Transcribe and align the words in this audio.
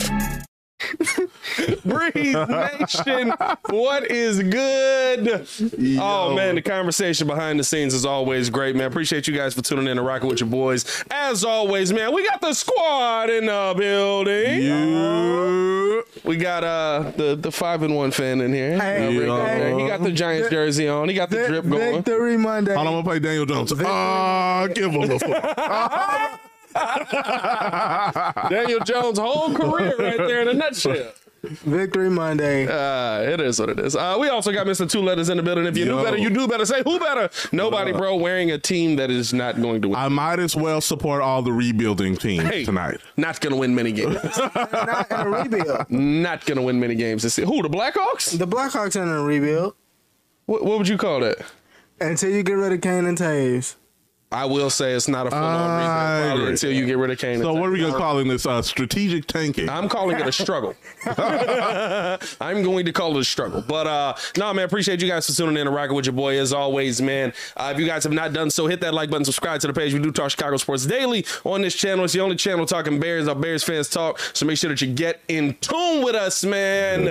Breathe 1.84 2.36
Nation, 2.48 3.32
what 3.70 4.10
is 4.10 4.42
good? 4.42 5.46
Oh 5.98 6.34
man, 6.34 6.54
the 6.54 6.62
conversation 6.62 7.26
behind 7.26 7.58
the 7.58 7.64
scenes 7.64 7.94
is 7.94 8.04
always 8.04 8.50
great, 8.50 8.76
man. 8.76 8.86
Appreciate 8.86 9.26
you 9.26 9.34
guys 9.34 9.54
for 9.54 9.62
tuning 9.62 9.86
in 9.86 9.96
and 9.98 10.06
rocking 10.06 10.28
with 10.28 10.40
your 10.40 10.48
boys. 10.50 11.02
As 11.10 11.44
always, 11.44 11.92
man, 11.92 12.14
we 12.14 12.26
got 12.28 12.40
the 12.40 12.52
squad 12.52 13.30
in 13.30 13.46
the 13.46 13.74
building. 13.76 14.62
We 16.24 16.36
got 16.36 16.62
uh 16.62 17.12
the 17.16 17.36
the 17.36 17.50
five 17.50 17.82
and 17.82 17.96
one 17.96 18.10
fan 18.10 18.40
in 18.40 18.52
here. 18.52 18.78
Hey, 18.78 19.06
Uh, 19.06 19.10
Rick 19.18 19.26
yeah. 19.28 19.32
over. 19.68 19.78
He 19.80 19.86
got 19.88 20.02
the 20.02 20.12
Giants 20.12 20.50
jersey 20.50 20.88
on. 20.88 21.08
He 21.08 21.14
got 21.14 21.30
the 21.30 21.46
drip 21.46 21.68
going. 21.68 21.96
Victory 21.96 22.36
Monday. 22.36 22.74
Hold 22.74 22.86
on, 22.86 22.94
I'm 22.94 23.02
gonna 23.02 23.08
play 23.08 23.18
Daniel 23.18 23.46
Jones. 23.46 23.72
Ah, 23.84 24.66
give 24.72 24.90
him 24.92 25.06
the 25.08 25.18
foot. 25.18 26.40
Daniel 28.50 28.80
Jones' 28.80 29.18
whole 29.18 29.54
career 29.54 29.94
right 29.98 30.16
there 30.18 30.42
in 30.42 30.48
a 30.48 30.54
nutshell. 30.54 31.12
Victory 31.42 32.10
Monday. 32.10 32.66
Uh, 32.66 33.20
it 33.22 33.40
is 33.40 33.60
what 33.60 33.68
it 33.68 33.78
is. 33.78 33.94
Uh, 33.94 34.16
we 34.18 34.28
also 34.28 34.50
got 34.52 34.66
Mr. 34.66 34.90
Two 34.90 35.00
Letters 35.00 35.28
in 35.28 35.36
the 35.36 35.42
building. 35.44 35.64
If 35.66 35.76
you 35.76 35.84
knew 35.84 36.02
better, 36.02 36.16
you 36.16 36.28
do 36.28 36.48
better. 36.48 36.64
Say 36.66 36.82
who 36.82 36.98
better? 36.98 37.30
Nobody, 37.52 37.92
bro. 37.92 38.16
Wearing 38.16 38.50
a 38.50 38.58
team 38.58 38.96
that 38.96 39.10
is 39.12 39.32
not 39.32 39.60
going 39.62 39.80
to 39.82 39.88
win. 39.90 39.96
I 39.96 40.08
might 40.08 40.40
as 40.40 40.56
well 40.56 40.80
support 40.80 41.22
all 41.22 41.42
the 41.42 41.52
rebuilding 41.52 42.16
teams 42.16 42.42
Hey, 42.44 42.64
tonight. 42.64 43.00
Not 43.16 43.40
going 43.40 43.52
to 43.52 43.58
win 43.60 43.76
many 43.76 43.92
games. 43.92 44.16
Not 44.56 45.10
in 45.12 45.20
a 45.20 45.28
rebuild. 45.30 45.86
not 45.90 46.44
going 46.46 46.56
to 46.56 46.62
win 46.62 46.80
many 46.80 46.96
games 46.96 47.22
this. 47.22 47.36
Who? 47.36 47.62
The 47.62 47.68
Blackhawks? 47.68 48.36
The 48.36 48.46
Blackhawks 48.46 49.00
in 49.00 49.06
a 49.06 49.22
rebuild 49.22 49.74
What, 50.46 50.64
what 50.64 50.78
would 50.78 50.88
you 50.88 50.98
call 50.98 51.20
that? 51.20 51.38
until 52.00 52.30
you 52.30 52.42
get 52.42 52.54
rid 52.54 52.72
of 52.72 52.80
Kane 52.80 53.06
and 53.06 53.16
Toews. 53.16 53.76
I 54.32 54.44
will 54.44 54.70
say 54.70 54.92
it's 54.94 55.06
not 55.06 55.28
a 55.28 55.30
full 55.30 55.38
on 55.38 55.78
rebuild 55.78 56.26
probably 56.26 56.50
until 56.50 56.72
you 56.72 56.84
get 56.84 56.98
rid 56.98 57.10
of 57.12 57.18
Kane. 57.18 57.38
So 57.38 57.54
what 57.54 57.68
are 57.68 57.70
we 57.70 57.80
gonna 57.80 57.96
call 57.96 58.18
in 58.18 58.26
this? 58.26 58.44
Uh, 58.44 58.60
strategic 58.60 59.26
tanking. 59.26 59.68
I'm 59.68 59.88
calling 59.88 60.18
it 60.18 60.26
a 60.26 60.32
struggle. 60.32 60.74
I'm 61.06 62.62
going 62.64 62.86
to 62.86 62.92
call 62.92 63.16
it 63.16 63.20
a 63.20 63.24
struggle. 63.24 63.62
But 63.62 63.86
uh 63.86 64.14
no 64.36 64.52
man, 64.52 64.64
appreciate 64.64 65.00
you 65.00 65.08
guys 65.08 65.26
for 65.26 65.32
tuning 65.32 65.56
in 65.56 65.68
and 65.68 65.74
rocking 65.74 65.94
with 65.94 66.06
your 66.06 66.12
boy 66.12 66.38
as 66.40 66.52
always, 66.52 67.00
man. 67.00 67.32
Uh, 67.56 67.72
if 67.72 67.80
you 67.80 67.86
guys 67.86 68.02
have 68.02 68.12
not 68.12 68.32
done 68.32 68.50
so, 68.50 68.66
hit 68.66 68.80
that 68.80 68.94
like 68.94 69.10
button, 69.10 69.24
subscribe 69.24 69.60
to 69.60 69.68
the 69.68 69.72
page. 69.72 69.94
We 69.94 70.00
do 70.00 70.10
talk 70.10 70.30
Chicago 70.30 70.56
sports 70.56 70.86
daily 70.86 71.24
on 71.44 71.62
this 71.62 71.76
channel. 71.76 72.04
It's 72.04 72.12
the 72.12 72.20
only 72.20 72.36
channel 72.36 72.66
talking 72.66 72.98
Bears, 72.98 73.28
our 73.28 73.34
Bears 73.36 73.62
fans 73.62 73.88
talk. 73.88 74.18
So 74.32 74.44
make 74.44 74.58
sure 74.58 74.70
that 74.70 74.80
you 74.82 74.92
get 74.92 75.20
in 75.28 75.54
tune 75.60 76.02
with 76.02 76.16
us, 76.16 76.44
man. 76.44 77.04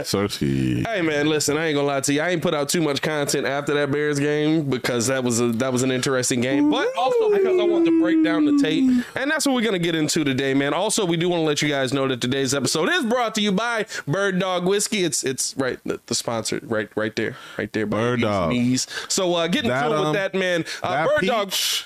Hey 0.86 1.02
man, 1.02 1.28
listen, 1.28 1.58
I 1.58 1.68
ain't 1.68 1.76
gonna 1.76 1.88
lie 1.88 2.02
to 2.02 2.14
you. 2.14 2.22
I 2.22 2.30
ain't 2.30 2.42
put 2.42 2.54
out 2.54 2.68
too 2.68 2.82
much 2.82 3.02
content 3.02 3.46
after 3.48 3.74
that 3.76 3.90
Bears 3.90 4.20
game 4.20 4.70
because 4.70 5.08
that 5.08 5.24
was 5.24 5.40
a 5.40 5.48
that 5.54 5.72
was 5.72 5.82
an 5.84 5.92
interesting 5.92 6.42
game. 6.42 6.70
But 6.70 6.88
also 7.06 7.32
because 7.32 7.60
I 7.60 7.64
want 7.64 7.86
to 7.86 8.02
break 8.02 8.24
down 8.24 8.46
the 8.46 8.58
tape. 8.62 8.84
And 9.16 9.30
that's 9.30 9.46
what 9.46 9.54
we're 9.56 9.62
gonna 9.62 9.80
get 9.80 9.96
into 9.96 10.24
today, 10.24 10.54
man. 10.54 10.74
Also, 10.74 11.06
we 11.06 11.18
do 11.18 11.30
want 11.30 11.42
to 11.42 11.46
let 11.46 11.62
you 11.62 11.70
guys 11.70 11.94
know 11.94 12.08
that 12.08 12.22
today's 12.22 12.54
episode 12.54 12.90
is 12.90 13.06
brought 13.06 13.36
to 13.36 13.42
you 13.42 13.52
by 13.52 13.86
Bird 14.08 14.40
Dog 14.40 14.66
Whiskey. 14.66 15.04
It's 15.04 15.24
it's 15.24 15.56
right 15.58 15.80
the, 15.86 16.00
the 16.08 16.16
sponsor 16.16 16.60
right 16.64 16.90
right 16.96 17.16
there. 17.16 17.36
Right 17.58 17.72
there 17.74 17.86
by 17.86 17.98
Bird 17.98 18.22
Dog. 18.22 18.50
knees. 18.52 18.88
So 19.08 19.36
uh 19.36 19.48
get 19.48 19.66
in 19.66 19.70
That, 19.70 19.84
tune 19.84 19.92
with 19.92 20.08
um, 20.08 20.14
that, 20.14 20.34
man. 20.34 20.66
Uh, 20.82 20.92
that 20.92 21.08
Bird 21.08 21.28
Dog 21.28 21.50
peach, 21.50 21.86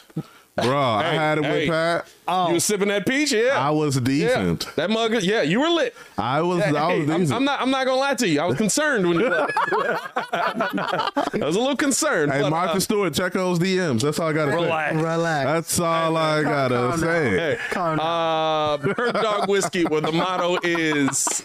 bro. 0.63 0.79
I 0.79 1.03
had 1.13 1.37
it 1.37 1.41
with 1.41 1.51
hey. 1.51 1.67
Pat. 1.67 2.07
You 2.29 2.53
was 2.53 2.63
sipping 2.63 2.89
that 2.89 3.07
peach, 3.07 3.31
yeah. 3.31 3.55
I 3.57 3.71
was 3.71 3.95
yeah. 3.95 4.03
decent. 4.03 4.75
That 4.75 4.91
mug, 4.91 5.13
yeah, 5.23 5.41
you 5.41 5.59
were 5.59 5.69
lit. 5.69 5.95
I 6.17 6.41
was. 6.41 6.63
Hey, 6.63 6.75
I 6.75 6.93
was 6.95 7.09
I'm, 7.09 7.19
decent. 7.21 7.35
I'm 7.35 7.43
not. 7.43 7.61
I'm 7.61 7.71
not 7.71 7.85
gonna 7.85 7.99
lie 7.99 8.13
to 8.15 8.27
you. 8.27 8.39
I 8.39 8.45
was 8.45 8.57
concerned 8.57 9.07
when 9.07 9.19
you 9.19 9.29
left. 9.29 9.51
I 9.57 11.11
was 11.33 11.55
a 11.55 11.59
little 11.59 11.75
concerned. 11.75 12.31
Hey, 12.31 12.41
but, 12.41 12.51
Martha 12.51 12.75
uh, 12.75 12.79
Stewart, 12.79 13.13
check 13.13 13.33
those 13.33 13.57
DMs. 13.57 14.01
That's 14.01 14.19
all 14.19 14.27
I 14.29 14.33
gotta 14.33 14.51
Relax. 14.51 14.95
say. 14.95 15.01
Relax. 15.01 15.45
That's 15.45 15.79
all 15.79 16.17
I 16.17 16.43
gotta 16.43 16.75
calm 16.75 16.99
say. 16.99 17.29
Hey, 17.29 17.57
Calm 17.71 17.97
down. 17.97 18.79
uh, 18.79 18.93
Bird 18.93 19.13
Dog 19.13 19.49
Whiskey, 19.49 19.85
where 19.85 20.01
the 20.01 20.11
motto 20.11 20.59
is 20.63 21.43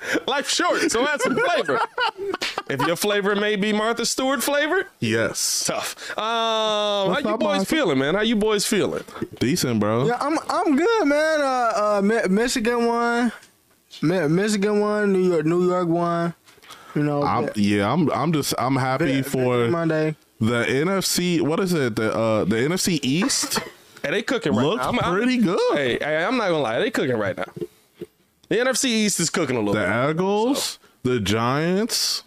life 0.26 0.48
short, 0.48 0.90
so 0.90 1.06
add 1.06 1.20
some 1.20 1.36
flavor. 1.36 1.80
If 2.70 2.80
your 2.86 2.96
flavor 2.96 3.34
may 3.34 3.56
be 3.56 3.72
Martha 3.72 4.04
Stewart 4.06 4.42
flavor, 4.42 4.86
Yes, 5.00 5.64
tough. 5.66 6.10
Um, 6.18 7.12
how 7.12 7.18
you 7.18 7.36
boys 7.36 7.40
Martha? 7.40 7.64
feeling, 7.66 7.98
man? 7.98 8.14
How 8.14 8.20
you 8.22 8.36
boys 8.36 8.66
feeling? 8.66 9.04
decent, 9.40 9.80
bro. 9.80 10.06
Yeah, 10.06 10.18
I'm 10.20 10.38
I'm 10.48 10.76
good, 10.76 11.04
man. 11.06 11.40
Uh, 11.40 12.00
uh, 12.04 12.28
Michigan 12.28 12.86
won. 12.86 13.32
Mi- 14.02 14.28
Michigan 14.28 14.80
won. 14.80 15.12
New 15.12 15.30
York, 15.30 15.46
New 15.46 15.66
York 15.68 15.88
won. 15.88 16.34
You 16.94 17.02
know, 17.04 17.22
I'm, 17.22 17.48
yeah, 17.56 17.90
I'm. 17.92 18.10
I'm 18.12 18.32
just. 18.32 18.54
I'm 18.58 18.76
happy 18.76 19.20
vi- 19.20 19.22
for 19.22 19.56
Victory 19.58 19.70
Monday. 19.70 20.16
the 20.40 20.64
NFC. 20.64 21.40
What 21.40 21.60
is 21.60 21.72
it? 21.72 21.96
The 21.96 22.12
uh, 22.14 22.44
the 22.44 22.56
NFC 22.56 22.98
East 23.02 23.58
Hey, 24.02 24.10
they 24.12 24.22
cooking 24.22 24.54
right 24.54 24.64
looks 24.64 24.82
now. 24.82 24.90
I'm- 24.90 25.00
I'm- 25.00 25.14
pretty 25.14 25.38
good. 25.38 25.76
Hey, 25.76 25.98
hey, 26.00 26.24
I'm 26.24 26.36
not 26.36 26.44
gonna 26.50 26.58
lie, 26.60 26.78
they 26.78 26.90
cooking 26.90 27.16
right 27.18 27.36
now. 27.36 27.46
The 28.48 28.56
NFC 28.56 28.86
East 28.86 29.20
is 29.20 29.30
cooking 29.30 29.56
a 29.56 29.60
little 29.60 29.74
the 29.74 29.80
bit. 29.86 30.10
Eagles, 30.10 30.78
the 31.02 31.20
Giants. 31.20 32.22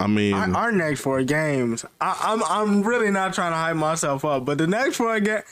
I 0.00 0.06
mean, 0.06 0.34
Our, 0.34 0.54
our 0.54 0.72
next 0.72 1.00
four 1.00 1.22
games, 1.24 1.84
I, 2.00 2.16
I'm 2.22 2.42
I'm 2.44 2.82
really 2.82 3.10
not 3.10 3.34
trying 3.34 3.52
to 3.52 3.56
hype 3.56 3.76
myself 3.76 4.24
up, 4.24 4.44
but 4.44 4.56
the 4.58 4.66
next 4.66 4.96
four 4.96 5.18
games, 5.18 5.42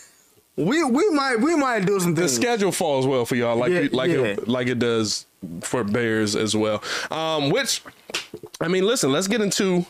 we 0.56 0.84
we 0.84 1.10
might 1.10 1.40
we 1.40 1.56
might 1.56 1.84
do 1.84 1.98
some 1.98 2.14
Things. 2.14 2.36
the 2.36 2.42
schedule 2.42 2.70
falls 2.70 3.06
well 3.06 3.24
for 3.24 3.34
y'all, 3.34 3.56
like 3.56 3.72
Yeah, 3.72 3.88
like 3.90 4.10
yeah. 4.10 4.18
it, 4.18 4.46
like 4.48 4.68
it 4.68 4.78
does 4.78 5.26
for 5.62 5.82
Bears 5.82 6.36
as 6.36 6.54
well. 6.54 6.82
Um, 7.10 7.50
which, 7.50 7.82
I 8.60 8.68
mean, 8.68 8.84
listen, 8.86 9.10
let's 9.12 9.26
get 9.28 9.40
into. 9.40 9.84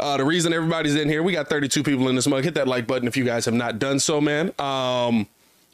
Uh, 0.00 0.16
the 0.16 0.24
reason 0.24 0.52
everybody's 0.52 0.94
in 0.94 1.08
here, 1.08 1.24
we 1.24 1.32
got 1.32 1.48
32 1.48 1.82
people 1.82 2.08
in 2.08 2.14
this 2.14 2.28
mug. 2.28 2.44
Hit 2.44 2.54
that 2.54 2.68
like 2.68 2.86
button 2.86 3.08
if 3.08 3.16
you 3.16 3.24
guys 3.24 3.44
have 3.46 3.54
not 3.54 3.80
done 3.80 3.98
so, 3.98 4.20
man. 4.20 4.52
Um, 4.60 5.26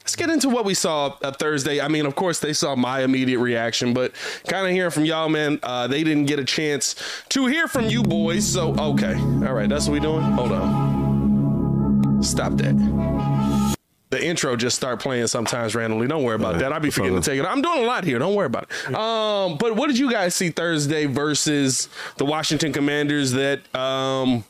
let's 0.04 0.16
get 0.16 0.28
into 0.28 0.50
what 0.50 0.66
we 0.66 0.75
saw 0.75 1.16
uh, 1.22 1.32
Thursday. 1.32 1.81
I 1.81 1.88
mean, 1.88 2.04
of 2.04 2.15
course, 2.15 2.38
they 2.38 2.53
saw 2.53 2.76
my 2.76 3.03
immediate 3.03 3.38
reaction, 3.38 3.94
but 3.94 4.12
kind 4.47 4.66
of 4.66 4.72
hearing 4.72 4.91
from 4.91 5.06
y'all, 5.06 5.31
man, 5.31 5.59
uh, 5.62 5.86
they 5.86 6.04
didn't 6.04 6.27
get 6.27 6.39
a 6.39 6.45
chance 6.45 6.95
to 7.30 7.47
hear 7.47 7.66
from 7.66 7.86
you 7.86 8.03
boys. 8.03 8.47
So, 8.47 8.74
okay. 8.74 9.15
All 9.15 9.54
right, 9.54 9.68
that's 9.68 9.86
what 9.86 9.95
we 9.95 10.01
doing? 10.01 10.21
Hold 10.22 10.53
on. 10.53 12.22
Stop 12.22 12.53
that. 12.59 13.74
The 14.10 14.24
intro 14.24 14.54
just 14.56 14.77
start 14.77 15.01
playing 15.01 15.27
sometimes 15.27 15.74
randomly. 15.74 16.07
Don't 16.07 16.22
worry 16.22 16.36
about 16.36 16.59
that. 16.59 16.72
I'll 16.72 16.80
be 16.80 16.91
forgetting 16.91 17.21
to 17.21 17.30
take 17.30 17.41
it. 17.41 17.47
I'm 17.47 17.62
doing 17.62 17.83
a 17.83 17.86
lot 17.86 18.04
here. 18.04 18.18
Don't 18.18 18.34
worry 18.34 18.47
about 18.47 18.71
it. 18.71 18.95
Um, 18.95 19.57
but 19.57 19.74
what 19.74 19.89
did 19.89 19.98
you 19.98 20.10
guys 20.10 20.34
see 20.34 20.50
Thursday 20.50 21.07
versus 21.07 21.89
the 22.18 22.24
Washington 22.24 22.72
Commanders 22.72 23.33
that 23.33 23.60
um 23.74 24.45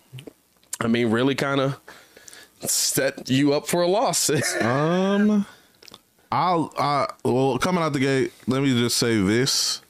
I 0.81 0.89
mean 0.89 1.11
really 1.11 1.35
kind 1.35 1.61
of 1.61 1.81
set 2.71 3.29
you 3.29 3.55
up 3.55 3.67
for 3.67 3.83
a 3.83 3.89
loss? 3.89 4.31
um, 4.63 5.47
I'll. 6.31 6.73
I 6.79 7.09
well, 7.25 7.59
coming 7.59 7.83
out 7.83 7.93
the 7.93 8.01
gate. 8.01 8.33
Let 8.47 8.63
me 8.63 8.77
just 8.79 8.97
say 8.97 9.21
this: 9.21 9.83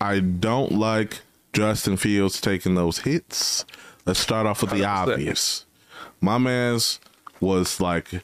I 0.00 0.20
don't 0.20 0.72
like 0.72 1.20
Justin 1.52 1.96
Fields 1.96 2.40
taking 2.40 2.74
those 2.74 2.98
hits. 2.98 3.64
Let's 4.06 4.20
start 4.20 4.46
off 4.46 4.60
with 4.60 4.70
the 4.70 4.84
obvious. 4.84 5.64
My 6.20 6.38
man's 6.38 7.00
was 7.40 7.80
like, 7.80 8.22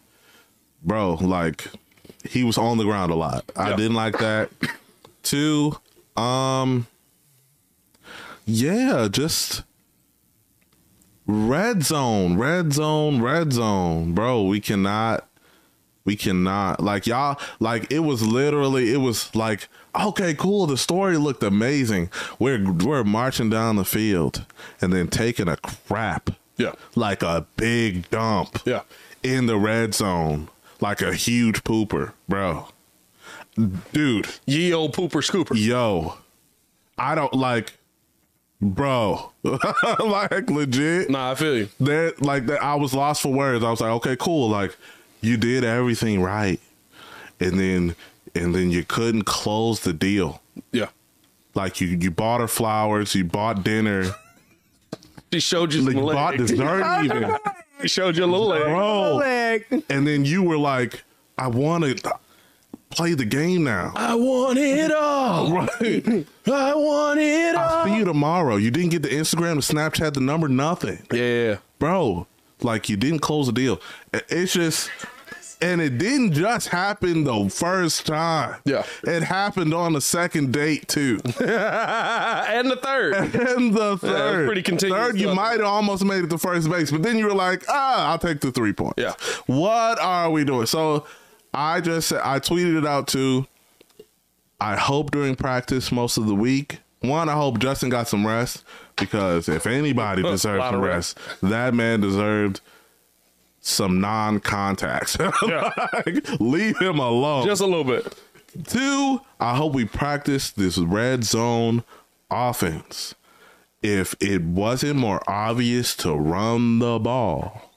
bro, 0.82 1.14
like 1.14 1.68
he 2.28 2.44
was 2.44 2.58
on 2.58 2.78
the 2.78 2.84
ground 2.84 3.12
a 3.12 3.14
lot. 3.14 3.44
I 3.56 3.74
didn't 3.76 3.94
like 3.94 4.18
that. 4.18 4.50
Two, 5.22 5.78
Um 6.16 6.86
yeah, 8.46 9.08
just 9.10 9.62
red 11.26 11.82
zone, 11.84 12.38
red 12.38 12.72
zone, 12.72 13.20
red 13.22 13.52
zone. 13.52 14.12
Bro, 14.12 14.44
we 14.44 14.60
cannot 14.60 15.26
we 16.04 16.16
cannot 16.16 16.80
like 16.82 17.06
y'all 17.06 17.38
like 17.60 17.90
it 17.92 18.00
was 18.00 18.26
literally 18.26 18.92
it 18.92 18.96
was 18.96 19.32
like 19.34 19.68
okay 20.00 20.32
cool 20.34 20.66
the 20.66 20.76
story 20.78 21.18
looked 21.18 21.42
amazing 21.42 22.10
we're 22.38 22.72
we're 22.72 23.04
marching 23.04 23.50
down 23.50 23.76
the 23.76 23.84
field 23.84 24.44
and 24.80 24.92
then 24.94 25.06
taking 25.08 25.46
a 25.46 25.58
crap 25.58 26.30
Yeah. 26.56 26.72
like 26.96 27.22
a 27.22 27.46
big 27.56 28.08
dump 28.08 28.62
Yeah. 28.64 28.80
in 29.22 29.44
the 29.46 29.58
red 29.58 29.94
zone 29.94 30.48
like 30.80 31.02
a 31.02 31.12
huge 31.12 31.64
pooper 31.64 32.12
bro 32.26 32.68
dude 33.92 34.26
Ye 34.46 34.72
old 34.72 34.94
pooper 34.94 35.20
scooper. 35.22 35.54
yo 35.54 36.14
i 36.96 37.14
don't 37.14 37.34
like 37.34 37.74
bro 38.60 39.32
like 39.42 40.50
legit 40.50 41.08
Nah, 41.10 41.30
I 41.32 41.34
feel 41.34 41.56
you. 41.56 41.68
that 41.80 42.20
like 42.20 42.46
that 42.46 42.62
I 42.62 42.74
was 42.74 42.92
lost 42.94 43.22
for 43.22 43.32
words. 43.32 43.64
I 43.64 43.70
was 43.70 43.80
like, 43.80 43.90
okay, 43.92 44.16
cool. 44.16 44.48
Like 44.50 44.76
you 45.22 45.36
did 45.36 45.64
everything 45.64 46.20
right. 46.22 46.60
And 47.40 47.58
then 47.58 47.96
and 48.34 48.54
then 48.54 48.70
you 48.70 48.84
couldn't 48.84 49.24
close 49.24 49.80
the 49.80 49.92
deal. 49.92 50.42
Yeah. 50.72 50.88
Like 51.54 51.80
you 51.80 51.88
you 51.88 52.10
bought 52.10 52.40
her 52.40 52.48
flowers, 52.48 53.14
you 53.14 53.24
bought 53.24 53.64
dinner, 53.64 54.04
She 55.32 55.40
showed 55.40 55.72
you 55.72 55.80
like, 55.82 55.94
some 55.94 56.04
you 56.06 56.12
bought 56.12 56.36
legs. 56.38 56.50
dessert 56.50 57.02
even. 57.04 57.36
She 57.82 57.88
showed 57.88 58.16
you 58.16 58.24
a 58.24 58.26
little 58.26 58.48
leg. 58.48 58.64
Bro. 58.64 59.14
Leg. 59.16 59.84
And 59.88 60.06
then 60.06 60.24
you 60.26 60.42
were 60.42 60.58
like, 60.58 61.02
I 61.38 61.46
wanna 61.48 61.94
play 62.90 63.14
the 63.14 63.24
game 63.24 63.64
now. 63.64 63.92
I 63.96 64.14
want 64.14 64.58
it 64.58 64.92
all. 64.92 65.50
Right. 65.52 66.26
I 66.46 66.74
want 66.74 67.20
it 67.20 67.54
all. 67.54 67.62
I'll 67.68 67.86
see 67.86 67.96
you 67.96 68.04
tomorrow. 68.04 68.56
You 68.56 68.70
didn't 68.70 68.90
get 68.90 69.02
the 69.02 69.08
Instagram, 69.08 69.54
the 69.66 69.74
Snapchat, 69.74 70.14
the 70.14 70.20
number, 70.20 70.48
nothing. 70.48 70.98
Yeah. 71.12 71.56
bro 71.78 72.26
like 72.62 72.90
you 72.90 72.96
didn't 72.98 73.20
close 73.20 73.46
the 73.46 73.52
deal 73.52 73.80
it's 74.12 74.52
just 74.52 74.90
and 75.62 75.80
it 75.80 75.96
didn't 75.96 76.32
just 76.34 76.68
happen 76.68 77.24
the 77.24 77.48
first 77.48 78.06
time 78.06 78.56
Yeah. 78.66 78.84
it 79.04 79.22
happened 79.22 79.72
on 79.72 79.94
the 79.94 80.00
second 80.02 80.52
date 80.52 80.86
too 80.86 81.20
and 81.24 82.70
the 82.70 82.76
third. 82.82 83.14
and 83.34 83.72
the 83.72 83.96
third 83.96 84.44
pretty 84.46 84.62
continuous 84.62 85.06
third 85.06 85.18
you 85.18 85.34
might 85.34 85.52
have 85.60 85.62
almost 85.68 86.04
made 86.04 86.22
it 86.24 86.28
to 86.28 86.36
first 86.38 86.68
base 86.68 86.90
but 86.90 87.02
then 87.02 87.16
you 87.16 87.24
were 87.26 87.34
like 87.34 87.64
ah 87.70 88.10
i'll 88.10 88.18
take 88.18 88.40
the 88.40 88.52
three 88.52 88.74
points 88.74 88.96
Yeah. 88.98 89.14
what 89.46 89.98
are 90.00 90.30
we 90.30 90.44
doing 90.44 90.66
so 90.66 91.06
i 91.54 91.80
just 91.80 92.08
said 92.08 92.20
i 92.24 92.38
tweeted 92.38 92.76
it 92.78 92.86
out 92.86 93.08
too. 93.08 93.46
I 94.60 94.76
hope 94.76 95.10
during 95.10 95.36
practice 95.36 95.90
most 95.90 96.16
of 96.18 96.26
the 96.26 96.34
week. 96.34 96.80
One 97.00 97.28
i 97.28 97.32
hope 97.34 97.58
justin 97.58 97.88
got 97.88 98.08
some 98.08 98.26
rest 98.26 98.62
because 98.96 99.48
if 99.48 99.66
anybody 99.66 100.22
deserved 100.34 100.58
Lot 100.60 100.72
some 100.72 100.80
rest. 100.82 101.18
that 101.42 101.72
man 101.74 102.00
deserved 102.00 102.60
some 103.60 104.00
non-contacts. 104.00 105.16
Like, 105.42 106.40
leave 106.40 106.78
him 106.78 106.98
alone. 106.98 107.46
Just 107.46 107.60
a 107.60 107.66
little 107.66 107.84
bit. 107.84 108.14
Two, 108.66 109.20
I 109.38 109.54
hope 109.54 109.74
we 109.74 109.84
practice 109.84 110.50
this 110.50 110.78
red 110.78 111.24
zone 111.24 111.84
offense. 112.30 113.14
If 113.82 114.14
it 114.20 114.42
wasn't 114.42 114.96
more 114.96 115.22
obvious 115.28 115.94
to 115.96 116.14
run 116.14 116.78
the 116.78 116.98
ball, 116.98 117.69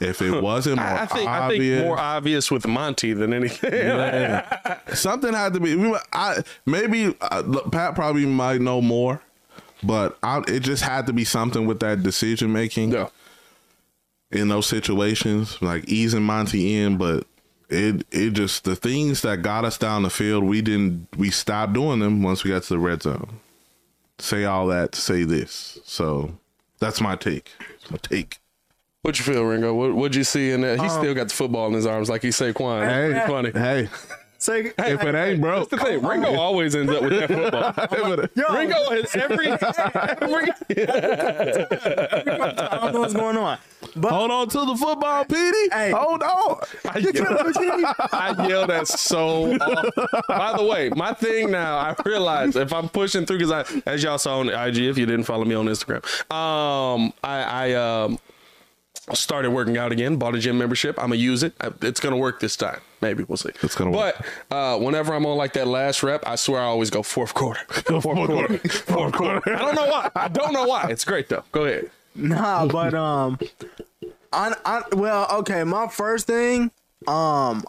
if 0.00 0.22
it 0.22 0.42
wasn't 0.42 0.76
more 0.76 0.86
I 0.86 1.06
think 1.06 1.28
I 1.28 1.38
obvious, 1.40 1.78
think 1.78 1.86
more 1.86 1.98
obvious 1.98 2.50
with 2.50 2.66
Monty 2.66 3.12
than 3.12 3.34
anything. 3.34 3.70
something 4.94 5.34
had 5.34 5.52
to 5.54 5.60
be. 5.60 5.76
we 5.76 5.96
I 6.12 6.42
maybe 6.64 7.14
uh, 7.20 7.42
look, 7.44 7.70
Pat 7.70 7.94
probably 7.94 8.24
might 8.24 8.62
know 8.62 8.80
more, 8.80 9.22
but 9.82 10.18
I, 10.22 10.42
it 10.48 10.60
just 10.60 10.82
had 10.82 11.06
to 11.06 11.12
be 11.12 11.24
something 11.24 11.66
with 11.66 11.80
that 11.80 12.02
decision 12.02 12.52
making 12.52 12.92
yeah. 12.92 13.08
in 14.30 14.48
those 14.48 14.66
situations, 14.66 15.60
like 15.60 15.84
easing 15.84 16.22
Monty 16.22 16.80
in, 16.80 16.96
but 16.96 17.26
it 17.68 18.06
it 18.10 18.30
just 18.30 18.64
the 18.64 18.76
things 18.76 19.20
that 19.22 19.42
got 19.42 19.66
us 19.66 19.76
down 19.76 20.02
the 20.02 20.10
field, 20.10 20.44
we 20.44 20.62
didn't 20.62 21.08
we 21.16 21.30
stopped 21.30 21.74
doing 21.74 22.00
them 22.00 22.22
once 22.22 22.42
we 22.42 22.50
got 22.50 22.62
to 22.64 22.74
the 22.74 22.78
red 22.78 23.02
zone. 23.02 23.40
Say 24.18 24.44
all 24.44 24.66
that 24.68 24.92
to 24.92 25.00
say 25.00 25.24
this. 25.24 25.78
So 25.84 26.38
that's 26.78 27.00
my 27.00 27.16
take. 27.16 27.52
That's 27.58 27.90
my 27.90 27.98
take. 27.98 28.38
What 29.02 29.18
you 29.18 29.24
feel, 29.24 29.44
Ringo? 29.44 29.72
What 29.72 29.94
what'd 29.94 30.14
you 30.14 30.24
see 30.24 30.50
in 30.50 30.60
that? 30.60 30.80
He 30.80 30.88
still 30.88 31.14
got 31.14 31.28
the 31.28 31.34
football 31.34 31.66
in 31.68 31.72
his 31.72 31.86
arms 31.86 32.10
like 32.10 32.22
he 32.22 32.28
Saquon. 32.28 32.86
Hey, 32.86 33.18
It's 33.18 33.26
funny. 33.26 33.50
Hey, 33.52 33.88
Say, 34.40 34.72
if 34.78 35.02
it 35.02 35.14
ain't 35.14 35.38
broke, 35.42 35.68
That's 35.68 35.82
the 35.82 35.90
thing. 35.90 36.02
Ringo 36.02 36.34
always 36.34 36.74
ends 36.74 36.90
up 36.90 37.02
with 37.02 37.12
that 37.12 37.28
football. 37.28 37.74
yo, 38.34 38.54
Ringo 38.54 38.90
is 38.92 39.14
every 39.16 39.48
every 39.48 39.60
I 42.70 42.78
don't 42.80 42.94
know 42.94 43.00
what's 43.00 43.12
going 43.12 43.36
on. 43.36 43.58
But 43.96 44.12
hold 44.12 44.30
on 44.30 44.48
to 44.48 44.64
the 44.64 44.76
football, 44.76 45.26
Petey. 45.26 45.68
Hey. 45.70 45.90
Hold 45.90 46.22
on. 46.22 46.60
I 46.86 46.98
yell, 46.98 47.94
I 48.12 48.48
yell 48.48 48.66
that 48.66 48.88
so 48.88 49.52
often. 49.60 49.90
By 50.26 50.56
the 50.56 50.64
way, 50.64 50.88
my 50.88 51.12
thing 51.12 51.50
now, 51.50 51.76
I 51.76 51.94
realize 52.06 52.56
if 52.56 52.72
I'm 52.72 52.88
pushing 52.88 53.26
through, 53.26 53.40
because 53.40 53.52
I, 53.52 53.90
as 53.90 54.02
y'all 54.02 54.16
saw 54.16 54.38
on 54.38 54.48
IG, 54.48 54.78
if 54.78 54.96
you 54.96 55.04
didn't 55.04 55.24
follow 55.24 55.44
me 55.44 55.54
on 55.54 55.66
Instagram, 55.66 56.02
um, 56.32 57.12
I, 57.22 57.42
I 57.42 57.72
um, 57.74 58.18
started 59.14 59.50
working 59.50 59.76
out 59.78 59.92
again, 59.92 60.16
bought 60.16 60.34
a 60.34 60.38
gym 60.38 60.58
membership. 60.58 60.98
I'm 60.98 61.06
gonna 61.10 61.16
use 61.16 61.42
it. 61.42 61.52
I- 61.60 61.72
It's 61.82 62.00
gonna 62.00 62.16
work 62.16 62.40
this 62.40 62.56
time. 62.56 62.80
Maybe 63.00 63.24
we'll 63.24 63.36
see. 63.36 63.50
It's 63.62 63.74
gonna 63.74 63.90
work. 63.90 64.16
But 64.48 64.54
uh, 64.56 64.78
whenever 64.78 65.14
I'm 65.14 65.24
on 65.26 65.36
like 65.36 65.52
that 65.54 65.66
last 65.66 66.02
rep, 66.02 66.22
I 66.26 66.36
swear 66.36 66.60
I 66.60 66.64
always 66.64 66.90
go 66.90 67.02
fourth 67.02 67.34
quarter. 67.34 67.60
Fourth 67.70 68.02
quarter. 68.04 68.58
Fourth 68.68 69.12
quarter. 69.14 69.56
I 69.56 69.58
don't 69.58 69.74
know 69.74 69.86
why. 69.86 70.10
I 70.14 70.28
don't 70.28 70.52
know 70.52 70.64
why. 70.66 70.88
It's 70.90 71.04
great 71.04 71.28
though. 71.28 71.44
Go 71.52 71.64
ahead. 71.64 71.90
Nah, 72.14 72.66
but 72.66 72.92
um, 72.94 73.38
I, 74.32 74.54
I 74.64 74.82
well, 74.94 75.26
okay. 75.40 75.64
My 75.64 75.88
first 75.88 76.26
thing, 76.26 76.70
um, 77.06 77.64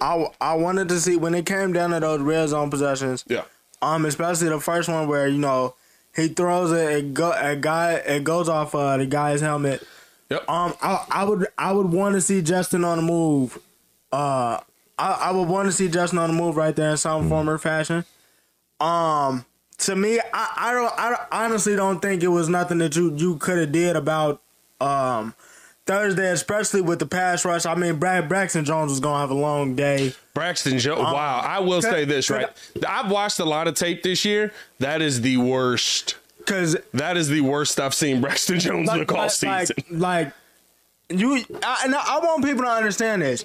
I 0.00 0.26
I 0.40 0.54
wanted 0.54 0.88
to 0.90 1.00
see 1.00 1.16
when 1.16 1.34
it 1.34 1.46
came 1.46 1.72
down 1.72 1.90
to 1.90 2.00
those 2.00 2.20
red 2.20 2.48
zone 2.48 2.70
possessions. 2.70 3.24
Yeah. 3.28 3.44
Um, 3.82 4.04
especially 4.04 4.48
the 4.50 4.60
first 4.60 4.88
one 4.88 5.08
where 5.08 5.26
you 5.26 5.38
know 5.38 5.74
he 6.14 6.28
throws 6.28 6.70
it, 6.72 6.90
it 6.98 7.14
go 7.14 7.32
a 7.32 7.56
guy, 7.56 7.94
it 7.94 8.24
goes 8.24 8.48
off 8.48 8.74
uh, 8.74 8.96
the 8.98 9.06
guy's 9.06 9.40
helmet. 9.40 9.82
Yep. 10.30 10.48
Um, 10.48 10.74
I 10.80 11.04
I 11.10 11.24
would 11.24 11.46
I 11.58 11.72
would 11.72 11.88
want 11.88 12.14
to 12.14 12.20
see 12.20 12.40
Justin 12.40 12.84
on 12.84 12.98
the 12.98 13.02
move. 13.02 13.58
Uh, 14.12 14.60
I 14.98 15.12
I 15.12 15.30
would 15.32 15.48
want 15.48 15.66
to 15.66 15.72
see 15.72 15.88
Justin 15.88 16.18
on 16.18 16.34
the 16.34 16.40
move 16.40 16.56
right 16.56 16.74
there 16.74 16.92
in 16.92 16.96
some 16.96 17.28
form 17.28 17.50
or 17.50 17.58
fashion. 17.58 18.04
Um, 18.80 19.44
to 19.78 19.96
me, 19.96 20.20
I 20.32 20.52
I 20.56 20.72
don't 20.72 20.92
I 20.96 21.26
honestly 21.44 21.74
don't 21.74 22.00
think 22.00 22.22
it 22.22 22.28
was 22.28 22.48
nothing 22.48 22.78
that 22.78 22.94
you 22.96 23.14
you 23.16 23.36
could 23.36 23.58
have 23.58 23.72
did 23.72 23.96
about 23.96 24.40
um 24.80 25.34
Thursday, 25.86 26.30
especially 26.30 26.80
with 26.80 27.00
the 27.00 27.06
pass 27.06 27.44
rush. 27.44 27.66
I 27.66 27.74
mean, 27.74 27.96
Brad 27.96 28.28
Braxton 28.28 28.64
Jones 28.64 28.90
was 28.92 29.00
gonna 29.00 29.18
have 29.18 29.30
a 29.30 29.34
long 29.34 29.74
day. 29.74 30.14
Braxton 30.34 30.78
Jones. 30.78 31.00
wow, 31.00 31.40
I 31.44 31.58
will 31.58 31.82
say 31.82 32.04
this 32.04 32.30
right. 32.30 32.48
I've 32.86 33.10
watched 33.10 33.40
a 33.40 33.44
lot 33.44 33.66
of 33.66 33.74
tape 33.74 34.04
this 34.04 34.24
year. 34.24 34.52
That 34.78 35.02
is 35.02 35.22
the 35.22 35.38
worst. 35.38 36.16
Cause 36.50 36.76
That 36.92 37.16
is 37.16 37.28
the 37.28 37.40
worst 37.42 37.78
I've 37.80 37.94
seen 37.94 38.20
Braxton 38.20 38.58
Jones 38.64 38.88
look 38.92 39.12
all 39.12 39.28
season. 39.28 39.76
like, 39.90 40.00
like 40.00 40.32
you, 41.08 41.44
I, 41.62 41.82
and 41.84 41.94
I 41.94 42.18
want 42.18 42.44
people 42.44 42.64
to 42.64 42.70
understand 42.70 43.22
this. 43.22 43.44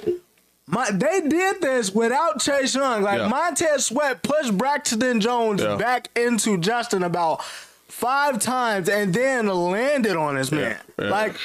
My, 0.67 0.89
they 0.91 1.21
did 1.21 1.61
this 1.61 1.93
without 1.93 2.39
Chase 2.41 2.73
Young. 2.75 3.03
Like 3.03 3.19
Yeah. 3.19 3.27
Montez 3.27 3.85
Sweat 3.85 4.23
pushed 4.23 4.57
Braxton 4.57 5.19
Jones 5.19 5.61
Yeah. 5.61 5.75
back 5.75 6.09
into 6.15 6.57
Justin 6.57 7.03
about 7.03 7.43
five 7.43 8.39
times 8.39 8.89
and 8.89 9.13
then 9.13 9.47
landed 9.47 10.15
on 10.17 10.35
his 10.35 10.51
man. 10.51 10.79
Yeah. 10.99 11.09
Like 11.09 11.35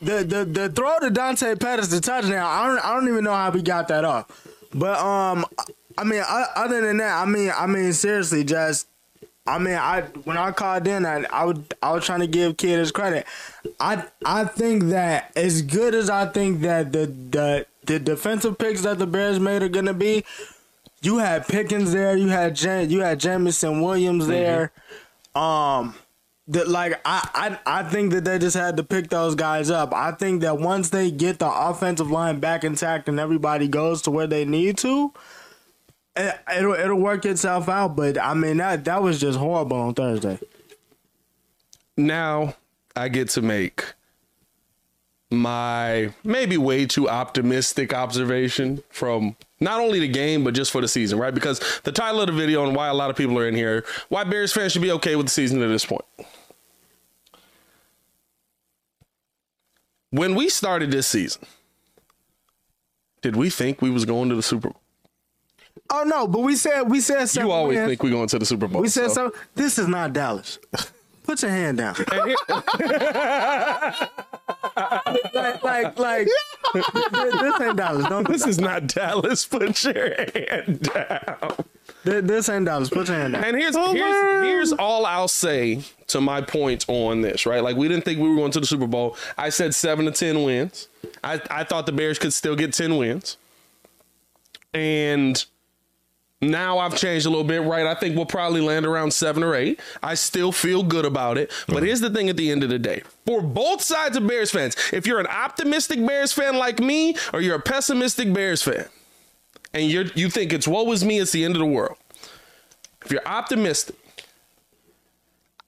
the, 0.00 0.22
the 0.22 0.44
the 0.44 0.68
throw 0.68 0.98
to 1.00 1.10
Dante 1.10 1.54
Pettis 1.56 1.88
the 1.88 2.00
touchdown. 2.00 2.44
I 2.46 2.66
don't 2.66 2.84
I 2.84 2.94
don't 2.94 3.08
even 3.08 3.24
know 3.24 3.32
how 3.34 3.50
we 3.50 3.62
got 3.62 3.88
that 3.88 4.04
off. 4.04 4.26
But 4.74 4.98
um, 4.98 5.44
I 5.96 6.04
mean, 6.04 6.22
other 6.28 6.80
than 6.86 6.98
that, 6.98 7.20
I 7.20 7.24
mean, 7.24 7.50
I 7.56 7.66
mean, 7.66 7.92
seriously, 7.94 8.44
just 8.44 8.86
I 9.48 9.58
mean, 9.58 9.74
I 9.74 10.02
when 10.24 10.36
I 10.36 10.52
called 10.52 10.86
in, 10.86 11.06
I, 11.06 11.24
I 11.30 11.44
would 11.44 11.74
I 11.82 11.92
was 11.92 12.04
trying 12.04 12.20
to 12.20 12.26
give 12.26 12.58
kid 12.58 12.78
his 12.78 12.92
credit. 12.92 13.26
I 13.80 14.04
I 14.24 14.44
think 14.44 14.84
that 14.84 15.32
as 15.34 15.62
good 15.62 15.94
as 15.94 16.10
I 16.10 16.26
think 16.26 16.60
that 16.60 16.92
the 16.92 17.06
the 17.06 17.66
the 17.86 17.98
defensive 17.98 18.58
picks 18.58 18.82
that 18.82 18.98
the 18.98 19.06
Bears 19.06 19.40
made 19.40 19.62
are 19.62 19.68
gonna 19.68 19.94
be, 19.94 20.24
you 21.00 21.18
had 21.18 21.48
Pickens 21.48 21.92
there, 21.92 22.14
you 22.14 22.28
had 22.28 22.60
you 22.60 23.00
had 23.00 23.18
Jameson 23.18 23.80
Williams 23.80 24.26
there. 24.26 24.70
Um, 25.34 25.94
that 26.48 26.68
like 26.68 27.00
I, 27.04 27.58
I 27.66 27.80
I 27.80 27.82
think 27.84 28.12
that 28.12 28.24
they 28.24 28.38
just 28.38 28.56
had 28.56 28.76
to 28.76 28.84
pick 28.84 29.08
those 29.08 29.34
guys 29.34 29.70
up. 29.70 29.94
I 29.94 30.12
think 30.12 30.42
that 30.42 30.58
once 30.58 30.90
they 30.90 31.10
get 31.10 31.38
the 31.38 31.50
offensive 31.50 32.10
line 32.10 32.40
back 32.40 32.64
intact 32.64 33.08
and 33.08 33.18
everybody 33.18 33.68
goes 33.68 34.02
to 34.02 34.10
where 34.10 34.26
they 34.26 34.44
need 34.44 34.76
to, 34.78 35.12
it'll 36.18 36.74
it'll 36.74 36.98
work 37.00 37.24
itself 37.24 37.68
out. 37.68 37.96
But 37.96 38.20
I 38.20 38.34
mean 38.34 38.58
that 38.58 38.84
that 38.86 39.02
was 39.02 39.20
just 39.20 39.38
horrible 39.38 39.76
on 39.78 39.94
Thursday. 39.94 40.38
now 41.96 42.54
I 42.96 43.08
get 43.08 43.28
to 43.30 43.42
make 43.42 43.84
my 45.30 46.12
maybe 46.24 46.56
way 46.56 46.86
too 46.86 47.08
optimistic 47.08 47.92
observation 47.92 48.82
from 48.88 49.36
Not 49.60 49.80
only 49.80 49.98
the 50.00 50.08
game, 50.08 50.44
but 50.44 50.54
just 50.54 50.70
for 50.70 50.80
the 50.80 50.88
season, 50.88 51.18
right? 51.18 51.34
Because 51.34 51.60
the 51.82 51.92
title 51.92 52.20
of 52.20 52.28
the 52.28 52.32
video 52.32 52.64
and 52.64 52.74
why 52.76 52.88
a 52.88 52.94
lot 52.94 53.10
of 53.10 53.16
people 53.16 53.38
are 53.38 53.46
in 53.46 53.54
here, 53.54 53.84
why 54.08 54.24
Bears 54.24 54.52
fans 54.52 54.72
should 54.72 54.82
be 54.82 54.92
okay 54.92 55.16
with 55.16 55.26
the 55.26 55.32
season 55.32 55.62
at 55.62 55.68
this 55.68 55.84
point. 55.84 56.04
When 60.10 60.34
we 60.34 60.48
started 60.48 60.90
this 60.90 61.06
season, 61.06 61.42
did 63.20 63.36
we 63.36 63.50
think 63.50 63.82
we 63.82 63.90
was 63.90 64.04
going 64.04 64.28
to 64.30 64.36
the 64.36 64.42
Super 64.42 64.70
Bowl? 64.70 64.80
Oh 65.90 66.02
no, 66.04 66.26
but 66.26 66.40
we 66.40 66.56
said 66.56 66.82
we 66.82 67.00
said 67.00 67.26
seven 67.26 67.48
You 67.48 67.52
always 67.52 67.76
wins. 67.76 67.88
think 67.88 68.02
we're 68.02 68.10
going 68.10 68.28
to 68.28 68.38
the 68.38 68.46
Super 68.46 68.68
Bowl. 68.68 68.82
we 68.82 68.88
said 68.88 69.10
so- 69.10 69.30
so. 69.30 69.38
This 69.54 69.78
is 69.78 69.88
not 69.88 70.12
Dallas. 70.12 70.58
Put 71.24 71.42
your 71.42 71.50
hand 71.50 71.76
down. 71.78 71.94
Like, 75.34 75.62
like, 75.62 75.98
like 75.98 76.28
this 76.74 77.60
ain't 77.60 77.76
Dallas. 77.76 78.06
Don't 78.08 78.26
do 78.26 78.32
this 78.32 78.46
is 78.46 78.58
not 78.58 78.86
Dallas. 78.86 79.44
Put 79.46 79.84
your 79.84 80.14
hand 80.34 80.80
down. 80.82 81.54
This, 82.04 82.24
this 82.24 82.48
ain't 82.48 82.64
Dallas. 82.64 82.88
Put 82.88 83.08
your 83.08 83.16
hand 83.16 83.34
down. 83.34 83.44
And 83.44 83.56
here's 83.56 83.76
oh, 83.76 83.92
here's 83.92 84.42
here's 84.44 84.72
all 84.72 85.04
I'll 85.06 85.28
say 85.28 85.82
to 86.08 86.20
my 86.20 86.40
point 86.40 86.84
on 86.88 87.20
this, 87.20 87.44
right? 87.46 87.62
Like 87.62 87.76
we 87.76 87.88
didn't 87.88 88.04
think 88.04 88.18
we 88.20 88.28
were 88.28 88.36
going 88.36 88.52
to 88.52 88.60
the 88.60 88.66
Super 88.66 88.86
Bowl. 88.86 89.16
I 89.36 89.48
said 89.50 89.74
seven 89.74 90.06
to 90.06 90.12
ten 90.12 90.42
wins. 90.42 90.88
I, 91.22 91.40
I 91.50 91.64
thought 91.64 91.86
the 91.86 91.92
Bears 91.92 92.18
could 92.18 92.32
still 92.32 92.56
get 92.56 92.72
ten 92.72 92.96
wins. 92.96 93.36
And 94.72 95.44
now 96.40 96.78
I've 96.78 96.96
changed 96.96 97.26
a 97.26 97.30
little 97.30 97.44
bit, 97.44 97.62
right? 97.62 97.86
I 97.86 97.94
think 97.94 98.14
we'll 98.14 98.26
probably 98.26 98.60
land 98.60 98.86
around 98.86 99.12
seven 99.12 99.42
or 99.42 99.54
eight. 99.54 99.80
I 100.02 100.14
still 100.14 100.52
feel 100.52 100.84
good 100.84 101.04
about 101.04 101.36
it. 101.36 101.52
But 101.66 101.82
here's 101.82 102.00
the 102.00 102.10
thing 102.10 102.28
at 102.28 102.36
the 102.36 102.50
end 102.50 102.62
of 102.62 102.70
the 102.70 102.78
day. 102.78 103.02
For 103.26 103.42
both 103.42 103.82
sides 103.82 104.16
of 104.16 104.26
Bears 104.26 104.52
fans, 104.52 104.76
if 104.92 105.06
you're 105.06 105.18
an 105.18 105.26
optimistic 105.26 106.04
Bears 106.04 106.32
fan 106.32 106.56
like 106.56 106.78
me, 106.78 107.16
or 107.32 107.40
you're 107.40 107.56
a 107.56 107.60
pessimistic 107.60 108.32
Bears 108.32 108.62
fan, 108.62 108.86
and 109.74 109.90
you're 109.90 110.04
you 110.14 110.30
think 110.30 110.52
it's 110.52 110.68
woe 110.68 110.90
is 110.92 111.04
me, 111.04 111.18
it's 111.18 111.32
the 111.32 111.44
end 111.44 111.56
of 111.56 111.60
the 111.60 111.66
world. 111.66 111.96
If 113.04 113.10
you're 113.10 113.26
optimistic, 113.26 113.96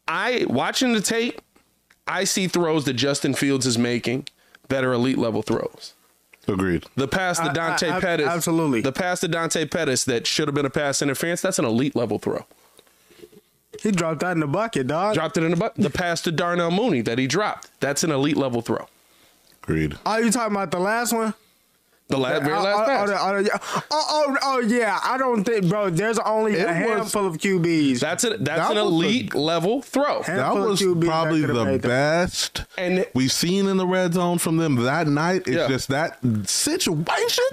I 0.06 0.46
watching 0.48 0.92
the 0.92 1.00
tape, 1.00 1.40
I 2.06 2.24
see 2.24 2.46
throws 2.46 2.84
that 2.84 2.94
Justin 2.94 3.34
Fields 3.34 3.66
is 3.66 3.76
making 3.76 4.28
that 4.68 4.84
are 4.84 4.92
elite 4.92 5.18
level 5.18 5.42
throws. 5.42 5.94
Agreed. 6.52 6.84
The 6.96 7.08
pass 7.08 7.38
to 7.38 7.44
I- 7.44 7.48
I- 7.50 7.52
Dante 7.52 7.90
I- 7.90 8.00
Pettis, 8.00 8.26
absolutely. 8.28 8.80
The 8.80 8.92
pass 8.92 9.20
to 9.20 9.28
Dante 9.28 9.64
Pettis 9.66 10.04
that 10.04 10.26
should 10.26 10.48
have 10.48 10.54
been 10.54 10.66
a 10.66 10.70
pass 10.70 11.00
interference. 11.02 11.40
That's 11.40 11.58
an 11.58 11.64
elite 11.64 11.94
level 11.96 12.18
throw. 12.18 12.44
He 13.82 13.90
dropped 13.92 14.20
that 14.20 14.32
in 14.32 14.40
the 14.40 14.46
bucket, 14.46 14.88
dog. 14.88 15.14
Dropped 15.14 15.36
it 15.38 15.44
in 15.44 15.52
the 15.52 15.56
bucket. 15.56 15.82
The 15.82 15.90
pass 15.90 16.20
to 16.22 16.32
Darnell 16.32 16.70
Mooney 16.70 17.02
that 17.02 17.18
he 17.18 17.26
dropped. 17.26 17.70
That's 17.80 18.02
an 18.04 18.10
elite 18.10 18.36
level 18.36 18.60
throw. 18.62 18.86
Agreed. 19.62 19.96
Are 20.04 20.20
you 20.22 20.30
talking 20.30 20.54
about 20.54 20.70
the 20.70 20.80
last 20.80 21.12
one? 21.12 21.34
The 22.10 22.18
last, 22.18 22.42
very 22.42 22.54
Oh, 22.58 22.62
last 22.62 22.76
oh, 22.76 22.82
oh, 22.82 22.86
pass. 22.86 23.08
oh, 23.10 23.34
oh, 23.34 23.38
yeah. 23.38 23.82
oh, 23.90 24.06
oh, 24.10 24.36
oh, 24.42 24.58
yeah. 24.60 24.98
I 25.02 25.16
don't 25.16 25.44
think, 25.44 25.68
bro. 25.68 25.90
There's 25.90 26.18
only 26.18 26.54
It 26.54 26.64
a 26.64 26.66
was- 26.66 26.74
handful 26.74 27.26
of 27.26 27.38
QBs. 27.38 28.00
That's 28.00 28.24
a, 28.24 28.30
that's 28.30 28.44
That 28.44 28.70
an 28.72 28.76
was 28.76 28.84
a- 28.84 28.86
elite 28.88 29.34
level 29.34 29.80
throw. 29.80 30.22
That 30.26 30.54
was 30.54 30.82
probably 30.82 31.42
the 31.42 31.64
made 31.64 31.82
that. 31.82 31.88
best 31.88 32.64
And- 32.76 33.06
we've 33.14 33.30
seen 33.32 33.68
in 33.68 33.76
the 33.76 33.86
red 33.86 34.14
zone 34.14 34.38
from 34.38 34.56
them 34.56 34.74
that 34.84 35.06
night. 35.06 35.42
It's 35.46 35.50
Yeah. 35.56 35.68
just 35.68 35.88
that 35.88 36.18
situation. 36.48 37.44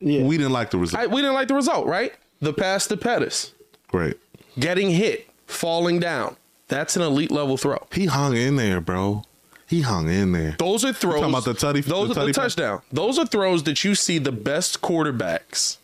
Yeah. 0.00 0.22
We 0.22 0.36
didn't 0.38 0.52
like 0.52 0.70
the 0.70 0.78
result. 0.78 1.02
I, 1.02 1.06
we 1.08 1.20
didn't 1.20 1.34
like 1.34 1.48
the 1.48 1.54
result, 1.54 1.86
right? 1.86 2.12
The 2.40 2.52
pass 2.52 2.86
to 2.86 2.96
Pettis, 2.96 3.52
Great. 3.88 4.16
getting 4.60 4.90
hit, 4.90 5.28
falling 5.48 5.98
down. 5.98 6.36
That's 6.68 6.94
an 6.94 7.02
elite 7.02 7.32
level 7.32 7.56
throw. 7.56 7.84
He 7.92 8.06
hung 8.06 8.36
in 8.36 8.54
there, 8.56 8.80
bro. 8.80 9.24
He 9.68 9.82
hung 9.82 10.08
in 10.08 10.32
there. 10.32 10.56
Those 10.58 10.84
are 10.84 10.92
throws. 10.92 11.16
talking 11.20 11.28
about 11.30 11.44
the 11.44 11.52
tutty- 11.54 11.84
Those 11.84 12.08
the 12.14 12.20
are 12.22 12.24
the 12.26 12.30
tutty 12.32 12.34
touchdown. 12.34 12.82
Those 12.90 13.18
are 13.18 13.26
throws 13.26 13.62
that 13.64 13.84
you 13.84 13.94
see 13.94 14.18
the 14.18 14.32
best 14.32 14.80
quarterbacks 14.80 15.76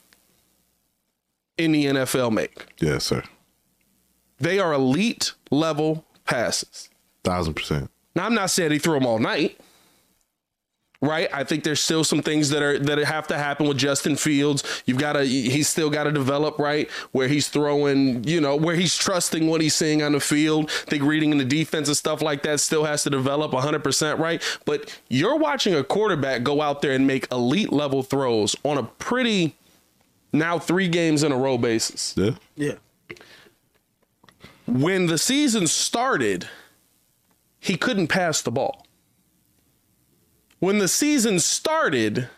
in 1.59 1.73
the 1.73 1.87
NFL 1.87 2.33
make. 2.33 2.67
Yes, 2.81 3.05
sir. 3.05 3.23
They 4.38 4.59
are 4.59 4.73
elite 4.73 5.33
level 5.50 6.05
passes. 6.25 6.88
Thousand 7.23 7.55
percent. 7.55 7.91
Now 8.17 8.25
I'm 8.26 8.35
not 8.35 8.50
saying 8.50 8.73
he 8.73 8.79
threw 8.79 8.95
them 8.95 9.07
all 9.07 9.19
night. 9.19 9.61
Right? 11.01 11.29
I 11.35 11.45
think 11.45 11.65
there's 11.65 11.81
still 11.81 12.03
some 12.03 12.23
things 12.23 12.49
that 12.51 12.63
are 12.63 12.79
that 12.79 12.97
have 12.99 13.27
to 13.27 13.37
happen 13.37 13.69
with 13.69 13.77
Justin 13.77 14.17
Fields. 14.17 14.83
You've 14.87 14.97
got 14.97 15.15
to 15.15 15.25
he's 15.25 15.69
still 15.69 15.91
got 15.91 16.05
to 16.05 16.13
develop, 16.13 16.59
right? 16.59 16.91
Where 17.13 17.29
he's 17.29 17.49
throwing, 17.49 18.25
you 18.25 18.41
know, 18.41 18.57
where 18.57 18.75
he's 18.75 18.97
trusting 18.97 19.47
what 19.47 19.61
he's 19.61 19.75
seeing 19.75 20.03
on 20.03 20.13
the 20.13 20.21
field. 20.21 20.71
I 20.87 20.91
think 20.91 21.03
reading 21.03 21.31
in 21.31 21.37
the 21.39 21.45
defense 21.45 21.89
and 21.89 21.97
stuff 21.97 22.23
like 22.23 22.43
that 22.45 22.61
still 22.61 22.85
has 22.85 23.03
to 23.03 23.11
develop 23.11 23.53
100%, 23.53 24.19
right? 24.19 24.43
But 24.65 24.99
you're 25.11 25.37
watching 25.37 25.75
a 25.75 25.85
quarterback 25.85 26.43
go 26.43 26.63
out 26.63 26.81
there 26.81 26.93
and 26.93 27.07
make 27.07 27.31
elite 27.31 27.73
level 27.73 28.03
throws 28.03 28.57
on 28.65 28.79
a 28.79 28.85
pretty 28.85 29.57
now 30.33 30.59
3 30.59 30.89
games 30.89 31.23
in 31.23 31.33
a 31.33 31.37
row 31.37 31.59
basis 31.59 32.15
Yeah. 32.17 32.31
yeah. 32.57 32.75
when 34.67 35.07
the 35.07 35.19
season 35.19 35.67
started, 35.67 36.49
he 37.61 37.77
couldn't 37.77 38.09
pass 38.09 38.41
the 38.41 38.51
ball. 38.51 38.84
When 40.59 40.79
the 40.79 40.89
season 40.89 41.41
started, 41.41 42.29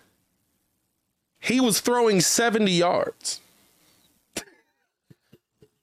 he 1.39 1.61
was 1.61 1.81
throwing 1.81 2.21
70 2.21 2.71
yards. 2.71 3.41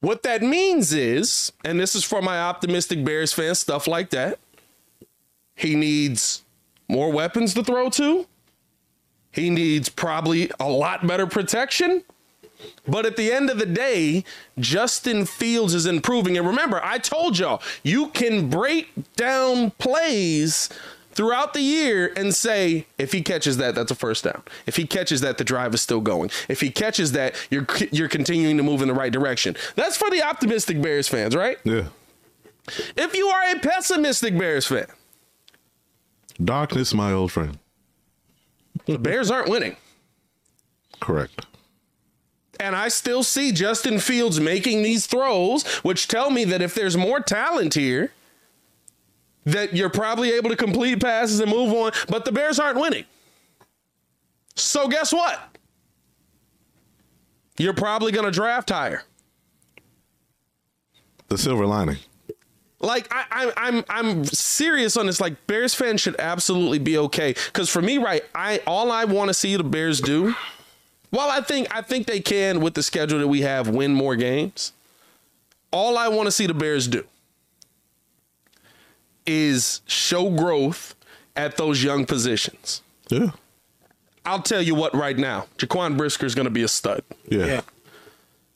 What 0.02 0.24
that 0.24 0.42
means 0.42 0.92
is, 0.92 1.54
and 1.64 1.80
this 1.80 1.96
is 1.96 2.04
for 2.04 2.22
my 2.22 2.38
optimistic 2.38 3.06
Bears 3.06 3.32
fans, 3.32 3.60
stuff 3.60 3.88
like 3.88 4.10
that, 4.10 4.38
he 5.56 5.76
needs 5.76 6.42
more 6.90 7.12
weapons 7.12 7.54
to 7.54 7.64
throw 7.64 7.90
to. 7.92 8.28
He 9.32 9.50
needs 9.50 9.88
probably 9.88 10.52
a 10.60 10.68
lot 10.68 11.08
better 11.08 11.26
protection. 11.26 12.04
But 12.88 13.06
at 13.06 13.16
the 13.16 13.32
end 13.32 13.50
of 13.50 13.60
the 13.60 13.66
day, 13.66 14.26
Justin 14.60 15.26
Fields 15.26 15.74
is 15.74 15.86
improving. 15.86 16.38
And 16.38 16.46
remember, 16.46 16.82
I 16.84 16.98
told 16.98 17.38
y'all, 17.38 17.62
you 17.82 18.08
can 18.08 18.50
break 18.50 18.92
down 19.16 19.72
plays 19.72 20.70
throughout 21.14 21.54
the 21.54 21.62
year 21.62 22.12
and 22.16 22.34
say, 22.34 22.86
if 22.98 23.12
he 23.12 23.22
catches 23.22 23.58
that, 23.58 23.76
that's 23.76 23.92
a 23.92 23.96
first 23.96 24.24
down. 24.24 24.44
If 24.66 24.76
he 24.76 24.86
catches 24.86 25.22
that, 25.22 25.38
the 25.38 25.44
drive 25.44 25.74
is 25.74 25.82
still 25.82 26.02
going. 26.02 26.30
If 26.50 26.62
he 26.62 26.70
catches 26.70 27.12
that, 27.14 27.36
you're 27.50 27.68
you're 27.92 28.10
continuing 28.10 28.58
to 28.58 28.64
move 28.64 28.82
in 28.82 28.88
the 28.88 28.94
right 28.94 29.12
direction. 29.12 29.56
That's 29.76 29.98
for 29.98 30.10
the 30.10 30.24
optimistic 30.24 30.82
Bears 30.82 31.08
fans, 31.08 31.36
right? 31.36 31.58
Yeah. 31.64 31.88
If 32.96 33.14
you 33.16 33.28
are 33.28 33.56
a 33.56 33.60
pessimistic 33.60 34.38
Bears 34.38 34.66
fan, 34.68 34.88
Darkness, 36.44 36.94
my 36.94 37.12
old 37.12 37.32
friend. 37.32 37.60
the 38.86 38.98
Bears 38.98 39.30
aren't 39.30 39.50
winning. 39.50 39.76
Correct. 41.00 41.46
And 42.60 42.76
I 42.76 42.88
still 42.88 43.24
see 43.24 43.52
Justin 43.52 44.00
Fields 44.00 44.40
making 44.40 44.84
these 44.84 45.06
throws, 45.06 45.66
which 45.84 46.08
tell 46.08 46.30
me 46.30 46.46
that 46.46 46.62
if 46.62 46.74
there's 46.74 46.96
more 46.96 47.20
talent 47.20 47.74
here, 47.74 48.12
that 49.46 49.74
you're 49.76 49.90
probably 49.90 50.32
able 50.32 50.50
to 50.50 50.56
complete 50.56 51.02
passes 51.02 51.40
and 51.40 51.50
move 51.50 51.74
on. 51.74 51.92
But 52.08 52.26
the 52.26 52.32
Bears 52.32 52.60
aren't 52.60 52.80
winning. 52.80 53.06
So 54.56 54.88
guess 54.88 55.12
what? 55.12 55.40
You're 57.58 57.74
probably 57.74 58.12
going 58.12 58.26
to 58.26 58.32
draft 58.32 58.70
higher. 58.70 59.04
The 61.28 61.38
silver 61.38 61.66
lining. 61.66 61.98
Like 62.80 63.08
I, 63.12 63.26
I, 63.32 63.54
I'm, 63.56 63.86
I'm 63.90 64.26
serious 64.26 64.98
on 64.98 65.06
this. 65.06 65.22
Like 65.22 65.48
Bears 65.48 65.74
fans 65.74 66.02
should 66.02 66.20
absolutely 66.20 66.80
be 66.80 66.98
okay. 66.98 67.34
Because 67.46 67.70
for 67.70 67.82
me, 67.82 67.98
right, 67.98 68.24
I 68.36 68.62
all 68.68 68.92
I 68.92 69.06
want 69.06 69.30
to 69.30 69.34
see 69.34 69.56
the 69.56 69.64
Bears 69.64 70.02
do. 70.02 70.36
While 71.10 71.30
I 71.30 71.42
think 71.42 71.74
I 71.74 71.82
think 71.82 72.08
they 72.08 72.20
can 72.20 72.60
with 72.60 72.74
the 72.74 72.84
schedule 72.84 73.20
that 73.20 73.28
we 73.28 73.42
have 73.42 73.70
win 73.70 73.94
more 73.94 74.16
games. 74.16 74.74
All 75.72 75.98
I 75.98 76.08
want 76.10 76.28
to 76.28 76.32
see 76.32 76.46
the 76.46 76.54
Bears 76.54 76.88
do 76.88 77.06
is 79.26 79.82
show 79.86 80.30
growth 80.30 80.96
at 81.36 81.58
those 81.58 81.84
young 81.84 82.06
positions. 82.06 82.82
Yeah. 83.10 83.32
I'll 84.26 84.42
tell 84.42 84.62
you 84.62 84.76
what 84.76 84.94
right 84.94 85.18
now, 85.18 85.48
Jaquan 85.58 85.98
Brisker 85.98 86.26
is 86.26 86.36
going 86.36 86.46
to 86.46 86.52
be 86.52 86.64
a 86.64 86.68
stud. 86.68 87.04
Yeah. 87.28 87.46
Yeah. 87.46 87.62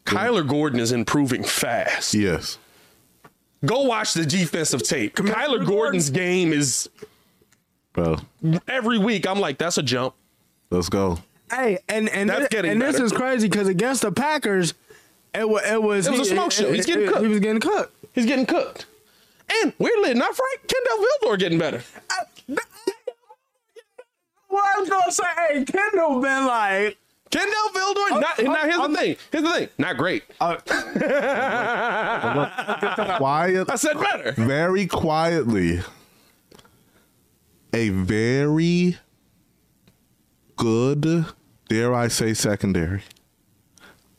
Kyler 0.06 0.48
Gordon 0.48 0.80
is 0.80 0.92
improving 0.94 1.44
fast. 1.44 2.14
Yes. 2.14 2.58
Go 3.66 3.82
watch 3.82 4.14
the 4.14 4.26
defensive 4.26 4.84
tape. 4.84 5.16
Kyler 5.16 5.66
Gordon's 5.66 6.10
game 6.10 6.54
is 6.54 6.90
Bro. 7.94 8.18
every 8.68 8.98
week. 9.00 9.28
I'm 9.28 9.40
like, 9.40 9.58
that's 9.58 9.78
a 9.78 9.84
jump. 9.84 10.14
Let's 10.70 10.88
go. 10.90 11.20
Hey, 11.52 11.80
and 11.90 12.10
and, 12.10 12.30
That's 12.30 12.44
thi- 12.44 12.48
getting 12.50 12.72
and 12.72 12.82
this 12.82 13.00
is 13.00 13.12
crazy 13.14 13.48
because 13.48 13.68
against 13.68 14.02
the 14.02 14.12
Packers, 14.12 14.74
it 15.34 15.48
was 15.48 15.64
it 15.66 15.82
was 15.82 16.08
It 16.08 16.12
was 16.12 16.20
a 16.22 16.26
smoke 16.26 16.52
show. 16.52 16.72
He's 16.72 16.86
getting 16.86 17.08
cooked. 17.08 17.22
He 17.22 17.28
was 17.28 17.40
getting 17.40 17.62
cooked. 17.62 18.06
He's 18.14 18.26
getting 18.26 18.46
cooked. 18.46 18.86
And 19.50 19.74
weirdly 19.80 20.12
enough, 20.12 20.38
right? 20.40 20.56
Kindle 20.68 21.06
Vildor 21.06 21.40
getting 21.40 21.58
better. 21.58 21.82
Well, 24.50 24.64
I 24.76 24.80
was 24.80 24.90
gonna 24.90 25.12
say, 25.12 25.24
hey, 25.50 25.66
Kindle 25.66 26.22
been 26.22 26.46
like, 26.48 26.98
Kindle 27.30 27.70
Vildor. 27.74 28.22
Not, 28.22 28.40
now 28.44 28.64
here's 28.66 28.78
the 28.78 28.96
thing. 28.96 29.16
Here's 29.32 29.44
the 29.44 29.52
thing. 29.54 29.70
Not 29.78 29.98
great. 29.98 30.24
Uh, 30.40 30.56
Quiet. 33.18 33.70
I 33.70 33.76
said 33.76 34.00
better. 34.00 34.32
very 34.34 34.88
quietly. 34.88 35.82
A 37.74 37.90
very 37.90 38.98
good 40.56 41.26
dare 41.70 41.94
I 41.94 42.08
say, 42.08 42.34
secondary. 42.34 43.04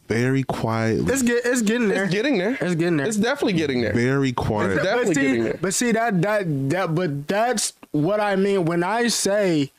Very 0.09 0.43
quietly, 0.43 1.13
It's 1.13 1.23
get 1.23 1.45
it's 1.45 1.63
getting 1.63 1.89
there. 1.89 2.05
It's 2.05 2.13
getting 2.13 2.39
there. 2.39 2.53
It's 2.61 2.75
getting 2.75 2.97
there. 2.97 3.07
It's 3.07 3.19
definitely 3.19 3.53
getting 3.53 3.83
there. 3.83 3.93
very 3.93 4.33
quiet. 4.33 4.73
It's 4.73 4.83
definitely 4.83 5.05
but 5.07 5.15
see, 5.15 5.23
getting 5.23 5.45
there. 5.45 5.59
But 5.61 5.75
see 5.75 5.93
that 5.93 6.23
that 6.23 6.71
that 6.71 6.95
but 6.95 7.29
that's 7.29 7.75
what 7.93 8.19
I 8.19 8.35
mean 8.37 8.65
when 8.65 8.83
I 8.83 9.09
say 9.09 9.71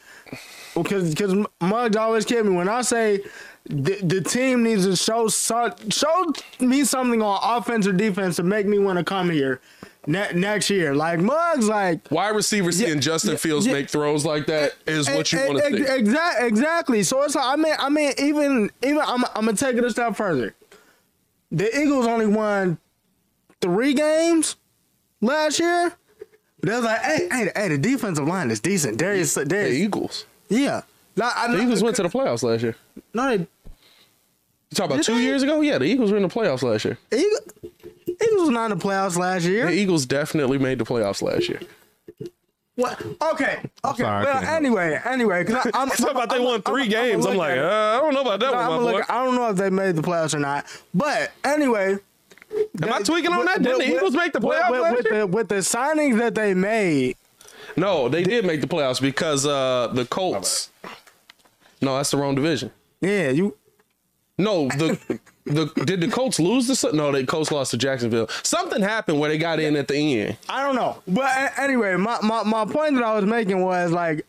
because 0.76 1.10
because 1.10 1.34
Muggs 1.62 1.98
always 1.98 2.26
kid 2.26 2.46
me 2.46 2.56
when 2.56 2.70
I 2.70 2.82
say 2.82 3.22
the, 3.66 3.96
the 4.02 4.22
team 4.22 4.64
needs 4.64 4.86
to 4.86 4.96
show 4.96 5.28
show 5.28 6.34
me 6.60 6.84
something 6.84 7.22
on 7.22 7.40
offense 7.44 7.88
or 7.88 7.94
defense 7.94 8.36
to 8.38 8.44
make 8.44 8.66
me 8.66 8.80
want 8.80 8.98
to 9.00 9.04
come 9.04 9.30
here 9.30 9.62
ne- 10.08 10.34
next 10.34 10.70
year. 10.70 10.94
Like 10.96 11.20
Muggs, 11.20 11.68
like 11.68 12.10
Wide 12.12 12.36
receiver 12.36 12.72
seeing 12.72 12.96
Yeah, 12.96 13.00
Justin 13.00 13.38
Fields 13.38 13.66
yeah. 13.68 13.74
make 13.74 13.90
throws 13.90 14.26
like 14.26 14.46
that 14.48 14.74
is 14.88 15.10
what 15.10 15.32
you 15.32 15.40
want 15.40 15.60
to 15.60 15.78
see. 15.86 15.94
Exactly, 15.94 16.48
exactly. 16.48 17.04
So 17.04 17.22
it's 17.24 17.36
like 17.36 17.46
I 17.46 17.56
mean, 17.56 17.76
I 17.80 17.90
mean, 17.90 18.14
even 18.20 18.72
even 18.84 19.00
I'm 19.00 19.24
I'm 19.36 19.46
gonna 19.46 19.54
take 19.54 19.76
it 19.76 19.84
a 19.84 19.90
step 19.90 20.16
further. 20.16 20.56
The 21.52 21.76
Eagles 21.80 22.06
only 22.06 22.28
won 22.28 22.78
three 23.62 23.94
games 23.94 24.56
last 25.22 25.60
year. 25.60 25.94
But 26.62 26.70
they 26.70 26.76
was 26.76 26.86
like, 26.86 27.02
hey, 27.02 27.28
hey, 27.32 27.52
hey, 27.56 27.68
the 27.70 27.78
defensive 27.78 28.28
line 28.28 28.52
is 28.52 28.60
decent. 28.60 28.98
Darius, 28.98 29.34
The 29.34 29.46
Darius, 29.46 29.76
Eagles. 29.78 30.26
yeah. 30.50 30.82
No, 31.16 31.30
I, 31.34 31.48
The 31.52 31.62
Eagles 31.62 31.82
went 31.82 31.96
to 31.96 32.04
the 32.04 32.10
playoffs 32.10 32.44
last 32.44 32.62
year. 32.64 32.76
no, 33.14 33.30
they, 33.30 33.38
You 33.44 33.48
talk 34.76 34.90
about 34.92 35.04
two 35.04 35.16
they? 35.16 35.24
years 35.24 35.42
ago? 35.42 35.62
Yeah, 35.62 35.78
the 35.78 35.86
Eagles 35.86 36.12
were 36.12 36.18
in 36.18 36.24
the 36.24 36.30
playoffs 36.30 36.62
last 36.64 36.84
year. 36.86 36.98
Eagles, 37.14 37.40
Eagles 38.22 38.42
was 38.42 38.50
not 38.50 38.72
in 38.72 38.78
the 38.78 38.84
playoffs 38.84 39.18
last 39.18 39.46
year. 39.46 39.66
The 39.68 39.74
Eagles 39.74 40.06
definitely 40.06 40.58
made 40.58 40.78
the 40.80 40.86
playoffs 40.86 41.22
last 41.22 41.48
year. 41.50 41.60
What? 42.76 43.02
Okay, 43.22 43.60
okay. 43.84 44.04
sorry, 44.04 44.24
well, 44.26 44.44
anyway, 44.44 45.00
anyway, 45.04 45.44
because 45.44 45.70
I'm 45.74 45.90
Talk 45.98 46.12
about 46.12 46.30
they 46.30 46.40
won 46.40 46.62
three 46.62 46.88
games. 46.88 47.26
I'm, 47.26 47.36
like, 47.36 47.58
uh, 47.58 47.98
I 47.98 48.00
don't 48.00 48.14
know 48.14 48.22
about 48.22 48.40
that 48.40 48.52
No, 48.52 48.54
one, 48.54 48.64
I'm 48.64 48.70
my 48.70 48.78
gonna 48.78 48.92
boy. 48.92 48.98
look, 49.00 49.10
I 49.10 49.26
don't 49.26 49.36
know 49.36 49.50
if 49.50 49.58
they 49.58 49.70
made 49.70 49.96
the 49.98 50.02
playoffs 50.02 50.34
or 50.34 50.40
not. 50.40 50.66
But 50.94 51.32
anyway, 51.44 51.98
Am 52.82 52.94
I 52.94 53.02
tweaking 53.02 53.32
on 53.34 53.46
that? 53.46 53.62
Didn't 53.62 53.80
the 53.80 53.96
Eagles 53.96 54.14
make 54.14 54.32
the 54.34 54.40
playoffs 54.40 54.72
with, 54.72 54.82
last 54.82 54.96
with 54.98 55.06
year? 55.06 55.20
the, 55.20 55.28
with 55.28 55.50
the 55.50 55.56
signings 55.56 56.18
that 56.20 56.36
they 56.36 56.54
made? 56.54 57.18
No, 57.76 58.10
they 58.10 58.24
did 58.24 58.46
make 58.46 58.62
the 58.62 58.68
playoffs 58.68 59.02
because 59.02 59.46
uh, 59.46 59.88
the 59.94 60.06
Colts. 60.06 60.70
No, 61.82 61.96
that's 61.98 62.12
the 62.12 62.18
wrong 62.18 62.36
division. 62.36 62.72
Yeah, 63.02 63.30
you. 63.30 63.56
No, 64.38 64.68
the 64.70 65.20
the 65.50 65.66
did 65.86 66.02
the 66.02 66.08
Colts 66.08 66.40
lose 66.40 66.68
the 66.68 66.92
no? 66.94 67.12
The 67.12 67.26
Colts 67.26 67.52
lost 67.52 67.72
to 67.72 67.78
Jacksonville. 67.78 68.28
Something 68.44 68.82
happened 68.82 69.20
where 69.20 69.30
they 69.30 69.38
got 69.38 69.60
in 69.60 69.76
at 69.76 69.88
the 69.88 69.96
end. 70.22 70.38
I 70.48 70.64
don't 70.66 70.76
know, 70.76 71.02
but 71.08 71.30
anyway, 71.58 71.96
my, 71.96 72.20
my, 72.22 72.44
my 72.44 72.66
point 72.66 72.96
that 72.96 73.04
I 73.04 73.16
was 73.16 73.26
making 73.26 73.62
was 73.62 73.92
like 73.92 74.26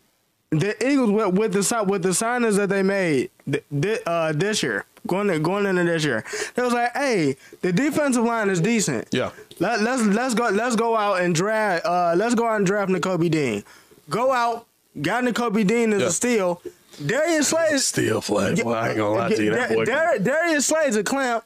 the 0.49 0.75
Eagles 0.85 1.11
with, 1.11 1.33
with 1.37 1.53
the 1.53 1.83
with 1.87 2.03
the 2.03 2.09
signings 2.09 2.57
that 2.57 2.69
they 2.69 2.83
made 2.83 3.29
th- 3.49 4.01
uh, 4.05 4.33
this 4.33 4.61
year, 4.61 4.85
going 5.07 5.41
going 5.41 5.65
into 5.65 5.83
this 5.85 6.03
year, 6.03 6.25
it 6.57 6.61
was 6.61 6.73
like, 6.73 6.91
hey, 6.93 7.37
the 7.61 7.71
defensive 7.71 8.23
line 8.25 8.49
is 8.49 8.59
decent. 8.59 9.07
Yeah. 9.11 9.31
Let, 9.59 9.81
let's 9.81 10.01
let's 10.03 10.33
go 10.33 10.49
let's 10.49 10.75
go 10.75 10.97
out 10.97 11.21
and 11.21 11.33
draft 11.35 11.85
uh 11.85 12.15
let's 12.17 12.35
go 12.35 12.47
out 12.47 12.57
and 12.57 12.65
draft 12.65 12.91
Nakobe 12.91 13.29
Dean. 13.31 13.63
Go 14.09 14.31
out, 14.33 14.65
got 15.01 15.23
Nakobe 15.23 15.65
Dean 15.65 15.93
as 15.93 16.01
Yeah. 16.01 16.07
a 16.07 16.11
steal. 16.11 16.61
Darius 17.05 17.47
Slay 17.49 17.67
is 17.71 17.87
Steel 17.87 18.21
flag. 18.21 18.63
Boy, 18.63 18.73
I 18.73 18.89
ain't 18.89 18.97
gonna 18.97 19.15
lie 19.15 19.29
to 19.33 19.43
you. 19.43 19.51
That 19.51 19.69
boy. 19.69 19.85
Dar- 19.85 20.19
Darius 20.19 20.65
Slay's 20.67 20.95
a 20.95 21.03
clamp. 21.03 21.43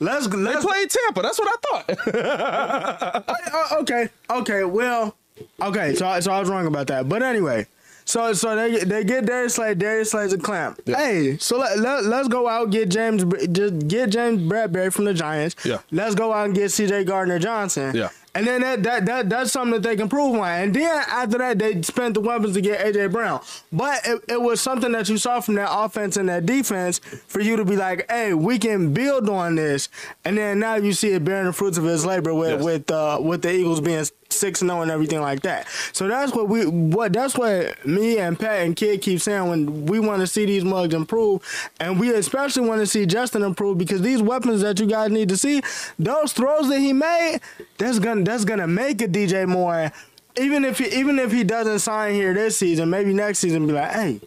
Let's 0.00 0.26
They 0.26 0.36
let's 0.36 0.64
played 0.64 0.90
Tampa. 0.90 1.22
That's 1.22 1.38
what 1.38 1.48
I 1.48 1.82
thought. 1.82 3.24
Uh, 3.54 3.76
okay, 3.80 4.08
okay, 4.30 4.64
well, 4.64 5.14
okay. 5.60 5.94
So, 5.94 6.06
I- 6.06 6.20
so 6.20 6.32
I 6.32 6.40
was 6.40 6.48
wrong 6.48 6.66
about 6.66 6.86
that. 6.88 7.08
But 7.08 7.22
anyway, 7.22 7.66
so 8.04 8.32
so 8.32 8.54
they 8.56 8.84
they 8.84 9.04
get 9.04 9.24
Darius 9.26 9.54
Slay. 9.54 9.74
Darius 9.74 10.10
Slay's 10.10 10.32
a 10.32 10.38
clamp. 10.38 10.80
Yeah. 10.86 10.96
Hey, 10.96 11.36
so 11.38 11.58
let, 11.58 11.78
let 11.78 12.04
let's 12.04 12.28
go 12.28 12.48
out 12.48 12.64
and 12.64 12.72
get 12.72 12.88
James 12.90 13.24
just 13.52 13.88
get 13.88 14.10
James 14.10 14.40
Bradberry 14.42 14.92
from 14.92 15.04
the 15.06 15.14
Giants. 15.14 15.56
Yeah. 15.64 15.78
Let's 15.90 16.14
go 16.14 16.32
out 16.32 16.46
and 16.46 16.54
get 16.54 16.70
C.J. 16.70 17.04
Gardner 17.04 17.38
Johnson. 17.38 17.94
Yeah. 17.94 18.08
And 18.34 18.46
then 18.46 18.62
that, 18.62 18.82
that 18.84 19.04
that 19.06 19.28
that's 19.28 19.52
something 19.52 19.72
that 19.82 19.86
they 19.86 19.94
can 19.94 20.08
prove 20.08 20.34
on. 20.36 20.48
And 20.48 20.74
then 20.74 21.04
after 21.06 21.36
that, 21.38 21.58
they 21.58 21.82
spent 21.82 22.14
the 22.14 22.20
weapons 22.20 22.54
to 22.54 22.62
get 22.62 22.80
AJ 22.80 23.12
Brown. 23.12 23.42
But 23.70 24.00
it, 24.06 24.24
it 24.26 24.40
was 24.40 24.60
something 24.60 24.90
that 24.92 25.08
you 25.10 25.18
saw 25.18 25.40
from 25.40 25.56
that 25.56 25.68
offense 25.70 26.16
and 26.16 26.30
that 26.30 26.46
defense 26.46 26.98
for 27.26 27.40
you 27.40 27.56
to 27.56 27.64
be 27.66 27.76
like, 27.76 28.10
hey, 28.10 28.32
we 28.32 28.58
can 28.58 28.94
build 28.94 29.28
on 29.28 29.56
this. 29.56 29.90
And 30.24 30.38
then 30.38 30.60
now 30.60 30.76
you 30.76 30.94
see 30.94 31.12
it 31.12 31.24
bearing 31.24 31.44
the 31.46 31.52
fruits 31.52 31.76
of 31.76 31.84
his 31.84 32.06
labor 32.06 32.32
with 32.34 32.50
Yes. 32.52 32.64
with 32.64 32.90
uh, 32.90 33.18
with 33.20 33.42
the 33.42 33.52
Eagles 33.52 33.80
being 33.82 34.04
six 34.32 34.60
and 34.60 34.70
zero 34.70 34.82
and 34.82 34.90
everything 34.90 35.20
like 35.20 35.42
that. 35.42 35.68
So 35.92 36.08
that's 36.08 36.32
what 36.32 36.48
we 36.48 36.66
what 36.66 37.12
that's 37.12 37.36
what 37.36 37.84
me 37.86 38.18
and 38.18 38.38
Pat 38.38 38.62
and 38.64 38.76
Kid 38.76 39.02
keep 39.02 39.20
saying 39.20 39.48
when 39.48 39.86
we 39.86 40.00
want 40.00 40.20
to 40.20 40.26
see 40.26 40.46
these 40.46 40.64
mugs 40.64 40.94
improve, 40.94 41.42
and 41.80 41.98
we 41.98 42.12
especially 42.14 42.66
want 42.66 42.80
to 42.80 42.86
see 42.86 43.06
Justin 43.06 43.42
improve 43.42 43.78
because 43.78 44.02
these 44.02 44.22
weapons 44.22 44.60
that 44.62 44.80
you 44.80 44.86
guys 44.86 45.10
need 45.10 45.28
to 45.28 45.36
see, 45.36 45.62
those 45.98 46.32
throws 46.32 46.68
that 46.68 46.80
he 46.80 46.92
made, 46.92 47.40
that's 47.78 47.98
gonna 47.98 48.24
that's 48.24 48.44
gonna 48.44 48.66
make 48.66 49.00
a 49.02 49.08
DJ 49.08 49.46
Moore. 49.46 49.92
Even 50.38 50.64
if 50.64 50.78
he, 50.78 50.86
even 50.98 51.18
if 51.18 51.30
he 51.30 51.44
doesn't 51.44 51.80
sign 51.80 52.14
here 52.14 52.32
this 52.32 52.56
season, 52.56 52.88
maybe 52.88 53.12
next 53.12 53.38
season 53.38 53.66
be 53.66 53.72
like, 53.74 53.92
hey. 53.92 54.20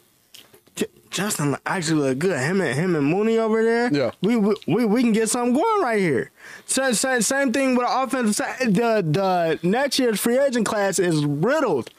Justin 1.15 1.55
actually 1.65 2.01
look 2.01 2.19
good. 2.19 2.37
Him 2.37 2.59
and 2.59 2.77
him 2.77 2.93
and 2.93 3.05
Mooney 3.07 3.37
over 3.37 3.63
there. 3.63 3.89
Yeah. 3.91 4.11
we 4.21 4.35
we, 4.35 4.53
we, 4.67 4.83
we 4.83 5.01
can 5.01 5.13
get 5.13 5.29
something 5.29 5.53
going 5.53 5.81
right 5.81 5.99
here. 5.99 6.31
Same, 6.65 6.93
same, 6.93 7.21
same 7.21 7.53
thing 7.53 7.77
with 7.77 7.87
the 7.87 8.01
offensive 8.03 8.35
side. 8.35 8.75
The 8.75 9.01
the 9.01 9.59
next 9.65 9.97
year's 9.97 10.19
free 10.19 10.37
agent 10.37 10.65
class 10.65 10.99
is 10.99 11.25
riddled 11.25 11.89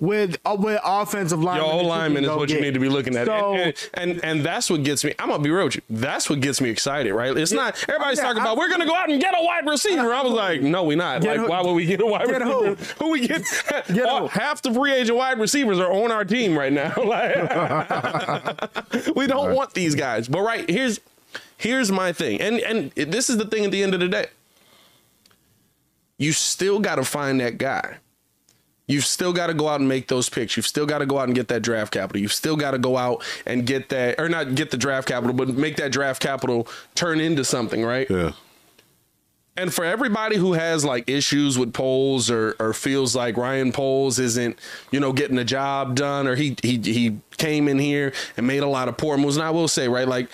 with 0.00 0.38
uh, 0.46 0.56
with 0.58 0.80
offensive 0.82 1.42
linemen. 1.42 1.64
Your 1.66 1.74
that 1.74 1.78
O 1.78 1.82
you 1.82 1.88
lineman 1.88 2.14
can 2.16 2.24
is 2.24 2.30
go 2.30 2.36
what 2.38 2.48
you 2.50 2.60
need 2.60 2.74
to 2.74 2.80
be 2.80 2.88
looking 2.88 3.14
at. 3.16 3.26
So, 3.26 3.54
and, 3.54 3.74
and, 3.94 4.10
and 4.12 4.24
and 4.24 4.44
that's 4.44 4.70
what 4.70 4.82
gets 4.82 5.04
me. 5.04 5.14
I'm 5.18 5.28
gonna 5.28 5.42
be 5.42 5.50
real 5.50 5.66
with 5.66 5.76
you. 5.76 5.82
That's 5.90 6.28
what 6.30 6.40
gets 6.40 6.60
me 6.60 6.70
excited, 6.70 7.12
right? 7.14 7.36
It's 7.36 7.52
not 7.52 7.76
everybody's 7.88 8.18
Yeah, 8.18 8.24
talking 8.24 8.40
I- 8.40 8.44
about 8.46 8.56
we're 8.56 8.70
gonna 8.70 8.86
go 8.86 8.94
out 8.94 9.10
and 9.10 9.20
get 9.20 9.34
a 9.38 9.44
wide 9.44 9.66
receiver. 9.68 10.12
I 10.12 10.22
was 10.22 10.32
like, 10.32 10.62
no, 10.62 10.84
we 10.84 10.96
not. 10.96 11.22
Like, 11.22 11.38
who- 11.40 11.48
why 11.48 11.60
would 11.60 11.74
we 11.74 11.84
get 11.86 12.00
a 12.00 12.06
wide 12.06 12.26
get 12.26 12.40
receiver? 12.42 12.74
Who 12.98 13.10
we 13.10 13.26
get? 13.28 13.42
Get 13.92 14.06
all- 14.06 14.28
who? 14.28 14.38
half 14.40 14.62
the 14.62 14.72
free 14.72 14.92
agent 14.92 15.16
wide 15.18 15.38
receivers 15.38 15.78
are 15.78 15.92
on 15.92 16.10
our 16.10 16.24
team 16.24 16.58
right 16.58 16.72
now. 16.72 16.92
Like, 17.10 17.36
we 19.16 19.26
don't 19.26 19.54
want 19.54 19.74
these 19.74 19.94
guys. 19.94 20.28
But 20.28 20.40
right 20.42 20.68
here's 20.68 21.00
here's 21.58 21.90
my 21.92 22.12
thing, 22.12 22.40
and 22.40 22.58
and 22.60 22.90
this 22.92 23.28
is 23.28 23.36
the 23.36 23.44
thing 23.46 23.64
at 23.64 23.70
the 23.70 23.82
end 23.82 23.94
of 23.94 24.00
the 24.00 24.08
day. 24.08 24.26
You 26.18 26.32
still 26.32 26.78
got 26.80 26.96
to 26.96 27.04
find 27.04 27.40
that 27.40 27.58
guy. 27.58 27.96
You've 28.90 29.06
still 29.06 29.32
got 29.32 29.46
to 29.46 29.54
go 29.54 29.68
out 29.68 29.78
and 29.78 29.88
make 29.88 30.08
those 30.08 30.28
picks. 30.28 30.56
You've 30.56 30.66
still 30.66 30.84
got 30.84 30.98
to 30.98 31.06
go 31.06 31.20
out 31.20 31.28
and 31.28 31.34
get 31.34 31.46
that 31.48 31.62
draft 31.62 31.92
capital. 31.92 32.20
You've 32.20 32.32
still 32.32 32.56
got 32.56 32.72
to 32.72 32.78
go 32.78 32.96
out 32.96 33.22
and 33.46 33.64
get 33.64 33.88
that, 33.90 34.18
or 34.18 34.28
not 34.28 34.56
get 34.56 34.72
the 34.72 34.76
draft 34.76 35.06
capital, 35.06 35.32
but 35.32 35.48
make 35.48 35.76
that 35.76 35.92
draft 35.92 36.20
capital 36.20 36.66
turn 36.96 37.20
into 37.20 37.44
something, 37.44 37.84
right? 37.84 38.10
Yeah. 38.10 38.32
And 39.56 39.72
for 39.72 39.84
everybody 39.84 40.36
who 40.36 40.54
has 40.54 40.84
like 40.84 41.08
issues 41.08 41.58
with 41.58 41.72
Poles 41.72 42.30
or 42.30 42.56
or 42.58 42.72
feels 42.72 43.14
like 43.14 43.36
Ryan 43.36 43.72
Poles 43.72 44.18
isn't, 44.18 44.58
you 44.90 44.98
know, 44.98 45.12
getting 45.12 45.36
the 45.36 45.44
job 45.44 45.94
done, 45.94 46.26
or 46.26 46.34
he 46.34 46.56
he 46.62 46.78
he 46.78 47.18
came 47.36 47.68
in 47.68 47.78
here 47.78 48.12
and 48.36 48.46
made 48.46 48.62
a 48.62 48.68
lot 48.68 48.88
of 48.88 48.96
poor 48.96 49.16
moves. 49.18 49.36
And 49.36 49.44
I 49.44 49.50
will 49.50 49.68
say, 49.68 49.86
right, 49.86 50.08
like 50.08 50.30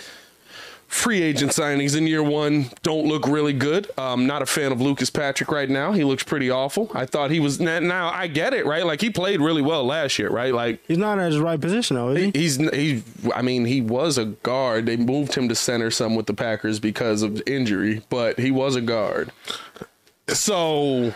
free 0.88 1.20
agent 1.22 1.52
signings 1.52 1.96
in 1.96 2.06
year 2.06 2.22
one 2.22 2.66
don't 2.82 3.06
look 3.06 3.26
really 3.26 3.52
good. 3.52 3.90
Um, 3.98 4.26
not 4.26 4.40
a 4.42 4.46
fan 4.46 4.70
of 4.72 4.80
Lucas 4.80 5.10
Patrick 5.10 5.50
right 5.50 5.68
now. 5.68 5.92
He 5.92 6.04
looks 6.04 6.22
pretty 6.22 6.50
awful. 6.50 6.90
I 6.94 7.06
thought 7.06 7.30
he 7.30 7.40
was. 7.40 7.60
Now, 7.60 7.80
now 7.80 8.08
I 8.10 8.26
get 8.28 8.54
it, 8.54 8.64
right? 8.66 8.86
Like 8.86 9.00
he 9.00 9.10
played 9.10 9.40
really 9.40 9.62
well 9.62 9.84
last 9.84 10.18
year, 10.18 10.30
right? 10.30 10.54
Like 10.54 10.80
he's 10.86 10.98
not 10.98 11.18
at 11.18 11.26
his 11.32 11.40
right 11.40 11.60
position 11.60 11.96
though, 11.96 12.10
is 12.10 12.24
he? 12.32 12.38
He's 12.40 12.56
he. 12.70 13.02
I 13.34 13.42
mean, 13.42 13.64
he 13.64 13.80
was 13.80 14.16
a 14.18 14.26
guard. 14.26 14.86
They 14.86 14.96
moved 14.96 15.34
him 15.34 15.48
to 15.48 15.54
center 15.54 15.90
some 15.90 16.14
with 16.14 16.26
the 16.26 16.34
Packers 16.34 16.78
because 16.80 17.22
of 17.22 17.42
injury, 17.46 18.02
but 18.08 18.38
he 18.38 18.50
was 18.50 18.76
a 18.76 18.80
guard. 18.80 19.32
So 20.28 21.14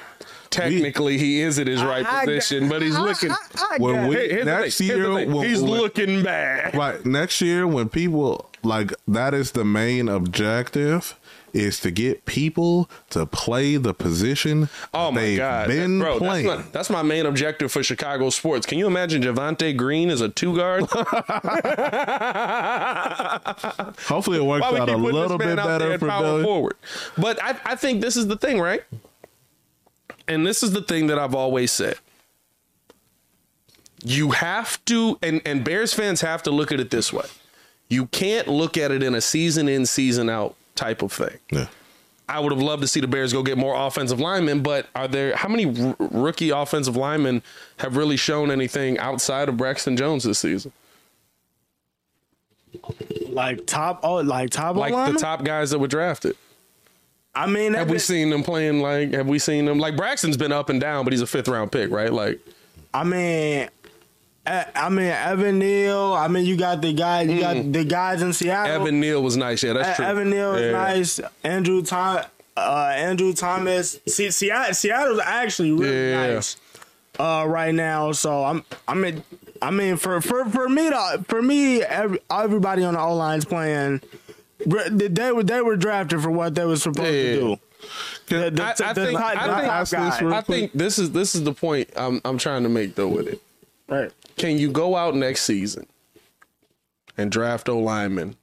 technically, 0.51 1.19
he 1.19 1.41
is 1.41 1.59
at 1.59 1.67
his 1.67 1.83
right 1.83 2.05
I- 2.07 2.25
position, 2.25 2.69
but 2.69 2.83
he's 2.83 2.99
looking. 2.99 3.31
When 3.79 3.95
got 3.95 4.09
we- 4.09 4.17
Here- 4.17 4.29
here's 4.31 4.47
next 4.47 4.79
thing, 4.79 4.87
year, 4.89 5.13
when- 5.13 5.49
he's 5.49 5.63
when- 5.63 5.71
looking 5.73 6.23
bad. 6.23 6.75
Right. 6.77 7.05
Next 7.05 7.41
year, 7.41 7.67
when 7.67 7.89
people 7.89 8.50
like 8.63 8.93
that 9.09 9.35
is 9.35 9.53
the 9.53 9.65
main 9.65 10.09
objective 10.09 11.17
is 11.53 11.81
to 11.81 11.91
get 11.91 12.25
people 12.27 12.89
to 13.11 13.27
play 13.27 13.77
the 13.77 13.93
position 13.93 14.69
Oh 14.95 15.11
my 15.11 15.21
they've 15.21 15.39
god, 15.39 15.67
been 15.69 15.99
bro! 15.99 16.19
That's 16.19 16.25
playing. 16.31 16.47
my, 16.47 16.57
that's 16.71 16.91
my 16.91 17.03
main 17.03 17.27
objective 17.27 17.73
for 17.73 17.83
Chicago 17.83 18.31
sports. 18.31 18.67
Can 18.67 18.79
you 18.79 18.87
imagine 18.87 19.21
Javonte 19.23 19.77
Green 19.77 20.11
as 20.11 20.21
a 20.21 20.29
two 20.29 20.55
guard? 20.57 20.85
Hopefully, 24.07 24.39
it 24.39 24.45
works 24.45 24.65
out 24.67 24.89
a 24.89 24.97
little 24.97 25.39
bit 25.39 25.57
better 25.57 25.99
for 25.99 26.07
power 26.09 26.43
forward? 26.43 26.77
But 27.19 27.43
I, 27.43 27.57
I 27.65 27.75
think 27.77 28.01
this 28.01 28.17
is 28.17 28.29
the 28.29 28.37
thing, 28.37 28.61
right? 28.61 28.85
And 30.29 30.47
this 30.47 30.63
is 30.63 30.71
the 30.73 30.83
thing 30.83 31.09
that 31.09 31.19
I've 31.19 31.35
always 31.35 31.73
said. 31.73 31.97
You 34.05 34.31
have 34.31 34.83
to, 34.87 35.19
and, 35.23 35.43
and 35.45 35.65
Bears 35.65 35.93
fans 35.93 36.21
have 36.21 36.43
to 36.45 36.51
look 36.51 36.71
at 36.73 36.79
it 36.81 36.91
this 36.91 37.13
way. 37.13 37.27
You 37.91 38.07
can't 38.07 38.49
look 38.49 38.79
at 38.79 38.91
it 38.91 39.03
in 39.03 39.15
a 39.15 39.21
season 39.21 39.69
in, 39.69 39.85
season 39.85 40.31
out 40.31 40.55
type 40.77 41.03
of 41.03 41.13
thing. 41.13 41.37
Yeah. 41.53 41.67
I 42.29 42.39
would 42.39 42.53
have 42.53 42.63
loved 42.63 42.81
to 42.83 42.87
see 42.89 43.01
the 43.01 43.09
Bears 43.09 43.33
go 43.33 43.43
get 43.43 43.59
more 43.59 43.75
offensive 43.75 44.21
linemen, 44.21 44.63
but 44.63 44.87
are 44.95 45.09
there 45.09 45.35
how 45.35 45.49
many 45.49 45.67
r- 45.67 45.97
rookie 45.99 46.51
offensive 46.51 46.97
linemen 46.97 47.43
have 47.79 47.97
really 47.97 48.17
shown 48.17 48.53
anything 48.53 48.97
outside 48.99 49.49
of 49.49 49.57
Braxton 49.57 49.97
Jones 49.97 50.23
this 50.25 50.39
season? 50.39 50.73
like 53.29 53.67
top, 53.67 54.01
oh, 54.05 54.17
like 54.17 54.51
top, 54.51 54.77
like 54.77 54.93
O-lineman? 54.93 55.15
the 55.15 55.21
top 55.21 55.45
guys 55.45 55.71
that 55.71 55.79
were 55.79 55.89
drafted. 55.89 56.37
I 57.35 57.47
mean, 57.47 57.75
Have 57.75 57.87
that 57.87 57.91
we 57.91 57.95
been- 57.95 58.01
seen 58.01 58.31
them 58.31 58.43
playing 58.43 58.81
like? 58.81 59.13
Have 59.13 59.27
we 59.27 59.39
seen 59.39 59.65
them 59.65 59.79
like 59.79 59.97
Braxton's 59.97 60.37
been 60.37 60.53
up 60.53 60.69
and 60.69 60.81
down, 60.81 61.05
but 61.05 61.13
he's 61.13 61.23
a 61.23 61.27
fifth 61.27 61.49
round 61.49 61.71
pick, 61.73 61.91
right? 61.91 62.13
Like, 62.13 62.41
I 62.95 63.05
mean, 63.05 63.69
I 64.47 64.89
mean 64.89 65.07
Evan 65.07 65.59
Neal. 65.59 66.15
I 66.15 66.27
mean, 66.29 66.45
you 66.47 66.57
got 66.57 66.81
the 66.81 66.93
guy, 66.93 67.23
you 67.23 67.41
got 67.41 67.73
the 67.73 67.85
guys 67.85 68.23
in 68.23 68.33
Seattle. 68.33 68.77
Mm. 68.79 68.81
Evan 68.81 69.01
Neal 69.01 69.23
was 69.23 69.37
nice. 69.37 69.63
Yeah, 69.63 69.75
that's 69.75 69.97
true. 69.97 70.05
Evan 70.07 70.31
Neal 70.31 70.55
is 70.55 70.63
Yeah. 70.63 70.73
nice. 70.73 71.21
Andrew 71.45 71.83
Tom, 71.83 72.21
uh, 72.57 72.93
Andrew 72.95 73.33
Thomas. 73.33 73.99
See, 74.07 74.31
Seattle, 74.31 74.75
Seattle's 74.75 75.21
actually 75.23 75.73
really 75.73 76.11
Yeah. 76.11 76.35
nice 76.35 76.57
uh, 77.19 77.45
right 77.47 77.75
now. 77.75 78.13
So 78.13 78.45
I'm, 78.45 78.65
I 78.89 78.95
mean, 78.95 79.23
I 79.63 79.71
mean, 79.71 79.97
for 79.97 80.21
for 80.21 80.47
for 80.47 80.69
me 80.69 80.89
to 80.89 81.25
for 81.29 81.43
me, 81.43 81.83
every, 81.83 82.19
everybody 82.31 82.83
on 82.83 82.95
the 82.95 83.01
O 83.01 83.15
line's 83.15 83.45
playing. 83.45 84.01
They 84.67 85.33
were 85.33 85.43
they 85.43 85.61
were 85.63 85.77
drafted 85.77 86.23
for 86.23 86.31
what 86.31 86.55
they 86.55 86.65
were 86.65 86.77
supposed 86.77 87.07
Yeah. 87.13 87.23
to 87.35 87.41
do. 87.41 87.57
The, 88.29 88.51
the, 88.51 88.63
I- 88.63 88.91
I 88.91 88.93
the 88.93 89.07
think- 89.07 89.21
I 89.21 89.85
think- 89.85 89.91
this 89.91 90.23
I 90.33 90.41
think 90.43 90.73
this 90.73 90.99
is 90.99 91.11
this 91.13 91.35
is 91.35 91.45
the 91.45 91.53
point 91.53 91.91
I'm 91.97 92.21
I'm 92.25 92.37
trying 92.39 92.63
to 92.65 92.69
make 92.69 92.95
though 92.95 93.09
with 93.09 93.29
it. 93.29 93.41
Right. 93.89 94.13
Can 94.41 94.57
you 94.59 94.71
go 94.71 94.97
out 94.97 95.15
next 95.15 95.43
season 95.43 95.87
and 97.19 97.31
draft 97.31 97.69
O 97.69 97.79
linemen 97.79 98.37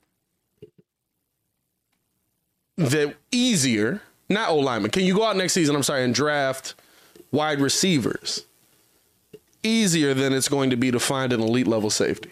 that 2.77 3.15
easier? 3.31 4.01
Not 4.29 4.49
O 4.49 4.57
linemen. 4.59 4.91
Can 4.91 5.03
you 5.05 5.15
go 5.15 5.23
out 5.25 5.35
next 5.35 5.53
season? 5.53 5.75
I'm 5.75 5.81
sorry, 5.81 6.03
and 6.03 6.13
draft 6.13 6.75
wide 7.31 7.59
receivers 7.59 8.45
easier 9.63 10.13
than 10.13 10.33
it's 10.33 10.47
going 10.47 10.69
to 10.69 10.75
be 10.77 10.91
to 10.91 10.99
find 10.99 11.33
an 11.33 11.41
elite 11.41 11.65
level 11.67 11.89
safety. 11.89 12.31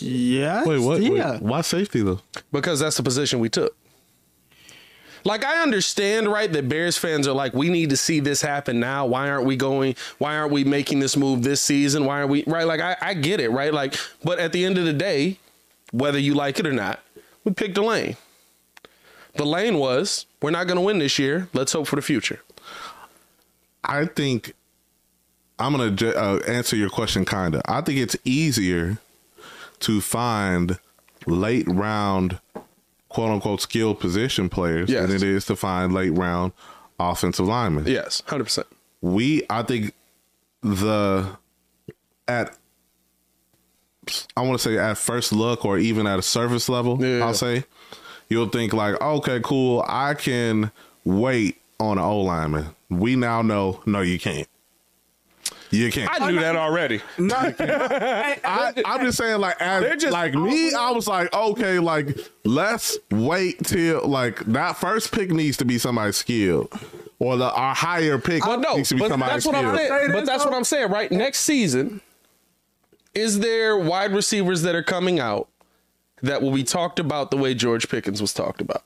Yeah. 0.00 0.64
Wait, 0.64 0.78
what? 0.78 1.00
Wait, 1.00 1.12
Yeah. 1.12 1.38
why 1.38 1.62
safety 1.62 2.02
though? 2.02 2.20
because 2.52 2.80
that's 2.80 2.96
the 2.96 3.02
position 3.02 3.40
we 3.40 3.48
took. 3.48 3.74
Like 5.24 5.44
I 5.44 5.62
understand, 5.62 6.28
right, 6.28 6.52
that 6.52 6.68
Bears 6.68 6.96
fans 6.96 7.26
are 7.28 7.34
like, 7.34 7.52
we 7.54 7.68
need 7.68 7.90
to 7.90 7.96
see 7.96 8.20
this 8.20 8.40
happen 8.40 8.80
now. 8.80 9.06
Why 9.06 9.28
aren't 9.28 9.46
we 9.46 9.56
going? 9.56 9.96
Why 10.18 10.36
aren't 10.36 10.52
we 10.52 10.64
making 10.64 11.00
this 11.00 11.16
move 11.16 11.42
this 11.42 11.60
season? 11.60 12.04
Why 12.04 12.18
aren't 12.18 12.30
we 12.30 12.44
right? 12.46 12.66
Like 12.66 12.80
I, 12.80 12.96
I 13.00 13.14
get 13.14 13.40
it, 13.40 13.50
right? 13.50 13.72
Like, 13.72 13.94
but 14.24 14.38
at 14.38 14.52
the 14.52 14.64
end 14.64 14.78
of 14.78 14.84
the 14.84 14.92
day, 14.92 15.38
whether 15.90 16.18
you 16.18 16.34
like 16.34 16.58
it 16.58 16.66
or 16.66 16.72
not, 16.72 17.00
we 17.44 17.52
picked 17.52 17.76
a 17.78 17.82
lane. 17.82 18.16
The 19.36 19.44
lane 19.46 19.78
was 19.78 20.26
we're 20.42 20.50
not 20.50 20.66
to 20.76 20.80
win 20.80 20.98
this 20.98 21.18
year. 21.18 21.48
Let's 21.52 21.72
hope 21.72 21.86
for 21.86 21.96
the 21.96 22.02
future. 22.02 22.40
I 23.84 24.06
think 24.06 24.52
I'm 25.58 25.72
gonna 25.72 25.90
ju- 25.90 26.14
uh, 26.14 26.40
answer 26.46 26.76
your 26.76 26.90
question. 26.90 27.24
Kinda. 27.24 27.62
I 27.66 27.80
think 27.80 27.98
it's 27.98 28.16
easier 28.24 28.98
to 29.80 30.00
find 30.00 30.78
late 31.26 31.66
round, 31.68 32.40
quote 33.08 33.30
unquote, 33.30 33.60
skilled 33.60 34.00
position 34.00 34.48
players 34.48 34.90
Yes. 34.90 35.06
than 35.06 35.16
it 35.16 35.22
is 35.22 35.44
to 35.46 35.56
find 35.56 35.92
late 35.94 36.10
round 36.10 36.52
offensive 36.98 37.46
linemen. 37.46 37.86
Yes, 37.86 38.22
hundred 38.26 38.44
percent. 38.44 38.66
we 39.00 39.42
I 39.50 39.62
think 39.62 39.92
the 40.62 41.36
at 42.26 42.56
I 44.36 44.40
want 44.40 44.58
to 44.58 44.58
say 44.58 44.78
at 44.78 44.96
first 44.96 45.32
look 45.32 45.64
or 45.64 45.78
even 45.78 46.06
at 46.06 46.18
a 46.18 46.22
surface 46.22 46.68
level, 46.68 46.98
Yeah. 47.04 47.24
I'll 47.24 47.34
say 47.34 47.64
you'll 48.28 48.48
think 48.48 48.72
like, 48.72 49.00
okay, 49.00 49.40
cool, 49.42 49.84
I 49.86 50.14
can 50.14 50.70
wait 51.04 51.60
on 51.78 51.98
an 51.98 52.04
O 52.04 52.20
lineman. 52.20 52.74
We 52.90 53.16
now 53.16 53.42
know, 53.42 53.82
no, 53.86 54.00
you 54.00 54.18
can't. 54.18 54.48
You 55.70 55.90
can't. 55.92 56.10
I 56.20 56.30
knew 56.30 56.40
that 56.40 56.56
already. 56.56 57.00
I, 57.18 58.72
I'm 58.84 59.04
just 59.04 59.18
saying, 59.18 59.40
like, 59.40 59.60
as, 59.60 60.02
just- 60.02 60.12
like 60.12 60.34
me, 60.34 60.72
I 60.72 60.90
was 60.90 61.06
like, 61.06 61.32
okay, 61.34 61.78
like, 61.78 62.16
let's 62.44 62.96
wait 63.10 63.62
till 63.64 64.06
like 64.08 64.38
that 64.46 64.76
first 64.76 65.12
pick 65.12 65.30
needs 65.30 65.56
to 65.58 65.64
be 65.64 65.78
somebody 65.78 66.12
skilled, 66.12 66.72
or 67.18 67.36
the 67.36 67.50
our 67.52 67.74
higher 67.74 68.18
pick 68.18 68.42
But 68.42 68.60
no, 68.60 68.76
needs 68.76 68.88
to 68.90 68.94
be 68.94 69.00
but 69.00 69.10
somebody 69.10 69.32
that's 69.32 69.46
what 69.46 69.54
I'm 69.54 69.76
saying. 69.76 70.12
But 70.12 70.26
that's 70.26 70.44
what 70.44 70.54
I'm 70.54 70.64
saying, 70.64 70.90
right? 70.90 71.10
Next 71.12 71.40
season, 71.40 72.00
is 73.14 73.40
there 73.40 73.76
wide 73.76 74.12
receivers 74.12 74.62
that 74.62 74.74
are 74.74 74.82
coming 74.82 75.18
out 75.20 75.48
that 76.22 76.40
will 76.42 76.52
be 76.52 76.64
talked 76.64 76.98
about 76.98 77.30
the 77.30 77.36
way 77.36 77.54
George 77.54 77.88
Pickens 77.88 78.20
was 78.20 78.32
talked 78.32 78.60
about? 78.60 78.82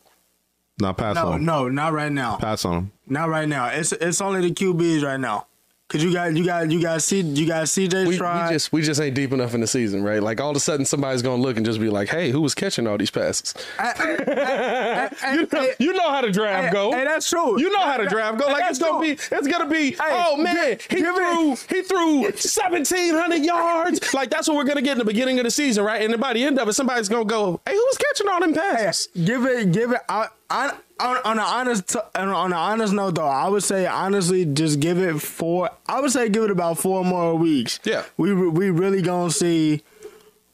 Not 0.81 0.97
pass 0.97 1.15
No, 1.15 1.29
on. 1.29 1.41
him. 1.41 1.45
no, 1.45 1.69
not 1.69 1.93
right 1.93 2.11
now. 2.11 2.37
Pass 2.39 2.65
on. 2.65 2.91
Not 3.07 3.29
right 3.29 3.49
now. 3.49 3.67
It's 3.67 3.93
it's 3.93 4.21
only 4.21 4.41
the 4.49 4.55
QBs 4.55 5.05
right 5.05 5.21
now. 5.21 5.47
Cause 5.93 6.03
you 6.03 6.11
got 6.11 6.35
you 6.35 6.43
got 6.47 6.71
you 6.71 6.81
got 6.81 7.03
see 7.03 7.21
you 7.21 7.47
got 7.47 7.65
CJ 7.67 8.07
We, 8.07 8.13
we 8.19 8.55
just 8.55 8.73
we 8.73 8.81
just 8.81 8.99
ain't 8.99 9.15
deep 9.15 9.31
enough 9.33 9.53
in 9.53 9.61
the 9.61 9.67
season, 9.67 10.03
right? 10.03 10.23
Like 10.23 10.41
all 10.41 10.49
of 10.51 10.57
a 10.57 10.61
sudden 10.61 10.87
somebody's 10.87 11.21
gonna 11.21 11.43
look 11.43 11.59
and 11.59 11.67
just 11.67 11.79
be 11.81 11.91
like, 11.91 12.09
"Hey, 12.09 12.31
who 12.31 12.41
was 12.41 12.55
catching 12.55 12.87
all 12.87 12.97
these 12.97 13.11
passes?" 13.11 13.53
you, 14.01 15.47
know, 15.53 15.69
You 15.79 15.93
know 15.93 16.09
how 16.11 16.23
the 16.23 16.31
draft 16.33 16.69
Hey, 16.69 16.73
go. 16.73 16.93
hey, 16.93 17.05
that's 17.05 17.29
true. 17.29 17.61
You 17.61 17.71
know 17.71 17.81
how 17.83 17.99
the 17.99 18.09
draft 18.09 18.39
go. 18.39 18.47
Like 18.47 18.65
it's 18.71 18.79
gonna 18.79 19.01
be, 19.01 19.11
it's 19.11 19.47
gonna 19.49 19.69
be. 19.69 19.95
oh 20.01 20.37
man, 20.39 20.79
he 20.89 21.01
threw, 21.03 21.53
it- 21.53 21.67
he 21.69 21.83
threw 21.83 22.33
seventeen 22.37 23.15
hundred 23.15 23.45
yards. 23.45 24.15
Like 24.15 24.31
that's 24.31 24.49
what 24.49 24.57
we're 24.57 24.65
gonna 24.65 24.83
get 24.83 24.93
in 24.93 24.99
the 24.99 25.05
beginning 25.05 25.39
of 25.41 25.45
the 25.45 25.51
season, 25.51 25.85
right? 25.85 26.01
And 26.03 26.13
then 26.13 26.21
by 26.21 26.33
the 26.33 26.43
end 26.43 26.59
of 26.59 26.69
it, 26.69 26.73
somebody's 26.73 27.09
gonna 27.11 27.25
go, 27.27 27.61
"Hey, 27.67 27.75
who 27.75 27.79
was 27.79 27.99
catching 27.99 28.29
all 28.29 28.41
them 28.41 28.55
passes?" 28.55 29.09
give 29.25 29.45
it 29.45 29.73
give 29.73 29.93
it 29.93 30.01
I, 30.09 30.29
I, 30.49 30.73
on, 31.03 31.17
on 31.25 31.39
an 31.39 31.45
honest 31.45 31.89
t- 31.89 31.99
on 32.15 32.29
on 32.29 32.53
an 32.53 32.59
honest 32.59 32.93
note 32.93 33.15
though 33.17 33.27
I 33.27 33.49
would 33.49 33.63
say 33.63 33.87
honestly 33.87 34.45
just 34.45 34.81
give 34.81 34.99
it 34.99 35.21
four 35.21 35.71
I 35.87 36.01
would 36.01 36.11
say 36.13 36.29
give 36.29 36.45
it 36.45 36.51
about 36.51 36.79
four 36.79 37.05
more 37.05 37.35
weeks 37.35 37.81
Yeah. 37.85 38.05
we 38.17 38.33
we 38.35 38.71
really 38.71 39.03
gonna 39.03 39.31
see 39.31 39.83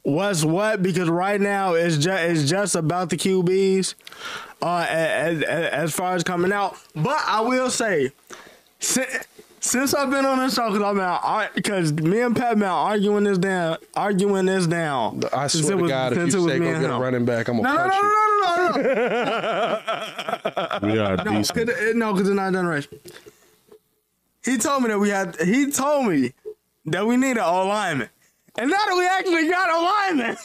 what's 0.03 0.45
what 0.45 0.83
because 0.83 1.09
right 1.09 1.41
now 1.41 1.75
it's 1.75 1.97
just 1.99 2.23
it's 2.25 2.49
just 2.51 2.75
about 2.75 3.11
the 3.11 3.17
QBs 3.17 3.95
uh 4.63 4.87
as, 4.89 5.43
as, 5.43 5.65
as 5.73 5.93
far 5.95 6.15
as 6.15 6.25
coming 6.25 6.53
out 6.53 6.77
but 6.95 7.21
I 7.27 7.41
will 7.43 7.71
say 7.71 8.13
since, 9.69 9.91
since 9.91 9.95
I've 9.95 10.11
been 10.11 10.25
on 10.27 10.39
this 10.39 10.55
show 10.55 10.71
because 10.71 10.83
I'm 10.83 10.99
out 11.01 11.55
because 11.55 11.93
me 11.93 12.21
and 12.21 12.35
Pat 12.37 12.55
been 12.59 12.69
arguing 12.69 13.25
this 13.25 13.39
down 13.39 13.79
arguing 13.95 14.47
this 14.47 14.67
down 14.67 15.23
I 15.33 15.47
swear 15.49 15.77
to 15.77 15.83
was- 15.83 15.91
God, 15.91 16.13
if 16.13 16.19
you 16.19 16.23
it 16.25 16.35
was 16.35 16.45
say 16.53 16.59
me 16.59 16.67
go 16.67 16.73
and 16.73 16.81
get 16.83 16.91
a 16.91 16.99
running 16.99 17.25
back, 17.25 17.49
I'm 17.49 17.61
gonna 17.63 17.69
no, 17.69 17.75
no, 17.75 17.91
punch 17.91 17.95
no, 18.03 18.09
you. 18.09 18.15
no, 18.43 18.57
no, 18.57 18.83
no, 18.83 19.81
no. 20.81 20.89
We 20.93 20.99
are 20.99 21.17
No, 21.17 21.25
decent. 21.39 21.69
cause 21.69 21.77
eh, 21.79 21.93
no, 21.95 22.13
because 22.13 22.29
it's 22.29 22.37
not 22.37 22.53
done 22.53 22.67
right. 22.67 22.87
He 24.45 24.57
told 24.59 24.83
me 24.83 24.89
that 24.89 24.99
we 24.99 25.09
had. 25.11 25.37
He 25.41 25.71
told 25.71 26.07
me 26.07 26.33
that 26.87 27.07
we 27.07 27.17
need 27.17 27.33
an 27.33 27.39
O 27.45 27.67
lineman, 27.67 28.09
and 28.57 28.71
now 28.71 28.77
that 28.77 28.95
we 28.97 29.07
actually 29.07 29.49
got 29.51 29.69
a 29.71 29.79
lineman, 29.85 30.37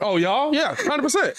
Oh, 0.00 0.16
y'all, 0.16 0.54
yeah, 0.54 0.74
hundred 0.74 1.02
percent, 1.02 1.36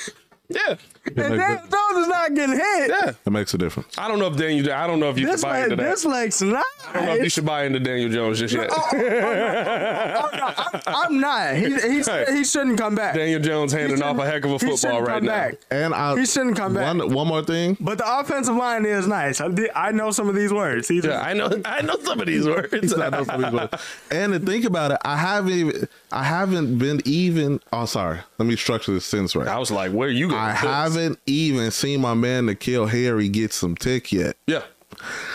yeah, 0.49 0.75
and 1.07 1.39
then 1.39 1.59
those 1.69 2.01
is 2.03 2.07
not 2.07 2.33
getting 2.33 2.55
hit. 2.55 2.89
yeah. 2.89 3.11
It 3.25 3.29
makes 3.29 3.53
a 3.53 3.57
difference. 3.57 3.97
I 3.97 4.07
don't 4.07 4.19
know 4.19 4.27
if 4.27 4.37
Daniel. 4.37 4.71
I 4.73 4.87
don't 4.87 4.99
know 4.99 5.09
if 5.09 5.17
you 5.17 5.25
This 5.27 5.41
should 5.41 5.47
buy 5.47 5.61
like, 5.61 5.63
into 5.71 5.75
that. 5.77 5.89
this 5.89 6.05
looks 6.05 6.41
nice. 6.41 6.63
I 6.87 6.93
don't 6.93 7.05
know 7.05 7.15
if 7.15 7.23
you 7.23 7.29
should 7.29 7.45
buy 7.45 7.63
into 7.65 7.79
Daniel 7.79 8.09
Jones 8.09 8.39
just 8.39 8.53
yet. 8.53 8.69
Oh, 8.71 8.89
oh, 8.91 10.29
I'm, 10.33 10.81
I'm 10.85 11.19
not. 11.19 11.55
He, 11.55 11.65
he, 11.73 12.01
Hey. 12.07 12.25
he 12.29 12.43
shouldn't 12.45 12.77
come 12.77 12.95
back. 12.95 13.15
Daniel 13.15 13.39
Jones 13.39 13.73
handing 13.73 14.01
off 14.01 14.17
a 14.17 14.25
heck 14.25 14.45
of 14.45 14.51
a 14.51 14.59
football 14.59 15.01
right 15.01 15.15
come 15.15 15.25
now. 15.25 15.31
back. 15.31 15.55
And 15.71 15.93
I 15.93 16.17
He 16.17 16.25
shouldn't 16.25 16.55
come 16.55 16.73
back. 16.73 16.95
One, 16.97 17.13
one 17.13 17.27
more 17.27 17.43
thing. 17.43 17.75
But 17.79 17.97
the 17.97 18.19
offensive 18.19 18.55
line 18.55 18.85
is 18.85 19.07
nice. 19.07 19.41
I, 19.41 19.49
I 19.75 19.91
know 19.91 20.11
some 20.11 20.29
of 20.29 20.35
these 20.35 20.53
words. 20.53 20.87
He 20.87 20.97
just, 21.01 21.07
Yeah, 21.07 21.21
I 21.21 21.33
know. 21.33 21.49
I 21.65 21.81
know 21.81 21.97
some 21.99 22.19
of 22.21 22.27
these 22.27 22.45
words. 22.47 22.93
I 22.93 23.09
know 23.09 23.23
some 23.23 23.43
people- 23.43 23.69
and 24.11 24.33
to 24.33 24.39
think 24.39 24.65
about 24.65 24.91
it, 24.91 24.97
I 25.03 25.17
haven't 25.17 25.51
even 25.53 25.87
I 26.11 26.23
haven't 26.23 26.77
been 26.77 27.01
even 27.05 27.59
oh 27.73 27.85
sorry. 27.85 28.19
Let 28.37 28.45
me 28.47 28.55
structure 28.55 28.93
this 28.93 29.05
sentence 29.05 29.35
right. 29.35 29.47
I 29.47 29.57
was 29.57 29.71
like, 29.71 29.91
"Where 29.91 30.07
are 30.07 30.11
you 30.11 30.29
going?" 30.29 30.39
I 30.39 30.51
with 30.53 30.61
this? 30.61 30.71
Haven't 30.97 31.19
even 31.25 31.71
seen 31.71 32.01
my 32.01 32.13
man 32.13 32.47
N'Keal 32.47 32.89
Harry 32.89 33.29
get 33.29 33.53
some 33.53 33.75
tick 33.75 34.11
yet. 34.11 34.35
Yeah, 34.47 34.63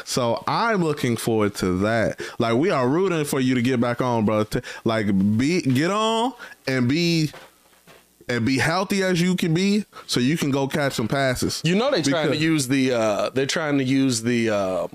So 0.04 0.42
I'm 0.46 0.82
looking 0.82 1.16
forward 1.16 1.54
to 1.56 1.78
that. 1.78 2.20
Like 2.38 2.54
we 2.56 2.70
are 2.70 2.88
rooting 2.88 3.24
for 3.24 3.38
you 3.40 3.54
to 3.54 3.62
get 3.62 3.80
back 3.80 4.00
on, 4.00 4.24
bro. 4.24 4.44
Like 4.84 5.06
be 5.38 5.62
get 5.62 5.90
on 5.90 6.32
and 6.66 6.88
be 6.88 7.30
and 8.28 8.44
be 8.46 8.58
healthy 8.58 9.02
as 9.02 9.20
you 9.20 9.34
can 9.36 9.52
be, 9.54 9.84
so 10.06 10.18
you 10.20 10.36
can 10.36 10.50
go 10.50 10.66
catch 10.68 10.94
some 10.94 11.08
passes. 11.08 11.60
you 11.64 11.74
know 11.74 11.90
they 11.90 12.02
trying 12.02 12.30
to 12.30 12.36
use 12.36 12.68
the. 12.68 12.92
uh 12.92 13.30
They're 13.30 13.46
trying 13.46 13.78
to 13.78 13.84
use 13.84 14.22
the. 14.22 14.50
uh 14.50 14.88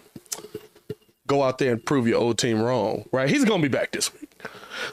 Go 1.28 1.44
out 1.44 1.58
there 1.58 1.74
and 1.74 1.86
prove 1.86 2.08
your 2.08 2.20
old 2.20 2.38
team 2.38 2.62
wrong, 2.62 3.04
right? 3.12 3.30
He's 3.30 3.44
gonna 3.44 3.62
be 3.62 3.68
back 3.68 3.92
this 3.92 4.14
week. 4.14 4.27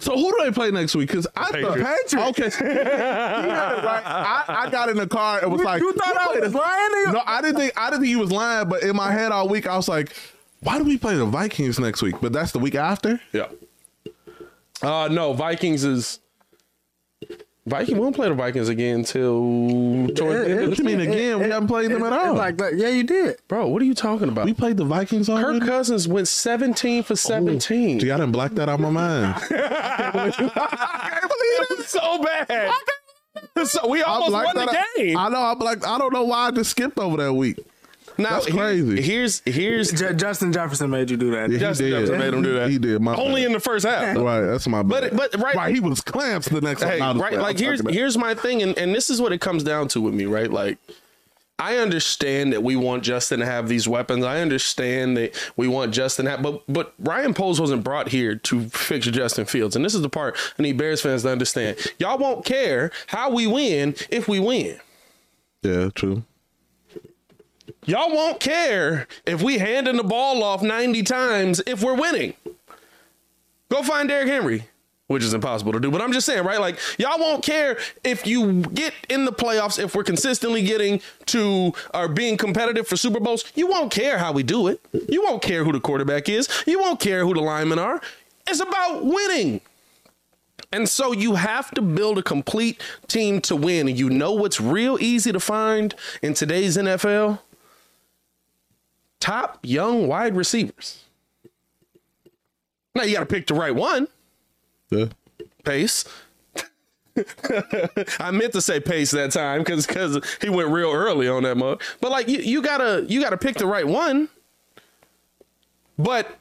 So 0.01 0.17
who 0.17 0.31
do 0.33 0.45
they 0.45 0.51
play 0.51 0.71
next 0.71 0.95
week? 0.95 1.09
Because 1.09 1.27
I 1.37 1.51
thought 1.61 1.75
Patriots. 1.77 2.15
okay, 2.15 2.51
he 2.59 2.65
had 2.65 3.79
it 3.79 3.85
right. 3.85 4.03
I, 4.05 4.45
I 4.67 4.71
got 4.71 4.89
in 4.89 4.97
the 4.97 5.07
car 5.07 5.41
and 5.43 5.53
was 5.53 5.63
like, 5.63 5.81
you 5.81 5.93
thought 5.93 6.17
I 6.17 6.27
was 6.29 6.39
play 6.39 6.49
the-" 6.49 6.57
lying? 6.59 7.13
No, 7.13 7.23
I 7.27 7.41
didn't 7.43 7.57
think 7.57 7.73
I 7.77 7.91
didn't 7.91 8.03
think 8.03 8.09
he 8.11 8.17
was 8.17 8.31
lying, 8.33 8.69
but 8.69 8.83
in 8.83 8.95
my 8.97 9.13
head 9.13 9.33
all 9.33 9.49
week 9.49 9.67
I 9.67 9.77
was 9.77 9.89
like, 9.89 10.15
why 10.61 10.79
do 10.79 10.85
we 10.85 10.97
play 10.99 11.17
the 11.17 11.27
Vikings 11.27 11.79
next 11.79 12.03
week? 12.03 12.17
But 12.21 12.33
that's 12.33 12.53
the 12.53 12.59
week 12.59 12.75
after. 12.75 13.21
Yeah. 13.33 13.47
Uh 14.83 15.09
no, 15.11 15.33
Vikings 15.33 15.85
is 15.85 16.19
Viking 17.67 17.97
won't 17.97 18.15
play 18.15 18.29
the 18.29 18.35
Vikings 18.35 18.69
again 18.69 18.97
until 18.97 19.39
towards 20.09 20.19
the 20.19 20.51
end 20.51 20.61
of 20.61 20.69
What 20.69 20.77
the 20.77 20.83
you 20.83 20.85
mean 20.85 21.01
again? 21.01 21.39
We 21.39 21.49
haven't 21.49 21.69
played 21.69 21.91
them 21.91 22.03
at 22.03 22.13
all. 22.13 22.35
Like 22.35 22.59
that. 22.59 22.77
Yeah, 22.77 22.89
you 22.89 23.05
did. 23.05 23.39
Bro, 23.49 23.69
what 23.69 23.81
are 23.81 23.87
you 23.87 23.95
talking 23.95 24.29
about? 24.29 24.45
we 24.45 24.53
played 24.53 24.77
the 24.77 24.85
Vikings 24.85 25.31
already. 25.31 25.61
Kirk 25.61 25.69
Cousins 25.69 26.07
went 26.07 26.29
17 26.29 27.03
for 27.05 27.17
17. 27.17 28.01
Gee, 28.01 28.11
I 28.11 28.17
didn't 28.19 28.33
black 28.33 28.53
that 28.53 28.69
out 28.69 28.81
my 28.81 28.91
mind. 28.91 29.35
I 29.51 31.21
believe 31.23 31.71
it 31.71 31.79
was 31.79 31.89
so 31.89 32.23
bad. 32.23 32.71
So 33.67 33.89
we 33.89 34.03
I 34.03 34.07
almost 34.07 34.33
won 34.33 34.57
the 34.57 34.67
that 34.67 34.87
game. 34.97 35.17
I 35.17 35.29
know. 35.31 35.41
I 35.41 35.55
blacked. 35.55 35.87
I 35.87 35.97
don't 35.97 36.13
know 36.13 36.25
why 36.25 36.49
I 36.49 36.51
just 36.51 36.71
skipped 36.71 36.99
over 36.99 37.17
that 37.17 37.33
week. 37.33 37.59
Now, 38.17 38.31
That's 38.35 38.47
here- 38.47 38.55
crazy. 38.57 39.03
Here's 39.03 39.43
here's 39.45 39.91
J- 39.93 40.15
Justin 40.15 40.53
Jefferson 40.53 40.89
made 40.91 41.11
you 41.11 41.17
do 41.17 41.31
that. 41.33 41.51
Yeah, 41.51 41.59
Justin 41.59 41.87
he 41.87 41.91
did. 41.93 41.97
Jefferson 42.07 42.19
made 42.19 42.35
him 42.35 42.43
do 42.43 42.53
that. 42.55 42.71
He 42.71 42.79
did. 42.79 43.01
My 43.03 43.15
only 43.17 43.41
bad. 43.43 43.47
in 43.49 43.53
the 43.53 43.61
first 43.61 43.85
half. 43.87 44.17
right. 44.19 44.41
That's 44.43 44.69
my 44.69 44.83
bad. 44.83 45.17
But- 45.17 45.33
but 45.33 45.41
right- 45.43 45.55
right. 45.55 45.75
He 45.75 45.81
was 45.81 46.01
clamps 46.01 46.49
the 46.49 46.61
next 46.61 46.83
Hey, 46.83 47.01
one. 47.01 47.19
right? 47.19 47.39
Like 47.39 47.59
here's 47.59 47.81
here's 47.91 48.17
my 48.17 48.35
thing, 48.35 48.63
and, 48.63 48.77
and 48.79 48.95
this 48.95 49.11
is 49.11 49.21
what 49.21 49.33
it 49.33 49.41
comes 49.41 49.63
down 49.65 49.89
to 49.89 50.01
with 50.01 50.15
me, 50.15 50.27
right? 50.27 50.51
Like 50.51 50.79
I 51.59 51.77
understand 51.77 52.53
that 52.53 52.63
we 52.65 52.75
want 52.77 53.05
Justin 53.05 53.39
to 53.41 53.47
have 53.47 53.69
these 53.69 53.87
weapons. 53.87 54.25
I 54.25 54.41
understand 54.41 55.17
that 55.17 55.37
we 55.57 55.69
want 55.69 55.93
Justin 55.95 56.25
to 56.27 56.33
have, 56.33 56.43
but 56.43 56.63
but 56.69 56.95
Ryan 56.99 57.33
Poles 57.35 57.61
wasn't 57.61 57.85
brought 57.85 58.09
here 58.09 58.35
to 58.37 58.69
fix 58.71 59.07
Justin 59.07 59.45
Fields, 59.45 59.77
and 59.77 59.85
this 59.85 59.95
is 59.95 60.03
the 60.03 60.09
part 60.09 60.37
I 60.59 60.63
need 60.63 60.77
Bears 60.79 61.01
fans 61.01 61.23
to 61.23 61.31
understand. 61.31 61.77
Y'all 61.99 62.19
won't 62.19 62.45
care 62.45 62.91
how 63.09 63.31
we 63.31 63.47
win 63.47 63.95
if 64.11 64.29
we 64.29 64.39
win. 64.41 64.79
Yeah. 65.63 65.91
True. 65.95 66.25
Y'all 67.87 68.11
won't 68.11 68.41
care 68.41 69.07
if 69.27 69.43
we 69.43 69.59
handing 69.59 69.97
the 69.97 70.05
ball 70.05 70.43
off 70.43 70.63
90 70.63 71.03
times 71.03 71.63
if 71.67 71.83
we're 71.83 71.95
winning. 71.95 72.35
Go 73.69 73.83
find 73.83 74.09
Derrick 74.09 74.29
Henry, 74.29 74.69
which 75.07 75.23
is 75.23 75.35
impossible 75.35 75.73
to 75.73 75.81
do. 75.81 75.91
But 75.91 76.01
I'm 76.01 76.13
just 76.13 76.27
saying, 76.27 76.45
right? 76.45 76.61
Like, 76.61 76.79
y'all 76.99 77.19
won't 77.19 77.45
care 77.45 77.79
if 78.03 78.27
you 78.27 78.63
get 78.63 78.95
in 79.09 79.25
the 79.25 79.33
playoffs, 79.33 79.83
if 79.83 79.95
we're 79.95 80.05
consistently 80.05 80.63
getting 80.63 81.01
to 81.27 81.73
or 81.93 82.09
being 82.09 82.37
competitive 82.37 82.87
for 82.87 82.97
Super 82.97 83.21
Bowls. 83.21 83.45
You 83.55 83.67
won't 83.67 83.91
care 83.91 84.19
how 84.19 84.33
we 84.33 84.43
do 84.43 84.69
it. 84.69 84.81
You 85.09 85.23
won't 85.23 85.43
care 85.43 85.65
who 85.65 85.73
the 85.73 85.81
quarterback 85.81 86.29
is. 86.29 86.49
You 86.67 86.81
won't 86.81 87.01
care 87.01 87.25
who 87.25 87.35
the 87.35 87.41
linemen 87.41 87.79
are. 87.79 88.01
It's 88.47 88.61
about 88.61 89.05
winning. 89.05 89.61
And 90.73 90.89
so 90.89 91.13
you 91.13 91.37
have 91.37 91.71
to 91.73 91.83
build 91.83 92.19
a 92.19 92.23
complete 92.23 92.83
team 93.07 93.41
to 93.43 93.57
win. 93.57 93.89
And 93.89 93.99
you 93.99 94.11
know 94.11 94.33
what's 94.33 94.61
real 94.61 94.99
easy 95.01 95.33
to 95.33 95.41
find 95.41 95.95
in 96.23 96.35
today's 96.35 96.77
NFL? 96.77 97.39
Top 99.25 99.59
young 99.63 100.07
wide 100.07 100.37
receivers. 100.37 101.03
Now 102.95 103.05
you 103.05 103.15
got 103.15 103.21
to 103.21 103.27
pick 103.27 103.47
the 103.47 103.55
right 103.55 103.75
one. 103.75 104.07
Yeah. 104.91 105.07
Pace. 105.65 106.05
I 108.21 108.31
meant 108.31 108.53
to 108.53 108.61
say 108.61 108.81
pace 108.81 109.13
that 109.13 109.31
time 109.33 109.61
because 109.61 109.87
because 109.87 110.21
he 110.43 110.51
went 110.51 110.69
real 110.69 110.93
early 110.93 111.27
on 111.27 111.45
that 111.45 111.57
mug. 111.57 111.83
But 112.03 112.11
like 112.11 112.29
you, 112.29 112.41
you 112.41 112.61
gotta 112.61 113.07
you 113.09 113.23
gotta 113.23 113.39
pick 113.39 113.57
the 113.57 113.67
right 113.67 113.87
one. 113.87 114.29
But 115.97 116.37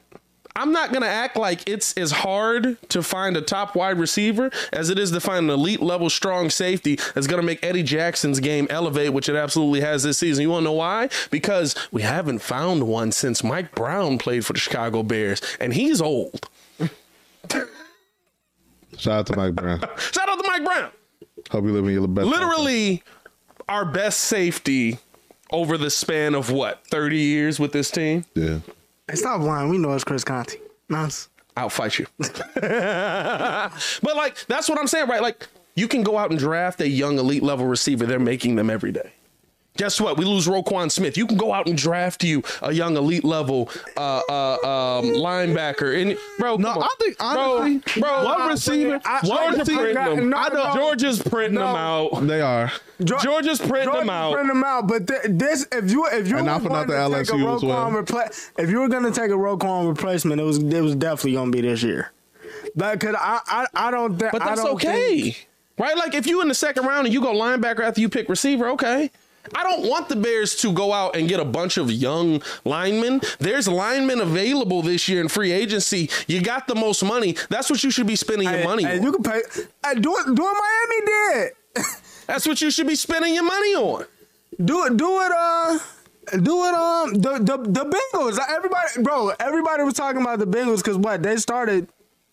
I'm 0.56 0.70
not 0.72 0.92
gonna 0.92 1.06
act 1.06 1.36
like 1.36 1.68
it's 1.68 1.92
as 1.94 2.12
hard 2.12 2.76
to 2.90 3.02
find 3.02 3.36
a 3.36 3.42
top 3.42 3.74
wide 3.74 3.98
receiver 3.98 4.50
as 4.72 4.88
it 4.88 4.98
is 4.98 5.10
to 5.10 5.20
find 5.20 5.46
an 5.46 5.50
elite 5.50 5.82
level 5.82 6.08
strong 6.08 6.48
safety 6.48 6.96
that's 7.14 7.26
gonna 7.26 7.42
make 7.42 7.64
Eddie 7.64 7.82
Jackson's 7.82 8.38
game 8.40 8.66
elevate, 8.70 9.12
which 9.12 9.28
it 9.28 9.34
absolutely 9.34 9.80
has 9.80 10.04
this 10.04 10.18
season. 10.18 10.42
You 10.42 10.50
wanna 10.50 10.64
know 10.64 10.72
why? 10.72 11.08
Because 11.30 11.74
we 11.90 12.02
haven't 12.02 12.38
found 12.38 12.86
one 12.86 13.10
since 13.10 13.42
Mike 13.42 13.74
Brown 13.74 14.16
played 14.18 14.46
for 14.46 14.52
the 14.52 14.58
Chicago 14.60 15.02
Bears, 15.02 15.40
and 15.58 15.74
he's 15.74 16.00
old. 16.00 16.48
Shout 18.96 19.18
out 19.18 19.26
to 19.26 19.36
Mike 19.36 19.54
Brown. 19.54 19.80
Shout 19.98 20.28
out 20.28 20.40
to 20.40 20.44
Mike 20.46 20.64
Brown. 20.64 20.90
Hope 21.50 21.64
you 21.64 21.72
live 21.72 21.84
in 21.86 21.92
your 21.94 22.06
best. 22.06 22.26
life. 22.26 22.34
literally 22.40 23.02
our 23.68 23.84
best 23.84 24.20
safety 24.20 24.98
over 25.50 25.76
the 25.76 25.90
span 25.90 26.34
of 26.34 26.50
what 26.50 26.86
30 26.86 27.18
years 27.18 27.58
with 27.60 27.72
this 27.72 27.90
team 27.90 28.24
Yeah. 28.34 28.60
Hey, 29.08 29.16
stop 29.16 29.40
lying. 29.40 29.68
We 29.68 29.78
know 29.78 29.92
it's 29.92 30.04
Chris 30.04 30.24
Conte. 30.24 30.56
Nice. 30.88 31.28
i'll 31.56 31.70
fight 31.70 31.98
you 31.98 32.06
but 32.18 33.70
like 34.02 34.44
that's 34.48 34.68
what 34.68 34.78
i'm 34.78 34.86
saying 34.88 35.08
right 35.08 35.22
like 35.22 35.46
you 35.76 35.86
can 35.88 36.02
go 36.02 36.18
out 36.18 36.30
and 36.30 36.38
draft 36.38 36.80
a 36.80 36.88
young 36.88 37.18
elite 37.18 37.42
level 37.42 37.64
receiver 37.66 38.04
they're 38.06 38.18
making 38.18 38.56
them 38.56 38.68
every 38.68 38.92
day 38.92 39.12
Guess 39.76 40.00
what? 40.00 40.16
We 40.16 40.24
lose 40.24 40.46
Roquan 40.46 40.88
Smith. 40.88 41.16
You 41.16 41.26
can 41.26 41.36
go 41.36 41.52
out 41.52 41.66
and 41.66 41.76
draft 41.76 42.22
you 42.22 42.44
a 42.62 42.72
young 42.72 42.96
elite 42.96 43.24
level 43.24 43.68
uh, 43.96 44.22
uh, 44.28 44.52
um, 44.98 45.06
linebacker. 45.06 46.00
And 46.00 46.16
bro, 46.38 46.56
No, 46.56 46.74
come 46.74 46.82
on. 46.82 46.88
I 46.88 46.94
think 47.00 47.16
honestly, 47.18 48.00
bro, 48.00 48.08
bro, 48.22 48.24
one 48.24 48.48
receiver, 48.50 49.00
I- 49.04 49.20
one 49.26 49.36
Georgia 49.56 49.58
receiver, 49.58 49.80
printing 49.94 50.16
them. 50.16 50.30
No, 50.30 50.36
I 50.36 50.48
know 50.50 50.64
no. 50.68 50.74
Georgia's 50.74 51.22
printing 51.22 51.54
them 51.58 51.64
out. 51.74 52.26
they 52.28 52.40
are. 52.40 52.70
Georgia's 53.02 53.58
printing 53.58 53.92
them 53.92 54.10
out. 54.10 54.34
Print 54.34 54.46
them 54.48 54.62
out. 54.62 54.86
But 54.86 55.08
th- 55.08 55.22
this, 55.28 55.66
if 55.72 55.90
you 55.90 56.06
if 56.06 56.28
you 56.28 56.36
And 56.38 56.46
were 56.46 56.52
not 56.52 56.62
for 56.62 56.68
going 56.68 56.86
nothing, 56.86 57.24
to 57.24 57.24
take 57.32 57.34
a 57.34 57.44
LSU 57.44 57.56
as 57.56 57.62
well. 57.64 57.90
Roquan 57.90 58.04
repla- 58.06 58.50
if 58.58 58.70
you 58.70 58.78
were 58.78 58.88
going 58.88 59.02
to 59.02 59.10
take 59.10 59.30
a 59.32 59.34
Roquan 59.34 59.88
replacement, 59.88 60.40
it 60.40 60.44
was 60.44 60.58
it 60.58 60.80
was 60.82 60.94
definitely 60.94 61.32
going 61.32 61.50
to 61.50 61.56
be 61.60 61.66
this 61.66 61.82
year. 61.82 62.12
But 62.76 63.00
cause 63.00 63.16
I 63.18 63.40
I, 63.48 63.66
I 63.88 63.90
don't 63.90 64.16
think 64.18 64.30
But 64.30 64.42
I 64.42 64.50
that's 64.50 64.62
don't 64.62 64.74
okay. 64.74 65.20
think- 65.22 65.48
right? 65.80 65.96
Like 65.96 66.14
if 66.14 66.28
you 66.28 66.40
in 66.42 66.46
the 66.48 66.54
second 66.54 66.86
round 66.86 67.06
and 67.08 67.12
you 67.12 67.20
go 67.20 67.32
linebacker 67.34 67.80
after 67.80 68.00
you 68.00 68.08
pick 68.08 68.28
receiver, 68.28 68.68
okay. 68.70 69.10
I 69.54 69.62
don't 69.62 69.88
want 69.88 70.08
the 70.08 70.16
Bears 70.16 70.54
to 70.56 70.72
go 70.72 70.92
out 70.92 71.16
and 71.16 71.28
get 71.28 71.40
a 71.40 71.44
bunch 71.44 71.76
of 71.76 71.90
young 71.90 72.42
linemen. 72.64 73.20
There's 73.38 73.68
linemen 73.68 74.20
available 74.20 74.82
this 74.82 75.08
year 75.08 75.20
in 75.20 75.28
free 75.28 75.52
agency. 75.52 76.08
You 76.26 76.42
got 76.42 76.66
the 76.66 76.74
most 76.74 77.02
money. 77.04 77.36
That's 77.50 77.68
what 77.70 77.82
you 77.84 77.90
should 77.90 78.06
be 78.06 78.16
spending 78.16 78.48
your 78.48 78.64
money 78.64 78.84
hey, 78.84 78.98
on. 78.98 79.02
you 79.02 79.12
can 79.12 79.22
pay. 79.22 79.42
Hey, 79.84 79.94
do 80.00 80.16
it. 80.16 80.34
Do 80.34 80.42
what 80.42 80.56
Miami 80.56 81.06
did. 81.06 81.52
That's 82.26 82.46
what 82.46 82.60
you 82.60 82.70
should 82.70 82.86
be 82.86 82.94
spending 82.94 83.34
your 83.34 83.44
money 83.44 83.74
on. 83.74 84.06
Do 84.64 84.86
it. 84.86 84.96
Do 84.96 85.20
it. 85.20 85.32
Uh. 85.36 85.78
Do 86.32 86.64
it. 86.64 86.74
Um. 86.74 87.14
The 87.14 87.38
the 87.38 87.58
the 87.58 87.84
Bengals. 87.84 88.38
Everybody, 88.48 89.02
bro. 89.02 89.32
Everybody 89.40 89.82
was 89.82 89.94
talking 89.94 90.22
about 90.22 90.38
the 90.38 90.46
Bengals 90.46 90.78
because 90.78 90.96
what 90.96 91.22
they 91.22 91.36
started. 91.36 91.88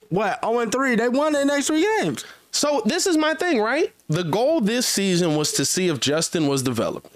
What 0.09 0.39
0 0.43 0.59
and 0.59 0.71
three. 0.71 0.95
They 0.95 1.07
won 1.07 1.33
their 1.33 1.45
next 1.45 1.67
three 1.67 1.87
games. 1.99 2.25
So 2.51 2.81
this 2.85 3.07
is 3.07 3.17
my 3.17 3.33
thing, 3.33 3.59
right? 3.61 3.91
The 4.09 4.23
goal 4.23 4.61
this 4.61 4.85
season 4.85 5.35
was 5.35 5.51
to 5.53 5.65
see 5.65 5.87
if 5.87 5.99
Justin 5.99 6.47
was 6.47 6.61
developing. 6.63 7.11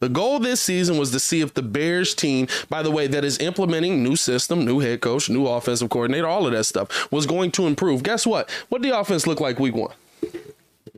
The 0.00 0.08
goal 0.08 0.40
this 0.40 0.60
season 0.60 0.98
was 0.98 1.12
to 1.12 1.20
see 1.20 1.42
if 1.42 1.54
the 1.54 1.62
Bears 1.62 2.12
team, 2.14 2.48
by 2.68 2.82
the 2.82 2.90
way, 2.90 3.06
that 3.06 3.24
is 3.24 3.38
implementing 3.38 4.02
new 4.02 4.16
system, 4.16 4.64
new 4.64 4.80
head 4.80 5.00
coach, 5.00 5.30
new 5.30 5.46
offensive 5.46 5.90
coordinator, 5.90 6.26
all 6.26 6.44
of 6.46 6.52
that 6.52 6.64
stuff, 6.64 7.10
was 7.12 7.24
going 7.24 7.52
to 7.52 7.66
improve. 7.68 8.02
Guess 8.02 8.26
what? 8.26 8.50
What 8.68 8.82
did 8.82 8.90
the 8.90 8.98
offense 8.98 9.28
look 9.28 9.38
like 9.40 9.60
week 9.60 9.74
one? 9.76 9.92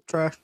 Trash. 0.06 0.34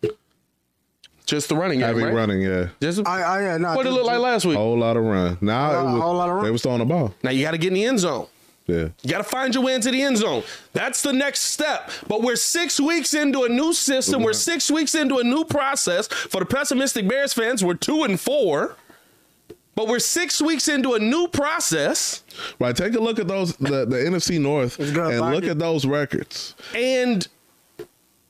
Just 1.25 1.49
the 1.49 1.55
running 1.57 1.79
game, 1.79 1.87
Heavy 1.89 2.03
right? 2.03 2.13
running, 2.13 2.43
yeah. 2.43 2.69
Just 2.81 3.07
I, 3.07 3.23
I 3.23 3.43
yeah. 3.43 3.57
No, 3.57 3.75
what 3.77 3.85
did 3.85 3.91
it 3.91 3.93
look 3.93 4.05
like 4.07 4.19
last 4.19 4.45
week? 4.45 4.57
A 4.57 4.59
whole 4.59 4.77
lot 4.79 4.97
of 4.97 5.05
run. 5.05 5.39
Now 5.41 5.71
Whole 5.71 5.75
lot- 5.75 5.81
it 5.81 5.93
was, 5.95 6.03
whole 6.03 6.15
lot 6.17 6.29
of 6.29 6.35
run. 6.35 6.45
they 6.45 6.51
was 6.51 6.63
throwing 6.63 6.79
the 6.81 6.85
ball. 6.85 7.15
Now 7.23 7.31
you 7.31 7.43
got 7.43 7.53
to 7.53 7.59
get 7.59 7.69
in 7.69 7.75
the 7.75 7.85
end 7.85 8.01
zone. 8.01 8.27
Yeah. 8.71 8.89
You 9.03 9.11
got 9.11 9.19
to 9.19 9.25
find 9.25 9.55
your 9.55 9.65
way 9.65 9.75
into 9.75 9.91
the 9.91 10.03
end 10.03 10.19
zone. 10.19 10.43
That's 10.73 11.03
the 11.03 11.13
next 11.13 11.41
step. 11.41 11.91
But 12.09 12.23
we're 12.23 12.37
six 12.37 12.79
weeks 12.81 13.15
into 13.15 13.45
a 13.45 13.49
new 13.49 13.73
system. 13.73 14.23
We're 14.23 14.31
mm-hmm. 14.31 14.39
six 14.39 14.71
weeks 14.71 14.95
into 14.95 15.19
a 15.19 15.25
new 15.25 15.45
process. 15.45 16.07
For 16.07 16.41
the 16.41 16.47
pessimistic 16.47 17.09
Bears 17.09 17.33
fans, 17.33 17.65
we're 17.65 17.75
two 17.75 18.05
and 18.05 18.19
four. 18.19 18.77
But 19.75 19.89
we're 19.89 19.99
six 19.99 20.43
weeks 20.43 20.69
into 20.69 20.95
a 20.95 20.99
new 20.99 21.29
process. 21.29 22.23
Right. 22.59 22.77
Take 22.77 22.95
a 22.95 23.01
look 23.01 23.19
at 23.19 23.29
those 23.29 23.57
the, 23.57 23.87
the 23.87 23.97
NFC 23.97 24.41
North 24.41 24.79
and 24.79 24.95
Bobby. 24.95 25.35
look 25.35 25.45
at 25.45 25.59
those 25.59 25.87
records. 25.87 26.55
and 26.75 27.27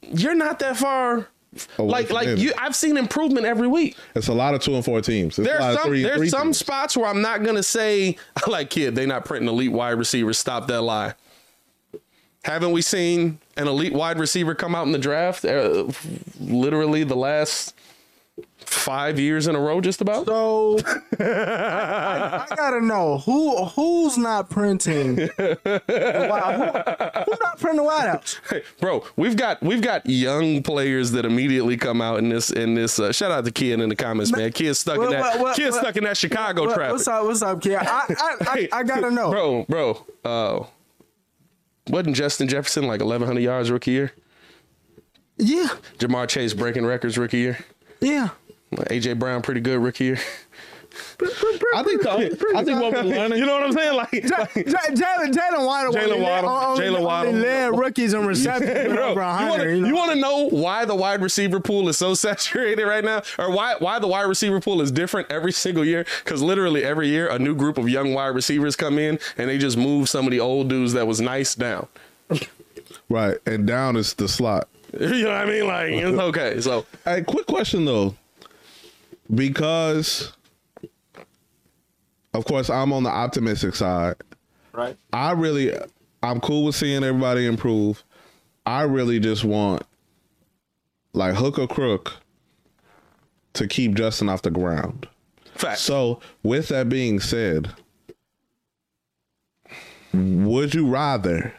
you're 0.02 0.34
not 0.34 0.58
that 0.60 0.76
far. 0.76 1.28
Away 1.78 1.90
like 1.90 2.10
like 2.10 2.38
you, 2.38 2.52
I've 2.56 2.76
seen 2.76 2.96
improvement 2.96 3.44
every 3.44 3.66
week. 3.66 3.96
It's 4.14 4.28
a 4.28 4.32
lot 4.32 4.54
of 4.54 4.60
two 4.60 4.74
and 4.76 4.84
four 4.84 5.00
teams. 5.00 5.36
It's 5.38 5.48
There's 5.48 5.76
some 5.76 5.88
three, 5.88 6.02
there's 6.02 6.16
three 6.18 6.28
some 6.28 6.48
teams. 6.48 6.58
spots 6.58 6.96
where 6.96 7.06
I'm 7.06 7.22
not 7.22 7.42
gonna 7.42 7.62
say 7.62 8.16
like 8.46 8.70
kid 8.70 8.94
they're 8.94 9.06
not 9.06 9.24
printing 9.24 9.48
elite 9.48 9.72
wide 9.72 9.98
receivers. 9.98 10.38
Stop 10.38 10.68
that 10.68 10.82
lie. 10.82 11.14
Haven't 12.44 12.72
we 12.72 12.82
seen 12.82 13.38
an 13.56 13.66
elite 13.68 13.92
wide 13.92 14.18
receiver 14.18 14.54
come 14.54 14.74
out 14.74 14.86
in 14.86 14.92
the 14.92 14.98
draft? 14.98 15.44
Uh, 15.44 15.88
literally 16.38 17.04
the 17.04 17.16
last 17.16 17.74
five 18.70 19.18
years 19.18 19.46
in 19.48 19.54
a 19.56 19.60
row, 19.60 19.80
just 19.80 20.00
about. 20.00 20.26
So 20.26 20.78
I, 21.18 21.24
I, 21.24 22.46
I 22.50 22.56
gotta 22.56 22.80
know 22.80 23.18
who 23.18 23.64
who's 23.66 24.16
not 24.16 24.48
printing. 24.48 25.16
the 25.16 26.26
Wild- 26.30 26.54
who, 26.56 27.32
who 27.32 27.38
not 27.42 27.58
printing 27.60 27.84
the 27.84 27.90
wideouts? 27.90 28.40
Hey, 28.48 28.62
bro, 28.80 29.04
we've 29.16 29.36
got 29.36 29.60
we've 29.62 29.80
got 29.82 30.06
young 30.06 30.62
players 30.62 31.10
that 31.12 31.24
immediately 31.24 31.76
come 31.76 32.00
out 32.00 32.18
in 32.18 32.28
this 32.28 32.50
in 32.50 32.74
this. 32.74 32.98
Uh, 32.98 33.12
shout 33.12 33.30
out 33.30 33.44
to 33.44 33.50
Kian 33.50 33.82
in 33.82 33.88
the 33.88 33.96
comments, 33.96 34.32
man. 34.32 34.50
Kian 34.52 34.74
stuck 34.76 34.96
in 34.98 35.10
that. 35.10 35.20
what- 35.20 35.40
what- 35.40 35.56
Kian 35.56 35.70
what- 35.72 35.80
stuck 35.80 35.96
in 35.96 36.04
that 36.04 36.16
Chicago 36.16 36.66
What- 36.66 36.74
traffic. 36.74 36.92
what's 36.92 37.08
up? 37.08 37.24
What's 37.24 37.42
up, 37.42 37.60
kid? 37.60 37.74
I 37.76 37.84
I, 37.84 38.06
I, 38.40 38.56
Hey, 38.56 38.68
I 38.72 38.82
gotta 38.84 39.10
know. 39.10 39.30
bro, 39.30 39.64
bro. 39.68 40.06
Uh, 40.24 40.64
wasn't 41.88 42.14
Justin 42.16 42.46
Jefferson 42.48 42.86
like 42.86 43.00
1,100 43.00 43.40
yards 43.40 43.70
rookie 43.70 43.90
year? 43.92 44.12
Yeah, 45.38 45.68
Ja'Marr 45.98 46.28
Chase 46.28 46.52
breaking 46.54 46.84
records 46.86 47.16
rookie 47.18 47.38
year. 47.38 47.58
yeah. 48.00 48.28
AJ 48.72 49.18
Brown 49.18 49.42
pretty 49.42 49.60
good 49.60 49.78
rookie 49.80 50.04
year. 50.04 50.18
I 51.22 51.72
I 51.76 51.82
think 51.84 52.02
the, 52.02 52.10
I 52.56 52.64
think 52.64 52.80
what 52.80 52.92
we're 52.92 53.02
learning. 53.02 53.38
You 53.38 53.46
know 53.46 53.52
what 53.54 53.62
I'm 53.62 53.72
saying? 53.72 53.94
Like, 53.96 54.10
J- 54.10 54.20
like 54.28 54.54
Jaylen 54.94 55.32
Jaylen 55.32 55.64
Waddle, 55.64 55.92
Jaylen 55.94 56.20
Waddle, 56.20 56.50
Jaylen 56.50 56.88
only 56.96 57.04
Waddle. 57.04 57.32
led 57.32 57.78
rookies 57.78 58.12
in 58.12 58.26
receptions 58.26 58.88
with 58.88 59.14
Bro, 59.14 59.38
you 59.38 59.46
want 59.46 59.62
to 59.62 59.74
you 59.76 59.80
know? 59.82 59.86
you 59.88 59.94
want 59.94 60.12
to 60.12 60.18
know 60.18 60.48
why 60.48 60.84
the 60.84 60.94
wide 60.96 61.22
receiver 61.22 61.60
pool 61.60 61.88
is 61.88 61.96
so 61.96 62.14
saturated 62.26 62.84
right 62.84 63.04
now, 63.04 63.22
or 63.38 63.50
why 63.52 63.76
why 63.78 63.98
the 64.00 64.08
wide 64.08 64.22
receiver 64.22 64.60
pool 64.60 64.80
is 64.80 64.90
different 64.90 65.30
every 65.30 65.52
single 65.52 65.84
year? 65.84 66.04
Because 66.24 66.42
literally 66.42 66.82
every 66.82 67.08
year 67.08 67.28
a 67.28 67.38
new 67.38 67.54
group 67.54 67.78
of 67.78 67.88
young 67.88 68.12
wide 68.12 68.28
receivers 68.34 68.74
come 68.74 68.98
in 68.98 69.18
and 69.38 69.48
they 69.48 69.58
just 69.58 69.76
move 69.76 70.08
some 70.08 70.24
of 70.26 70.32
the 70.32 70.40
old 70.40 70.68
dudes 70.68 70.92
that 70.94 71.06
was 71.06 71.20
nice 71.20 71.54
down. 71.54 71.86
Right, 73.08 73.38
and 73.46 73.66
down 73.66 73.96
is 73.96 74.14
the 74.14 74.28
slot. 74.28 74.68
You 74.92 75.06
know 75.22 75.28
what 75.30 75.36
I 75.36 75.44
mean? 75.46 75.66
Like 75.68 75.88
it's 75.90 76.18
okay. 76.18 76.60
So 76.60 76.84
Hey, 77.04 77.22
quick 77.22 77.46
question 77.46 77.84
though, 77.84 78.16
because 79.34 80.32
of 82.34 82.44
course 82.44 82.70
I'm 82.70 82.92
on 82.92 83.02
the 83.02 83.10
optimistic 83.10 83.74
side. 83.74 84.16
Right. 84.72 84.96
I 85.12 85.32
really, 85.32 85.74
I'm 86.22 86.40
cool 86.40 86.64
with 86.64 86.76
seeing 86.76 87.02
everybody 87.02 87.46
improve. 87.46 88.04
I 88.64 88.82
really 88.82 89.18
just 89.18 89.44
want, 89.44 89.82
like 91.12 91.34
hook 91.34 91.58
or 91.58 91.66
crook, 91.66 92.14
to 93.54 93.66
keep 93.66 93.94
Justin 93.94 94.28
off 94.28 94.42
the 94.42 94.50
ground. 94.50 95.08
fact. 95.54 95.80
So, 95.80 96.20
with 96.44 96.68
that 96.68 96.88
being 96.88 97.18
said, 97.18 97.72
would 100.12 100.74
you 100.74 100.86
rather 100.86 101.52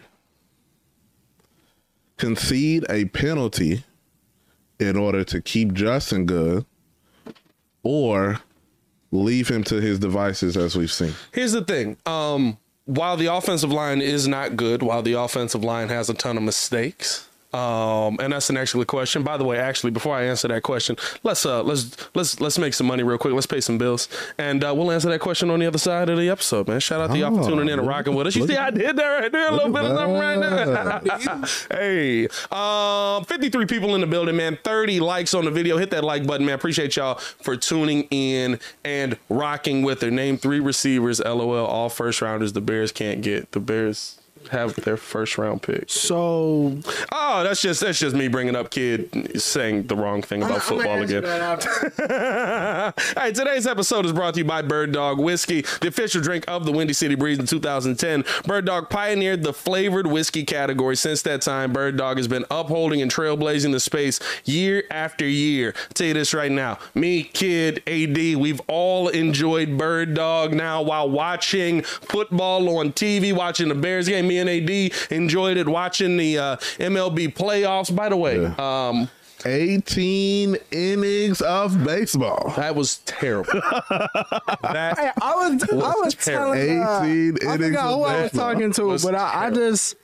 concede 2.17 2.85
a 2.89 3.05
penalty 3.05 3.83
in 4.79 4.95
order 4.95 5.23
to 5.25 5.41
keep 5.41 5.73
Justin 5.73 6.25
good 6.25 6.65
or 7.83 8.39
leave 9.11 9.49
him 9.49 9.63
to 9.65 9.81
his 9.81 9.99
devices 9.99 10.57
as 10.57 10.75
we've 10.75 10.91
seen? 10.91 11.13
Here's 11.31 11.51
the 11.51 11.63
thing. 11.63 11.97
Um, 12.05 12.57
while 12.85 13.17
the 13.17 13.27
offensive 13.27 13.71
line 13.71 14.01
is 14.01 14.27
not 14.27 14.55
good, 14.55 14.83
while 14.83 15.01
the 15.01 15.13
offensive 15.13 15.63
line 15.63 15.89
has 15.89 16.09
a 16.09 16.13
ton 16.13 16.37
of 16.37 16.43
mistakes, 16.43 17.27
um, 17.53 18.17
and 18.19 18.33
that's 18.33 18.49
an 18.49 18.57
excellent 18.57 18.87
question. 18.87 19.23
By 19.23 19.37
the 19.37 19.43
way, 19.43 19.57
actually, 19.59 19.91
before 19.91 20.15
I 20.15 20.23
answer 20.23 20.47
that 20.47 20.63
question, 20.63 20.95
let's 21.23 21.45
uh, 21.45 21.63
let's 21.63 21.95
let's 22.15 22.39
let's 22.39 22.57
make 22.57 22.73
some 22.73 22.87
money 22.87 23.03
real 23.03 23.17
quick. 23.17 23.33
Let's 23.33 23.45
pay 23.47 23.61
some 23.61 23.77
bills, 23.77 24.07
and 24.37 24.63
uh, 24.63 24.73
we'll 24.75 24.91
answer 24.91 25.09
that 25.09 25.19
question 25.19 25.49
on 25.49 25.59
the 25.59 25.65
other 25.65 25.77
side 25.77 26.09
of 26.09 26.17
the 26.17 26.29
episode, 26.29 26.67
man. 26.67 26.79
Shout 26.79 27.01
out 27.01 27.11
to 27.11 27.17
y'all 27.17 27.37
Oh, 27.37 27.47
tuning 27.49 27.69
in 27.69 27.79
and 27.79 27.87
rocking 27.87 28.15
with 28.15 28.27
us. 28.27 28.35
You 28.35 28.47
see, 28.47 28.57
I 28.57 28.69
did 28.69 28.95
that 28.95 29.07
right 29.07 29.31
there, 29.31 29.49
a 29.49 29.51
little 29.51 29.71
bit 29.71 29.83
of 29.83 29.97
something 29.97 30.17
right 30.17 30.39
there. 31.69 31.79
hey, 31.79 32.27
um, 32.51 33.25
53 33.25 33.65
people 33.65 33.95
in 33.95 34.01
the 34.01 34.07
building, 34.07 34.35
man. 34.35 34.57
30 34.63 34.99
likes 34.99 35.33
on 35.33 35.45
the 35.45 35.51
video. 35.51 35.77
Hit 35.77 35.91
that 35.91 36.03
like 36.03 36.25
button, 36.25 36.45
man. 36.45 36.55
Appreciate 36.55 36.95
y'all 36.95 37.15
for 37.15 37.57
tuning 37.57 38.03
in 38.11 38.59
and 38.83 39.17
rocking 39.29 39.81
with 39.83 40.01
her. 40.01 40.11
Name 40.11 40.37
three 40.37 40.59
receivers. 40.59 41.19
LOL. 41.19 41.65
All 41.65 41.89
first 41.89 42.21
rounders. 42.21 42.53
The 42.53 42.61
Bears 42.61 42.91
can't 42.91 43.21
get. 43.21 43.51
The 43.51 43.59
Bears 43.59 44.20
have 44.49 44.75
their 44.75 44.97
first 44.97 45.37
round 45.37 45.61
pick. 45.61 45.89
So 45.89 46.77
Oh, 47.11 47.43
that's 47.43 47.61
just 47.61 47.81
that's 47.81 47.99
just 47.99 48.15
me 48.15 48.27
bringing 48.27 48.55
up 48.55 48.71
kid 48.71 49.39
saying 49.41 49.87
the 49.87 49.95
wrong 49.95 50.21
thing 50.21 50.43
about 50.43 50.61
football 50.61 51.01
again. 51.01 51.23
All 51.25 52.93
right, 53.15 53.35
today's 53.35 53.67
episode 53.67 54.05
is 54.05 54.13
brought 54.13 54.33
to 54.35 54.39
you 54.39 54.45
by 54.45 54.61
Bird 54.61 54.91
Dog 54.91 55.19
Whiskey, 55.19 55.61
the 55.81 55.87
official 55.87 56.21
drink 56.21 56.45
of 56.47 56.65
the 56.65 56.71
Windy 56.71 56.93
City 56.93 57.15
Breeze 57.15 57.39
in 57.39 57.45
2010. 57.45 58.23
Bird 58.45 58.65
Dog 58.65 58.89
pioneered 58.89 59.43
the 59.43 59.53
flavored 59.53 60.07
whiskey 60.07 60.43
category. 60.43 60.95
Since 60.95 61.21
that 61.23 61.41
time, 61.41 61.73
Bird 61.73 61.97
Dog 61.97 62.17
has 62.17 62.27
been 62.27 62.45
upholding 62.51 63.01
and 63.01 63.11
trailblazing 63.11 63.71
the 63.71 63.79
space 63.79 64.19
year 64.45 64.83
after 64.91 65.25
year. 65.27 65.73
I'll 65.75 65.93
tell 65.93 66.07
you 66.07 66.13
this 66.13 66.33
right 66.33 66.51
now, 66.51 66.79
me, 66.95 67.23
Kid, 67.23 67.81
AD, 67.87 68.17
we've 68.37 68.61
all 68.67 69.07
enjoyed 69.09 69.77
Bird 69.77 70.13
Dog 70.13 70.53
now 70.53 70.81
while 70.81 71.09
watching 71.09 71.81
football 71.83 72.77
on 72.77 72.93
TV, 72.93 73.33
watching 73.33 73.67
the 73.67 73.75
Bears 73.75 74.07
game. 74.07 74.30
Me 74.31 74.37
and 74.39 74.49
AD 74.49 75.11
enjoyed 75.11 75.57
it 75.57 75.67
watching 75.67 76.15
the 76.15 76.37
uh, 76.37 76.55
MLB 76.79 77.33
playoffs. 77.33 77.93
By 77.93 78.07
the 78.07 78.15
way, 78.15 78.45
um, 78.45 79.09
18 79.45 80.55
innings 80.71 81.41
of 81.41 81.83
baseball. 81.83 82.53
that 82.55 82.73
was 82.73 82.99
terrible. 82.99 83.51
that 84.61 84.97
Hey, 84.97 85.11
I 85.21 85.35
was 85.49 85.63
I 85.69 85.75
was 85.75 86.15
terrible. 86.15 86.53
telling 86.53 86.81
uh, 86.81 87.01
18 87.35 87.47
I 87.49 87.57
forgot 87.57 87.87
of 87.87 87.95
who 87.97 88.03
I 88.05 88.21
was 88.23 88.31
talking 88.31 88.71
to, 88.73 88.85
Was 88.85 89.03
but 89.03 89.15
I, 89.15 89.47
I 89.47 89.49
just 89.51 89.95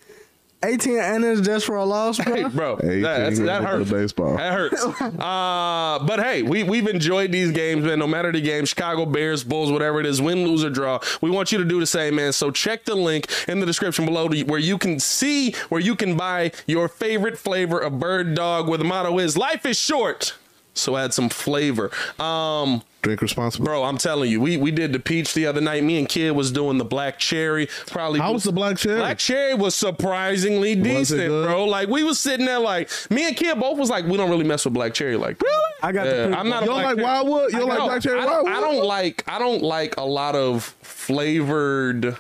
18 0.63 0.98
innings 0.98 1.41
just 1.41 1.65
for 1.65 1.76
a 1.76 1.86
loss, 1.86 2.17
bro. 2.17 2.36
Hey, 2.36 2.43
bro, 2.50 2.76
that, 2.78 3.02
that's, 3.02 3.39
that 3.39 3.63
hurts. 3.63 3.91
baseball. 3.91 4.38
That 4.38 4.54
hurts. 4.54 4.86
Uh, 5.17 6.00
but 6.06 6.20
hey, 6.20 6.43
we 6.43 6.63
we've 6.63 6.88
enjoyed 6.88 7.32
these 7.32 7.52
games, 7.52 7.84
man. 7.84 8.00
No 8.00 8.08
matter 8.08 8.32
the 8.32 8.41
game, 8.41 8.65
Chicago 8.65 9.06
Bears, 9.06 9.43
Bulls, 9.43 9.72
whatever 9.72 10.00
it 10.00 10.06
is, 10.06 10.22
win, 10.22 10.46
lose, 10.46 10.63
or 10.63 10.70
draw. 10.70 11.00
We 11.22 11.30
want 11.30 11.52
you 11.52 11.58
to 11.58 11.65
do 11.65 11.80
the 11.80 11.88
same, 11.88 12.15
man. 12.15 12.34
So 12.34 12.52
check 12.52 12.86
the 12.86 12.96
link 12.96 13.28
in 13.48 13.60
the 13.60 13.65
description 13.65 14.06
below 14.06 14.28
to, 14.30 14.43
where 14.43 14.60
you 14.60 14.78
can 14.78 15.00
see 15.00 15.54
where 15.70 15.82
you 15.82 15.96
can 15.96 16.15
buy 16.17 16.52
your 16.65 16.88
favorite 16.88 17.38
flavor 17.38 17.80
of 17.80 18.00
Bird 18.00 18.36
Dog. 18.36 18.67
Where 18.67 18.78
the 18.78 18.84
motto 18.84 19.17
is 19.20 19.38
"Life 19.38 19.65
is 19.65 19.80
short." 19.80 20.34
So 20.78 20.96
add 20.98 21.13
some 21.13 21.30
flavor. 21.30 21.92
Um, 22.20 22.82
Drink 23.02 23.22
responsibly. 23.22 23.66
bro, 23.66 23.84
I'm 23.84 23.98
telling 23.98 24.30
you, 24.32 24.42
we 24.42 24.58
we 24.58 24.72
did 24.72 24.92
the 24.94 25.00
peach 25.00 25.34
the 25.34 25.46
other 25.46 25.62
night. 25.62 25.84
Me 25.84 25.98
and 26.00 26.10
Kid 26.10 26.32
was 26.32 26.52
doing 26.52 26.78
the 26.78 26.86
black 26.86 27.20
cherry. 27.20 27.68
Probably 27.88 28.20
How 28.20 28.34
was 28.34 28.44
the 28.44 28.52
black 28.52 28.78
cherry? 28.78 28.98
Black 29.00 29.18
cherry 29.18 29.54
was 29.54 29.76
surprisingly 29.76 30.72
it 30.74 30.84
decent, 30.84 31.20
good? 31.22 31.48
bro. 31.48 31.66
Like 31.66 31.88
we 31.90 32.04
was 32.04 32.20
sitting 32.20 32.46
there, 32.46 32.60
like 32.60 32.90
me 33.10 33.28
and 33.28 33.36
Kid 33.38 33.60
both 33.60 33.78
was 33.78 33.90
like, 33.90 34.06
we 34.06 34.18
don't 34.18 34.30
really 34.30 34.44
mess 34.44 34.66
with 34.66 34.74
black 34.74 34.94
cherry. 34.94 35.16
Like 35.16 35.42
really? 35.42 35.63
I 35.84 35.92
got 35.92 36.06
the 36.06 36.10
Yeah, 36.16 36.26
pink 36.28 36.38
I'm 36.38 36.50
not. 36.50 36.63
You 36.66 36.72
a 36.72 36.74
don't 36.74 36.84
like 36.84 36.96
cherry- 36.96 37.04
Wildwood? 37.04 37.54
You 37.54 37.60
don't 37.60 37.70
like 37.70 37.80
black 37.80 38.02
cherry 38.02 38.20
I 38.20 38.26
don't, 38.26 38.48
I 38.50 38.60
don't 38.62 38.84
like. 38.84 39.24
I 39.28 39.40
don't 39.40 39.62
like 39.63 39.98
a 39.98 40.04
lot 40.06 40.36
of 40.36 40.63
flavored 40.82 42.18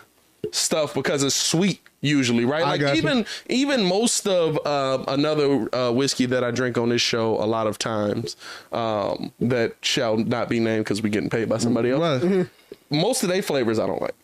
stuff 0.51 0.93
because 0.93 1.23
it's 1.23 1.35
sweet 1.35 1.81
usually, 2.07 2.45
right? 2.45 2.63
Like 2.63 2.81
got 2.81 2.95
you. 2.95 3.01
even 3.01 3.25
even 3.49 3.83
most 3.83 4.27
of 4.27 4.57
uh, 4.65 5.03
another 5.07 5.73
uh, 5.75 5.91
whiskey 5.91 6.25
that 6.27 6.43
I 6.43 6.51
drink 6.51 6.77
on 6.77 6.89
this 6.89 7.01
show 7.01 7.35
a 7.35 7.45
lot 7.45 7.67
of 7.67 7.77
times 7.77 8.35
um, 8.71 9.31
that 9.39 9.73
shall 9.81 10.17
not 10.17 10.49
be 10.49 10.59
named 10.59 10.85
because 10.85 11.01
we're 11.01 11.09
getting 11.09 11.29
paid 11.29 11.49
by 11.49 11.57
somebody 11.57 11.91
else. 11.91 12.23
Right. 12.23 12.47
Most 12.89 13.23
of 13.23 13.29
their 13.29 13.41
flavors 13.41 13.79
I 13.79 13.85
don't 13.87 14.01
like. 14.01 14.15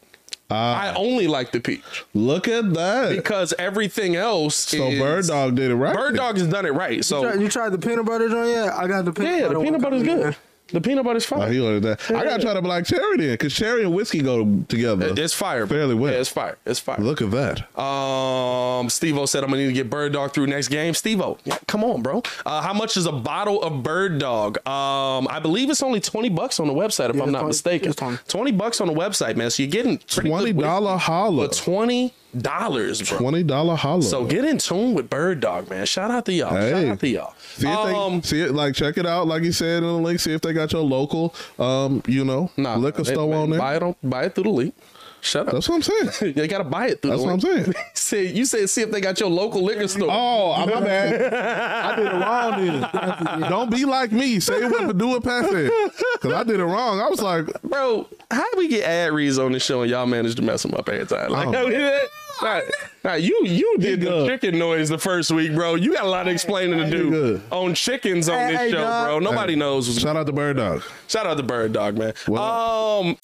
Ah. 0.50 0.92
I 0.92 0.96
only 0.96 1.28
like 1.28 1.52
the 1.52 1.60
peach 1.60 2.04
Look 2.14 2.48
at 2.48 2.74
that. 2.74 3.10
because 3.16 3.54
everything 3.58 4.16
else. 4.16 4.56
so 4.56 4.88
is, 4.88 5.00
Bird 5.00 5.26
Dog 5.28 5.56
did 5.56 5.72
it 5.72 5.76
right. 5.76 5.96
Bird 5.96 6.16
Dog 6.16 6.38
has 6.38 6.48
done 6.48 6.66
it 6.66 6.74
right. 6.74 7.04
So 7.04 7.34
You 7.34 7.50
tried 7.50 7.70
the 7.70 7.78
peanut 7.78 8.06
butter 8.06 8.30
joint 8.30 8.50
yet? 8.50 8.74
I 8.74 8.88
got 8.88 9.06
the 9.06 9.12
peanut 9.14 9.32
butter. 9.32 9.38
yeah, 9.38 9.48
butter. 9.48 9.60
the 9.60 9.64
peanut 9.64 9.82
butter's 9.82 10.04
coming 10.04 10.18
in. 10.18 10.24
good. 10.32 10.36
The 10.70 10.82
peanut 10.82 11.04
butter's 11.06 11.26
Oh, 11.32 11.36
fine. 11.38 11.52
he 11.52 11.60
ordered 11.60 11.82
that. 11.84 12.10
I 12.10 12.24
gotta 12.24 12.42
try 12.42 12.54
the 12.56 12.62
black 12.62 12.86
cherry 12.86 13.18
then, 13.18 13.32
because 13.34 13.54
cherry 13.54 13.84
and 13.84 13.94
whiskey 13.94 14.22
go 14.22 14.44
together. 14.68 15.14
It's 15.16 15.34
fire. 15.34 15.68
Fairly 15.68 15.94
well. 15.94 16.12
Yeah, 16.12 16.20
it's 16.20 16.30
fire. 16.30 16.58
It's 16.66 16.80
fire. 16.80 16.98
Look 17.00 17.22
at 17.22 17.30
that. 17.32 17.78
Um, 17.80 18.90
Steve-O 18.90 19.26
said 19.28 19.44
I'm 19.44 19.50
gonna 19.52 19.62
need 19.62 19.68
to 19.68 19.74
get 19.74 19.90
Bird 19.90 20.14
Dog 20.14 20.34
through 20.34 20.48
next 20.48 20.70
game. 20.70 20.94
Steve-O, 20.96 21.38
yeah, 21.44 21.58
come 21.68 21.84
on, 21.84 22.02
bro. 22.02 22.24
Uh, 22.46 22.62
how 22.62 22.74
much 22.74 22.98
is 22.98 23.06
a 23.06 23.12
bottle 23.12 23.62
of 23.62 23.84
Bird 23.84 24.18
Dog? 24.20 24.58
Um, 24.68 25.28
I 25.30 25.40
believe 25.42 25.70
it's 25.70 25.84
only 25.84 26.00
twenty 26.00 26.30
bucks 26.30 26.60
on 26.60 26.68
the 26.68 26.74
website, 26.74 27.10
if 27.12 27.18
Yeah, 27.18 27.24
I'm 27.24 27.32
not 27.32 27.40
20 27.40 27.48
mistaken. 27.50 27.94
20. 27.94 28.18
Twenty 28.28 28.52
bucks 28.52 28.82
on 28.82 28.88
the 28.88 28.94
website, 28.94 29.36
man. 29.36 29.52
So 29.52 29.62
you're 29.64 29.72
getting 29.72 29.98
pretty 30.00 30.30
good 30.30 30.38
Twenty 30.40 30.54
dollar 30.54 30.94
whiskey 30.94 31.06
holla. 31.06 31.50
twenty 31.50 32.14
dollars, 32.38 33.02
bro. 33.10 33.18
Twenty 33.20 33.44
dollar 33.44 33.76
holla. 33.76 34.02
So 34.04 34.26
get 34.26 34.46
in 34.46 34.58
tune 34.58 34.94
with 34.94 35.10
Bird 35.10 35.40
Dog, 35.40 35.70
man. 35.70 35.86
Shout 35.86 36.12
out 36.12 36.26
to 36.26 36.34
y'all. 36.34 36.50
Shout 36.50 36.62
Hey. 36.62 36.90
out 36.90 37.00
to 37.00 37.08
y'all. 37.08 37.34
See 37.56 37.68
if 37.68 37.76
um, 37.76 38.16
they 38.22 38.28
see 38.28 38.42
it 38.42 38.54
like 38.54 38.76
check 38.76 38.98
it 38.98 39.06
out, 39.06 39.28
like 39.28 39.44
you 39.44 39.52
said 39.52 39.78
in 39.78 39.84
the 39.84 39.94
link. 39.94 40.20
See 40.20 40.34
if 40.34 40.42
they 40.42 40.54
got 40.54 40.72
your 40.72 40.82
local, 40.84 41.34
um, 41.60 42.02
you 42.08 42.26
know, 42.26 42.50
nah, 42.58 42.76
liquor 42.76 43.04
store 43.04 43.34
on 43.36 43.50
there. 43.52 43.60
Buy 43.60 43.76
it 43.78 43.84
on, 43.84 43.96
buy 44.04 44.24
it 44.26 44.36
through 44.36 44.46
the 44.46 44.50
link. 44.50 44.76
Shut 45.22 45.48
up. 45.48 45.54
That's 45.54 45.70
what 45.70 45.76
I'm 45.76 45.82
saying. 46.10 46.34
you 46.38 46.48
gotta 46.50 46.66
buy 46.66 46.88
it 46.88 47.02
through 47.02 47.12
That's 47.12 47.24
what 47.24 47.32
I'm 47.32 47.40
saying. 47.40 47.74
Say 47.94 48.26
you 48.34 48.44
said 48.44 48.70
see 48.70 48.82
if 48.82 48.92
they 48.92 49.00
got 49.00 49.22
your 49.22 49.30
local 49.30 49.64
liquor 49.64 49.88
store. 49.88 50.10
Oh, 50.12 50.66
my 50.66 50.82
bad. 50.82 51.34
I 51.34 51.96
did 51.96 52.06
it 52.08 52.12
wrong 52.12 53.40
then. 53.40 53.50
Don't 53.50 53.72
be 53.72 53.86
like 53.86 54.12
me. 54.12 54.42
Say 54.42 54.56
it 54.56 54.66
with 54.70 54.86
Purdue 54.88 55.16
and 55.16 55.24
pass 55.24 55.46
it. 55.50 55.72
Because 56.16 56.34
I 56.34 56.44
did 56.44 56.60
it 56.60 56.66
wrong. 56.66 57.00
I 57.00 57.08
was 57.08 57.22
like, 57.22 57.46
Bro, 57.62 58.10
how 58.30 58.52
do 58.52 58.58
we 58.58 58.68
get 58.68 58.84
ad 58.84 59.14
reads 59.14 59.40
on 59.40 59.54
this 59.54 59.64
show 59.64 59.84
and 59.84 59.90
y'all 59.90 60.06
managed 60.06 60.36
to 60.38 60.44
mess 60.44 60.64
them 60.64 60.74
up 60.74 60.90
every 60.90 61.06
time? 61.06 61.32
Like, 61.32 61.48
Oh. 61.48 61.52
how 61.54 61.66
we 61.68 61.72
did 61.72 61.82
that? 61.84 62.02
Nah, 62.42 62.62
nah, 63.04 63.14
you 63.14 63.40
you 63.46 63.78
did 63.80 64.02
the 64.02 64.26
chicken 64.28 64.58
noise 64.58 64.90
the 64.90 64.98
first 64.98 65.32
week, 65.32 65.54
bro. 65.54 65.76
You 65.76 65.94
got 65.94 66.04
a 66.04 66.10
lot 66.10 66.28
of 66.28 66.34
explaining 66.34 66.80
to 66.80 66.90
do 66.90 67.42
on 67.52 67.74
chickens 67.76 68.28
on 68.28 68.38
Hey, 68.38 68.48
this 68.52 68.58
hey, 68.60 68.72
show, 68.72 68.78
dog. 68.82 69.06
bro. 69.06 69.20
Nobody 69.20 69.54
Hey. 69.54 69.60
knows. 69.60 70.00
Shout 70.00 70.16
out 70.18 70.26
to 70.26 70.34
Bird 70.34 70.58
Dog. 70.58 70.84
shout 71.08 71.26
out 71.28 71.38
to 71.38 71.44
Bird 71.44 71.74
Dog, 71.74 71.98
man. 71.98 72.14
What 72.26 72.40
Um, 72.42 73.18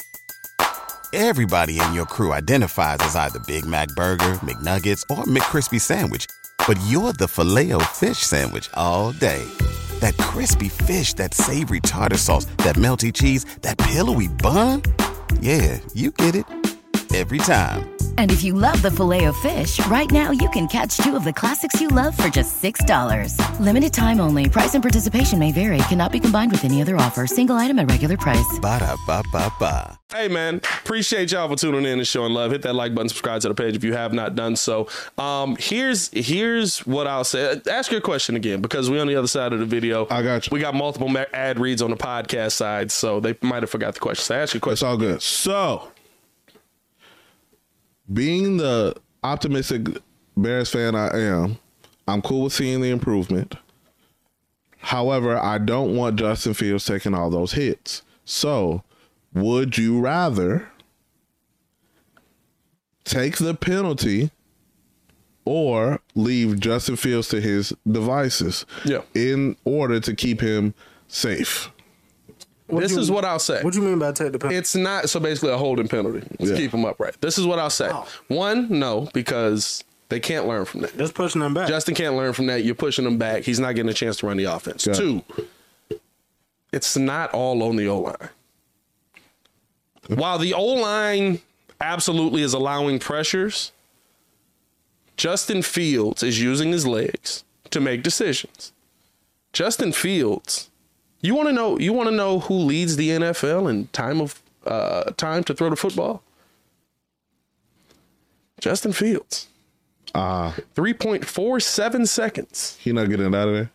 Everybody 1.11 1.79
in 1.79 1.93
your 1.93 2.05
crew 2.05 2.33
identifies 2.33 2.97
as 2.99 3.15
either 3.15 3.39
Big 3.47 3.65
Mac 3.65 3.87
Burger, 3.95 4.33
McNuggets, 4.43 5.01
or 5.09 5.23
McCrispy 5.23 5.81
Sandwich. 5.81 6.27
But 6.67 6.79
you're 6.85 7.13
the 7.13 7.27
filet 7.27 7.71
fish 7.93 8.19
Sandwich 8.19 8.69
all 8.75 9.11
day. 9.13 9.43
That 10.01 10.15
crispy 10.17 10.69
fish, 10.69 11.13
that 11.15 11.33
savory 11.33 11.79
tartar 11.79 12.17
sauce, 12.17 12.45
that 12.59 12.75
melty 12.75 13.11
cheese, 13.11 13.43
that 13.63 13.77
pillowy 13.79 14.27
bun. 14.27 14.83
Yeah, 15.41 15.79
you 15.95 16.11
get 16.11 16.35
it. 16.35 16.45
Every 17.15 17.39
time. 17.39 17.89
And 18.19 18.33
if 18.33 18.43
you 18.43 18.53
love 18.53 18.81
the 18.81 18.91
filet 18.91 19.23
of 19.31 19.37
fish, 19.37 19.79
right 19.87 20.11
now 20.11 20.31
you 20.31 20.49
can 20.49 20.67
catch 20.67 20.97
two 20.97 21.15
of 21.15 21.23
the 21.23 21.31
classics 21.31 21.79
you 21.79 21.87
love 21.87 22.17
for 22.17 22.27
just 22.27 22.61
$6. 22.61 23.59
Limited 23.61 23.93
time 23.93 24.19
only. 24.19 24.49
Price 24.49 24.73
and 24.73 24.83
participation 24.83 25.39
may 25.39 25.53
vary. 25.53 25.77
Cannot 25.87 26.11
be 26.11 26.19
combined 26.19 26.51
with 26.51 26.65
any 26.65 26.81
other 26.81 26.97
offer. 26.97 27.25
Single 27.25 27.55
item 27.55 27.79
at 27.79 27.89
regular 27.89 28.17
price. 28.17 28.59
Ba-da-ba-ba-ba. 28.61 29.99
Hey 30.11 30.27
man, 30.27 30.55
appreciate 30.55 31.31
y'all 31.31 31.47
for 31.47 31.55
tuning 31.55 31.85
in 31.85 31.99
and 31.99 32.07
showing 32.07 32.33
love. 32.33 32.51
Hit 32.51 32.63
that 32.63 32.73
like 32.73 32.93
button, 32.93 33.07
subscribe 33.07 33.39
to 33.41 33.47
the 33.47 33.53
page 33.53 33.75
if 33.75 33.85
you 33.85 33.93
have 33.93 34.11
not 34.11 34.35
done 34.35 34.57
so. 34.57 34.89
Um, 35.17 35.55
here's 35.57 36.09
here's 36.09 36.79
what 36.79 37.07
I'll 37.07 37.23
say. 37.23 37.61
Ask 37.69 37.89
your 37.89 38.01
question 38.01 38.35
again 38.35 38.59
because 38.59 38.89
we're 38.89 38.99
on 38.99 39.07
the 39.07 39.15
other 39.15 39.27
side 39.27 39.53
of 39.53 39.59
the 39.59 39.67
video. 39.67 40.07
I 40.09 40.23
got 40.23 40.47
you. 40.47 40.49
We 40.51 40.59
got 40.59 40.73
multiple 40.73 41.15
ad 41.31 41.59
reads 41.59 41.81
on 41.83 41.91
the 41.91 41.95
podcast 41.95 42.53
side, 42.53 42.91
so 42.91 43.19
they 43.19 43.37
might 43.41 43.61
have 43.61 43.69
forgot 43.69 43.93
the 43.93 43.99
question. 44.01 44.23
So 44.23 44.35
ask 44.35 44.55
your 44.55 44.61
question. 44.61 44.73
It's 44.73 44.83
all 44.83 44.97
good. 44.97 45.21
So, 45.21 45.91
being 48.11 48.57
the 48.57 48.95
optimistic 49.23 49.87
Bears 50.37 50.71
fan 50.71 50.95
I 50.95 51.09
am, 51.19 51.57
I'm 52.07 52.21
cool 52.21 52.43
with 52.43 52.53
seeing 52.53 52.81
the 52.81 52.89
improvement. 52.89 53.55
However, 54.77 55.37
I 55.37 55.57
don't 55.57 55.95
want 55.95 56.17
Justin 56.17 56.53
Fields 56.53 56.85
taking 56.85 57.13
all 57.13 57.29
those 57.29 57.51
hits. 57.53 58.01
So, 58.25 58.83
would 59.33 59.77
you 59.77 59.99
rather 59.99 60.69
take 63.03 63.37
the 63.37 63.53
penalty 63.53 64.31
or 65.45 65.99
leave 66.15 66.59
Justin 66.59 66.95
Fields 66.95 67.27
to 67.29 67.41
his 67.41 67.73
devices 67.89 68.65
Yeah. 68.85 69.01
in 69.13 69.57
order 69.65 69.99
to 69.99 70.15
keep 70.15 70.41
him 70.41 70.73
safe? 71.07 71.69
This 72.71 72.91
you- 72.91 72.99
is 72.99 73.09
what 73.11 73.25
I'll 73.25 73.39
say. 73.39 73.61
What 73.63 73.73
do 73.73 73.81
you 73.81 73.85
mean 73.87 73.99
by 73.99 74.11
take 74.11 74.31
the 74.31 74.39
penalty? 74.39 74.57
It's 74.57 74.75
not 74.75 75.09
so 75.09 75.19
basically 75.19 75.51
a 75.51 75.57
holding 75.57 75.87
penalty 75.87 76.21
to 76.21 76.45
Yeah. 76.45 76.55
keep 76.55 76.71
them 76.71 76.85
upright. 76.85 77.19
This 77.21 77.37
is 77.37 77.45
what 77.45 77.59
I'll 77.59 77.69
say. 77.69 77.89
Oh. 77.91 78.07
One, 78.27 78.67
no, 78.69 79.09
because 79.13 79.83
they 80.09 80.19
can't 80.19 80.47
learn 80.47 80.65
from 80.65 80.81
that. 80.81 80.97
Just 80.97 81.13
pushing 81.13 81.41
them 81.41 81.53
back. 81.53 81.67
Justin 81.67 81.95
can't 81.95 82.15
learn 82.15 82.33
from 82.33 82.47
that. 82.47 82.63
You're 82.63 82.75
pushing 82.75 83.05
him 83.05 83.17
back. 83.17 83.43
He's 83.43 83.59
not 83.59 83.75
getting 83.75 83.89
a 83.89 83.93
chance 83.93 84.17
to 84.17 84.27
run 84.27 84.37
the 84.37 84.45
offense. 84.45 84.85
Got 84.85 84.95
it. 84.95 84.97
Two, 84.97 85.23
it's 86.71 86.95
not 86.97 87.31
all 87.33 87.61
on 87.63 87.75
the 87.75 87.87
O 87.87 87.99
line. 87.99 88.29
While 90.07 90.37
the 90.39 90.53
O 90.53 90.63
line 90.63 91.39
absolutely 91.81 92.41
is 92.41 92.53
allowing 92.53 92.99
pressures, 92.99 93.71
Justin 95.17 95.61
Fields 95.61 96.23
is 96.23 96.41
using 96.41 96.71
his 96.71 96.87
legs 96.87 97.43
to 97.71 97.79
make 97.79 98.03
decisions. 98.03 98.71
Justin 99.53 99.91
Fields, 99.91 100.69
you 101.21 101.35
want 101.35 101.49
to 101.49 101.53
know? 101.53 101.77
You 101.77 101.93
want 101.93 102.09
to 102.09 102.15
know 102.15 102.39
who 102.39 102.53
leads 102.55 102.95
the 102.95 103.09
NFL 103.09 103.69
in 103.69 103.87
time 103.87 104.21
of 104.21 104.41
uh, 104.65 105.11
time 105.17 105.43
to 105.45 105.53
throw 105.53 105.69
the 105.69 105.75
football? 105.75 106.23
Justin 108.59 108.91
Fields. 108.91 109.47
Ah, 110.15 110.55
3.47 110.75 112.07
seconds. 112.07 112.77
he 112.79 112.91
not 112.91 113.09
getting 113.09 113.27
it 113.27 113.35
out 113.35 113.47
of 113.47 113.53
there. 113.53 113.69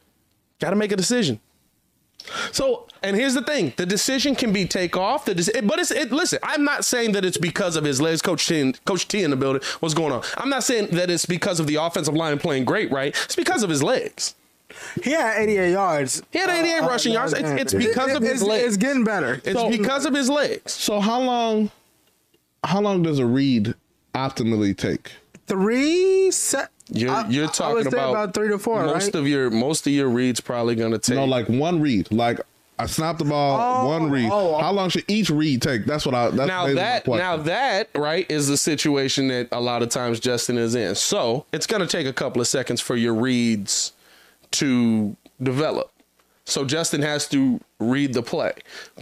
Got 0.61 0.71
to 0.71 0.77
make 0.77 0.91
a 0.93 0.97
decision. 0.97 1.41
So, 2.53 2.87
and 3.03 3.15
here's 3.17 3.35
the 3.35 3.43
thing: 3.43 3.75
the 3.77 3.85
decision 3.85 4.35
can 4.35 4.53
be 4.53 4.65
take 4.67 4.97
off. 4.97 5.27
The 5.27 5.35
dec- 5.35 5.67
but 5.67 5.79
it's 5.79 5.91
it. 5.91 6.11
Listen, 6.11 6.39
I'm 6.43 6.65
not 6.65 6.85
saying 6.85 7.13
that 7.13 7.25
it's 7.25 7.37
because 7.37 7.77
of 7.77 7.85
his 7.85 8.01
legs. 8.01 8.23
Coach 8.23 8.49
T, 8.49 8.73
Coach 8.87 9.07
T 9.09 9.23
in 9.23 9.31
the 9.31 9.37
building. 9.37 9.63
What's 9.81 9.95
going 9.95 10.13
on? 10.13 10.23
I'm 10.39 10.49
not 10.49 10.65
saying 10.65 10.89
that 10.93 11.11
it's 11.11 11.27
because 11.27 11.61
of 11.61 11.67
the 11.67 11.77
offensive 11.77 12.15
line 12.15 12.39
playing 12.39 12.65
great. 12.65 12.91
Right? 12.91 13.15
It's 13.25 13.37
because 13.37 13.63
of 13.63 13.69
his 13.69 13.83
legs. 13.83 14.35
He 15.03 15.11
had 15.13 15.39
88 15.43 15.73
yards. 15.73 16.23
He 16.31 16.39
had 16.39 16.51
88 16.51 16.79
Uh, 16.79 16.87
rushing 16.89 17.13
uh, 17.13 17.15
yards. 17.15 17.33
It's, 17.35 17.49
it's 17.51 17.75
because 17.75 18.11
it- 18.11 18.17
of 18.17 18.23
his 18.23 18.33
it's, 18.33 18.43
legs. 18.43 18.65
It's 18.69 18.77
getting 18.77 19.05
better. 19.05 19.41
It's 19.45 19.77
because 19.77 20.07
of 20.07 20.15
his 20.15 20.29
legs. 20.31 20.73
So 20.73 21.01
how 21.01 21.21
long? 21.21 21.71
How 22.65 22.81
long 22.81 23.03
does 23.03 23.19
a 23.19 23.27
read 23.27 23.75
optimally 24.15 24.77
take? 24.77 25.13
three 25.47 26.31
set. 26.31 26.71
You're 26.91 27.11
I- 27.11 27.29
you're 27.29 27.45
I 27.45 27.47
would 27.47 27.55
talking 27.55 27.83
say 27.85 27.89
about, 27.89 28.11
about 28.11 28.35
three 28.35 28.49
to 28.49 28.59
four, 28.59 28.83
Most 28.85 29.05
right? 29.07 29.15
of 29.15 29.29
your 29.29 29.51
most 29.51 29.87
of 29.87 29.93
your 29.93 30.09
reads 30.09 30.41
probably 30.41 30.75
going 30.75 30.93
to 30.93 30.99
take. 30.99 31.17
No, 31.17 31.25
like 31.25 31.49
one 31.49 31.81
read. 31.81 32.11
Like 32.11 32.41
I 32.79 32.87
snapped 32.87 33.19
the 33.21 33.25
ball, 33.25 33.85
Oh, 33.85 33.89
one 33.89 34.11
read. 34.11 34.29
oh, 34.33 34.57
oh. 34.57 34.59
How 34.59 34.73
long 34.73 34.89
should 34.91 35.05
each 35.07 35.31
read 35.31 35.63
take? 35.63 35.85
That's 35.87 36.05
what 36.07 36.15
I. 36.15 36.31
That's 36.31 36.49
now 36.49 36.67
that 36.75 37.07
now 37.07 37.37
that 37.39 37.89
right 37.95 38.29
is 38.31 38.49
the 38.49 38.57
situation 38.57 39.29
that 39.29 39.49
a 39.53 39.61
lot 39.61 39.83
of 39.83 39.91
times 39.91 40.19
Justin 40.21 40.59
is 40.59 40.75
in. 40.75 40.95
So 40.95 41.47
it's 41.53 41.67
going 41.67 41.81
to 41.83 41.87
take 41.87 42.07
a 42.07 42.13
couple 42.13 42.41
of 42.41 42.49
seconds 42.49 42.81
for 42.81 42.97
your 42.97 43.15
reads 43.15 43.93
to 44.55 45.17
develop. 45.43 45.91
So 46.47 46.65
Justin 46.67 47.01
has 47.01 47.27
to 47.29 47.59
read 47.79 48.13
the 48.13 48.23
play, 48.23 48.53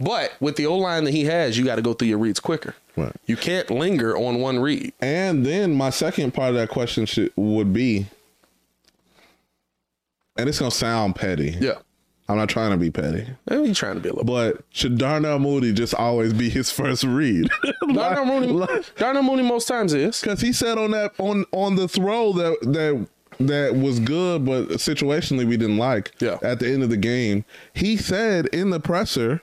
but 0.01 0.33
with 0.39 0.55
the 0.55 0.65
O 0.65 0.77
line 0.77 1.03
that 1.03 1.11
he 1.11 1.25
has, 1.25 1.57
you 1.57 1.65
got 1.65 1.75
to 1.75 1.81
go 1.81 1.93
through 1.93 2.07
your 2.07 2.17
reads 2.17 2.39
quicker. 2.39 2.73
Right. 2.95 3.11
You 3.25 3.35
can't 3.35 3.69
linger 3.69 4.15
on 4.15 4.39
one 4.39 4.59
read. 4.59 4.93
And 5.01 5.45
then 5.45 5.73
my 5.73 5.89
second 5.89 6.33
part 6.33 6.49
of 6.49 6.55
that 6.55 6.69
question 6.69 7.05
should, 7.05 7.33
would 7.35 7.73
be, 7.73 8.05
and 10.37 10.47
it's 10.47 10.59
gonna 10.59 10.71
sound 10.71 11.15
petty. 11.15 11.57
Yeah, 11.59 11.79
I'm 12.29 12.37
not 12.37 12.47
trying 12.49 12.71
to 12.71 12.77
be 12.77 12.89
petty, 12.91 13.27
he's 13.49 13.77
trying 13.77 13.95
to 13.95 13.99
be 13.99 14.09
a 14.09 14.13
little. 14.13 14.23
but 14.23 14.63
should 14.69 14.97
Darnell 14.97 15.39
Mooney 15.39 15.73
just 15.73 15.93
always 15.95 16.33
be 16.33 16.49
his 16.49 16.71
first 16.71 17.03
read? 17.03 17.49
Darnell 17.93 18.25
Mooney, 18.25 18.83
Darnell 18.95 19.23
Mooney 19.23 19.43
most 19.43 19.67
times 19.67 19.93
is. 19.93 20.21
Because 20.21 20.39
he 20.39 20.53
said 20.53 20.77
on 20.77 20.91
that 20.91 21.13
on 21.17 21.45
on 21.51 21.75
the 21.75 21.87
throw 21.87 22.31
that 22.33 22.57
that 22.61 23.07
that 23.39 23.75
was 23.75 23.99
good, 23.99 24.45
but 24.45 24.69
situationally 24.69 25.45
we 25.45 25.57
didn't 25.57 25.77
like. 25.77 26.11
Yeah. 26.19 26.37
At 26.41 26.59
the 26.59 26.71
end 26.71 26.83
of 26.83 26.89
the 26.89 26.97
game, 26.97 27.45
he 27.73 27.97
said 27.97 28.47
in 28.47 28.69
the 28.69 28.79
presser 28.79 29.41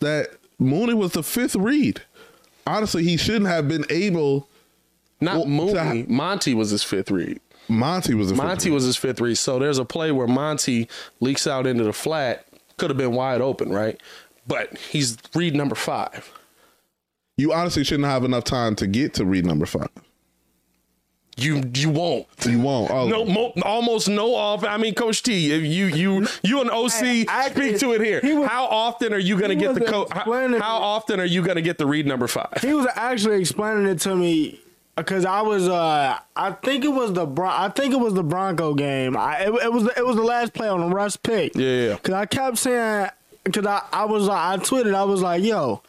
that 0.00 0.30
Mooney 0.58 0.94
was 0.94 1.12
the 1.12 1.22
fifth 1.22 1.56
read. 1.56 2.02
Honestly, 2.66 3.02
he 3.02 3.16
shouldn't 3.16 3.46
have 3.46 3.68
been 3.68 3.84
able. 3.90 4.48
Not 5.20 5.38
Well, 5.38 5.46
Mooney. 5.46 6.04
Monty 6.08 6.54
was 6.54 6.70
his 6.70 6.82
fifth 6.82 7.10
read. 7.10 7.40
Monty 7.68 8.14
was 8.14 8.30
fifth 8.30 8.38
Monty 8.38 8.70
was 8.70 8.84
his 8.84 8.96
fifth 8.96 9.20
read. 9.20 9.36
So 9.36 9.58
there's 9.58 9.78
a 9.78 9.84
play 9.84 10.12
where 10.12 10.26
Monty 10.26 10.88
leaks 11.20 11.46
out 11.46 11.66
into 11.66 11.84
the 11.84 11.92
flat. 11.92 12.46
Could 12.76 12.90
have 12.90 12.96
been 12.96 13.12
wide 13.12 13.40
open, 13.40 13.70
right? 13.70 14.00
But 14.46 14.78
he's 14.78 15.18
read 15.34 15.54
number 15.54 15.74
five. 15.74 16.32
You 17.36 17.52
honestly 17.52 17.84
shouldn't 17.84 18.08
have 18.08 18.24
enough 18.24 18.44
time 18.44 18.74
to 18.76 18.86
get 18.86 19.14
to 19.14 19.24
read 19.24 19.44
number 19.46 19.66
five. 19.66 19.90
You 21.38 21.62
you 21.74 21.90
won't. 21.90 22.26
You 22.44 22.58
won't. 22.60 22.90
Oh, 22.90 23.06
No, 23.08 23.24
mo- 23.24 23.52
almost 23.62 24.08
no 24.08 24.34
off. 24.34 24.64
I 24.64 24.76
mean, 24.76 24.94
Coach 24.94 25.22
T, 25.22 25.52
if 25.52 25.62
you 25.62 25.86
you 25.86 26.26
you 26.42 26.60
and 26.60 26.70
OC 26.70 26.92
I- 27.02 27.26
I- 27.28 27.50
speak 27.50 27.78
to 27.78 27.92
it 27.92 28.00
here. 28.00 28.20
he 28.20 28.32
was- 28.34 28.48
how 28.48 28.64
often 28.66 29.12
are 29.12 29.18
you 29.18 29.38
going 29.38 29.50
to 29.50 29.54
get 29.56 29.74
the 29.74 29.80
coach? 29.82 30.08
how, 30.12 30.24
how 30.58 30.76
often 30.78 31.20
are 31.20 31.24
you 31.24 31.42
going 31.42 31.56
to 31.56 31.62
get 31.62 31.78
the 31.78 31.86
read 31.86 32.06
number 32.06 32.26
five? 32.26 32.58
He 32.60 32.74
was 32.74 32.86
actually 32.94 33.40
explaining 33.40 33.86
it 33.86 34.00
to 34.00 34.16
me 34.16 34.60
because 34.96 35.24
I 35.24 35.42
was 35.42 35.68
uh 35.68 36.18
I 36.34 36.50
think 36.52 36.84
it 36.84 36.88
was 36.92 37.12
the 37.12 37.24
Bron- 37.26 37.54
I 37.56 37.68
think 37.68 37.92
it 37.94 38.00
was 38.00 38.14
the 38.14 38.24
Bronco 38.24 38.74
game. 38.74 39.16
I 39.16 39.42
it, 39.44 39.54
it 39.54 39.72
was 39.72 39.88
it 39.96 40.04
was 40.04 40.16
the 40.16 40.22
last 40.24 40.54
play 40.54 40.68
on 40.68 40.80
the 40.80 40.88
Russ 40.94 41.16
pick. 41.16 41.54
Yeah, 41.54 41.68
yeah. 41.90 41.96
Cause 41.98 42.14
I 42.14 42.26
kept 42.26 42.58
saying 42.58 43.10
because 43.44 43.64
I 43.64 43.82
I 43.92 44.06
was 44.06 44.24
like 44.24 44.38
I 44.60 44.62
tweeted 44.62 44.92
I 44.94 45.04
was 45.04 45.22
like 45.22 45.44
yo. 45.44 45.82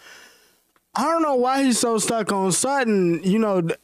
I 0.96 1.04
don't 1.04 1.22
know 1.22 1.36
why 1.36 1.64
he's 1.64 1.80
so 1.80 1.98
stuck 1.98 2.32
on 2.32 2.52
Sutton. 2.52 3.22
You 3.24 3.40
know, 3.40 3.62
J- 3.62 3.76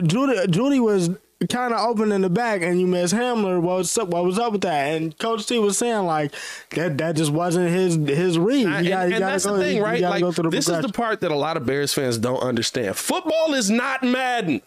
Jeudy 0.00 0.46
Jeudy 0.46 0.80
was 0.80 1.10
kind 1.50 1.74
of 1.74 1.80
open 1.80 2.12
in 2.12 2.22
the 2.22 2.30
back, 2.30 2.62
and 2.62 2.80
you 2.80 2.86
miss 2.86 3.12
Hamler. 3.12 3.60
What 3.60 3.76
was 3.78 3.98
up? 3.98 4.08
What 4.08 4.24
was 4.24 4.38
up 4.38 4.52
with 4.52 4.62
that? 4.62 4.86
And 4.96 5.16
Coach 5.18 5.46
T 5.46 5.58
was 5.58 5.76
saying 5.78 6.06
like 6.06 6.32
that 6.70 6.96
that 6.98 7.14
just 7.16 7.30
wasn't 7.30 7.68
his 7.70 7.94
his 7.96 8.38
read. 8.38 8.66
and, 8.66 8.84
You 8.86 8.90
gotta- 8.90 9.02
and 9.04 9.12
gotta 9.12 9.24
that's 9.26 9.44
go- 9.46 9.56
the 9.56 9.62
thing, 9.64 9.82
right? 9.82 10.00
Like 10.00 10.24
this 10.50 10.68
is 10.68 10.80
the 10.82 10.88
part 10.92 11.20
that 11.20 11.30
a 11.30 11.36
lot 11.36 11.56
of 11.56 11.66
Bears 11.66 11.92
fans 11.92 12.16
don't 12.18 12.40
understand. 12.40 12.96
Football 12.96 13.52
is 13.54 13.70
not 13.70 14.02
Madden. 14.02 14.62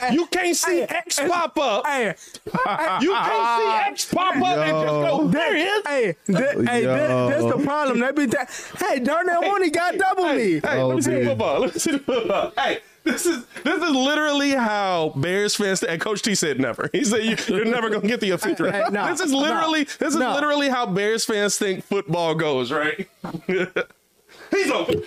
Eh, 0.00 0.12
you 0.12 0.26
can't 0.26 0.56
see 0.56 0.80
Hey, 0.80 0.82
X 0.84 1.18
pop 1.20 1.58
up. 1.58 1.86
Hey, 1.86 2.06
You 2.06 2.12
can't 2.12 3.02
see 3.02 3.10
ah, 3.12 3.84
X 3.88 4.04
pop 4.14 4.36
up 4.36 4.58
and 4.58 4.80
just 4.80 4.86
go, 4.86 5.28
there 5.28 5.56
he 5.56 5.62
is. 5.62 5.86
Hey, 5.86 6.16
th- 6.26 6.68
hey, 6.68 6.82
Yo. 6.84 7.28
this, 7.28 7.42
this 7.42 7.54
the 7.56 7.64
problem. 7.64 7.98
They 8.00 8.12
be 8.12 8.26
ta- 8.26 8.46
hey, 8.78 9.00
Darnell 9.00 9.42
Mooney 9.42 9.70
got 9.70 9.96
double 9.96 10.26
Hey, 10.28 10.36
me. 10.36 10.52
hey, 10.62 10.78
Oh, 10.80 10.88
let 10.88 10.96
me 10.96 11.02
see 11.02 11.14
the 11.18 11.24
football. 11.24 11.60
Let 11.60 11.74
me 11.74 11.80
see 11.80 11.90
the 11.92 11.98
football. 11.98 12.52
Hey, 12.56 12.80
this 13.02 13.24
is 13.26 13.44
this 13.64 13.82
is 13.82 13.90
literally 13.90 14.50
how 14.50 15.08
Bears 15.16 15.56
fans 15.56 15.82
and 15.82 16.00
Coach 16.00 16.20
T 16.22 16.34
said 16.34 16.60
never. 16.60 16.90
He 16.92 17.02
said 17.02 17.24
you, 17.24 17.36
you're 17.48 17.64
never 17.64 17.88
gonna 17.88 18.06
get 18.06 18.20
the 18.20 18.30
official. 18.30 18.70
Hey, 18.70 18.84
no, 18.92 19.08
this 19.08 19.20
is 19.20 19.32
literally 19.32 19.80
no, 19.80 19.90
this 19.98 20.14
is 20.14 20.16
no. 20.16 20.34
literally 20.34 20.68
how 20.68 20.84
Bears 20.86 21.24
fans 21.24 21.56
think 21.56 21.82
football 21.84 22.34
goes, 22.34 22.70
right? 22.70 23.08
He's 24.50 24.70
open. 24.70 25.02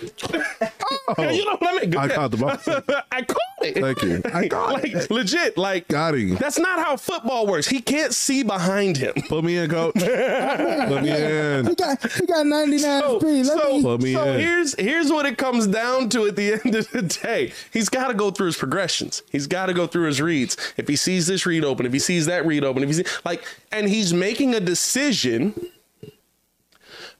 Oh. 1.06 1.14
you 1.30 1.44
know, 1.44 1.58
let 1.60 1.88
me. 1.88 1.96
I 1.96 2.08
caught 2.08 2.30
the 2.30 2.36
ball. 2.36 2.50
I 3.12 3.22
caught 3.22 3.38
it. 3.62 3.74
Thank 3.80 4.02
you. 4.02 4.22
I 4.32 4.48
got 4.48 4.72
like 4.74 4.84
it. 4.92 5.10
legit, 5.10 5.56
like 5.58 5.88
Got 5.88 6.14
him. 6.14 6.36
that's 6.36 6.58
not 6.58 6.78
how 6.84 6.96
football 6.96 7.46
works. 7.46 7.66
He 7.68 7.80
can't 7.80 8.14
see 8.14 8.42
behind 8.42 8.96
him. 8.96 9.12
Put 9.28 9.44
me 9.44 9.56
in, 9.58 9.70
coach. 9.70 9.94
Put 9.94 11.02
me 11.02 11.10
in. 11.10 11.66
He 11.66 11.74
got 11.74 12.12
he 12.12 12.26
got 12.26 12.46
99 12.46 12.80
So, 12.80 13.18
speed. 13.20 13.46
Let 13.46 13.62
so, 13.62 13.76
me. 13.76 13.82
Put 13.82 14.02
me 14.02 14.12
so 14.14 14.24
in. 14.28 14.40
here's 14.40 14.74
here's 14.78 15.10
what 15.10 15.26
it 15.26 15.36
comes 15.38 15.66
down 15.66 16.08
to 16.10 16.26
at 16.26 16.36
the 16.36 16.52
end 16.54 16.74
of 16.74 16.90
the 16.90 17.02
day. 17.02 17.52
He's 17.72 17.88
got 17.88 18.08
to 18.08 18.14
go 18.14 18.30
through 18.30 18.46
his 18.46 18.56
progressions. 18.56 19.22
He's 19.30 19.46
got 19.46 19.66
to 19.66 19.74
go 19.74 19.86
through 19.86 20.06
his 20.06 20.20
reads. 20.22 20.56
If 20.76 20.88
he 20.88 20.96
sees 20.96 21.26
this 21.26 21.44
read 21.46 21.64
open, 21.64 21.86
if 21.86 21.92
he 21.92 21.98
sees 21.98 22.26
that 22.26 22.46
read 22.46 22.64
open, 22.64 22.82
if 22.82 22.88
he 22.88 22.94
sees 22.94 23.20
like, 23.24 23.44
and 23.72 23.88
he's 23.88 24.14
making 24.14 24.54
a 24.54 24.60
decision 24.60 25.54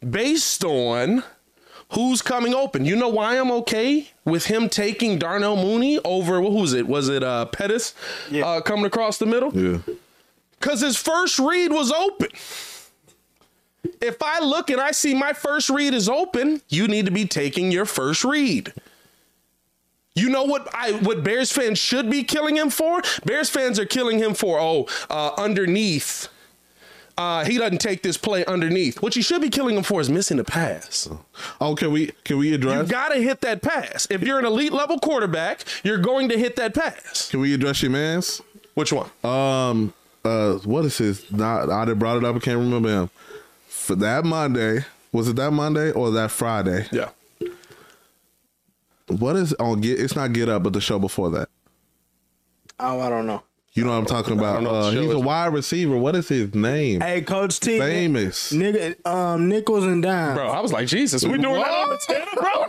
based 0.09 0.65
on 0.65 1.23
who's 1.95 2.23
coming 2.23 2.55
open. 2.55 2.85
You 2.85 2.97
know 2.97 3.09
why 3.09 3.39
I'm 3.39 3.51
okay 3.53 4.09
with 4.25 4.47
him 4.47 4.69
taking 4.69 5.19
Darnell 5.19 5.57
Mooney 5.57 5.99
over 6.05 6.41
what 6.41 6.53
was 6.53 6.73
it? 6.73 6.87
Was 6.87 7.09
it 7.09 7.23
uh 7.23 7.47
Pettis 7.47 7.95
uh, 8.33 8.61
coming 8.61 8.85
across 8.85 9.19
the 9.19 9.27
middle? 9.27 9.57
Yeah. 9.57 9.79
Cause 10.61 10.81
his 10.81 10.97
first 10.97 11.39
read 11.39 11.73
was 11.73 11.93
open. 11.93 12.29
If 14.01 14.23
I 14.23 14.41
look 14.41 14.71
and 14.71 14.81
I 14.81 14.93
see 14.93 15.15
my 15.15 15.35
first 15.35 15.69
read 15.69 15.93
is 15.93 16.09
open, 16.09 16.63
you 16.69 16.89
need 16.89 17.05
to 17.05 17.13
be 17.13 17.27
taking 17.27 17.71
your 17.71 17.85
first 17.85 18.25
read. 18.25 18.73
You 20.15 20.31
know 20.31 20.45
what 20.45 20.69
I 20.73 20.93
what 20.93 21.25
Bears 21.25 21.53
fans 21.53 21.79
should 21.79 22.09
be 22.09 22.23
killing 22.23 22.57
him 22.57 22.71
for? 22.71 23.03
Bears 23.25 23.51
fans 23.51 23.79
are 23.79 23.85
killing 23.85 24.19
him 24.19 24.33
for 24.35 24.59
oh 24.61 24.87
uh, 25.11 25.33
underneath. 25.37 26.29
Uh, 27.17 27.45
he 27.45 27.59
doesn't 27.59 27.79
take 27.79 28.03
this 28.03 28.17
play 28.17 28.45
underneath. 28.47 29.01
What 29.01 29.15
you 29.15 29.23
should 29.23 29.41
be 29.41 29.49
killing 29.49 29.77
him 29.77 29.85
for 29.85 30.01
is 30.01 30.11
missing 30.11 30.37
the 30.37 30.45
pass. 30.45 31.09
Oh, 31.61 31.77
can 31.77 31.93
we 31.93 32.13
can 32.25 32.39
we 32.39 32.53
address? 32.53 32.87
You 32.87 32.91
gotta 32.91 33.21
hit 33.21 33.41
that 33.43 33.63
pass. 33.63 34.09
If 34.11 34.23
you're 34.23 34.39
an 34.41 34.45
elite 34.45 34.73
level 34.73 34.99
quarterback, 34.99 35.65
you're 35.85 35.99
going 35.99 36.29
to 36.31 36.39
hit 36.39 36.57
that 36.57 36.75
pass. 36.75 37.31
can 37.31 37.41
we 37.41 37.55
address 37.55 37.83
your 37.83 37.93
man's? 37.93 38.43
Which 38.75 38.93
one? 38.93 39.11
Um 39.23 39.95
uh 40.25 40.55
what 40.65 40.85
is 40.87 40.99
his 40.99 41.31
not 41.31 41.71
I 41.71 41.85
done 41.85 41.99
brought 41.99 42.17
it 42.17 42.25
up, 42.25 42.35
I 42.35 42.41
can't 42.41 42.59
remember 42.59 42.89
him. 42.89 43.11
For 43.69 43.95
that 43.97 44.25
Monday, 44.25 44.85
was 45.13 45.29
it 45.29 45.37
that 45.37 45.53
Monday 45.53 45.93
or 45.93 46.11
that 46.11 46.33
Friday? 46.33 46.87
Yeah. 46.91 47.11
What 49.07 49.37
is 49.37 49.53
on 49.55 49.83
get 49.83 50.01
it's 50.01 50.17
not 50.17 50.33
get 50.33 50.49
up, 50.49 50.65
but 50.65 50.73
the 50.73 50.81
show 50.81 50.99
before 50.99 51.31
that. 51.31 51.49
Oh, 52.81 52.99
I 53.01 53.09
don't 53.09 53.27
know. 53.27 53.43
You 53.75 53.83
know 53.83 53.91
what 53.91 53.97
I'm 53.99 54.07
talking 54.07 54.39
about. 54.39 54.65
Uh, 54.65 54.91
he's 54.91 55.11
a 55.11 55.19
wide 55.19 55.53
receiver. 55.53 55.97
What 55.97 56.15
is 56.15 56.29
his 56.29 56.55
name? 56.55 57.01
Hey, 57.01 57.23
Coach 57.23 57.59
T. 57.59 57.77
Famous. 57.81 58.53
Nigga, 58.53 58.95
um, 59.05 59.49
nickels 59.49 59.83
and 59.83 60.01
dimes. 60.01 60.37
Bro, 60.39 60.47
I 60.49 60.61
was 60.61 60.73
like, 60.73 60.87
Jesus, 60.87 61.25
we 61.25 61.39
doing 61.39 61.61
that 61.61 61.71
on 61.71 61.89
the 61.89 61.99
ten, 62.07 62.25
bro. 62.37 62.67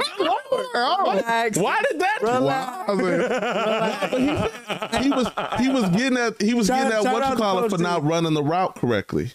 Relax. 1.13 1.57
Why 1.59 1.79
did 1.89 1.99
that? 1.99 2.19
Relax. 2.23 2.89
he 5.03 5.09
was 5.11 5.27
he 5.59 5.69
was 5.69 5.89
getting 5.89 6.17
at 6.17 6.41
he 6.41 6.55
was 6.55 6.67
Shout- 6.67 6.89
getting 6.89 6.97
at 6.97 7.03
shout 7.03 7.13
what 7.13 7.29
you 7.29 7.35
call 7.35 7.63
it 7.63 7.69
for 7.69 7.77
not 7.77 8.03
running 8.03 8.33
the 8.33 8.43
route 8.43 8.73
correctly. 8.75 9.31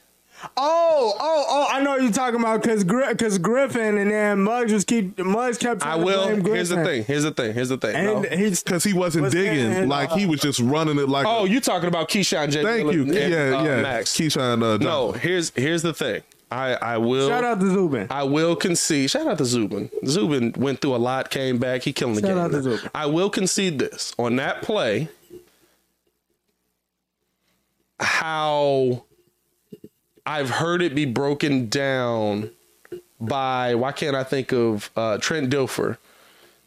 Oh, 0.57 1.15
oh, 1.21 1.45
oh! 1.49 1.67
I 1.71 1.83
know 1.83 1.91
what 1.91 2.03
you're 2.03 2.13
talking 2.13 2.41
about 2.41 2.63
because 2.63 2.83
because 2.85 3.39
Griffin 3.39 3.99
and 3.99 4.11
then 4.11 4.41
Muggs 4.43 4.71
just 4.71 4.87
keep 4.87 5.19
Muggs 5.19 5.59
kept. 5.59 5.85
I 5.85 5.97
will. 5.97 6.27
blame 6.29 6.45
Here's 6.45 6.71
the 6.71 6.83
thing. 6.85 7.05
Here's 7.05 7.25
the 7.25 7.31
thing. 7.31 7.53
Here's 7.53 7.69
the 7.69 7.77
thing. 7.77 7.95
and 7.95 8.23
No. 8.23 8.29
he's 8.37 8.63
Because 8.63 8.83
he 8.85 8.93
wasn't 8.95 9.25
Was 9.25 9.33
digging. 9.35 9.71
and, 9.73 9.89
like 9.91 10.11
uh, 10.13 10.17
he 10.17 10.27
was 10.27 10.41
just 10.41 10.61
running 10.61 10.99
it 10.99 11.09
like 11.09 11.27
Oh, 11.27 11.45
a, 11.45 11.49
you 11.49 11.61
talking 11.61 11.89
about 11.89 12.09
Keyshawn 12.09 12.51
J. 12.51 12.63
thank 12.63 12.93
you. 12.93 13.03
And, 13.03 13.15
yeah, 13.15 13.59
uh, 13.59 13.65
yeah. 13.65 13.83
Max. 13.83 14.13
Keyshawn 14.17 14.63
uh, 14.63 14.79
No, 14.79 15.13
here's 15.13 15.51
here's 15.55 15.83
the 15.83 15.93
thing. 15.93 16.23
I 16.51 16.73
I 16.75 16.97
will 16.99 17.29
shout 17.29 17.45
out 17.45 17.61
to 17.61 17.71
Zubin. 17.71 18.07
I 18.11 18.23
will 18.25 18.57
concede. 18.57 19.11
Shout 19.11 19.27
out 19.27 19.39
to 19.39 19.45
Zubin. 19.45 19.91
Zubin 20.07 20.53
went 20.57 20.81
through 20.81 20.95
a 20.95 20.97
lot, 20.97 21.31
came 21.31 21.59
back, 21.59 21.83
he 21.83 21.93
killing 21.93 22.15
the 22.15 22.23
game. 22.23 22.31
Shout 22.37 22.51
game. 22.51 22.59
out 22.61 22.65
to 22.65 22.77
Zubin. 22.77 22.91
I 22.95 23.07
will 23.07 23.31
concede 23.31 23.79
this 23.79 24.15
on 24.19 24.37
that 24.37 24.63
play. 24.63 25.09
How 28.01 29.05
I've 30.27 30.51
heard 30.51 30.83
it 30.83 30.95
be 30.95 31.05
broken 31.05 31.69
down 31.69 32.51
by 33.21 33.75
why 33.75 33.93
can't 33.93 34.17
I 34.17 34.25
think 34.25 34.53
of 34.53 34.91
uh, 34.97 35.19
Trent 35.19 35.51
Dilfer 35.51 35.99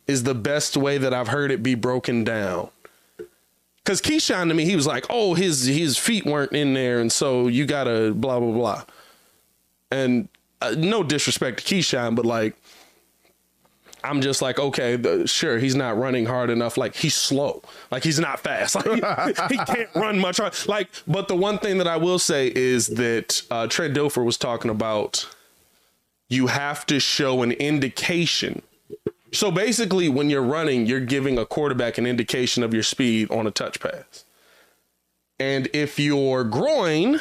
is 0.07 0.23
the 0.23 0.35
best 0.35 0.77
way 0.77 0.97
that 0.97 1.13
I've 1.13 1.29
heard 1.29 1.51
it 1.51 1.63
be 1.63 1.75
broken 1.75 2.23
down. 2.23 2.69
Cause 3.85 4.01
Keyshawn 4.01 4.47
to 4.47 4.53
me, 4.53 4.63
he 4.63 4.77
was 4.77 4.87
like, 4.87 5.05
"Oh, 5.09 5.33
his 5.33 5.65
his 5.65 5.97
feet 5.97 6.25
weren't 6.25 6.53
in 6.53 6.73
there, 6.73 7.01
and 7.01 7.11
so 7.11 7.47
you 7.47 7.65
gotta 7.65 8.13
blah 8.13 8.39
blah 8.39 8.51
blah." 8.51 8.83
And 9.91 10.29
uh, 10.61 10.75
no 10.77 11.03
disrespect 11.03 11.65
to 11.65 11.75
Keyshawn, 11.75 12.15
but 12.15 12.25
like, 12.25 12.55
I'm 14.03 14.21
just 14.21 14.41
like, 14.41 14.59
okay, 14.59 14.95
the, 14.95 15.27
sure, 15.27 15.57
he's 15.59 15.75
not 15.75 15.97
running 15.97 16.25
hard 16.25 16.49
enough. 16.49 16.77
Like 16.77 16.95
he's 16.95 17.15
slow. 17.15 17.61
Like 17.91 18.03
he's 18.03 18.19
not 18.19 18.39
fast. 18.39 18.75
Like 18.85 19.51
he 19.51 19.57
can't 19.57 19.89
run 19.95 20.19
much. 20.19 20.37
hard. 20.37 20.53
Like, 20.67 20.89
but 21.07 21.27
the 21.27 21.35
one 21.35 21.57
thing 21.57 21.77
that 21.77 21.87
I 21.87 21.97
will 21.97 22.19
say 22.19 22.51
is 22.53 22.87
that 22.87 23.41
uh, 23.49 23.67
Trent 23.67 23.95
Dilfer 23.95 24.23
was 24.23 24.37
talking 24.37 24.69
about. 24.69 25.27
You 26.29 26.47
have 26.47 26.85
to 26.87 26.99
show 26.99 27.43
an 27.43 27.51
indication. 27.51 28.63
So 29.31 29.51
basically, 29.51 30.09
when 30.09 30.29
you're 30.29 30.43
running, 30.43 30.85
you're 30.85 30.99
giving 30.99 31.37
a 31.37 31.45
quarterback 31.45 31.97
an 31.97 32.05
indication 32.07 32.63
of 32.63 32.73
your 32.73 32.83
speed 32.83 33.29
on 33.31 33.45
a 33.45 33.51
touch 33.51 33.79
pass. 33.79 34.25
And 35.39 35.69
if 35.73 35.99
your 35.99 36.43
groin 36.43 37.19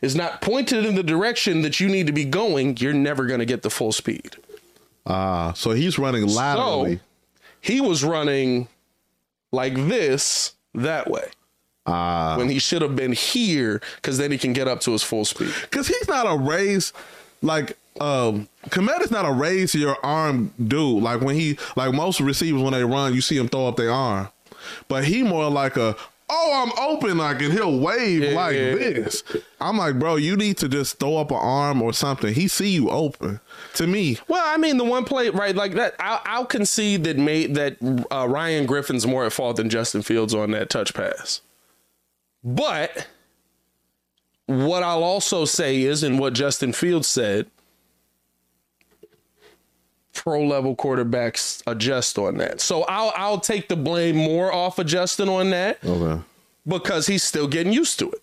is 0.00 0.14
not 0.14 0.40
pointed 0.40 0.84
in 0.84 0.94
the 0.94 1.02
direction 1.02 1.62
that 1.62 1.80
you 1.80 1.88
need 1.88 2.06
to 2.06 2.12
be 2.12 2.24
going, 2.24 2.76
you're 2.78 2.92
never 2.92 3.24
going 3.26 3.40
to 3.40 3.46
get 3.46 3.62
the 3.62 3.70
full 3.70 3.92
speed. 3.92 4.36
Ah, 5.06 5.52
so 5.54 5.70
he's 5.70 5.98
running 5.98 6.26
laterally. 6.26 6.96
So 6.96 7.00
he 7.60 7.80
was 7.80 8.04
running 8.04 8.68
like 9.50 9.74
this 9.74 10.54
that 10.74 11.10
way. 11.10 11.28
Ah, 11.86 12.36
when 12.38 12.48
he 12.48 12.58
should 12.60 12.80
have 12.82 12.94
been 12.94 13.12
here 13.12 13.80
because 13.96 14.16
then 14.18 14.30
he 14.30 14.38
can 14.38 14.52
get 14.52 14.68
up 14.68 14.80
to 14.80 14.92
his 14.92 15.02
full 15.02 15.24
speed. 15.24 15.52
because 15.62 15.88
he's 15.88 16.06
not 16.06 16.26
a 16.32 16.36
raise 16.38 16.92
like 17.42 17.76
um 18.00 18.48
Kmet 18.68 19.00
is 19.00 19.10
not 19.10 19.24
a 19.26 19.32
raise 19.32 19.74
your 19.74 19.96
arm 20.04 20.52
dude. 20.64 21.02
Like 21.02 21.20
when 21.20 21.34
he 21.34 21.58
like 21.74 21.92
most 21.92 22.20
receivers 22.20 22.62
when 22.62 22.72
they 22.72 22.84
run, 22.84 23.14
you 23.14 23.20
see 23.20 23.36
him 23.36 23.48
throw 23.48 23.66
up 23.66 23.76
their 23.76 23.90
arm. 23.90 24.28
But 24.86 25.04
he 25.04 25.24
more 25.24 25.50
like 25.50 25.76
a 25.76 25.96
oh 26.34 26.64
I'm 26.66 26.88
open 26.88 27.18
like 27.18 27.42
and 27.42 27.52
he'll 27.52 27.78
wave 27.78 28.22
Yeah, 28.22 28.30
like 28.30 28.56
yeah, 28.56 28.74
this. 28.74 29.22
I'm 29.60 29.76
like, 29.76 29.98
bro, 29.98 30.16
you 30.16 30.36
need 30.36 30.56
to 30.58 30.68
just 30.68 30.98
throw 30.98 31.18
up 31.18 31.30
an 31.30 31.36
arm 31.38 31.82
or 31.82 31.92
something. 31.92 32.32
He 32.34 32.48
see 32.48 32.70
you 32.70 32.90
open. 32.90 33.38
To 33.74 33.86
me, 33.86 34.18
Well, 34.28 34.42
I 34.44 34.56
mean, 34.56 34.76
the 34.78 34.84
one 34.84 35.04
play 35.04 35.28
right 35.28 35.54
like 35.54 35.74
that. 35.74 35.94
I'll, 36.00 36.22
I'll 36.24 36.46
concede 36.46 37.04
that 37.04 37.18
made 37.18 37.54
that 37.54 37.76
uh, 38.10 38.26
Ryan 38.28 38.66
Griffin's 38.66 39.06
more 39.06 39.24
at 39.24 39.32
fault 39.32 39.56
than 39.56 39.68
Justin 39.70 40.02
Fields 40.02 40.34
on 40.34 40.50
that 40.52 40.70
touch 40.70 40.94
pass. 40.94 41.42
But 42.42 43.06
what 44.46 44.82
I'll 44.82 45.04
also 45.04 45.44
say 45.44 45.82
is, 45.82 46.02
and 46.02 46.18
what 46.18 46.32
Justin 46.32 46.72
Fields 46.72 47.06
said, 47.06 47.46
pro 50.14 50.44
level 50.44 50.76
quarterbacks 50.76 51.62
adjust 51.66 52.18
on 52.18 52.36
that. 52.38 52.60
So 52.60 52.82
I'll 52.84 53.12
I'll 53.16 53.40
take 53.40 53.68
the 53.68 53.76
blame 53.76 54.16
more 54.16 54.52
off 54.52 54.78
of 54.78 54.86
Justin 54.86 55.28
on 55.28 55.50
that 55.50 55.84
okay. 55.84 56.22
because 56.66 57.06
he's 57.06 57.22
still 57.22 57.48
getting 57.48 57.72
used 57.72 57.98
to 58.00 58.10
it. 58.10 58.22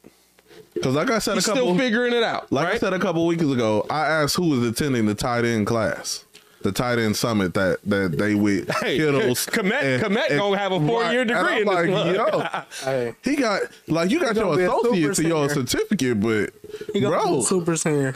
Because 0.73 0.95
like 0.95 1.09
I 1.09 1.19
said 1.19 1.35
He's 1.35 1.45
a 1.47 1.51
couple 1.51 1.73
still 1.73 1.77
figuring 1.77 2.13
it 2.13 2.23
out. 2.23 2.51
Like 2.51 2.67
I 2.67 2.77
said 2.77 2.93
a 2.93 2.99
couple 2.99 3.25
weeks 3.25 3.43
ago, 3.43 3.85
I 3.89 4.05
asked 4.05 4.35
who 4.35 4.49
was 4.49 4.67
attending 4.67 5.07
the 5.07 5.15
tight 5.15 5.43
end 5.43 5.67
class, 5.67 6.25
the 6.61 6.71
tight 6.71 6.99
end 6.99 7.17
summit 7.17 7.53
that 7.55 7.79
that 7.85 8.17
they 8.17 8.35
with 8.35 8.69
Hey, 8.81 8.97
Kittles. 8.97 9.45
Kmet- 9.51 9.99
Kmet 9.99 10.37
gonna 10.37 10.57
have 10.57 10.71
a 10.71 10.79
four-year 10.85 11.21
and 11.21 11.27
degree 11.27 11.65
I'm 11.65 11.67
in 11.67 11.67
this 11.67 12.15
like, 12.15 12.15
yo, 12.15 12.61
Hey, 12.83 13.15
he 13.23 13.35
got 13.35 13.61
like 13.87 14.11
you 14.11 14.19
got 14.19 14.35
your 14.35 14.55
be 14.55 14.63
associate 14.63 15.15
to 15.15 15.27
your 15.27 15.49
certificate, 15.49 16.19
but 16.21 16.53
he 16.93 17.01
gonna 17.01 17.17
bro, 17.17 17.37
be 17.37 17.41
super 17.41 17.75
senior. 17.75 18.15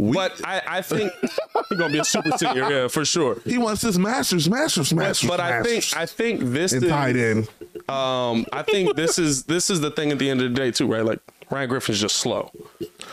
We, 0.00 0.12
But 0.14 0.40
I, 0.44 0.62
I 0.66 0.82
think 0.82 1.12
he's 1.22 1.78
gonna 1.78 1.92
be 1.92 1.98
a 1.98 2.04
super 2.04 2.30
senior, 2.38 2.70
yeah, 2.70 2.88
for 2.88 3.04
sure. 3.04 3.38
he 3.44 3.58
wants 3.58 3.82
his 3.82 3.98
masters, 3.98 4.48
masters, 4.48 4.92
masters. 4.94 5.28
But 5.28 5.40
I 5.40 5.62
think 5.62 5.76
masters 5.76 5.94
I 5.94 6.06
think 6.06 6.40
this 6.40 6.72
in 6.72 6.84
is 6.84 6.90
tight 6.90 7.16
end. 7.16 7.48
um 7.88 8.46
I 8.52 8.62
think 8.62 8.96
this 8.96 9.18
is 9.18 9.44
this 9.44 9.70
is 9.70 9.80
the 9.80 9.90
thing 9.90 10.10
at 10.12 10.18
the 10.18 10.30
end 10.30 10.40
of 10.42 10.50
the 10.52 10.56
day 10.56 10.70
too, 10.70 10.86
right? 10.86 11.04
Like 11.04 11.18
Ryan 11.50 11.68
Griffin's 11.68 12.00
just 12.00 12.16
slow. 12.18 12.50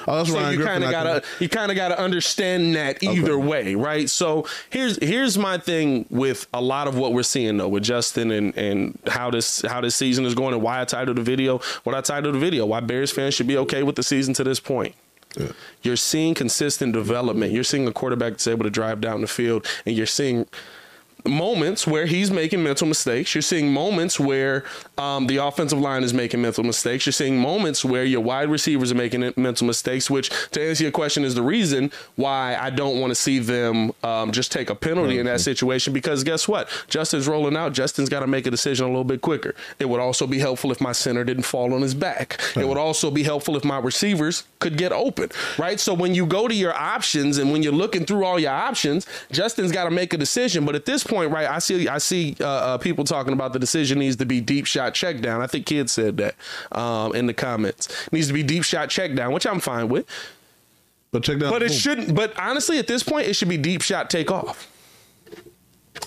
Oh, 0.08 0.18
that's 0.18 0.30
So 0.30 0.36
Ryan 0.36 0.52
you 0.52 0.58
Griffin. 0.58 0.74
kind 0.74 0.84
of 0.86 0.92
gotta 0.92 1.22
can- 1.22 1.30
you 1.40 1.50
kind 1.50 1.72
of 1.72 1.76
gotta 1.76 2.00
understand 2.00 2.76
that 2.76 3.02
either 3.04 3.38
way, 3.38 3.74
right? 3.76 4.08
So 4.10 4.46
here's 4.70 4.98
here's 5.04 5.38
my 5.38 5.58
thing 5.58 6.06
with 6.10 6.46
a 6.54 6.62
lot 6.62 6.88
of 6.88 6.98
what 6.98 7.14
we're 7.14 7.24
seeing 7.24 7.58
though 7.58 7.68
with 7.68 7.84
Justin 7.84 8.32
and 8.32 8.56
and 8.56 8.98
how 9.08 9.32
this 9.32 9.62
how 9.64 9.82
this 9.82 9.96
season 9.96 10.24
is 10.26 10.36
going 10.36 10.54
and 10.54 10.62
why 10.62 10.82
I 10.82 10.86
titled 10.86 11.18
the 11.18 11.24
video 11.24 11.60
what 11.84 11.96
I 11.96 12.02
titled 12.02 12.36
the 12.36 12.40
video 12.40 12.66
why 12.68 12.80
Bears 12.80 13.12
fans 13.12 13.34
should 13.34 13.48
be 13.48 13.58
okay 13.58 13.82
with 13.84 13.96
the 13.96 14.04
season 14.04 14.34
to 14.36 14.44
this 14.44 14.60
point. 14.60 14.94
You're 15.82 15.96
seeing 15.96 16.34
consistent 16.34 16.94
development. 16.94 17.52
You're 17.52 17.64
seeing 17.64 17.88
a 17.88 17.94
quarterback 17.94 18.34
that's 18.34 18.48
able 18.48 18.64
to 18.64 18.70
drive 18.70 19.02
down 19.02 19.22
the 19.22 19.28
field, 19.28 19.66
and 19.86 19.96
you're 19.96 20.06
seeing 20.06 20.48
moments 21.26 21.86
where 21.86 22.06
he's 22.06 22.32
making 22.32 22.64
mental 22.64 22.88
mistakes. 22.88 23.34
You're 23.36 23.42
seeing 23.42 23.72
moments 23.72 24.20
where 24.20 24.64
um, 24.98 25.28
the 25.28 25.38
offensive 25.38 25.80
line 25.80 26.04
is 26.04 26.14
making 26.14 26.42
mental 26.42 26.64
mistakes. 26.64 27.06
You're 27.06 27.14
seeing 27.14 27.38
moments 27.38 27.84
where 27.84 28.06
your 28.06 28.22
wide 28.22 28.50
receivers 28.50 28.92
are 28.92 28.96
making 28.96 29.34
mental 29.36 29.68
mistakes, 29.68 30.10
which, 30.10 30.30
to 30.52 30.62
answer 30.62 30.84
your 30.84 30.92
question, 30.92 31.24
is 31.24 31.36
the 31.36 31.42
reason 31.42 31.92
why 32.16 32.56
I 32.60 32.70
don't 32.70 33.00
want 33.00 33.12
to 33.12 33.16
see 33.16 33.40
them 33.40 33.92
um, 34.04 34.32
just 34.32 34.52
take 34.52 34.70
a 34.70 34.76
penalty 34.76 35.20
in 35.20 35.26
that 35.26 35.42
situation. 35.42 35.94
Because 35.94 36.24
guess 36.24 36.48
what? 36.48 36.70
Justin's 36.88 37.28
rolling 37.28 37.58
out. 37.58 37.74
Justin's 37.74 38.10
got 38.10 38.22
to 38.22 38.28
make 38.28 38.48
a 38.48 38.52
decision 38.52 38.86
a 38.86 38.90
little 38.90 39.04
bit 39.04 39.22
quicker. 39.22 39.54
It 39.80 39.90
would 39.90 40.00
also 40.00 40.28
be 40.28 40.40
helpful 40.40 40.72
if 40.72 40.80
my 40.80 40.92
center 40.92 41.24
didn't 41.24 41.44
fall 41.44 41.74
on 41.74 41.82
his 41.82 41.94
back. 41.94 42.40
It 42.56 42.68
would 42.68 42.78
also 42.78 43.12
be 43.12 43.24
helpful 43.24 43.56
if 43.58 43.64
my 43.64 43.80
receivers 43.80 44.46
could 44.60 44.78
get 44.78 44.92
open, 44.92 45.30
right? 45.58 45.80
So 45.80 45.94
when 45.94 46.16
you 46.16 46.26
go 46.26 46.48
to 46.48 46.56
your 46.56 46.74
options 46.74 47.38
and 47.38 47.52
when 47.52 47.64
you're 47.64 47.74
looking 47.74 48.06
through 48.06 48.24
all 48.24 48.40
your 48.40 48.52
options, 48.52 49.06
Justin's 49.32 49.72
got 49.72 49.86
to 49.86 49.92
make 49.92 50.14
a 50.14 50.18
decision. 50.18 50.66
But 50.66 50.76
at 50.76 50.86
this 50.86 51.04
point, 51.04 51.17
right, 51.26 51.50
I 51.50 51.60
see 51.60 51.88
I 51.88 51.98
see 51.98 52.36
uh, 52.40 52.46
uh, 52.48 52.78
people 52.78 53.04
talking 53.04 53.34
about 53.34 53.54
the 53.54 53.60
decision 53.60 54.00
needs 54.00 54.16
to 54.18 54.26
be 54.26 54.40
deep 54.42 54.66
shot 54.68 54.94
check 54.94 55.20
down. 55.22 55.42
I 55.42 55.48
think 55.48 55.66
kids 55.66 55.92
said 55.92 56.18
that 56.18 56.36
um, 56.72 57.16
in 57.16 57.26
the 57.26 57.34
comments. 57.34 57.88
needs 58.12 58.28
to 58.28 58.34
be 58.34 58.44
deep 58.44 58.64
shot 58.64 58.90
check 58.90 59.16
down, 59.16 59.32
which 59.34 59.48
I'm 59.48 59.60
fine 59.60 59.90
with. 59.90 60.06
But 61.12 61.24
check 61.24 61.40
that. 61.40 61.50
But 61.50 61.64
it 61.64 61.72
shouldn't. 61.74 62.14
But 62.16 62.38
honestly, 62.40 62.78
at 62.78 62.88
this 62.88 63.02
point, 63.02 63.28
it 63.28 63.34
should 63.36 63.50
be 63.50 63.58
deep 63.58 63.82
shot 63.82 64.10
take 64.10 64.30
off. 64.30 64.70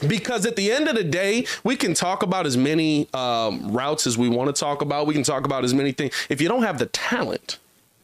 because 0.06 0.46
at 0.46 0.56
the 0.56 0.70
end 0.70 0.88
of 0.88 0.94
the 0.94 1.04
day, 1.04 1.46
we 1.64 1.74
can 1.76 1.94
talk 1.94 2.22
about 2.22 2.46
as 2.46 2.56
many 2.56 3.08
um, 3.12 3.72
routes 3.72 4.06
as 4.06 4.16
we 4.16 4.28
want 4.28 4.54
to 4.54 4.58
talk 4.58 4.82
about. 4.82 5.06
We 5.06 5.14
can 5.14 5.22
talk 5.24 5.44
about 5.44 5.64
as 5.64 5.74
many 5.74 5.92
things. 5.92 6.14
If 6.28 6.40
you 6.40 6.48
don't 6.48 6.62
have 6.62 6.78
the 6.78 6.86
talent, 6.86 7.58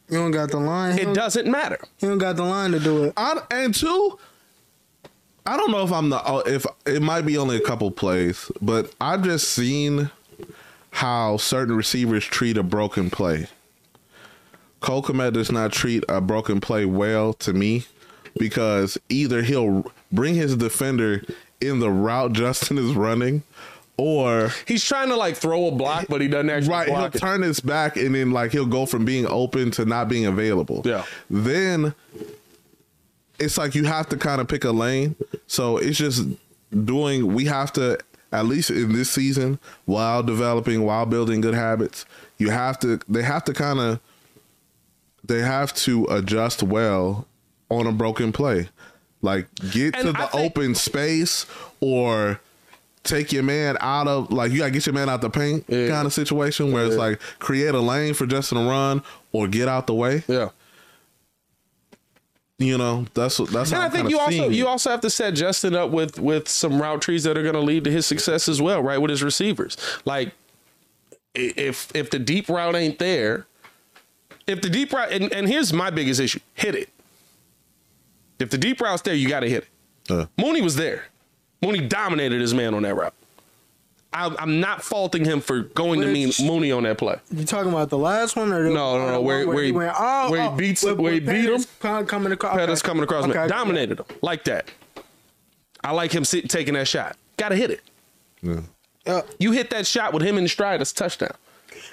You 0.09 0.17
don't 0.17 0.31
got 0.31 0.51
the 0.51 0.57
line. 0.59 0.99
It 0.99 1.13
doesn't 1.13 1.49
matter. 1.49 1.79
You 1.99 2.09
don't 2.09 2.17
got 2.17 2.35
the 2.35 2.43
line 2.43 2.71
to 2.71 2.79
do 2.79 3.05
it. 3.05 3.13
I, 3.17 3.41
and 3.51 3.73
two, 3.73 4.17
I 5.47 5.57
don't 5.57 5.71
know 5.71 5.83
if 5.83 5.91
I'm 5.91 6.09
the 6.09 6.17
uh, 6.17 6.39
if 6.45 6.65
it 6.85 7.01
might 7.01 7.21
be 7.25 7.37
only 7.37 7.55
a 7.57 7.61
couple 7.61 7.89
plays, 7.91 8.51
but 8.61 8.93
I've 8.99 9.23
just 9.23 9.49
seen 9.49 10.11
how 10.91 11.37
certain 11.37 11.75
receivers 11.75 12.25
treat 12.25 12.57
a 12.57 12.63
broken 12.63 13.09
play. 13.09 13.47
Cole 14.79 15.01
Kmet 15.01 15.33
does 15.33 15.51
not 15.51 15.71
treat 15.71 16.03
a 16.09 16.21
broken 16.21 16.59
play 16.59 16.85
well 16.85 17.33
to 17.35 17.53
me 17.53 17.85
because 18.37 18.97
either 19.09 19.41
he'll 19.41 19.91
bring 20.11 20.35
his 20.35 20.55
defender 20.55 21.23
in 21.61 21.79
the 21.79 21.89
route 21.89 22.33
Justin 22.33 22.77
is 22.77 22.93
running, 22.93 23.41
or 23.97 24.51
He's 24.67 24.83
trying 24.83 25.09
to 25.09 25.15
like 25.15 25.35
throw 25.35 25.67
a 25.67 25.71
block, 25.71 26.05
but 26.09 26.21
he 26.21 26.27
doesn't 26.27 26.49
actually 26.49 26.71
right 26.71 26.87
he'll 26.89 27.05
it. 27.05 27.13
turn 27.13 27.41
his 27.41 27.59
back 27.59 27.97
and 27.97 28.13
then 28.13 28.31
like 28.31 28.51
he'll 28.51 28.65
go 28.67 28.85
from 28.85 29.05
being 29.05 29.25
open 29.25 29.71
to 29.71 29.85
not 29.85 30.07
being 30.09 30.25
available 30.25 30.81
Yeah. 30.85 31.03
then 31.29 31.95
it's 33.39 33.57
like 33.57 33.75
you 33.75 33.83
have 33.85 34.07
to 34.09 34.17
kind 34.17 34.41
of 34.41 34.47
pick 34.47 34.63
a 34.63 34.71
lane 34.71 35.15
so 35.47 35.77
it's 35.77 35.97
just 35.97 36.27
doing 36.85 37.33
we 37.33 37.45
have 37.45 37.71
to 37.73 37.97
at 38.31 38.45
least 38.45 38.69
in 38.69 38.91
this 38.93 39.09
season 39.09 39.57
while 39.85 40.21
developing 40.23 40.83
while 40.83 41.05
building 41.05 41.39
good 41.41 41.53
habits 41.53 42.05
you 42.37 42.49
have 42.49 42.77
to 42.79 42.99
they 43.07 43.23
have 43.23 43.43
to 43.43 43.53
kind 43.53 43.79
of 43.79 43.99
they 45.23 45.39
have 45.39 45.73
to 45.73 46.05
adjust 46.09 46.63
well 46.63 47.25
on 47.69 47.85
a 47.87 47.91
broken 47.91 48.31
play 48.31 48.69
like 49.21 49.47
get 49.71 49.95
And 49.95 50.07
to 50.07 50.11
the 50.13 50.27
think- 50.27 50.35
open 50.35 50.75
space 50.75 51.45
or 51.79 52.39
take 53.03 53.31
your 53.31 53.43
man 53.43 53.77
out 53.79 54.07
of 54.07 54.31
like 54.31 54.51
you 54.51 54.57
gotta 54.59 54.71
get 54.71 54.85
your 54.85 54.93
man 54.93 55.09
out 55.09 55.21
the 55.21 55.29
paint 55.29 55.63
Yeah. 55.69 55.87
kind 55.89 56.05
of 56.05 56.11
situation 56.13 56.71
where 56.73 56.85
it's 56.85 56.95
like 56.97 57.19
create 57.39 57.73
a 57.73 57.79
lane 57.79 58.13
for 58.13 58.25
Justin 58.25 58.57
to 58.57 58.69
run 58.69 59.01
or 59.31 59.47
get 59.47 59.67
out 59.69 59.87
the 59.87 59.93
way. 59.93 60.23
Yeah. 60.27 60.49
You 62.59 62.77
know, 62.77 63.05
that's 63.13 63.37
what 63.39 63.49
that's 63.49 63.71
And 63.71 63.81
I 63.81 63.89
think 63.89 64.09
you 64.09 64.17
also 64.17 64.49
it. 64.49 64.53
you 64.53 64.67
also 64.67 64.89
have 64.89 65.01
to 65.01 65.11
set 65.11 65.35
Justin 65.35 65.75
up 65.75 65.91
with 65.91 66.19
with 66.19 66.49
some 66.49 66.81
route 66.81 67.03
trees 67.03 67.23
that 67.23 67.37
are 67.37 67.43
going 67.43 67.53
to 67.53 67.61
lead 67.61 67.83
to 67.83 67.91
his 67.91 68.07
success 68.07 68.49
as 68.49 68.59
well, 68.59 68.81
right? 68.81 68.97
With 68.97 69.11
his 69.11 69.21
receivers, 69.21 69.77
like 70.05 70.31
if 71.35 71.95
if 71.95 72.09
the 72.09 72.17
deep 72.17 72.49
route 72.49 72.75
ain't 72.75 72.97
there, 72.97 73.45
if 74.47 74.61
the 74.63 74.69
deep 74.69 74.91
route 74.91 75.11
and, 75.11 75.31
and 75.31 75.47
here's 75.47 75.71
my 75.71 75.91
biggest 75.91 76.19
issue: 76.19 76.39
hit 76.55 76.73
it. 76.73 76.89
If 78.39 78.49
the 78.49 78.57
deep 78.57 78.81
route's 78.81 79.03
there, 79.03 79.13
you 79.13 79.29
got 79.29 79.41
to 79.41 79.49
hit 79.49 79.67
it. 80.09 80.11
Uh, 80.11 80.25
Mooney 80.37 80.61
was 80.61 80.75
there. 80.77 81.05
Mooney 81.61 81.81
dominated 81.87 82.41
his 82.41 82.55
man 82.55 82.73
on 82.73 82.81
that 82.83 82.95
route. 82.95 83.13
I, 84.13 84.33
I'm 84.39 84.59
not 84.59 84.81
faulting 84.81 85.25
him 85.25 85.41
for 85.41 85.61
going 85.61 86.01
to 86.01 86.07
mean 86.07 86.31
Mooney 86.41 86.71
on 86.71 86.83
that 86.83 86.97
play. 86.97 87.17
You 87.31 87.43
talking 87.45 87.71
about 87.71 87.89
the 87.89 87.97
last 87.97 88.35
one 88.35 88.51
or 88.51 88.63
the 88.63 88.69
No, 88.69 88.97
no, 88.97 89.11
no, 89.11 89.21
where- 89.21 89.45
where 89.47 89.63
he- 89.63 89.71
went, 89.71 89.93
oh, 89.97 90.31
where 90.31 90.41
he 90.41 90.47
oh, 90.47 90.51
beats- 90.55 90.83
with- 90.83 90.97
where 90.97 91.13
he 91.13 91.19
beat 91.19 91.45
him? 91.49 91.63
Coming 92.05 92.31
across. 92.31 92.55
Pettis 92.55 92.79
okay. 92.81 92.87
coming 92.87 93.03
across, 93.03 93.25
Okay, 93.25 93.33
man, 93.33 93.49
dominated 93.49 93.99
him 93.99 94.05
like 94.21 94.45
that. 94.45 94.71
I 95.83 95.91
like 95.91 96.11
him 96.13 96.23
sit, 96.25 96.49
taking 96.49 96.73
that 96.75 96.87
shot. 96.87 97.15
Got 97.37 97.49
to 97.49 97.55
hit 97.55 97.69
it. 97.71 97.81
yeah. 98.41 98.61
Yeah. 99.05 99.21
You 99.39 99.51
hit 99.53 99.69
that 99.69 99.87
shot 99.87 100.13
with 100.13 100.21
him 100.23 100.37
in 100.37 100.47
stride, 100.49 100.81
it's 100.81 100.91
touchdown. 100.91 101.31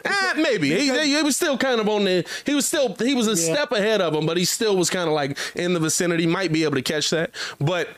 Ah, 0.05 0.33
maybe 0.37 0.71
he, 0.71 1.15
he 1.15 1.23
was 1.23 1.37
still 1.37 1.57
kind 1.57 1.81
of 1.81 1.89
on 1.89 2.05
the. 2.05 2.25
He 2.45 2.55
was 2.55 2.67
still 2.67 2.95
he 2.97 3.15
was 3.15 3.27
a 3.29 3.31
Yeah. 3.41 3.55
step 3.55 3.71
ahead 3.73 4.01
of 4.01 4.15
him, 4.15 4.27
but 4.27 4.37
he 4.37 4.45
still 4.45 4.77
was 4.77 4.91
kind 4.91 5.07
of 5.09 5.15
like 5.15 5.39
in 5.55 5.75
the 5.75 5.81
vicinity. 5.81 6.27
Might 6.27 6.53
be 6.53 6.65
able 6.65 6.75
to 6.75 6.83
catch 6.83 7.11
that, 7.11 7.31
but 7.61 7.89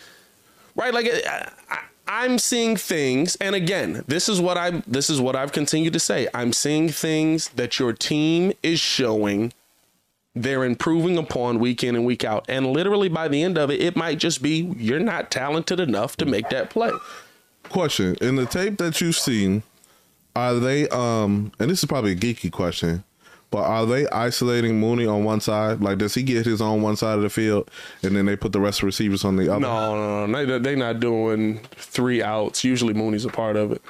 right, 0.74 0.92
like 0.92 1.06
I, 1.06 1.50
I, 1.70 1.78
I'm 2.08 2.38
seeing 2.38 2.76
things, 2.76 3.36
and 3.36 3.54
again, 3.54 4.04
this 4.06 4.28
is 4.28 4.40
what 4.40 4.56
I 4.56 4.82
this 4.86 5.10
is 5.10 5.20
what 5.20 5.34
I've 5.34 5.52
continued 5.52 5.92
to 5.94 6.00
say. 6.00 6.28
I'm 6.32 6.52
seeing 6.52 6.88
things 6.88 7.48
that 7.50 7.78
your 7.78 7.92
team 7.92 8.52
is 8.62 8.78
showing. 8.78 9.52
They're 10.34 10.64
improving 10.64 11.16
upon 11.16 11.58
week 11.58 11.82
in 11.82 11.96
and 11.96 12.04
week 12.04 12.22
out, 12.22 12.44
and 12.48 12.66
literally 12.68 13.08
by 13.08 13.26
the 13.26 13.42
end 13.42 13.58
of 13.58 13.70
it, 13.70 13.80
it 13.80 13.96
might 13.96 14.18
just 14.18 14.42
be 14.42 14.72
you're 14.76 15.00
not 15.00 15.30
talented 15.30 15.80
enough 15.80 16.16
to 16.18 16.26
make 16.26 16.48
that 16.50 16.70
play. 16.70 16.92
Question: 17.64 18.16
In 18.20 18.36
the 18.36 18.46
tape 18.46 18.76
that 18.78 19.00
you've 19.00 19.16
seen, 19.16 19.64
are 20.36 20.54
they 20.54 20.88
um? 20.90 21.52
And 21.58 21.70
this 21.70 21.80
is 21.80 21.86
probably 21.86 22.12
a 22.12 22.16
geeky 22.16 22.52
question, 22.52 23.02
but 23.56 23.62
are 23.64 23.86
they 23.86 24.06
isolating 24.08 24.78
Mooney 24.78 25.06
on 25.06 25.24
one 25.24 25.40
side? 25.40 25.80
Like, 25.80 25.96
does 25.96 26.14
he 26.14 26.22
get 26.22 26.44
his 26.44 26.60
on 26.60 26.82
one 26.82 26.94
side 26.94 27.16
of 27.16 27.22
the 27.22 27.30
field, 27.30 27.70
and 28.02 28.14
then 28.14 28.26
they 28.26 28.36
put 28.36 28.52
the 28.52 28.60
rest 28.60 28.78
of 28.78 28.80
the 28.82 28.86
receivers 28.88 29.24
on 29.24 29.36
the 29.36 29.48
other? 29.50 29.60
No, 29.60 29.94
no, 29.94 30.26
no. 30.26 30.44
They, 30.44 30.58
they're 30.58 30.76
not 30.76 31.00
doing 31.00 31.60
three 31.76 32.22
outs. 32.22 32.64
Usually 32.64 32.92
Mooney's 32.92 33.24
a 33.24 33.30
part 33.30 33.56
of 33.56 33.72
it. 33.72 33.80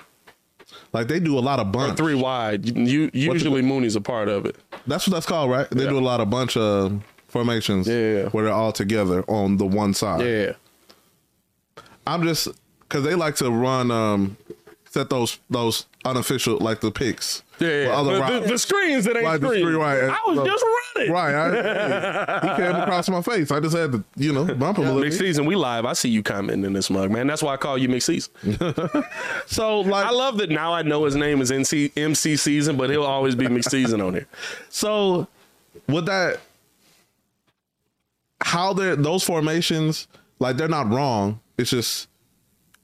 Like 0.93 1.09
they 1.09 1.19
do 1.19 1.37
a 1.37 1.41
lot 1.41 1.59
of 1.59 1.67
Or 1.67 1.73
bunch. 1.73 1.97
three 1.97 2.15
wide. 2.15 2.65
You, 2.65 3.11
usually 3.13 3.61
Mooney's 3.61 3.97
a 3.97 4.01
part 4.01 4.29
of 4.29 4.47
it. 4.47 4.55
That's 4.87 5.05
what 5.09 5.15
that's 5.15 5.27
called, 5.27 5.51
right? 5.51 5.69
They 5.71 5.83
Yeah. 5.83 5.91
do 5.91 5.99
a 5.99 6.01
lot 6.01 6.21
of 6.21 6.31
bunch 6.31 6.57
of 6.57 7.03
formations 7.27 7.89
Yeah. 7.89 8.29
where 8.29 8.45
they're 8.45 8.55
all 8.55 8.71
together 8.73 9.25
on 9.29 9.57
the 9.57 9.67
one 9.67 9.95
side. 9.95 10.25
Yeah. 10.25 10.53
I'm 12.07 12.23
just 12.23 12.47
because 12.83 13.03
they 13.03 13.17
like 13.17 13.35
to 13.37 13.51
run 13.51 13.91
um 13.91 14.37
set 14.89 15.11
those 15.11 15.39
those 15.51 15.87
unofficial 16.05 16.59
like 16.59 16.81
the 16.83 16.93
picks. 16.93 17.43
Yeah, 17.59 17.69
With 17.69 17.87
yeah. 17.87 17.97
other 17.97 18.15
The, 18.15 18.21
routes. 18.21 18.47
the, 18.47 18.53
the 18.53 18.59
screens 18.59 19.05
that 19.07 19.17
ain't 19.17 19.25
Like 19.25 19.41
the 19.41 19.47
screens. 19.49 19.63
screen, 19.65 19.77
right. 19.79 20.03
I 20.05 20.19
was 20.27 20.37
So- 20.37 20.45
just 20.47 20.65
running. 20.97 21.13
Right, 21.13 21.35
I, 21.35 22.41
he 22.57 22.63
came 22.63 22.75
across 22.77 23.09
my 23.11 23.21
face. 23.23 23.51
I 23.51 23.61
just 23.61 23.77
had 23.77 23.93
to, 23.93 24.05
you 24.17 24.33
know, 24.33 24.45
bump 24.55 24.79
him 24.79 24.85
a 24.85 24.87
little 24.89 25.03
Mixed 25.03 25.19
bit. 25.19 25.27
season, 25.27 25.45
we 25.45 25.55
live. 25.55 25.85
I 25.85 25.93
see 25.93 26.09
you 26.09 26.23
commenting 26.23 26.65
in 26.65 26.73
this 26.73 26.89
mug, 26.91 27.11
man. 27.11 27.27
That's 27.27 27.43
why 27.43 27.53
I 27.55 27.57
call 27.59 27.77
you 27.79 27.89
mixed 27.89 28.07
season. 28.07 28.33
So 29.47 29.81
like, 29.81 30.07
I 30.07 30.11
love 30.11 30.39
that 30.39 30.51
now 30.51 30.73
I 30.73 30.83
know 30.83 31.05
his 31.05 31.15
name 31.17 31.41
is 31.41 31.51
NC, 31.51 31.93
MC 31.97 32.37
season, 32.37 32.77
but 32.77 32.91
he'll 32.91 33.03
always 33.05 33.35
be 33.35 33.47
mixed 33.49 33.71
season 33.71 34.01
on 34.01 34.15
here. 34.15 34.27
so 34.71 35.27
with 35.89 36.07
that, 36.07 36.41
how 38.43 38.73
they're 38.73 38.97
those 38.97 39.23
formations 39.25 40.09
like 40.39 40.57
they're 40.57 40.69
not 40.69 40.91
wrong. 40.91 41.41
It's 41.59 41.71
just 41.71 42.09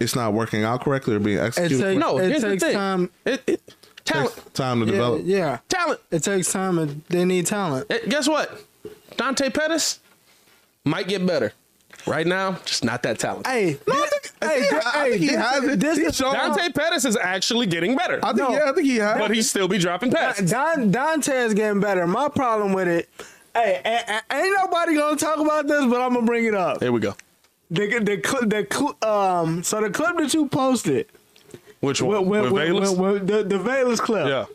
it's 0.01 0.17
not 0.17 0.33
working 0.33 0.65
out 0.65 0.83
correctly 0.83 1.15
or 1.15 1.19
being 1.21 1.39
It 1.39 1.43
executed. 1.43 1.83
takes, 1.83 2.01
No, 2.01 2.19
it 2.19 2.29
here's 2.31 2.43
the 2.43 2.49
takes 2.51 2.63
thing. 2.65 2.73
time. 2.75 3.11
It, 3.25 3.43
it, 3.47 3.75
talent. 4.05 4.35
Takes 4.35 4.51
time 4.55 4.81
to 4.81 4.87
Yeah, 4.87 4.93
develop. 4.93 5.23
yeah, 5.25 5.59
Talent. 5.69 6.01
it 6.11 6.23
takes 6.23 6.53
time, 6.53 6.79
and 6.79 7.03
they 7.09 7.25
need 7.25 7.47
talent. 7.47 7.87
Eh, 7.91 7.99
guess 8.09 8.29
what? 8.29 8.63
Dante 9.17 9.51
Pettis 9.51 10.01
might 10.85 11.09
get 11.09 11.25
better. 11.27 11.53
Right 12.05 12.27
now, 12.27 12.59
just 12.65 12.83
not 12.85 13.05
that 13.05 13.21
talented. 13.21 13.47
Hey, 13.47 13.79
No, 13.87 13.95
I 13.95 14.01
this- 14.01 14.11
think- 14.11 14.33
I 14.43 14.47
hey, 14.47 14.61
think- 14.61 14.71
this- 14.73 14.87
I 14.87 14.91
hey, 15.05 15.11
think 15.11 15.21
he 15.21 15.27
this- 15.29 15.37
has 15.37 15.65
it. 15.65 15.81
This 15.81 15.99
He's 15.99 16.07
is 16.09 16.17
shown- 16.17 16.35
Dante 16.35 16.69
Pettis 16.73 17.05
is 17.05 17.17
actually 17.17 17.67
getting 17.67 17.95
better, 17.97 18.19
I 18.25 18.33
think 18.33 18.39
No. 18.49 18.51
yeah, 18.51 18.71
I 18.71 18.73
think 18.73 18.87
he 18.89 18.97
has. 18.97 19.19
but 19.19 19.31
he 19.31 19.41
still 19.43 19.69
be 19.69 19.79
dropping 19.79 20.11
passes. 20.11 20.51
Don, 20.51 20.91
Dante 20.91 21.33
is 21.45 21.55
getting 21.55 21.79
better. 21.81 22.05
My 22.09 22.29
problem 22.29 22.73
with 22.73 22.89
it, 22.89 23.09
hey, 23.55 23.81
a- 23.85 24.13
a- 24.35 24.37
ain't 24.37 24.57
nobody 24.59 24.97
gonna 24.97 25.15
talk 25.17 25.39
about 25.39 25.69
this, 25.69 25.85
but 25.85 26.01
I'm 26.01 26.15
gonna 26.15 26.27
bring 26.27 26.45
it 26.47 26.55
up. 26.57 26.83
Here 26.83 26.91
we 26.91 26.99
go. 26.99 27.15
The 27.71 27.87
the 28.01 28.21
cl- 28.25 28.49
the 28.99 29.09
um 29.09 29.63
so 29.63 29.81
the 29.81 29.89
clip 29.91 30.17
that 30.19 30.35
you 30.35 30.47
posted 30.49 31.07
Which 31.83 32.01
with, 32.01 32.19
one? 32.21 32.29
with, 32.29 32.43
With 32.45 32.53
with, 32.53 32.69
Velus? 32.69 32.99
with- 32.99 33.13
with 33.13 33.27
the 33.27 33.43
the 33.43 33.59
Velus 33.63 33.99
clip. 33.99 34.27
Yeah. 34.29 34.47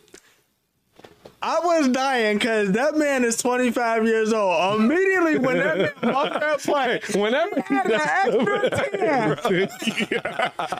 I 1.40 1.60
was 1.64 1.88
dying 1.90 2.38
because 2.40 2.72
that 2.72 2.96
man 2.98 3.24
is 3.24 3.38
25 3.38 4.06
years 4.06 4.34
old. 4.34 4.80
Immediately 4.82 5.38
when 5.38 5.58
that 5.58 5.78
man 5.78 5.92
walked 6.16 6.40
that 6.40 6.60
play, 6.60 7.00
Whenever 7.14 7.62
he 7.68 7.76
had 7.76 7.92
an 7.92 8.02
extra 8.02 8.70
10. 8.72 9.68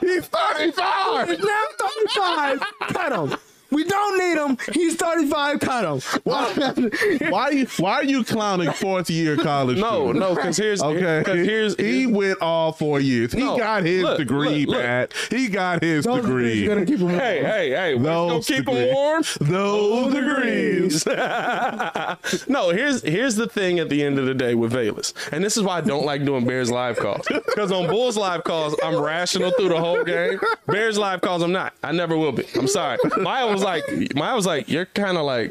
He's 0.00 0.26
35. 0.26 1.28
He's 1.28 1.38
now 1.38 1.64
35. 1.78 2.62
Cut 2.88 3.12
him. 3.30 3.38
We 3.70 3.84
don't 3.84 4.18
need 4.18 4.38
him. 4.38 4.56
He's 4.72 4.96
35. 4.96 5.60
Cut 5.60 5.84
him. 5.84 6.20
Why, 6.24 6.52
why, 7.28 7.50
you- 7.50 7.66
why 7.78 7.92
are 7.96 8.04
you 8.04 8.24
clowning 8.24 8.72
fourth 8.72 9.10
year 9.10 9.36
college? 9.36 9.78
No, 9.78 10.06
students? 10.12 10.20
no, 10.20 10.34
because 10.34 10.56
here's 10.56 10.82
Okay, 10.82 11.18
because 11.18 11.46
here's 11.46 11.76
he 11.76 12.06
went 12.06 12.40
all 12.40 12.72
four 12.72 12.98
years. 13.00 13.32
He 13.32 13.40
No, 13.40 13.58
got 13.58 13.84
his 13.84 14.02
look, 14.02 14.18
degree, 14.18 14.64
look, 14.66 14.76
look. 14.76 14.84
Pat. 14.84 15.12
He 15.30 15.48
got 15.48 15.82
his 15.82 16.04
Those 16.06 16.22
degree. 16.22 16.66
Gonna 16.66 16.86
keep 16.86 16.98
him. 16.98 17.08
Hey, 17.10 17.42
hey, 17.44 17.70
hey, 17.70 17.94
what's 17.94 18.06
gonna 18.06 18.32
Those 18.34 18.46
keep 18.46 18.56
degrees. 18.64 18.88
him 18.88 18.94
warm? 18.94 19.22
Those 19.40 20.14
degrees. 20.14 21.06
no, 22.48 22.70
here's 22.70 23.02
here's 23.02 23.36
the 23.36 23.46
thing 23.48 23.78
at 23.78 23.88
the 23.88 24.02
end 24.02 24.18
of 24.18 24.26
the 24.26 24.34
day 24.34 24.54
with 24.54 24.72
Velus, 24.72 25.12
and 25.32 25.44
this 25.44 25.56
is 25.56 25.62
why 25.62 25.78
I 25.78 25.80
don't 25.80 26.04
like 26.04 26.24
doing 26.24 26.46
Bears 26.46 26.70
live 26.70 26.96
calls. 26.96 27.26
Because 27.28 27.70
on 27.72 27.86
Bulls 27.88 28.16
live 28.16 28.44
calls, 28.44 28.74
I'm 28.82 28.96
rational 29.00 29.50
through 29.52 29.68
the 29.70 29.78
whole 29.80 30.04
game. 30.04 30.40
Bears 30.66 30.98
live 30.98 31.20
calls, 31.20 31.42
I'm 31.42 31.52
not. 31.52 31.74
I 31.82 31.92
never 31.92 32.16
will 32.16 32.32
be. 32.32 32.44
I'm 32.54 32.66
sorry. 32.68 32.98
Maya 33.18 33.46
was 33.58 33.64
like, 33.64 34.14
Maya 34.14 34.34
was 34.34 34.46
like, 34.46 34.68
you're 34.68 34.86
kind 34.86 35.16
of 35.16 35.24
like 35.24 35.50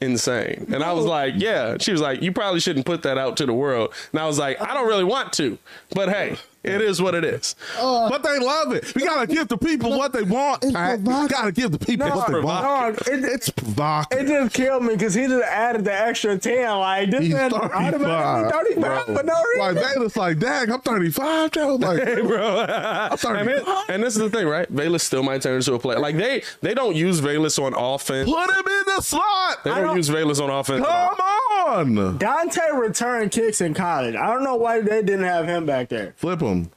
insane, 0.00 0.66
and 0.72 0.82
I 0.82 0.92
was 0.92 1.04
like, 1.04 1.34
yeah. 1.36 1.76
She 1.78 1.92
was 1.92 2.00
like, 2.00 2.22
you 2.22 2.32
probably 2.32 2.60
shouldn't 2.60 2.86
put 2.86 3.02
that 3.02 3.18
out 3.18 3.36
to 3.38 3.46
the 3.46 3.52
world, 3.54 3.92
and 4.12 4.20
I 4.20 4.26
was 4.26 4.38
like, 4.38 4.60
I 4.60 4.74
don't 4.74 4.86
really 4.88 5.04
want 5.04 5.32
to, 5.34 5.58
but 5.94 6.08
hey. 6.10 6.36
It 6.66 6.80
is 6.80 6.98
what 7.02 7.14
it 7.14 7.26
is. 7.26 7.54
but 7.78 8.22
they 8.22 8.38
love 8.38 8.72
it. 8.72 8.94
We 8.94 9.04
gotta 9.04 9.26
give 9.26 9.48
the 9.48 9.58
people 9.58 9.98
what 9.98 10.14
they 10.14 10.22
want. 10.22 10.62
Pat. 10.62 10.98
We 11.00 11.28
gotta 11.28 11.52
give 11.52 11.72
the 11.72 11.78
people 11.78 12.08
No, 12.08 12.16
what 12.16 12.32
they 12.32 12.40
want. 12.40 13.06
no, 13.06 13.12
it- 13.12 13.22
it's 13.22 13.50
provocative. 13.50 14.24
It 14.26 14.32
just 14.44 14.54
killed 14.54 14.82
me 14.82 14.94
because 14.94 15.12
he 15.12 15.26
just 15.26 15.44
added 15.44 15.84
the 15.84 15.92
extra 15.92 16.38
10. 16.38 16.78
Like, 16.78 17.10
this 17.10 17.20
He's 17.20 17.34
man 17.34 17.50
35. 17.50 17.70
automatically 17.70 18.82
35 18.82 19.04
for 19.04 19.22
no 19.24 19.34
Like 19.58 19.74
reason. 19.74 19.90
Bayless, 19.94 20.16
like, 20.16 20.38
dang, 20.38 20.70
I'm 20.72 20.80
35. 20.80 21.50
Joe. 21.50 21.74
Like, 21.74 22.02
Hey, 22.02 22.22
bro. 22.22 22.60
I'm 22.60 23.10
and, 23.12 23.20
35. 23.20 23.46
it- 23.58 23.92
and 23.92 24.02
this 24.02 24.14
is 24.16 24.20
the 24.22 24.30
thing, 24.30 24.46
right? 24.46 24.74
Bayless 24.74 25.02
still 25.02 25.22
might 25.22 25.42
turn 25.42 25.56
into 25.56 25.74
a 25.74 25.78
player. 25.78 25.98
Like 25.98 26.16
they 26.16 26.44
they 26.62 26.72
don't 26.72 26.96
use 26.96 27.20
Bayless 27.20 27.58
on 27.58 27.74
offense. 27.74 28.26
Put 28.30 28.48
him 28.50 28.56
in 28.66 28.82
the 28.96 29.02
slot. 29.02 29.64
They 29.64 29.70
don't, 29.70 29.83
don't- 29.84 29.96
use 29.96 30.10
Bayless 30.10 30.40
on 30.40 30.50
offense. 30.50 30.84
Come 30.84 31.98
on. 31.98 32.18
Dante 32.18 32.60
returned 32.74 33.30
kicks 33.32 33.60
in 33.60 33.74
college. 33.74 34.14
I 34.14 34.26
don't 34.32 34.44
know 34.44 34.56
why 34.56 34.80
they 34.80 35.02
didn't 35.02 35.24
have 35.24 35.46
him 35.46 35.64
back 35.66 35.88
there. 35.88 36.14
Flip 36.16 36.40
him. 36.40 36.70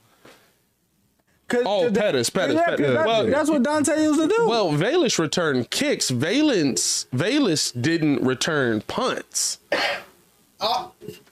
Cause 1.50 1.64
Oh, 1.66 1.90
the- 1.90 1.98
Pettis, 2.00 2.30
Pettis, 2.30 2.56
yeah, 2.56 2.66
'cause 2.66 2.78
Pettis. 2.78 2.94
That's, 2.94 3.08
Well- 3.08 3.26
that's 3.28 3.50
what 3.50 3.64
Dante 3.64 4.04
used 4.04 4.20
to 4.20 4.28
do. 4.28 4.48
Well, 4.50 4.72
Velus 4.72 5.18
returned 5.18 5.70
kicks. 5.70 6.10
Valence 6.10 7.06
Velus 7.16 7.72
didn't 7.80 8.22
return 8.22 8.82
punts. 8.82 9.60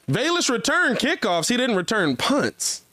Velus 0.09 0.49
returned 0.49 0.99
kickoffs. 0.99 1.49
He 1.49 1.57
didn't 1.57 1.76
return 1.76 2.15
punts. 2.15 2.84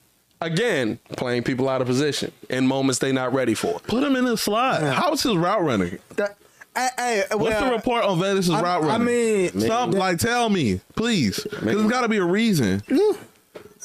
Again, 0.40 0.98
playing 1.16 1.44
people 1.44 1.68
out 1.68 1.80
of 1.80 1.86
position 1.86 2.32
in 2.50 2.66
moments 2.66 2.98
they're 2.98 3.12
not 3.12 3.32
ready 3.32 3.54
for. 3.54 3.78
Put 3.80 4.02
him 4.02 4.16
in 4.16 4.24
the 4.24 4.36
slot. 4.36 4.82
How's 4.82 5.22
his 5.22 5.36
route 5.36 5.62
running? 5.62 5.98
That- 6.16 6.36
hey, 6.76 6.88
hey, 6.96 7.22
What's 7.32 7.42
well, 7.42 7.64
the 7.66 7.76
report 7.76 8.04
on 8.04 8.18
Vegas' 8.20 8.50
I- 8.50 8.62
route 8.62 8.84
I 8.84 8.86
running? 8.86 9.06
mean- 9.06 9.60
Some, 9.60 9.90
like, 9.92 10.18
tell 10.18 10.48
me, 10.48 10.80
please. 10.96 11.42
Because 11.42 11.60
there's 11.64 11.90
got 11.90 12.02
to 12.02 12.08
be 12.08 12.18
a 12.18 12.24
reason. 12.24 12.82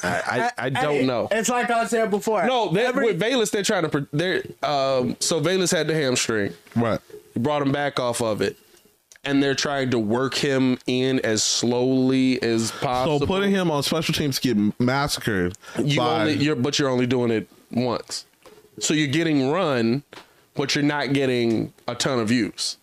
I, 0.03 0.51
I, 0.57 0.65
I 0.65 0.69
don't 0.69 1.07
know. 1.07 1.27
It's 1.31 1.49
like 1.49 1.69
I 1.71 1.85
said 1.87 2.11
before. 2.11 2.45
No, 2.45 2.71
they, 2.71 2.85
Every- 2.85 3.05
with 3.07 3.19
Velus, 3.21 3.49
they're 3.51 3.63
trying 3.63 3.83
to. 3.83 3.89
pre- 3.89 4.05
They're 4.13 4.43
um, 4.61 5.15
so 5.19 5.41
Velus 5.41 5.71
had 5.75 5.87
the 5.87 5.95
hamstring. 5.95 6.53
Right. 6.75 6.99
He 7.33 7.39
brought 7.39 7.61
him 7.63 7.71
back 7.71 7.99
off 7.99 8.21
of 8.21 8.41
it, 8.43 8.57
and 9.23 9.41
they're 9.41 9.55
trying 9.55 9.89
to 9.91 9.99
work 9.99 10.35
him 10.35 10.77
in 10.85 11.19
as 11.21 11.41
slowly 11.41 12.41
as 12.43 12.69
possible. 12.71 13.19
So 13.19 13.25
putting 13.25 13.49
him 13.51 13.71
on 13.71 13.81
special 13.81 14.13
teams 14.13 14.39
to 14.39 14.53
get 14.53 14.79
massacred 14.79 15.57
you 15.83 15.97
by 15.97 16.21
only, 16.21 16.33
you're, 16.35 16.55
but 16.55 16.77
you're 16.77 16.89
only 16.89 17.07
doing 17.07 17.31
it 17.31 17.47
once. 17.71 18.25
So 18.79 18.93
you're 18.93 19.07
getting 19.07 19.49
run, 19.49 20.03
but 20.57 20.75
you're 20.75 20.83
not 20.83 21.13
getting 21.13 21.73
a 21.87 21.95
ton 21.95 22.19
of 22.19 22.27
views. 22.27 22.77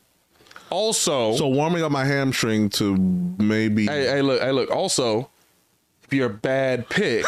Also, 0.71 1.37
so 1.37 1.47
warming 1.49 1.83
up 1.83 1.93
my 1.93 2.05
hamstring 2.05 2.69
to 2.71 2.97
maybe 2.97 3.87
hey, 3.87 4.07
hey, 4.07 4.23
look, 4.23 4.41
hey, 4.41 4.51
look. 4.51 4.71
Also, 4.71 5.29
if 6.03 6.13
you're 6.13 6.27
a 6.27 6.31
bad 6.31 6.89
pick, 6.89 7.25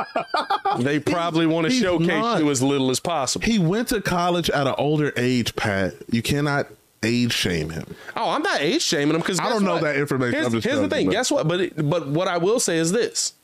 they 0.78 0.98
probably 0.98 1.46
want 1.46 1.66
to 1.66 1.72
showcase 1.72 2.08
not. 2.08 2.40
you 2.40 2.50
as 2.50 2.62
little 2.62 2.90
as 2.90 3.00
possible. 3.00 3.46
he 3.46 3.58
went 3.58 3.88
to 3.88 4.00
college 4.00 4.50
at 4.50 4.66
an 4.66 4.74
older 4.78 5.12
age, 5.16 5.54
Pat. 5.56 5.94
You 6.10 6.22
cannot 6.22 6.66
age 7.02 7.32
shame 7.32 7.70
him. 7.70 7.94
Oh, 8.16 8.30
I'm 8.30 8.42
not 8.42 8.60
age 8.60 8.82
shaming 8.82 9.14
him 9.14 9.20
because 9.20 9.40
I 9.40 9.48
don't 9.48 9.64
know 9.64 9.78
that 9.78 9.96
information. 9.96 10.50
Here's, 10.50 10.64
here's 10.64 10.80
the 10.80 10.88
thing. 10.88 11.08
Guess 11.10 11.30
what? 11.30 11.48
But 11.48 11.60
it, 11.60 11.88
but 11.88 12.08
what 12.08 12.28
I 12.28 12.38
will 12.38 12.60
say 12.60 12.78
is 12.78 12.92
this: 12.92 13.34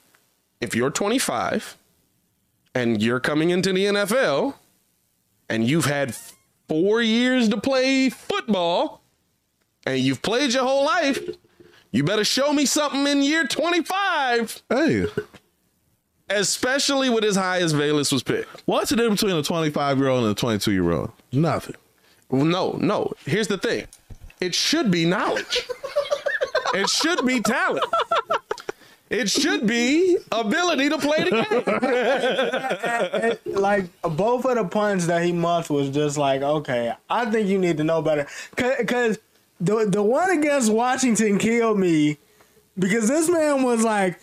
if 0.61 0.75
you're 0.75 0.91
25 0.91 1.77
and 2.75 3.03
you're 3.03 3.21
coming 3.21 3.51
into 3.51 3.73
the 3.73 3.85
NFL 3.87 4.55
and 5.53 5.69
you've 5.69 5.85
had 5.85 6.15
four 6.69 7.03
years 7.03 7.49
to 7.51 7.61
play 7.61 8.09
football 8.09 9.03
and 9.85 9.99
you've 9.99 10.23
played 10.23 10.53
your 10.55 10.65
whole 10.65 10.85
life, 10.85 11.19
you 11.91 12.03
better 12.05 12.25
show 12.25 12.53
me 12.55 12.65
something 12.65 13.07
in 13.07 13.23
year 13.23 13.47
25, 13.47 14.63
Hey, 14.71 15.07
especially 16.31 17.11
with 17.11 17.25
as 17.25 17.37
high 17.37 17.59
as 17.61 17.75
Velus 17.75 18.13
was 18.13 18.23
picked. 18.23 18.63
what's 18.67 18.91
the 18.91 18.97
difference 18.97 19.21
between 19.21 19.39
a 19.39 19.43
25 19.43 19.99
year 19.99 20.09
old 20.09 20.25
and 20.25 20.33
a 20.33 20.35
22 20.35 20.73
year 20.73 20.91
old? 20.93 21.13
Nothing. 21.33 21.77
Well, 22.31 22.45
No, 22.45 22.73
no. 22.81 23.13
Here's 23.27 23.49
the 23.49 23.59
thing. 23.59 23.87
It 24.41 24.55
should 24.55 24.91
be 24.91 25.05
knowledge. 25.05 25.69
it 26.75 26.89
should 26.89 27.25
be 27.27 27.41
talent. 27.41 27.85
It 29.13 29.29
should 29.29 29.67
be 29.67 30.17
ability 30.33 30.89
to 30.89 30.97
play 30.97 31.25
the 31.25 31.31
game. 33.45 33.55
like 33.61 33.85
both 34.03 34.47
of 34.47 34.57
the 34.57 34.65
punts 34.65 35.07
that 35.07 35.23
he 35.23 35.33
muffed 35.33 35.69
was 35.69 35.91
just 35.91 36.17
like, 36.17 36.41
okay, 36.41 36.95
I 37.11 37.31
think 37.31 37.47
you 37.47 37.59
need 37.59 37.77
to 37.77 37.85
know 37.85 38.01
better. 38.01 38.27
Because 38.57 39.19
the 39.61 39.85
the 39.87 40.03
one 40.03 40.31
against 40.31 40.73
Washington 40.73 41.39
killed 41.39 41.79
me 41.79 42.17
because 42.79 43.07
this 43.07 43.29
man 43.29 43.63
was 43.63 43.85
like, 43.85 44.19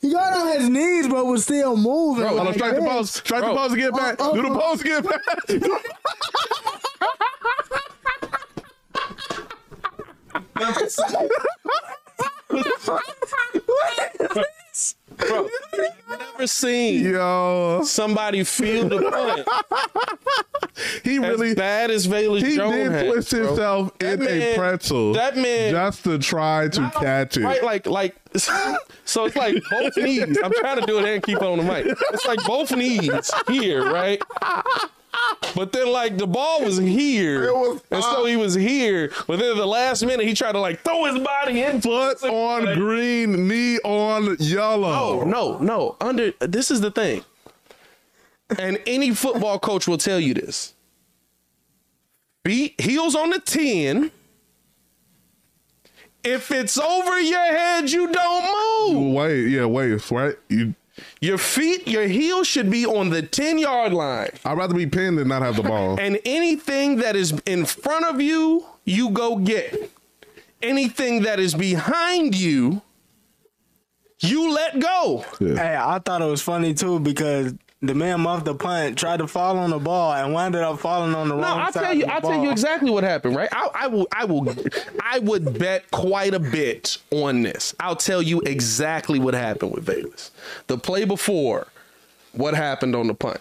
he 0.00 0.10
got 0.10 0.32
on 0.32 0.58
his 0.58 0.70
knees 0.70 1.06
but 1.06 1.26
was 1.26 1.44
still 1.44 1.76
moving. 1.76 2.24
Hold 2.26 2.40
on, 2.40 2.46
like 2.46 2.54
strike 2.54 2.74
the 2.76 2.80
this. 2.80 2.90
pose. 2.90 3.10
Strike 3.10 3.42
Bro. 3.42 3.52
the 3.52 3.58
pose 3.58 3.70
to 3.72 3.76
get 3.76 3.92
back. 3.92 4.16
Oh, 4.20 4.30
oh, 4.30 4.34
Do 4.36 4.42
the 4.42 4.58
pose 4.58 4.78
to 4.78 4.84
get 4.84 5.04
back. 5.04 5.80
Bro, 15.16 15.48
never 16.08 16.46
seen 16.46 17.04
Yo, 17.04 17.82
somebody 17.84 18.44
feel 18.44 18.88
the 18.88 19.00
punt 19.10 19.46
he 21.04 21.18
really 21.18 21.50
as 21.50 21.54
bad 21.56 21.90
as 21.90 22.06
Velus 22.08 22.42
he 22.46 22.56
Jones 22.56 22.74
did 22.74 22.92
had, 22.92 23.06
twist 23.12 23.30
bro. 23.30 23.46
himself 23.46 23.98
That 23.98 24.20
in 24.22 24.26
a 24.42 24.56
pretzel. 24.56 25.12
that 25.12 25.36
man- 25.36 25.72
just 25.72 26.04
to 26.04 26.18
try 26.18 26.68
to 26.68 26.90
catch 26.94 27.36
it. 27.36 27.42
Right, 27.44 27.62
like, 27.62 27.86
like, 27.86 28.16
so 29.04 29.26
it's 29.26 29.36
like 29.36 29.62
both 29.70 29.96
knees. 29.98 30.38
I'm 30.42 30.52
trying 30.52 30.80
to 30.80 30.86
do 30.86 30.98
it 30.98 31.04
and 31.04 31.22
keep 31.22 31.36
it 31.36 31.42
on 31.42 31.58
the 31.58 31.64
mic. 31.64 31.86
It's 32.12 32.26
like 32.26 32.42
both 32.46 32.74
knees 32.74 33.30
here, 33.48 33.84
right? 33.92 34.22
But 35.56 35.72
then, 35.72 35.90
like, 35.90 36.16
the 36.16 36.26
ball 36.26 36.64
was 36.64 36.78
here, 36.78 37.52
was 37.52 37.82
and 37.90 38.02
so 38.02 38.24
he 38.24 38.36
was 38.36 38.54
here. 38.54 39.10
But 39.26 39.40
then, 39.40 39.56
the 39.56 39.66
last 39.66 40.04
minute, 40.04 40.26
he 40.26 40.32
tried 40.34 40.52
to 40.52 40.60
like 40.60 40.82
throw 40.82 41.04
his 41.04 41.18
body 41.18 41.62
in. 41.62 41.80
Foot 41.80 42.22
on 42.22 42.78
green, 42.78 43.48
knee 43.48 43.78
on 43.78 44.36
yellow. 44.38 44.92
Oh 44.92 45.24
no, 45.24 45.58
no. 45.58 45.96
Under 46.00 46.32
this 46.38 46.70
is 46.70 46.80
the 46.80 46.90
thing, 46.90 47.24
and 48.58 48.80
any 48.86 49.12
football 49.12 49.58
coach 49.58 49.88
will 49.88 49.98
tell 49.98 50.20
you 50.20 50.34
this. 50.34 50.74
Feet 52.44 52.80
heels 52.80 53.14
on 53.16 53.30
the 53.30 53.40
ten. 53.40 54.12
If 56.22 56.50
it's 56.50 56.78
over 56.78 57.18
your 57.18 57.38
head, 57.38 57.90
you 57.90 58.12
don't 58.12 58.94
move. 58.94 59.14
Wait, 59.14 59.48
yeah, 59.48 59.64
wait, 59.64 60.10
right? 60.10 60.36
You, 60.48 60.74
Your 61.20 61.38
feet, 61.38 61.86
your 61.86 62.06
heels 62.06 62.46
should 62.46 62.70
be 62.70 62.86
on 62.86 63.10
the 63.10 63.22
10 63.22 63.58
yard 63.58 63.92
line. 63.92 64.30
I'd 64.44 64.56
rather 64.56 64.74
be 64.74 64.86
pinned 64.86 65.18
than 65.18 65.28
not 65.28 65.42
have 65.42 65.56
the 65.56 65.62
ball. 65.62 65.98
And 66.00 66.18
anything 66.24 66.96
that 66.96 67.16
is 67.16 67.32
in 67.46 67.66
front 67.66 68.06
of 68.06 68.20
you, 68.20 68.64
you 68.84 69.10
go 69.10 69.36
get. 69.36 69.90
Anything 70.62 71.22
that 71.22 71.40
is 71.40 71.54
behind 71.54 72.34
you, 72.34 72.82
you 74.20 74.52
let 74.52 74.78
go. 74.78 75.24
Yeah. 75.40 75.54
Hey, 75.56 75.76
I 75.78 75.98
thought 75.98 76.22
it 76.22 76.26
was 76.26 76.42
funny 76.42 76.74
too 76.74 77.00
because 77.00 77.54
the 77.82 77.94
man 77.94 78.20
muffed 78.20 78.44
the 78.44 78.54
punt, 78.54 78.98
tried 78.98 79.18
to 79.18 79.26
fall 79.26 79.56
on 79.56 79.70
the 79.70 79.78
ball, 79.78 80.12
and 80.12 80.34
wound 80.34 80.54
up 80.54 80.78
falling 80.80 81.14
on 81.14 81.28
the 81.28 81.34
No, 81.34 81.42
wrong 81.42 81.60
I'll 81.60 81.72
side. 81.72 81.82
tell 81.84 81.94
you. 81.94 82.04
I'll 82.06 82.20
tell 82.20 82.42
you 82.42 82.50
exactly 82.50 82.90
what 82.90 83.04
happened. 83.04 83.34
Right? 83.36 83.48
I, 83.52 83.68
I 83.74 83.86
will. 83.86 84.06
I 84.12 84.24
will. 84.26 84.54
I 85.02 85.18
would 85.20 85.58
bet 85.58 85.90
quite 85.90 86.34
a 86.34 86.38
bit 86.40 86.98
on 87.10 87.42
this. 87.42 87.74
I'll 87.80 87.96
tell 87.96 88.20
you 88.20 88.40
exactly 88.42 89.18
what 89.18 89.32
happened 89.34 89.72
with 89.72 89.84
Vegas. 89.84 90.30
The 90.66 90.76
play 90.76 91.04
before, 91.06 91.68
what 92.32 92.54
happened 92.54 92.94
on 92.94 93.06
the 93.06 93.14
punt? 93.14 93.40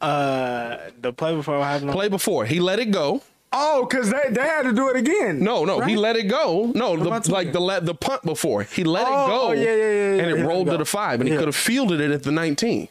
Uh, 0.00 0.76
the 1.00 1.12
play 1.12 1.34
before 1.34 1.58
what 1.58 1.64
happened. 1.66 1.90
Play 1.92 2.08
before, 2.08 2.44
he 2.44 2.60
let 2.60 2.78
it 2.78 2.90
go. 2.92 3.22
Oh, 3.52 3.86
because 3.88 4.10
they, 4.10 4.22
they 4.30 4.40
had 4.42 4.62
to 4.62 4.72
do 4.72 4.88
it 4.88 4.96
again. 4.96 5.40
No, 5.40 5.64
no, 5.64 5.80
he 5.80 5.96
let 5.96 6.16
it 6.16 6.24
go. 6.24 6.72
No, 6.74 6.96
the, 6.96 7.30
like 7.32 7.52
the 7.52 7.60
le- 7.60 7.80
the 7.82 7.94
punt 7.94 8.22
before 8.24 8.62
he 8.62 8.82
let 8.84 9.06
Oh, 9.06 9.10
it 9.10 9.26
go. 9.28 9.40
oh, 9.48 9.52
yeah, 9.52 9.62
yeah, 9.62 9.74
yeah, 9.76 10.14
yeah, 10.16 10.22
and 10.22 10.30
it 10.40 10.44
rolled 10.46 10.68
it 10.68 10.72
to 10.72 10.78
the 10.78 10.84
five, 10.84 11.20
and 11.20 11.28
he 11.28 11.36
could 11.36 11.46
have 11.46 11.56
fielded 11.56 12.00
it 12.00 12.10
at 12.10 12.22
the 12.22 12.32
nineteen. 12.32 12.88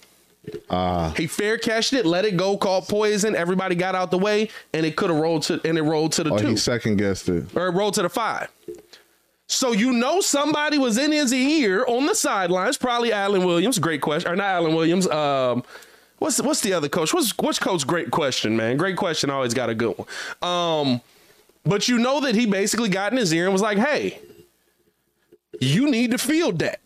Ah, 0.72 1.14
He 1.16 1.28
fair 1.28 1.58
cashed 1.60 1.94
it, 1.94 2.04
let 2.06 2.26
it 2.26 2.36
go, 2.36 2.58
called 2.58 2.88
poison. 2.88 3.36
Everybody 3.36 3.76
got 3.76 3.94
out 3.94 4.10
the 4.12 4.18
way, 4.18 4.50
and 4.74 4.86
it 4.86 4.96
could 4.96 5.10
have 5.12 5.20
rolled 5.20 5.44
to 5.44 5.62
and 5.64 5.78
it 5.78 5.84
rolled 5.84 6.14
to 6.14 6.24
the 6.24 6.34
oh, 6.34 6.38
two 6.38 6.48
he 6.50 6.58
second 6.58 6.98
guessed 6.98 7.30
it. 7.30 7.56
or 7.56 7.68
it 7.68 7.72
rolled 7.72 7.94
to 7.96 8.02
the 8.02 8.10
five. 8.10 8.48
So 9.48 9.72
you 9.74 9.92
know 9.92 10.22
somebody 10.22 10.78
was 10.78 10.98
in 10.98 11.12
his 11.12 11.34
ear 11.34 11.84
on 11.88 12.06
the 12.06 12.16
sidelines, 12.16 12.78
probably 12.78 13.12
Alan 13.12 13.44
Williams. 13.46 13.78
Great 13.80 14.02
question, 14.02 14.32
or 14.32 14.36
not 14.36 14.46
Alan 14.46 14.74
Williams. 14.74 15.08
Um, 15.08 15.64
what's 16.22 16.40
what's 16.42 16.62
the 16.62 16.74
other 16.74 16.88
coach? 16.88 17.14
What's 17.14 17.36
which 17.38 17.60
coach? 17.60 17.86
Great 17.86 18.12
question, 18.12 18.56
man. 18.56 18.78
Great 18.78 18.96
question. 18.96 19.30
Always 19.30 19.54
got 19.54 19.70
a 19.70 19.76
good 19.76 19.96
one. 19.98 20.08
Um, 20.42 21.02
but 21.66 21.88
you 21.88 21.98
know 21.98 22.22
that 22.22 22.36
he 22.36 22.46
basically 22.46 22.90
got 22.90 23.12
in 23.12 23.18
his 23.18 23.34
ear 23.34 23.46
and 23.46 23.54
was 23.54 23.62
like, 23.62 23.78
"Hey, 23.78 24.20
you 25.60 25.90
need 25.90 26.12
to 26.12 26.18
field 26.18 26.60
that. 26.60 26.80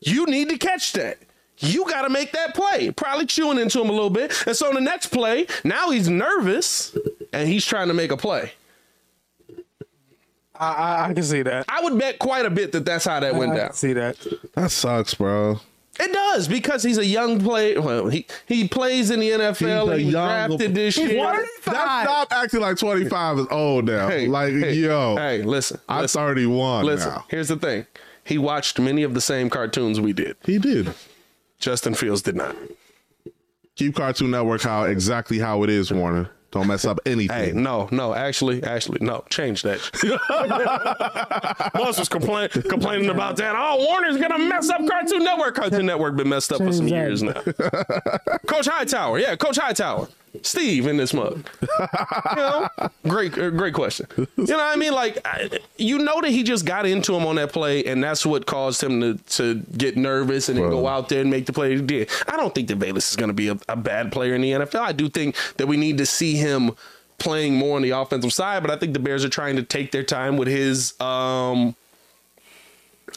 You 0.00 0.26
need 0.26 0.48
to 0.48 0.58
catch 0.58 0.94
that." 0.94 1.18
You 1.58 1.84
got 1.88 2.02
to 2.02 2.08
make 2.08 2.32
that 2.32 2.54
play. 2.56 2.90
Probably 2.90 3.24
chewing 3.24 3.56
into 3.58 3.80
him 3.80 3.88
a 3.88 3.92
little 3.92 4.10
bit. 4.10 4.34
And 4.48 4.56
so 4.56 4.66
on 4.68 4.74
the 4.74 4.80
next 4.80 5.08
play, 5.08 5.46
now 5.62 5.90
he's 5.90 6.08
nervous 6.08 6.96
and 7.32 7.48
he's 7.48 7.64
trying 7.64 7.86
to 7.86 7.94
make 7.94 8.10
a 8.10 8.16
play. 8.16 8.50
I, 10.56 10.72
I, 10.72 11.08
I 11.08 11.14
can 11.14 11.22
see 11.22 11.42
that. 11.42 11.66
I 11.68 11.82
would 11.84 11.96
bet 11.96 12.18
quite 12.18 12.46
a 12.46 12.50
bit 12.50 12.72
that 12.72 12.84
that's 12.84 13.04
how 13.04 13.20
that 13.20 13.36
went 13.36 13.54
down. 13.54 13.66
can 13.68 13.76
see 13.76 13.92
that. 13.92 14.16
That 14.54 14.72
sucks, 14.72 15.14
bro. 15.14 15.60
It 16.00 16.10
does 16.12 16.48
because 16.48 16.82
he's 16.82 16.96
a 16.98 17.04
young 17.04 17.38
player. 17.38 17.80
Well, 17.80 18.08
he 18.08 18.26
he 18.46 18.66
plays 18.66 19.10
in 19.10 19.20
the 19.20 19.30
NFL. 19.30 19.92
a 19.92 19.98
He 19.98 20.04
young- 20.10 20.48
drafted 20.48 20.74
this 20.74 20.96
He's 20.96 21.10
year. 21.10 21.22
25. 21.22 21.64
That 21.74 22.04
stop 22.04 22.32
acting 22.32 22.60
like 22.60 22.78
25 22.78 23.38
is 23.40 23.46
old 23.50 23.84
now. 23.84 24.08
Hey, 24.08 24.26
like, 24.26 24.52
hey, 24.54 24.72
yo, 24.74 25.16
Hey, 25.16 25.42
listen. 25.42 25.78
I'm 25.88 26.02
listen, 26.02 26.20
31 26.22 26.86
Listen. 26.86 27.10
now. 27.10 27.24
Here's 27.28 27.48
the 27.48 27.56
thing. 27.56 27.86
He 28.24 28.38
watched 28.38 28.78
many 28.80 29.02
of 29.02 29.12
the 29.14 29.20
same 29.20 29.50
cartoons 29.50 30.00
we 30.00 30.12
did. 30.14 30.36
He 30.44 30.58
did. 30.58 30.94
Justin 31.60 31.94
Fields 31.94 32.22
did 32.22 32.36
not. 32.36 32.56
Keep 33.76 33.96
Cartoon 33.96 34.30
Network 34.30 34.62
how 34.62 34.84
exactly 34.84 35.38
how 35.38 35.62
it 35.62 35.70
is, 35.70 35.92
Warner. 35.92 36.30
Don't 36.52 36.66
mess 36.66 36.84
up 36.84 37.00
anything. 37.06 37.36
Hey, 37.36 37.52
no, 37.52 37.88
no, 37.90 38.14
actually, 38.14 38.62
actually, 38.62 38.98
no, 39.00 39.24
change 39.30 39.62
that. 39.62 39.80
Bus 41.72 41.98
was 41.98 42.10
complain, 42.10 42.50
complaining 42.50 43.08
about 43.08 43.36
that. 43.36 43.54
Oh, 43.56 43.82
Warner's 43.88 44.18
gonna 44.18 44.38
mess 44.38 44.68
up 44.68 44.86
Cartoon 44.86 45.24
Network. 45.24 45.54
Cartoon 45.54 45.86
Network 45.86 46.14
been 46.14 46.28
messed 46.28 46.52
up 46.52 46.58
for 46.58 46.70
some 46.72 46.86
years 46.86 47.22
now. 47.22 47.32
Coach 48.46 48.66
Hightower, 48.66 49.18
yeah, 49.18 49.34
Coach 49.34 49.56
Hightower, 49.56 50.08
Steve 50.44 50.86
in 50.86 50.96
this 50.96 51.14
mug. 51.14 51.48
You 51.62 52.36
know, 52.36 52.68
great, 53.08 53.36
uh, 53.38 53.50
great 53.50 53.74
question. 53.74 54.06
You 54.16 54.26
know 54.36 54.56
what 54.56 54.72
I 54.72 54.76
mean? 54.76 54.92
Like, 54.92 55.18
I, 55.24 55.50
you 55.76 55.98
know 55.98 56.20
that 56.20 56.30
he 56.30 56.42
just 56.42 56.64
got 56.64 56.86
into 56.86 57.14
him 57.14 57.26
on 57.26 57.36
that 57.36 57.52
play, 57.52 57.84
and 57.84 58.02
that's 58.02 58.24
what 58.26 58.46
caused 58.46 58.82
him 58.82 59.00
to 59.00 59.18
to 59.36 59.54
get 59.76 59.96
nervous 59.96 60.48
and 60.48 60.58
then 60.58 60.70
go 60.70 60.86
out 60.86 61.08
there 61.08 61.20
and 61.20 61.30
make 61.30 61.46
the 61.46 61.52
play 61.52 61.74
he 61.74 61.82
did. 61.82 62.10
I 62.28 62.36
don't 62.36 62.54
think 62.54 62.68
that 62.68 62.78
Bayless 62.78 63.10
is 63.10 63.16
going 63.16 63.30
to 63.30 63.34
be 63.34 63.48
a, 63.48 63.58
a 63.68 63.76
bad 63.76 64.12
player 64.12 64.34
in 64.34 64.40
the 64.40 64.52
NFL. 64.52 64.80
I 64.80 64.92
do 64.92 65.08
think 65.08 65.36
that 65.56 65.66
we 65.66 65.76
need 65.76 65.98
to 65.98 66.06
see 66.06 66.34
him 66.34 66.72
playing 67.18 67.54
more 67.54 67.76
on 67.76 67.82
the 67.82 67.90
offensive 67.90 68.32
side, 68.32 68.62
but 68.62 68.70
I 68.70 68.76
think 68.76 68.92
the 68.94 68.98
Bears 68.98 69.24
are 69.24 69.28
trying 69.28 69.56
to 69.56 69.62
take 69.62 69.92
their 69.92 70.02
time 70.02 70.36
with 70.36 70.48
his. 70.48 71.00
Um, 71.00 71.76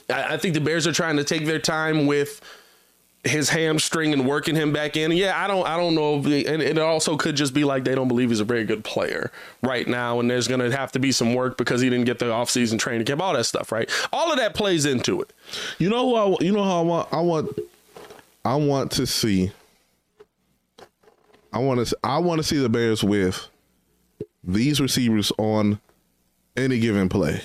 I, 0.09 0.35
I 0.35 0.37
think 0.37 0.53
the 0.53 0.61
Bears 0.61 0.87
are 0.87 0.93
trying 0.93 1.17
to 1.17 1.23
take 1.23 1.45
their 1.45 1.59
time 1.59 2.05
with 2.05 2.41
his 3.25 3.49
hamstring 3.49 4.13
and 4.13 4.25
working 4.27 4.55
him 4.55 4.71
back 4.71 4.95
in. 4.95 5.11
Yeah, 5.11 5.33
I 5.35 5.47
don't 5.47 5.65
I 5.67 5.75
don't 5.77 5.95
know 5.95 6.19
if 6.19 6.23
the, 6.25 6.45
and 6.47 6.61
it 6.61 6.77
also 6.77 7.17
could 7.17 7.35
just 7.35 7.53
be 7.53 7.63
like 7.63 7.83
they 7.83 7.95
don't 7.95 8.07
believe 8.07 8.29
he's 8.29 8.39
a 8.39 8.45
very 8.45 8.63
good 8.65 8.83
player 8.83 9.31
right 9.63 9.87
now 9.87 10.19
and 10.19 10.29
there's 10.29 10.47
going 10.47 10.59
to 10.59 10.75
have 10.75 10.91
to 10.91 10.99
be 10.99 11.11
some 11.11 11.33
work 11.33 11.57
because 11.57 11.81
he 11.81 11.89
didn't 11.89 12.05
get 12.05 12.19
the 12.19 12.25
offseason 12.25 12.77
training 12.79 13.05
camp 13.05 13.21
all 13.21 13.33
that 13.33 13.45
stuff, 13.45 13.71
right? 13.71 13.89
All 14.13 14.31
of 14.31 14.37
that 14.37 14.53
plays 14.53 14.85
into 14.85 15.21
it. 15.21 15.33
You 15.79 15.89
know 15.89 16.07
who 16.07 16.15
I, 16.35 16.37
you 16.45 16.51
know 16.51 16.63
how 16.63 16.79
I 16.79 16.83
want 16.83 17.13
I 17.13 17.19
want 17.21 17.59
I 18.45 18.55
want 18.55 18.91
to 18.93 19.07
see 19.07 19.51
I 21.51 21.59
want 21.59 21.85
to 21.87 21.97
I 22.03 22.19
want 22.19 22.39
to 22.39 22.43
see 22.47 22.57
the 22.57 22.69
Bears 22.69 23.03
with 23.03 23.47
these 24.43 24.79
receivers 24.79 25.31
on 25.39 25.79
any 26.55 26.79
given 26.79 27.09
play. 27.09 27.41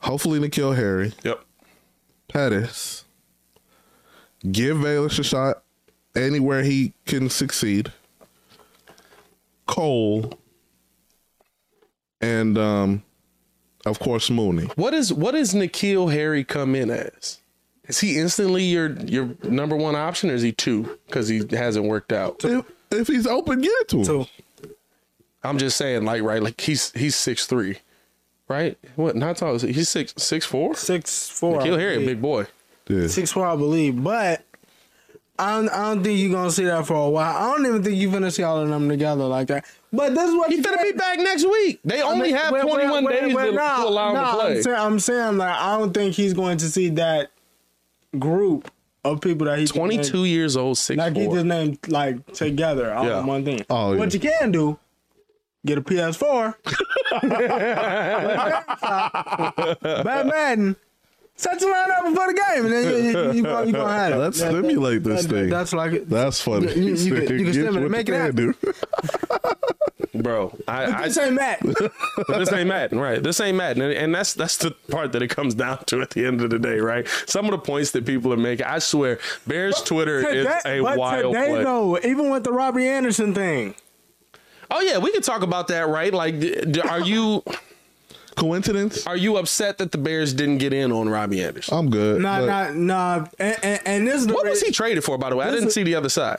Hopefully 0.00 0.38
N'Keal 0.40 0.76
Harry, 0.76 1.12
Yep. 1.24 1.40
Pettis. 2.28 2.99
Give 4.50 4.80
Bayless 4.80 5.18
a 5.18 5.24
shot 5.24 5.62
anywhere 6.16 6.62
he 6.62 6.92
can 7.06 7.28
succeed. 7.28 7.92
Cole 9.66 10.32
and 12.20 12.58
um 12.58 13.02
of 13.86 13.98
course 13.98 14.30
Mooney. 14.30 14.64
What 14.76 14.94
is 14.94 15.12
what 15.12 15.34
is 15.34 15.52
does 15.52 15.62
N'Keal 15.62 16.12
Harry 16.12 16.44
come 16.44 16.74
in 16.74 16.90
as? 16.90 17.40
Is 17.84 18.00
he 18.00 18.18
instantly 18.18 18.64
your 18.64 18.92
your 19.00 19.36
number 19.42 19.76
one 19.76 19.96
option 19.96 20.30
or 20.30 20.34
is 20.34 20.42
he 20.42 20.52
two 20.52 20.98
because 21.06 21.28
he 21.28 21.44
hasn't 21.50 21.86
worked 21.86 22.12
out? 22.12 22.44
If, 22.44 22.64
if 22.90 23.08
he's 23.08 23.26
open, 23.26 23.60
get 23.60 23.72
it 23.80 23.88
to 23.88 23.98
him. 23.98 24.04
Two. 24.04 24.26
I'm 25.42 25.58
just 25.58 25.76
saying, 25.76 26.04
like, 26.04 26.22
right, 26.22 26.42
like 26.42 26.60
he's 26.60 26.92
he's 26.92 27.16
six 27.16 27.46
three, 27.46 27.78
right? 28.48 28.78
What? 28.96 29.16
Not 29.16 29.38
tall. 29.38 29.54
is 29.54 29.62
he? 29.62 29.72
He's 29.72 29.88
six 29.88 30.14
six 30.18 30.44
four. 30.44 30.74
Six 30.74 31.28
four. 31.28 31.60
N'Keal 31.60 31.78
Harry, 31.78 32.04
big 32.04 32.20
boy. 32.20 32.46
Yeah. 32.90 33.06
Six 33.06 33.32
four, 33.32 33.46
I 33.46 33.56
believe. 33.56 34.02
But 34.02 34.44
I 35.38 35.56
don't, 35.56 35.68
I 35.70 35.94
don't 35.94 36.04
think 36.04 36.18
you're 36.18 36.32
gonna 36.32 36.50
see 36.50 36.64
that 36.64 36.86
for 36.86 37.06
a 37.06 37.08
while. 37.08 37.36
I 37.36 37.56
don't 37.56 37.66
even 37.66 37.82
think 37.82 37.96
you're 37.96 38.12
gonna 38.12 38.30
see 38.30 38.42
all 38.42 38.58
of 38.58 38.68
them 38.68 38.88
together 38.88 39.24
like 39.24 39.48
that. 39.48 39.64
But 39.92 40.14
this 40.14 40.28
is 40.28 40.34
what 40.36 40.50
He's 40.50 40.64
gonna 40.64 40.82
be 40.82 40.92
back 40.92 41.18
next 41.18 41.44
week. 41.44 41.80
They 41.84 42.00
I 42.00 42.04
only 42.04 42.28
mean, 42.28 42.36
have 42.36 42.52
well, 42.52 42.68
21 42.68 43.04
well, 43.04 43.12
days 43.12 43.34
well, 43.34 43.46
to, 43.46 43.52
no, 43.52 43.82
to 43.82 43.88
allow 43.88 44.08
him 44.10 44.14
no, 44.16 44.24
to 44.24 44.36
play. 44.36 44.56
I'm 44.56 44.62
saying, 44.62 44.76
I'm 44.78 44.98
saying 45.00 45.36
like 45.38 45.58
I 45.58 45.78
don't 45.78 45.94
think 45.94 46.14
he's 46.14 46.34
going 46.34 46.58
to 46.58 46.68
see 46.68 46.90
that 46.90 47.30
group 48.18 48.70
of 49.04 49.20
people 49.22 49.46
that 49.46 49.58
he's 49.58 49.70
22 49.72 50.12
named- 50.12 50.26
years 50.28 50.56
old, 50.56 50.76
six 50.76 50.98
like 50.98 51.16
he 51.16 51.24
four. 51.24 51.34
just 51.36 51.46
named 51.46 51.78
like 51.88 52.24
together 52.34 52.92
all 52.92 53.06
Yeah. 53.06 53.20
in 53.20 53.26
one 53.26 53.44
thing. 53.44 53.64
Oh, 53.70 53.96
what 53.96 54.12
yeah. 54.12 54.20
you 54.20 54.30
can 54.38 54.52
do, 54.52 54.78
get 55.64 55.78
a 55.78 55.82
PS4, 55.82 56.54
Bad 60.04 60.26
Madden. 60.26 60.76
Set 61.40 61.58
your 61.62 61.70
line 61.70 61.90
up 61.90 62.04
before 62.04 62.26
the 62.26 62.34
game, 62.34 62.64
and 62.66 62.72
then 62.72 62.84
you, 62.84 62.98
you, 63.00 63.32
you, 63.32 63.42
gonna- 63.42 63.66
you 63.66 63.72
gonna 63.72 63.92
have 63.94 64.12
it. 64.12 64.16
Let's 64.16 64.40
That- 64.40 64.50
slimulate 64.50 65.02
this 65.04 65.22
that- 65.24 65.30
thing. 65.30 65.48
That's 65.48 65.72
like 65.72 65.92
it. 65.92 66.10
That's 66.10 66.38
funny. 66.40 66.70
You- 66.74 66.82
you- 66.82 66.94
you 66.94 67.14
can- 67.14 67.38
you 67.38 67.44
can 67.44 67.52
Get 67.52 67.54
slim 67.72 67.84
it, 67.84 67.90
make 67.90 68.08
it 68.10 68.14
happen. 68.14 68.54
do. 68.62 68.72
Bro, 70.22 70.54
I, 70.68 70.84
I 70.84 71.02
This 71.08 71.16
ain't 71.18 71.34
Matt. 71.34 71.60
this 72.28 72.52
ain't 72.52 72.68
Madden, 72.68 72.98
right? 72.98 73.22
This 73.22 73.40
ain't 73.40 73.56
Madden, 73.56 73.82
and, 73.82 73.92
and 73.94 74.14
that's 74.14 74.34
that's 74.34 74.58
the 74.58 74.72
part 74.90 75.12
that 75.12 75.22
it 75.22 75.28
comes 75.28 75.54
down 75.54 75.82
to 75.86 76.02
at 76.02 76.10
the 76.10 76.26
end 76.26 76.42
of 76.42 76.50
the 76.50 76.58
day, 76.58 76.78
right? 76.78 77.06
Some 77.26 77.46
of 77.46 77.52
the 77.52 77.58
points 77.58 77.92
that 77.92 78.04
people 78.04 78.30
are 78.32 78.36
making, 78.36 78.66
I 78.66 78.80
swear, 78.80 79.18
Bears 79.46 79.80
Twitter 79.82 80.18
is 80.28 80.46
Today- 80.46 80.78
a 80.80 80.82
but 80.82 80.98
wild 80.98 81.34
today, 81.34 81.48
play. 81.52 81.64
though, 81.64 81.96
even 82.00 82.28
with 82.30 82.44
the 82.44 82.52
Robbie 82.52 82.86
Anderson 82.86 83.34
thing, 83.34 83.74
Oh 84.72 84.80
yeah, 84.82 84.98
we 84.98 85.10
can 85.10 85.22
talk 85.22 85.42
about 85.42 85.68
that, 85.68 85.88
right? 85.88 86.12
Like, 86.12 86.38
d- 86.38 86.60
d- 86.70 86.80
are 86.80 87.00
you 87.00 87.42
Coincidence? 88.40 89.06
are 89.06 89.16
you 89.16 89.36
upset 89.36 89.78
that 89.78 89.92
the 89.92 89.98
Bears 89.98 90.32
didn't 90.34 90.58
get 90.58 90.72
in 90.72 90.90
on 90.92 91.08
Robbie 91.08 91.42
Anderson? 91.42 91.76
I'm 91.76 91.90
good. 91.90 92.20
nah, 92.20 92.40
but 92.40 92.46
nah, 92.46 92.70
nah, 93.20 93.26
and, 93.38 93.56
and, 93.62 93.80
and 93.86 94.08
this 94.08 94.16
is 94.16 94.26
the 94.26 94.34
what 94.34 94.48
was 94.48 94.60
he 94.62 94.72
traded 94.72 95.04
for, 95.04 95.18
by 95.18 95.30
the 95.30 95.36
way? 95.36 95.46
I 95.46 95.50
didn't 95.50 95.68
is- 95.68 95.74
see 95.74 95.82
the 95.82 95.94
other 95.94 96.08
side. 96.08 96.38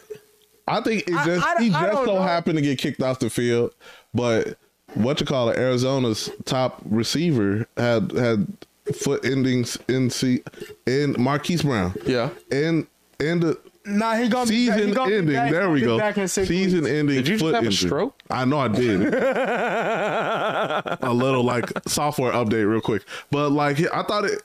I 0.68 0.80
think 0.82 1.04
it 1.08 1.12
just 1.26 1.46
I- 1.46 1.62
he 1.62 1.70
just 1.70 1.94
so 1.94 2.06
know. 2.06 2.22
happened 2.22 2.58
to 2.58 2.62
get 2.62 2.78
kicked 2.80 3.02
off 3.02 3.20
the 3.20 3.30
field, 3.30 3.74
but 4.14 4.58
what 4.96 5.20
you 5.20 5.26
call 5.26 5.50
it, 5.50 5.58
Arizona's 5.58 6.30
top 6.46 6.82
receiver 6.86 7.66
had 7.78 8.12
had 8.12 8.48
foot 8.96 9.24
endings 9.26 9.78
in 9.88 10.10
see 10.10 10.44
in 10.86 11.16
Marquise 11.20 11.64
Brown. 11.64 11.94
Yeah. 12.06 12.30
And 12.52 12.88
and 13.20 13.42
the 13.42 13.60
Nah, 13.86 14.16
he 14.16 14.28
gonna 14.30 14.50
be 14.50 14.66
he 14.66 14.72
season 14.72 14.94
gonna 14.94 15.10
be 15.10 15.16
ending. 15.18 15.36
back- 15.36 15.52
there 15.52 15.70
we 15.72 15.82
go. 15.82 15.98
back 15.98 16.18
in 16.18 16.28
six 16.28 16.48
Season 16.48 16.82
weeks. 16.82 16.92
ending. 16.92 17.16
Did 17.16 17.28
you 17.28 17.34
just 17.36 17.44
foot 17.44 17.56
have 17.56 17.66
a 17.66 17.72
stroke? 17.72 18.16
I 18.30 18.46
know 18.46 18.60
I 18.60 18.68
did. 18.68 19.02
a 21.02 21.14
little 21.14 21.44
like 21.44 21.70
software 21.88 22.32
update 22.32 22.70
real 22.70 22.82
quick, 22.82 23.04
but 23.32 23.52
like 23.52 23.80
I 23.94 24.04
thought 24.04 24.26
it. 24.26 24.42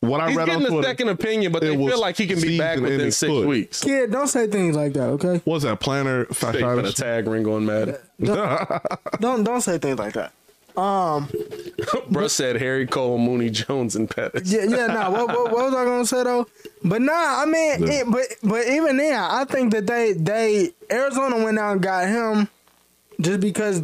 What 0.00 0.18
I 0.22 0.28
He's 0.28 0.36
read 0.38 0.48
on 0.48 0.60
getting 0.62 0.78
a 0.78 0.82
second 0.82 1.08
opinion, 1.10 1.52
but 1.52 1.62
it 1.62 1.76
they 1.76 1.86
feel 1.86 2.00
like 2.00 2.16
he 2.16 2.26
can 2.26 2.40
be 2.40 2.56
back 2.56 2.80
within 2.80 3.12
six 3.12 3.30
foot. 3.30 3.46
weeks. 3.46 3.84
Kid, 3.84 4.10
don't 4.10 4.28
say 4.28 4.46
things 4.46 4.74
like 4.74 4.94
that, 4.94 5.02
okay? 5.08 5.42
What's 5.44 5.64
that 5.64 5.78
planner 5.80 6.24
Fake 6.24 6.36
for 6.38 6.52
the 6.52 6.58
fasciitis? 6.88 6.94
tag 6.96 7.28
ring 7.28 7.46
on 7.46 7.66
Madden. 7.66 7.96
Don't 9.20 9.44
don't 9.44 9.60
say 9.60 9.76
things 9.76 9.98
like 9.98 10.14
that. 10.14 10.32
Um, 10.76 11.28
Bro 12.10 12.28
said 12.28 12.56
Harry 12.56 12.86
Cole, 12.86 13.18
Mooney 13.18 13.50
Jones, 13.50 13.96
and 13.96 14.08
Pettis. 14.08 14.52
yeah, 14.52 14.64
yeah. 14.64 14.86
Nah, 14.86 15.10
what, 15.10 15.28
what, 15.28 15.52
what 15.52 15.64
was 15.66 15.74
I 15.74 15.84
gonna 15.84 16.06
say 16.06 16.24
though? 16.24 16.46
But 16.84 17.02
nah, 17.02 17.42
I 17.42 17.44
mean, 17.46 17.88
it, 17.88 18.06
but 18.10 18.26
but 18.42 18.66
even 18.66 18.96
then, 18.96 19.18
I 19.18 19.44
think 19.44 19.72
that 19.72 19.86
they 19.86 20.12
they 20.12 20.70
Arizona 20.90 21.42
went 21.42 21.58
out 21.58 21.72
and 21.72 21.82
got 21.82 22.08
him 22.08 22.48
just 23.20 23.40
because. 23.40 23.82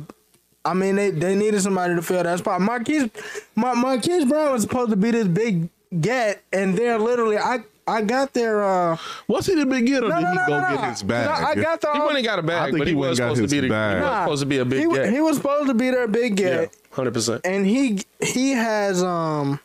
I 0.64 0.74
mean, 0.74 0.97
they, 0.97 1.12
they 1.12 1.37
needed 1.37 1.62
somebody 1.62 1.95
to 1.95 2.03
fill 2.03 2.24
that 2.24 2.41
spot. 2.41 2.61
Marquise, 2.61 3.09
Mar- 3.55 3.76
Marquise 3.76 4.24
Brown 4.24 4.51
was 4.51 4.62
supposed 4.62 4.91
to 4.91 4.97
be 4.97 5.12
this 5.12 5.28
big 5.28 5.68
get, 6.01 6.43
and 6.53 6.76
they're 6.76 6.99
literally, 6.99 7.39
I 7.39 7.61
I 7.89 8.03
got 8.03 8.32
their. 8.32 8.64
uh 8.64 8.97
Was 9.28 9.47
he 9.47 9.55
the 9.55 9.64
big 9.66 9.87
get 9.87 10.03
or 10.03 10.09
No, 10.09 10.16
did 10.16 10.22
no, 10.24 10.30
he 10.30 10.37
no, 10.37 10.47
go 10.49 10.61
no, 10.61 10.68
get 10.70 10.80
no. 10.82 10.91
his 10.91 11.03
bag? 11.03 11.26
No, 11.26 11.47
I 11.47 11.55
got 11.55 11.80
the. 11.80 11.93
He 11.93 11.99
went 12.01 12.16
and 12.16 12.24
got 12.24 12.39
a 12.39 12.43
bag, 12.43 12.66
think 12.72 12.78
but 12.78 12.87
he 12.89 12.93
he, 12.95 12.97
went 12.97 13.11
was 13.11 13.18
and 13.20 13.28
got 13.28 13.37
supposed 13.37 13.51
to 13.51 13.57
his 13.57 13.62
be 13.62 13.68
the 13.68 13.68
bag. 13.68 13.97
he 13.99 14.03
was 14.03 14.18
supposed 14.24 14.41
to 14.43 14.47
be 14.47 14.59
a 14.59 14.64
big 14.64 14.80
he, 14.89 14.95
get. 14.95 15.12
he 15.12 15.20
was 15.20 15.37
supposed 15.37 15.66
to 15.68 15.74
be 15.74 15.91
their 15.91 16.09
big 16.09 16.41
yeah, 16.41 16.47
get. 16.62 16.76
hundred 16.91 17.14
percent. 17.14 17.41
and 17.45 17.66
he 17.66 18.01
he 18.22 18.53
has 18.53 19.03
um 19.03 19.61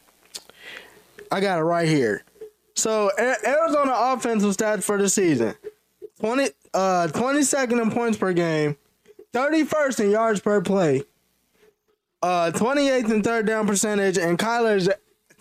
I 1.32 1.39
got 1.41 1.59
it 1.59 1.63
right 1.63 1.88
here. 1.88 2.24
So 2.76 3.09
A- 3.17 3.47
Arizona 3.47 3.93
offensive 3.95 4.55
stats 4.55 4.84
for 4.84 4.97
the 4.97 5.09
season. 5.09 5.55
20 6.19 6.49
uh 6.74 7.07
22nd 7.11 7.82
in 7.82 7.89
points 7.91 8.17
per 8.17 8.34
game, 8.34 8.78
31st 9.34 9.99
in 10.05 10.11
yards 10.11 10.39
per 10.41 10.61
play. 10.61 11.03
Uh 12.22 12.51
28th 12.53 13.09
in 13.11 13.24
third 13.24 13.47
down 13.47 13.65
percentage 13.65 14.17
and 14.17 14.38
Kyler's 14.38 14.88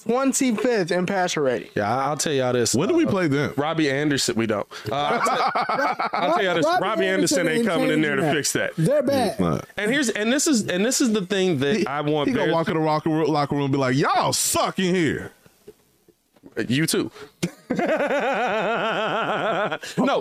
25th 0.05 0.91
in 0.91 1.07
passer 1.07 1.43
rating. 1.43 1.69
Yeah, 1.75 1.95
I- 1.95 2.05
I'll 2.07 2.17
tell 2.17 2.33
y'all 2.33 2.53
this. 2.53 2.75
When 2.75 2.89
do 2.89 2.95
we 2.95 3.07
play 3.07 3.29
them? 3.29 3.53
Robbie 3.57 3.91
Anderson, 3.91 4.37
we 4.37 4.47
don't. 4.47 4.67
Uh, 4.91 4.95
I'll, 4.95 5.21
tell, 5.21 6.11
I'll 6.13 6.33
tell 6.35 6.43
y'all 6.45 6.55
this. 6.55 6.67
Robbie 6.67 6.83
Robbie 6.85 7.07
Anderson 7.07 7.49
ain't 7.49 7.67
coming 7.67 7.91
in 7.91 8.01
there 8.01 8.17
to 8.17 8.23
changing 8.23 8.39
fix 8.39 8.53
that. 8.55 8.73
They're 8.77 9.03
bad. 9.03 9.39
Nah. 9.41 9.61
And 9.77 9.91
here's 9.91 10.09
and 10.11 10.33
this 10.33 10.47
is 10.47 10.67
and 10.69 10.85
this 10.85 11.01
is 11.01 11.13
the 11.13 11.27
thing 11.27 11.59
that 11.59 11.87
I 11.87 12.01
want. 12.01 12.29
He 12.29 12.35
gonna 12.35 12.47
Bears- 12.47 12.55
walk 12.55 12.69
in 12.69 12.75
the 12.75 12.81
locker 12.81 13.11
room, 13.11 13.29
locker 13.29 13.55
room 13.55 13.65
and 13.65 13.73
be 13.73 13.79
like, 13.79 13.97
"Y'all 13.97 14.33
suck 14.33 14.79
in 14.79 14.95
here." 14.95 15.33
You 16.69 16.87
too. 16.87 17.11
no, 17.71 17.79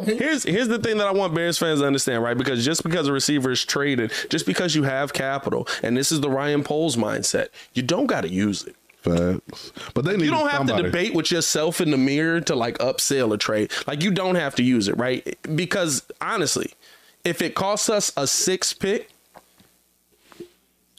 here's 0.06 0.44
here's 0.44 0.68
the 0.68 0.80
thing 0.82 0.98
that 0.98 1.08
I 1.08 1.12
want 1.12 1.34
Bears 1.34 1.58
fans 1.58 1.80
to 1.80 1.88
understand, 1.88 2.22
right? 2.24 2.38
Because 2.38 2.64
just 2.64 2.84
because 2.84 3.08
a 3.08 3.14
receiver 3.14 3.52
is 3.52 3.66
traded, 3.66 4.12
just 4.30 4.46
because 4.46 4.76
you 4.76 4.84
have 4.84 5.12
capital, 5.14 5.68
and 5.82 5.98
this 5.98 6.12
is 6.12 6.22
the 6.22 6.30
Ryan 6.30 6.64
Poles 6.64 6.96
mindset, 6.98 7.48
you 7.74 7.82
don't 7.82 8.06
got 8.06 8.22
to 8.22 8.30
use 8.30 8.64
it. 8.64 8.76
Facts. 9.02 9.72
But 9.94 10.04
they 10.06 10.18
need 10.18 10.26
You 10.26 10.32
don't 10.32 10.50
have 10.50 10.60
somebody. 10.68 10.84
to 10.84 10.90
debate 10.90 11.14
with 11.14 11.32
yourself 11.32 11.80
in 11.82 11.92
the 11.92 11.98
mirror 11.98 12.42
to 12.42 12.56
like 12.56 12.78
upsell 12.80 13.34
a 13.34 13.38
trade. 13.38 13.72
Like 13.88 14.04
you 14.04 14.12
don't 14.12 14.36
have 14.36 14.56
to 14.56 14.64
use 14.64 14.88
it, 14.88 14.98
right? 14.98 15.38
Because 15.56 16.04
honestly, 16.22 16.74
if 17.24 17.42
it 17.42 17.56
costs 17.56 17.90
us 17.90 18.12
a 18.18 18.28
six 18.28 18.74
pick, 18.74 19.10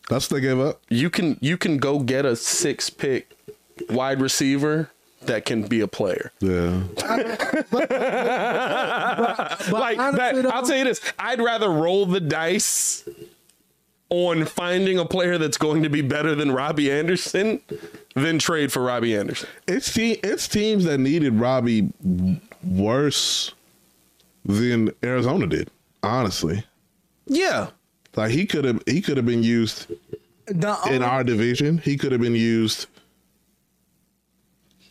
That's 0.09 0.31
what 0.31 0.37
they 0.37 0.41
gave 0.49 0.59
up. 0.59 0.81
you 0.89 1.11
can 1.11 1.37
you 1.41 1.57
can 1.57 1.77
go 1.79 1.99
get 2.01 2.25
a 2.25 2.37
six 2.37 2.89
pick 2.91 3.37
wide 3.91 4.21
receiver 4.21 4.91
that 5.23 5.45
can 5.45 5.63
be 5.67 5.81
a 5.81 5.87
player. 5.89 6.33
Yeah. 6.41 6.83
but 7.71 7.91
like 9.73 9.99
honestly, 9.99 10.19
that, 10.19 10.43
though- 10.43 10.49
I'll 10.51 10.63
tell 10.67 10.77
you 10.79 10.85
this: 10.85 11.01
I'd 11.19 11.41
rather 11.41 11.69
roll 11.71 12.07
the 12.07 12.21
dice 12.21 13.09
on 14.11 14.45
finding 14.45 14.99
a 14.99 15.05
player 15.05 15.39
that's 15.39 15.57
going 15.57 15.83
to 15.85 15.89
be 15.89 16.03
better 16.03 16.35
than 16.35 16.51
Robbie 16.53 16.91
Anderson 16.91 17.61
than 18.15 18.39
trade 18.41 18.73
for 18.73 18.83
Robbie 18.83 19.17
Anderson. 19.17 19.49
It's 19.69 19.93
te- 19.95 20.19
it's 20.25 20.49
teams 20.49 20.85
that 20.85 20.99
needed 20.99 21.35
Robbie 21.35 21.93
worse 22.65 23.53
than 24.45 24.91
Arizona 25.05 25.47
did. 25.47 25.71
Honestly, 26.03 26.65
Yeah, 27.27 27.69
like 28.17 28.31
he 28.33 28.47
could 28.47 28.65
have 28.65 28.83
he 28.87 29.01
could 29.01 29.17
have 29.17 29.27
been 29.27 29.43
used 29.43 29.87
The 30.47 30.77
in 30.87 30.95
only- 30.95 31.05
our 31.07 31.23
division. 31.23 31.79
He 31.79 31.97
could 31.97 32.11
have 32.13 32.21
been 32.21 32.35
used. 32.35 32.87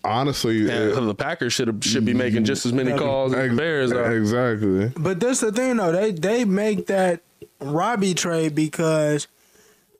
Honestly, 0.01 0.61
and 0.69 0.93
uh, 0.93 1.01
the 1.01 1.13
Packers 1.15 1.51
should 1.51 1.67
have, 1.67 1.83
should 1.83 2.05
be 2.05 2.13
making 2.13 2.45
just 2.45 2.65
as 2.65 2.71
many 2.71 2.97
calls 2.97 3.33
as 3.33 3.49
the 3.49 3.55
Bears 3.57 3.91
are. 3.91 4.15
exactly. 4.15 4.93
But 4.95 5.19
that's 5.19 5.41
the 5.41 5.51
thing 5.51 5.75
though. 5.75 5.91
They 5.91 6.11
they 6.11 6.45
make 6.45 6.87
that 6.87 7.21
Robbie 7.59 8.13
trade 8.13 8.55
because 8.55 9.27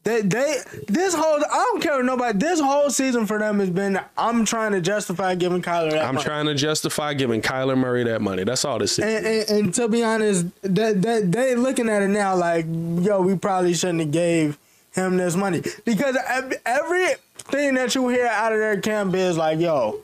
they 0.04 0.22
they 0.22 0.58
this 0.88 1.14
whole 1.14 1.44
I 1.44 1.70
don't 1.72 1.82
care 1.82 2.02
nobody. 2.04 2.38
This 2.38 2.60
whole 2.60 2.90
season 2.90 3.26
for 3.26 3.38
them 3.38 3.60
has 3.60 3.70
been 3.70 4.00
I'm 4.18 4.46
trying 4.46 4.72
to 4.72 4.82
justify 4.82 5.36
giving 5.36 5.62
Kyler 5.62 5.92
that 5.92 6.06
I'm 6.06 6.16
money. 6.16 6.26
trying 6.26 6.46
to 6.46 6.56
justify 6.56 7.14
giving 7.14 7.42
Kyler 7.42 7.78
Murray 7.78 8.06
that 8.06 8.22
money. 8.22 8.44
That's 8.46 8.64
all 8.64 8.80
this 8.80 8.98
is. 8.98 9.04
And, 9.06 9.26
and, 9.26 9.50
and 9.50 9.74
to 9.76 9.88
be 9.90 10.04
honest, 10.04 10.46
that 10.62 11.02
that 11.02 11.32
they 11.32 11.56
looking 11.56 11.90
at 11.90 12.02
it 12.02 12.08
now 12.08 12.36
like, 12.36 12.66
yo, 12.68 13.22
we 13.22 13.36
probably 13.38 13.74
shouldn't 13.74 14.00
have 14.00 14.12
gave 14.12 14.58
him 14.94 15.18
this 15.18 15.36
money 15.36 15.62
because 15.86 16.18
ev- 16.28 16.54
everything 16.66 17.76
that 17.76 17.94
you 17.94 18.08
hear 18.08 18.26
out 18.26 18.54
of 18.54 18.60
their 18.60 18.80
camp 18.80 19.14
is 19.14 19.38
like, 19.38 19.60
yo, 19.60 20.02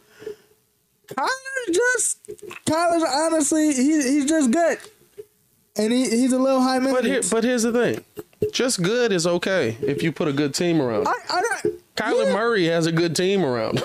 Kyler's 1.08 1.72
just 1.72 2.28
Kyler's 2.66 3.04
honestly 3.08 3.74
he, 3.74 4.02
he's 4.02 4.26
just 4.26 4.52
good, 4.52 4.78
and 5.78 5.92
he, 5.94 6.10
he's 6.10 6.34
a 6.34 6.40
little 6.40 6.62
high 6.62 6.80
But 6.80 6.86
here, 6.86 6.94
maintenance. 7.02 7.30
but 7.30 7.44
here's 7.44 7.64
the 7.64 7.72
thing: 7.74 8.04
just 8.52 8.82
good 8.82 9.12
is 9.12 9.26
okay 9.28 9.78
if 9.82 10.02
you 10.04 10.12
put 10.12 10.28
a 10.28 10.34
good 10.34 10.54
team 10.54 10.82
around. 10.82 11.08
I, 11.08 11.14
I 11.30 11.42
don't, 11.42 11.96
Kyler 11.96 12.26
yeah. 12.28 12.34
Murray 12.34 12.66
has 12.68 12.86
a 12.88 12.92
good 12.92 13.16
team 13.16 13.44
around. 13.46 13.82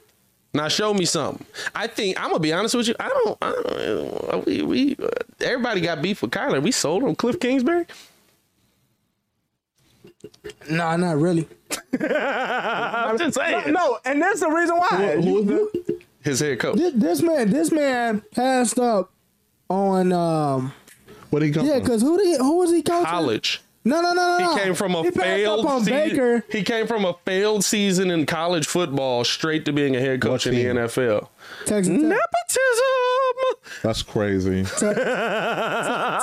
now 0.54 0.68
show 0.68 0.94
me 0.94 1.04
something. 1.04 1.44
I 1.74 1.86
think 1.86 2.18
I'm 2.20 2.28
gonna 2.30 2.40
be 2.40 2.52
honest 2.52 2.74
with 2.74 2.88
you. 2.88 2.94
I 3.00 3.08
don't. 3.08 3.38
I 3.42 3.52
don't 3.52 4.46
we, 4.46 4.62
we 4.62 4.96
everybody 5.40 5.80
got 5.80 6.02
beef 6.02 6.22
with 6.22 6.30
Kyler. 6.30 6.62
We 6.62 6.72
sold 6.72 7.02
on 7.04 7.14
Cliff 7.16 7.38
Kingsbury. 7.40 7.86
Nah, 10.70 10.96
not 10.96 11.16
really. 11.18 11.48
I'm 12.00 13.18
just 13.18 13.36
saying. 13.36 13.72
No, 13.72 13.98
and 14.04 14.20
that's 14.20 14.40
the 14.40 14.48
reason 14.48 14.76
why. 14.76 15.68
His 16.22 16.40
head 16.40 16.58
coach. 16.58 16.76
This, 16.76 16.92
this 16.94 17.22
man, 17.22 17.50
this 17.50 17.70
man 17.72 18.22
passed 18.32 18.78
up 18.78 19.10
on. 19.70 20.12
um 20.12 20.72
What 21.30 21.42
he 21.42 21.50
come 21.50 21.66
Yeah, 21.66 21.74
from? 21.74 21.82
because 21.82 22.02
who 22.02 22.16
did 22.18 22.40
who 22.40 22.58
was 22.58 22.70
he 22.70 22.82
coaching? 22.82 23.04
College. 23.06 23.60
No, 23.84 24.00
no, 24.02 24.12
no, 24.12 24.36
no. 24.36 24.38
He 24.38 24.44
no. 24.44 24.56
came 24.62 24.74
from 24.74 24.94
a 24.94 25.02
He 25.04 25.10
failed 25.10 25.64
up 25.64 25.70
on 25.70 25.84
season. 25.84 26.10
Baker. 26.10 26.44
He 26.50 26.62
came 26.62 26.86
from 26.86 27.04
a 27.04 27.14
failed 27.24 27.64
season 27.64 28.10
in 28.10 28.26
college 28.26 28.66
football 28.66 29.24
straight 29.24 29.64
to 29.64 29.72
being 29.72 29.96
a 29.96 30.00
head 30.00 30.20
coach 30.20 30.46
in 30.46 30.54
the? 30.54 30.64
NFL. 30.64 31.28
Texas 31.64 31.88
Tech. 31.88 32.02
Nepotism 32.02 32.18
That's 33.82 34.02
crazy. 34.02 34.64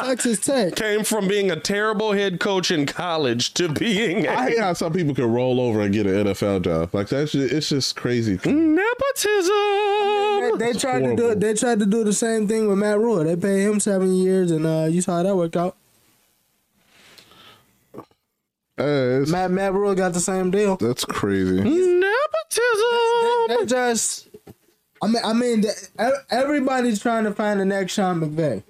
Texas 0.05 0.39
Tech. 0.39 0.75
came 0.75 1.03
from 1.03 1.27
being 1.27 1.49
a 1.49 1.59
terrible 1.59 2.11
head 2.13 2.39
coach 2.39 2.69
in 2.71 2.85
college 2.85 3.53
to 3.55 3.69
being 3.69 4.27
I 4.27 4.49
hate 4.49 4.59
how 4.59 4.73
some 4.73 4.93
people 4.93 5.15
can 5.15 5.31
roll 5.31 5.59
over 5.59 5.81
and 5.81 5.93
get 5.93 6.05
an 6.05 6.27
NFL 6.27 6.63
job. 6.63 6.93
Like 6.93 7.07
that's 7.09 7.31
just, 7.31 7.51
it's 7.53 7.69
just 7.69 7.95
crazy. 7.95 8.33
nepotism. 8.43 9.55
They 10.59 10.73
tried 10.73 10.99
to 10.99 11.15
do 11.15 11.23
horrible. 11.23 11.39
they 11.39 11.53
tried 11.53 11.79
to 11.79 11.85
do 11.85 12.03
the 12.03 12.13
same 12.13 12.47
thing 12.47 12.67
with 12.67 12.77
Matt 12.77 12.99
Rhule. 12.99 13.23
They 13.23 13.35
paid 13.35 13.63
him 13.63 13.79
seven 13.79 14.13
years, 14.13 14.51
and 14.51 14.65
uh, 14.65 14.87
you 14.89 15.01
saw 15.01 15.17
how 15.17 15.23
that 15.23 15.35
worked 15.35 15.57
out. 15.57 15.77
Uh, 18.78 18.84
it's- 19.21 19.30
Matt 19.30 19.51
Matt 19.51 19.73
Rhule 19.73 19.95
got 19.95 20.13
the 20.13 20.19
same 20.19 20.51
deal. 20.51 20.76
that's 20.78 21.05
crazy. 21.05 21.61
Nepotism. 21.61 23.47
They 23.47 23.65
just, 23.65 24.28
I 25.01 25.07
mean, 25.07 25.21
I 25.23 25.34
mean, 25.34 25.61
the- 25.61 26.23
everybody's 26.30 26.99
trying 27.01 27.23
to 27.26 27.32
find 27.32 27.59
the 27.59 27.65
next 27.65 27.93
Sean 27.93 28.19
McVay. 28.21 28.63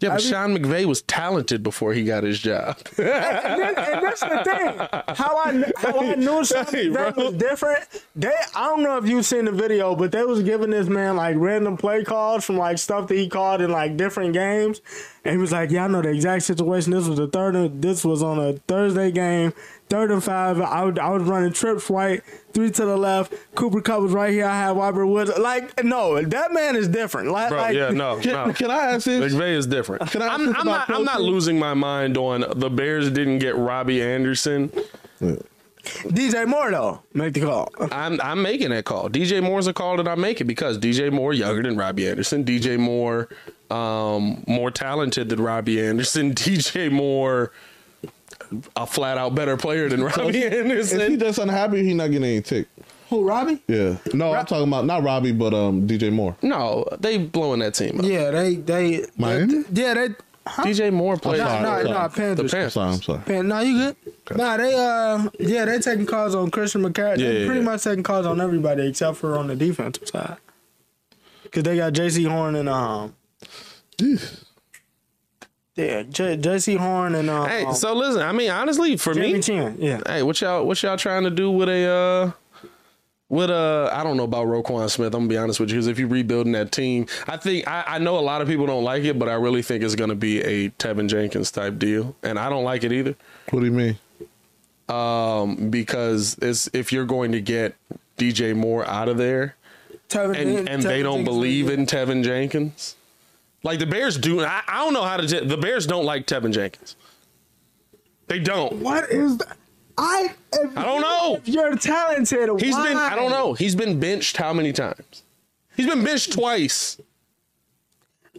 Yeah, 0.00 0.10
but 0.10 0.14
I 0.14 0.16
mean- 0.18 0.26
Sean 0.32 0.56
McVay 0.58 0.84
was 0.86 1.02
talented 1.02 1.62
before 1.62 1.92
he 1.94 2.04
got 2.04 2.24
his 2.24 2.38
job. 2.40 2.76
and, 2.98 3.06
that- 3.06 3.78
and 3.78 4.04
that's 4.04 4.20
the 4.20 4.42
thing. 4.44 5.14
How 5.16 5.36
I 5.38 5.72
how 5.76 6.00
I 6.00 6.14
knew 6.16 6.44
something 6.44 6.92
that 6.92 7.14
bro. 7.14 7.24
was 7.26 7.34
different. 7.34 7.80
They 8.14 8.34
I 8.54 8.66
don't 8.66 8.82
know 8.82 8.96
if 8.98 9.08
you've 9.08 9.24
seen 9.24 9.44
the 9.46 9.52
video, 9.52 9.94
but 9.96 10.12
they 10.12 10.24
was 10.24 10.42
giving 10.42 10.70
this 10.70 10.88
man 10.88 11.16
like 11.16 11.36
random 11.38 11.76
play 11.76 12.04
calls 12.04 12.44
from 12.44 12.58
like 12.58 12.78
stuff 12.78 13.06
that 13.08 13.14
he 13.16 13.28
called 13.28 13.60
in 13.60 13.70
like 13.70 13.96
different 13.96 14.34
games, 14.34 14.80
and 15.24 15.32
he 15.32 15.38
was 15.38 15.52
like, 15.52 15.70
"Yeah, 15.70 15.84
I 15.84 15.88
know 15.88 16.02
the 16.02 16.10
exact 16.10 16.44
situation. 16.44 16.92
This 16.92 17.06
was 17.06 17.18
the 17.18 17.28
third. 17.28 17.80
This 17.80 18.04
was 18.04 18.22
on 18.22 18.38
a 18.38 18.54
Thursday 18.68 19.10
game." 19.10 19.52
Third 19.90 20.10
and 20.10 20.24
five, 20.24 20.60
I, 20.60 20.82
would, 20.82 20.98
I 20.98 21.10
was 21.10 21.22
running 21.24 21.52
trips 21.52 21.90
right, 21.90 22.22
three 22.54 22.70
to 22.70 22.84
the 22.86 22.96
left. 22.96 23.34
Cooper 23.54 23.82
Kupp 23.82 24.00
was 24.00 24.12
right 24.12 24.32
here. 24.32 24.46
I 24.46 24.58
had 24.58 24.76
Robert 24.76 25.06
Woods. 25.06 25.30
Like, 25.38 25.84
no, 25.84 26.22
that 26.22 26.54
man 26.54 26.74
is 26.74 26.88
different. 26.88 27.30
Like, 27.30 27.50
Bro, 27.50 27.58
like 27.58 27.76
yeah, 27.76 27.90
no, 27.90 28.16
no. 28.16 28.52
Can 28.54 28.70
I 28.70 28.92
ask 28.92 29.04
this? 29.04 29.34
McVay 29.34 29.54
is 29.54 29.66
different. 29.66 30.10
Can 30.10 30.22
I 30.22 30.28
I'm, 30.28 30.56
I'm 30.56 30.66
not. 30.66 30.88
I'm 30.88 31.04
not 31.04 31.20
losing 31.20 31.58
my 31.58 31.74
mind 31.74 32.16
on 32.16 32.44
the 32.58 32.70
Bears 32.70 33.10
didn't 33.10 33.40
get 33.40 33.56
Robbie 33.56 34.00
Anderson. 34.00 34.72
DJ 35.84 36.46
Moore 36.46 36.70
though, 36.70 37.02
make 37.12 37.34
the 37.34 37.40
call. 37.40 37.70
I'm 37.92 38.20
I'm 38.20 38.42
making 38.42 38.70
that 38.70 38.84
call. 38.84 39.08
DJ 39.10 39.42
Moore's 39.42 39.66
a 39.66 39.72
call 39.72 39.96
that 39.98 40.08
I'm 40.08 40.20
making 40.20 40.46
because 40.46 40.78
DJ 40.78 41.12
Moore 41.12 41.32
younger 41.32 41.62
than 41.62 41.76
Robbie 41.76 42.08
Anderson. 42.08 42.44
DJ 42.44 42.78
Moore 42.78 43.28
um, 43.70 44.42
more 44.46 44.70
talented 44.70 45.28
than 45.28 45.40
Robbie 45.40 45.80
Anderson. 45.84 46.34
DJ 46.34 46.90
Moore 46.90 47.52
a 48.76 48.86
flat 48.86 49.18
out 49.18 49.34
better 49.34 49.56
player 49.56 49.88
than 49.88 50.02
Robbie 50.04 50.44
Anderson. 50.44 51.00
Is 51.00 51.08
he 51.08 51.16
just 51.16 51.38
unhappy 51.38 51.84
he 51.84 51.94
not 51.94 52.10
getting 52.10 52.24
any 52.24 52.40
tick? 52.40 52.66
Who, 53.10 53.28
Robbie? 53.28 53.62
Yeah. 53.68 53.96
No, 54.12 54.32
I'm 54.32 54.46
talking 54.46 54.66
about 54.66 54.86
not 54.86 55.02
Robbie, 55.02 55.32
but 55.32 55.52
um 55.54 55.86
DJ 55.86 56.12
Moore. 56.12 56.36
No, 56.42 56.86
they 56.98 57.18
blowing 57.18 57.60
that 57.60 57.74
team 57.74 58.00
up. 58.00 58.06
Yeah, 58.06 58.30
they 58.30 58.56
they 58.56 59.06
Miami? 59.16 59.64
yeah 59.72 59.94
they. 59.94 60.08
Huh? 60.46 60.62
DJ 60.64 60.92
Moore 60.92 61.16
plays 61.16 61.38
No, 61.40 61.46
sorry, 61.46 61.62
no, 61.62 61.82
no, 61.82 61.84
sorry. 61.92 62.08
the 62.08 62.14
Panthers. 62.16 62.54
I'm 62.54 62.70
sorry, 62.70 62.92
I'm 62.92 63.02
sorry. 63.02 63.20
Pan, 63.22 63.48
no, 63.48 63.60
you 63.60 63.78
good? 63.78 64.36
Nah, 64.36 64.56
they 64.58 64.74
uh, 64.74 65.28
yeah, 65.38 65.64
they 65.64 65.78
taking 65.78 66.04
calls 66.06 66.34
on 66.34 66.50
Christian 66.50 66.82
McCaffrey. 66.82 67.18
Yeah, 67.18 67.28
they 67.28 67.40
yeah, 67.40 67.46
pretty 67.46 67.60
yeah. 67.60 67.66
much 67.66 67.82
taking 67.84 68.02
calls 68.02 68.26
on 68.26 68.40
everybody 68.40 68.86
except 68.88 69.16
for 69.16 69.38
on 69.38 69.46
the 69.46 69.56
defensive 69.56 70.06
side. 70.08 70.36
Cause 71.50 71.62
they 71.62 71.76
got 71.76 71.92
Jaycee 71.94 72.28
Horn 72.28 72.56
and 72.56 72.68
um, 72.68 73.14
yeah, 75.76 76.02
J- 76.02 76.36
Jaycee 76.36 76.76
Horn 76.76 77.14
and 77.14 77.30
um, 77.30 77.48
Hey, 77.48 77.64
so 77.72 77.94
listen. 77.94 78.22
I 78.22 78.32
mean, 78.32 78.50
honestly, 78.50 78.96
for 78.96 79.14
Jamie 79.14 79.34
me, 79.34 79.40
Chin, 79.40 79.76
yeah. 79.80 80.00
hey, 80.06 80.22
what 80.22 80.40
y'all 80.40 80.64
what 80.66 80.82
y'all 80.82 80.96
trying 80.96 81.24
to 81.24 81.30
do 81.30 81.50
with 81.50 81.68
a 81.68 81.84
uh 81.86 82.30
with 83.28 83.50
uh 83.50 83.90
I 83.92 84.04
don't 84.04 84.16
know 84.16 84.24
about 84.24 84.46
Roquan 84.46 84.88
Smith. 84.90 85.14
I'm 85.14 85.22
gonna 85.22 85.28
be 85.28 85.36
honest 85.38 85.58
with 85.60 85.70
you 85.70 85.76
because 85.76 85.86
if 85.86 85.98
you're 85.98 86.08
rebuilding 86.08 86.52
that 86.52 86.72
team, 86.72 87.06
I 87.26 87.36
think 87.36 87.66
I, 87.66 87.84
I 87.86 87.98
know 87.98 88.18
a 88.18 88.20
lot 88.20 88.42
of 88.42 88.48
people 88.48 88.66
don't 88.66 88.84
like 88.84 89.04
it, 89.04 89.18
but 89.18 89.28
I 89.28 89.34
really 89.34 89.62
think 89.62 89.82
it's 89.82 89.94
gonna 89.94 90.14
be 90.14 90.40
a 90.42 90.70
Teven 90.70 91.08
Jenkins 91.08 91.50
type 91.50 91.78
deal, 91.78 92.14
and 92.22 92.38
I 92.38 92.48
don't 92.48 92.64
like 92.64 92.84
it 92.84 92.92
either. 92.92 93.14
What 93.50 93.60
do 93.60 93.66
you 93.66 93.72
mean? 93.72 93.98
Um, 94.88 95.70
because 95.70 96.36
it's 96.42 96.68
if 96.74 96.92
you're 96.92 97.06
going 97.06 97.32
to 97.32 97.40
get 97.40 97.74
DJ 98.18 98.54
Moore 98.54 98.86
out 98.86 99.08
of 99.08 99.16
there, 99.16 99.56
Teven, 100.10 100.36
and 100.36 100.68
and 100.68 100.82
Teven 100.82 100.82
they 100.82 101.02
don't 101.02 101.18
Jenkins- 101.20 101.36
believe 101.36 101.70
in 101.70 101.86
Teven 101.86 102.22
Jenkins, 102.22 102.96
like 103.62 103.78
the 103.78 103.86
Bears 103.86 104.18
do. 104.18 104.42
I, 104.44 104.62
I 104.68 104.84
don't 104.84 104.92
know 104.92 105.02
how 105.04 105.16
to. 105.16 105.40
The 105.40 105.56
Bears 105.56 105.86
don't 105.86 106.04
like 106.04 106.26
Teven 106.26 106.52
Jenkins. 106.52 106.96
They 108.26 108.38
don't. 108.38 108.74
What 108.74 109.08
is 109.10 109.38
that? 109.38 109.56
I 109.96 110.34
if 110.52 110.76
I 110.76 110.84
don't 110.84 111.00
know. 111.00 111.36
If 111.36 111.48
you're 111.48 111.76
talented, 111.76 112.50
He's 112.60 112.74
why? 112.74 112.88
been 112.88 112.96
I 112.96 113.14
don't 113.14 113.30
know. 113.30 113.52
He's 113.52 113.74
been 113.74 114.00
benched 114.00 114.36
how 114.36 114.52
many 114.52 114.72
times? 114.72 115.22
He's 115.76 115.86
been 115.86 116.04
benched 116.04 116.32
twice. 116.32 117.00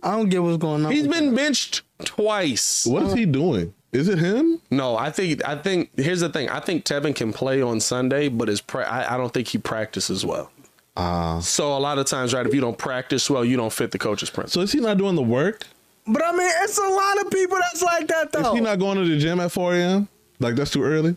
I 0.03 0.11
don't 0.11 0.29
get 0.29 0.43
what's 0.43 0.57
going 0.57 0.85
on. 0.85 0.91
He's 0.91 1.07
been 1.07 1.33
benched 1.33 1.81
twice. 2.03 2.85
What 2.85 3.03
is 3.03 3.13
he 3.13 3.25
doing? 3.25 3.73
Is 3.91 4.09
it 4.09 4.19
him? 4.19 4.61
No, 4.69 4.97
I 4.97 5.09
think 5.09 5.47
I 5.47 5.55
think 5.55 5.89
here's 5.95 6.19
the 6.19 6.29
thing. 6.29 6.49
I 6.49 6.59
think 6.59 6.83
Teven 6.83 7.15
can 7.15 7.31
play 7.31 7.61
on 7.61 7.79
Sunday, 7.79 8.27
but 8.27 8.49
his 8.49 8.59
pra- 8.59 8.87
I, 8.89 9.13
I 9.13 9.17
don't 9.17 9.33
think 9.33 9.47
he 9.47 9.57
practices 9.57 10.25
well. 10.25 10.51
Ah. 10.97 11.39
So 11.39 11.75
a 11.75 11.79
lot 11.79 11.97
of 11.97 12.05
times, 12.05 12.33
right, 12.33 12.45
if 12.45 12.53
you 12.53 12.61
don't 12.61 12.77
practice 12.77 13.29
well, 13.29 13.45
you 13.45 13.55
don't 13.57 13.71
fit 13.71 13.91
the 13.91 13.97
coach's 13.97 14.29
principle. 14.29 14.61
So 14.61 14.63
is 14.63 14.71
he 14.73 14.79
not 14.79 14.97
doing 14.97 15.15
the 15.15 15.21
work? 15.21 15.65
But 16.07 16.23
I 16.23 16.31
mean, 16.31 16.49
it's 16.61 16.77
a 16.77 16.81
lot 16.87 17.25
of 17.25 17.31
people 17.31 17.57
that's 17.61 17.81
like 17.81 18.07
that 18.07 18.31
though. 18.31 18.51
Is 18.51 18.53
he 18.53 18.61
not 18.61 18.79
going 18.79 18.97
to 18.97 19.05
the 19.07 19.17
gym 19.17 19.39
at 19.39 19.51
4 19.51 19.75
a.m.? 19.75 20.07
Like 20.39 20.55
that's 20.55 20.71
too 20.71 20.83
early? 20.83 21.15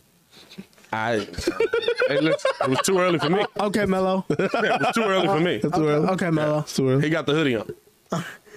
I 0.92 1.26
hey, 2.08 2.20
listen, 2.20 2.50
it 2.62 2.70
was 2.70 2.80
too 2.80 2.98
early 2.98 3.18
for 3.18 3.30
me. 3.30 3.44
Okay, 3.60 3.84
Mello. 3.86 4.24
It 4.30 4.52
was 4.52 4.94
too 4.94 5.02
early 5.02 5.26
for 5.26 5.40
me. 5.40 5.60
Too 5.60 5.70
early. 5.74 6.08
Okay, 6.08 6.30
Mello. 6.30 6.60
It's 6.60 6.74
too 6.76 6.88
early. 6.88 7.02
He 7.02 7.10
got 7.10 7.26
the 7.26 7.32
hoodie 7.32 7.56
on. 7.56 7.74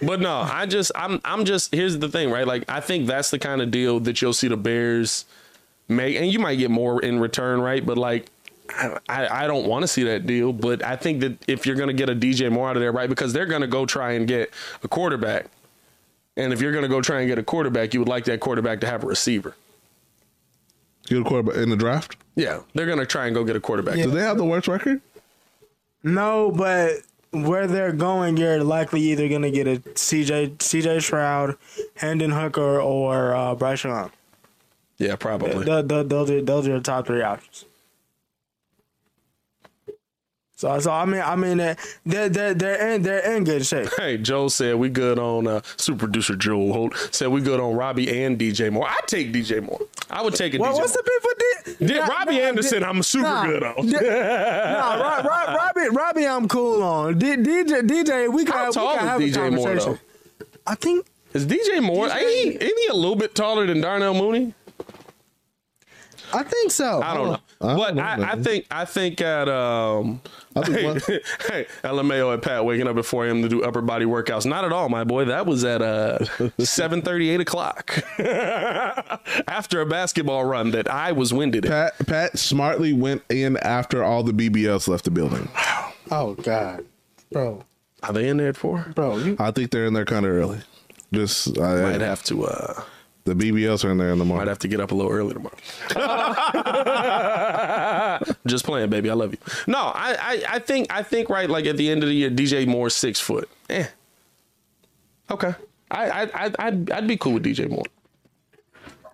But 0.02 0.20
no, 0.20 0.40
I 0.40 0.66
just 0.66 0.92
I'm 0.96 1.20
I'm 1.26 1.46
just 1.46 1.74
here's 1.74 1.98
the 2.00 2.10
thing, 2.10 2.32
right? 2.32 2.48
Like 2.48 2.64
I 2.68 2.80
think 2.80 3.08
that's 3.08 3.30
the 3.32 3.40
kind 3.40 3.62
of 3.62 3.70
deal 3.72 4.00
that 4.02 4.22
you'll 4.22 4.34
see 4.34 4.48
the 4.48 4.58
Bears 4.58 5.26
make, 5.88 6.16
and 6.16 6.32
you 6.32 6.40
might 6.40 6.56
get 6.56 6.72
more 6.72 7.02
in 7.02 7.20
return, 7.20 7.62
right? 7.62 7.86
But 7.86 7.98
like. 7.98 8.28
I, 8.74 8.98
I 9.10 9.44
I 9.44 9.48
don't 9.48 9.68
want 9.68 9.84
to 9.84 9.88
see 9.88 10.04
that 10.04 10.26
deal, 10.26 10.54
but 10.54 10.82
I 10.82 10.96
think 10.96 11.20
that 11.20 11.44
if 11.46 11.66
you're 11.66 11.76
going 11.76 11.90
to 11.90 11.94
get 11.94 12.10
a 12.10 12.16
DJ 12.16 12.50
Moore 12.50 12.70
out 12.70 12.78
of 12.78 12.82
there, 12.82 12.94
right, 12.94 13.10
because 13.10 13.34
they're 13.34 13.46
going 13.46 13.60
to 13.60 13.68
go 13.68 13.86
try 13.86 14.14
and 14.14 14.26
get 14.26 14.50
a 14.82 14.88
quarterback, 14.88 15.48
and 16.38 16.54
if 16.54 16.62
you're 16.62 16.72
going 16.72 16.84
to 16.84 16.88
go 16.88 17.02
try 17.02 17.20
and 17.20 17.28
get 17.28 17.38
a 17.38 17.44
quarterback, 17.44 17.94
you 17.94 18.00
would 18.00 18.08
like 18.08 18.24
that 18.26 18.40
quarterback 18.40 18.80
to 18.80 18.88
have 18.88 19.04
a 19.04 19.08
receiver. 19.08 19.56
Get 21.08 21.20
a 21.20 21.24
quarterback 21.24 21.58
in 21.58 21.70
the 21.70 21.76
draft. 21.76 22.18
Yeah, 22.36 22.60
they're 22.74 22.86
going 22.86 23.00
to 23.00 23.06
try 23.06 23.26
and 23.26 23.36
go 23.36 23.44
get 23.44 23.56
a 23.56 23.60
quarterback. 23.60 23.98
Yeah. 23.98 24.06
Do 24.06 24.12
they 24.12 24.22
have 24.22 24.38
the 24.38 24.46
worst 24.46 24.68
record? 24.68 25.02
No, 26.04 26.52
but 26.52 27.02
where 27.32 27.68
they're 27.68 27.92
going, 27.94 28.38
you're 28.38 28.64
likely 28.64 29.02
either 29.02 29.28
gonna 29.30 29.52
get 29.52 29.68
a 29.68 29.78
CJ 29.78 30.58
CJ 30.58 31.02
Stroud, 31.02 31.56
Hendon 31.96 32.32
Hooker, 32.32 32.80
or 32.82 33.36
uh, 33.36 33.56
Bryce 33.56 33.84
Young. 33.84 34.12
Yeah, 34.98 35.16
probably. 35.16 35.64
Th- 35.66 35.88
th- 35.88 36.08
those 36.08 36.30
are 36.30 36.42
those 36.42 36.68
are 36.68 36.74
the 36.74 36.82
top 36.82 37.08
three 37.08 37.22
options. 37.22 37.66
So, 40.62 40.80
so 40.80 40.92
I 40.92 41.06
mean, 41.06 41.22
I 41.22 41.36
mean, 41.36 41.58
they're 41.58 41.76
they're 42.06 42.30
they're, 42.30 42.54
they're 42.54 42.90
in 42.94 43.02
they're 43.02 43.36
in 43.36 43.44
good 43.46 43.66
shape. 43.66 43.88
Hey, 43.98 44.20
Joe 44.20 44.48
said 44.48 44.76
we 44.76 44.90
good 44.90 45.18
on 45.18 45.48
uh, 45.48 45.62
super 45.76 46.02
producer 46.02 46.36
Joel 46.36 46.72
Holt 46.72 46.94
said 47.10 47.30
we 47.30 47.42
good 47.42 47.60
on 47.60 47.74
Robbie 47.76 48.24
and 48.24 48.38
DJ 48.38 48.72
Moore. 48.72 48.88
I 48.88 49.00
take 49.08 49.34
DJ 49.34 49.64
Moore. 49.64 49.82
I 50.12 50.22
would 50.22 50.36
take 50.36 50.54
a 50.54 50.60
Well, 50.60 50.72
DJ 50.72 50.78
what's 50.78 50.94
Moore. 50.96 51.04
the 51.04 51.66
beef 51.66 51.78
with 51.80 51.88
Did 51.90 51.98
Nah, 52.02 52.06
Robbie 52.06 52.38
nah, 52.38 52.44
Anderson, 52.46 52.82
di- 52.82 52.86
I'm 52.88 53.02
super 53.02 53.24
nah, 53.24 53.46
good 53.48 53.64
on. 53.64 53.86
di- 53.88 53.92
nah, 54.02 54.94
Rob, 55.02 55.26
Rob, 55.26 55.48
Robbie, 55.58 55.90
Robbie, 55.96 56.28
I'm 56.28 56.48
cool 56.48 56.84
on. 56.84 57.18
D- 57.18 57.38
DJ, 57.38 57.82
DJ, 57.82 58.32
we 58.32 58.46
can, 58.46 58.54
How 58.54 58.68
we 58.68 58.74
can 58.98 59.08
have 59.08 59.20
a 59.20 59.24
DJ 59.24 59.52
Moore, 59.52 59.66
conversation. 59.66 60.00
I 60.68 60.76
think 60.76 61.08
Is 61.34 61.48
DJ 61.48 61.82
Moore? 61.82 62.08
DJ 62.08 62.18
Ain't, 62.18 62.62
he, 62.62 62.66
ain't 62.68 62.80
he 62.82 62.88
a 62.92 62.94
little 62.94 63.16
bit 63.16 63.34
taller 63.34 63.66
than 63.66 63.82
Darnell 63.82 64.14
Mooney? 64.14 64.54
I 66.34 66.44
think 66.44 66.72
so. 66.72 67.02
I 67.02 67.14
don't 67.14 67.28
know, 67.28 67.38
I 67.62 67.68
don't 67.68 67.78
but 67.78 67.96
know, 67.96 68.02
I, 68.02 68.32
I 68.32 68.36
think 68.36 68.66
I 68.72 68.86
think 68.86 69.22
at 69.22 69.48
um, 69.50 70.22
I 70.56 70.62
think 70.62 70.78
hey, 70.78 70.86
one- 70.86 71.00
hey, 71.50 71.68
LMAO 71.84 72.34
at 72.34 72.42
Pat 72.42 72.66
waking 72.66 72.88
up 72.88 72.96
before 72.96 73.28
him 73.28 73.42
to 73.42 73.50
do 73.50 73.64
upper 73.64 73.82
body 73.82 74.06
workouts. 74.06 74.46
Not 74.46 74.66
at 74.66 74.72
all, 74.72 74.90
my 74.90 75.04
boy. 75.04 75.26
That 75.26 75.46
was 75.46 75.64
at 75.64 75.82
uh 75.82 76.20
seven 76.60 77.02
thirty, 77.02 77.30
eight 77.30 77.42
o'clock 77.42 78.00
after 78.20 79.82
a 79.82 79.86
basketball 79.86 80.46
run 80.46 80.72
that 80.72 80.90
I 80.90 81.12
was 81.12 81.34
winded. 81.34 81.66
At. 81.66 81.98
Pat 81.98 82.08
Pat 82.08 82.40
smartly 82.40 82.94
went 82.94 83.24
in 83.30 83.58
after 83.58 84.04
all 84.04 84.24
the 84.24 84.34
BBLs 84.34 84.88
left 84.88 85.06
the 85.06 85.12
building. 85.12 85.48
Oh 86.10 86.34
God, 86.36 86.86
bro, 87.32 87.64
Are 88.04 88.14
they 88.14 88.28
in 88.28 88.38
there 88.38 88.50
at 88.50 88.58
four? 88.58 88.92
bro, 88.96 89.18
you 89.18 89.36
I 89.40 89.52
think 89.52 89.72
they're 89.72 89.86
in 89.86 89.94
there 89.94 90.06
kind 90.06 90.26
of 90.26 90.32
early. 90.32 90.60
Just 91.14 91.58
I, 91.60 91.82
Might 91.82 92.02
have 92.02 92.24
to. 92.24 92.46
uh 92.46 92.84
the 93.24 93.34
BBLs 93.36 93.86
are 93.86 93.92
in 93.92 93.98
there 93.98 94.12
in 94.12 94.18
the 94.18 94.26
morning. 94.26 94.38
Morning. 94.38 94.50
have 94.50 94.60
to 94.60 94.68
get 94.68 94.80
up 94.80 94.92
a 94.92 94.96
little 94.96 95.12
early 95.12 95.34
tomorrow. 95.34 95.56
Just 98.48 98.66
playing, 98.66 98.90
baby. 98.90 99.10
I 99.10 99.14
love 99.14 99.32
you. 99.32 99.38
No, 99.68 99.78
I, 99.78 100.16
I, 100.20 100.44
I 100.56 100.60
think, 100.60 100.88
I 100.92 101.04
think, 101.04 101.30
right. 101.30 101.50
Like 101.50 101.66
at 101.66 101.78
the 101.78 101.90
end 101.90 102.04
of 102.04 102.10
the 102.10 102.16
year, 102.16 102.32
DJ 102.32 102.68
Moore 102.68 102.90
six 102.90 103.20
foot. 103.20 103.50
Eh. 103.70 103.86
Okay. 105.30 105.54
I, 105.92 106.10
I, 106.10 106.46
I 106.46 106.52
I'd, 106.60 106.92
I'd 106.92 107.08
be 107.08 107.18
cool 107.18 107.34
with 107.34 107.44
DJ 107.44 107.70
Moore. 107.70 107.86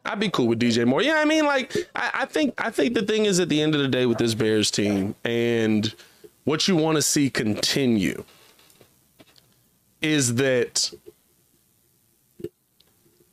I'd 0.05 0.20
be 0.20 0.30
cool 0.30 0.47
with 0.47 0.60
DJ 0.60 0.86
Moore. 0.86 1.01
Yeah, 1.01 1.16
I 1.16 1.26
mean, 1.26 1.45
like, 1.45 1.76
I, 1.95 2.12
I 2.14 2.26
think, 2.26 2.53
I 2.58 2.70
think 2.70 2.93
the 2.93 3.01
thing 3.01 3.26
is, 3.26 3.41
at 3.41 3.49
the 3.49 3.62
end 3.62 3.76
of 3.76 3.82
the 3.82 3.89
day, 3.89 4.05
with 4.05 4.18
this 4.20 4.34
Bears 4.34 4.72
team 4.72 5.16
and 5.26 5.93
what 6.45 6.68
you 6.68 6.78
want 6.78 6.95
to 6.95 7.01
see 7.01 7.30
continue 7.30 8.24
is 10.01 10.36
that 10.36 10.93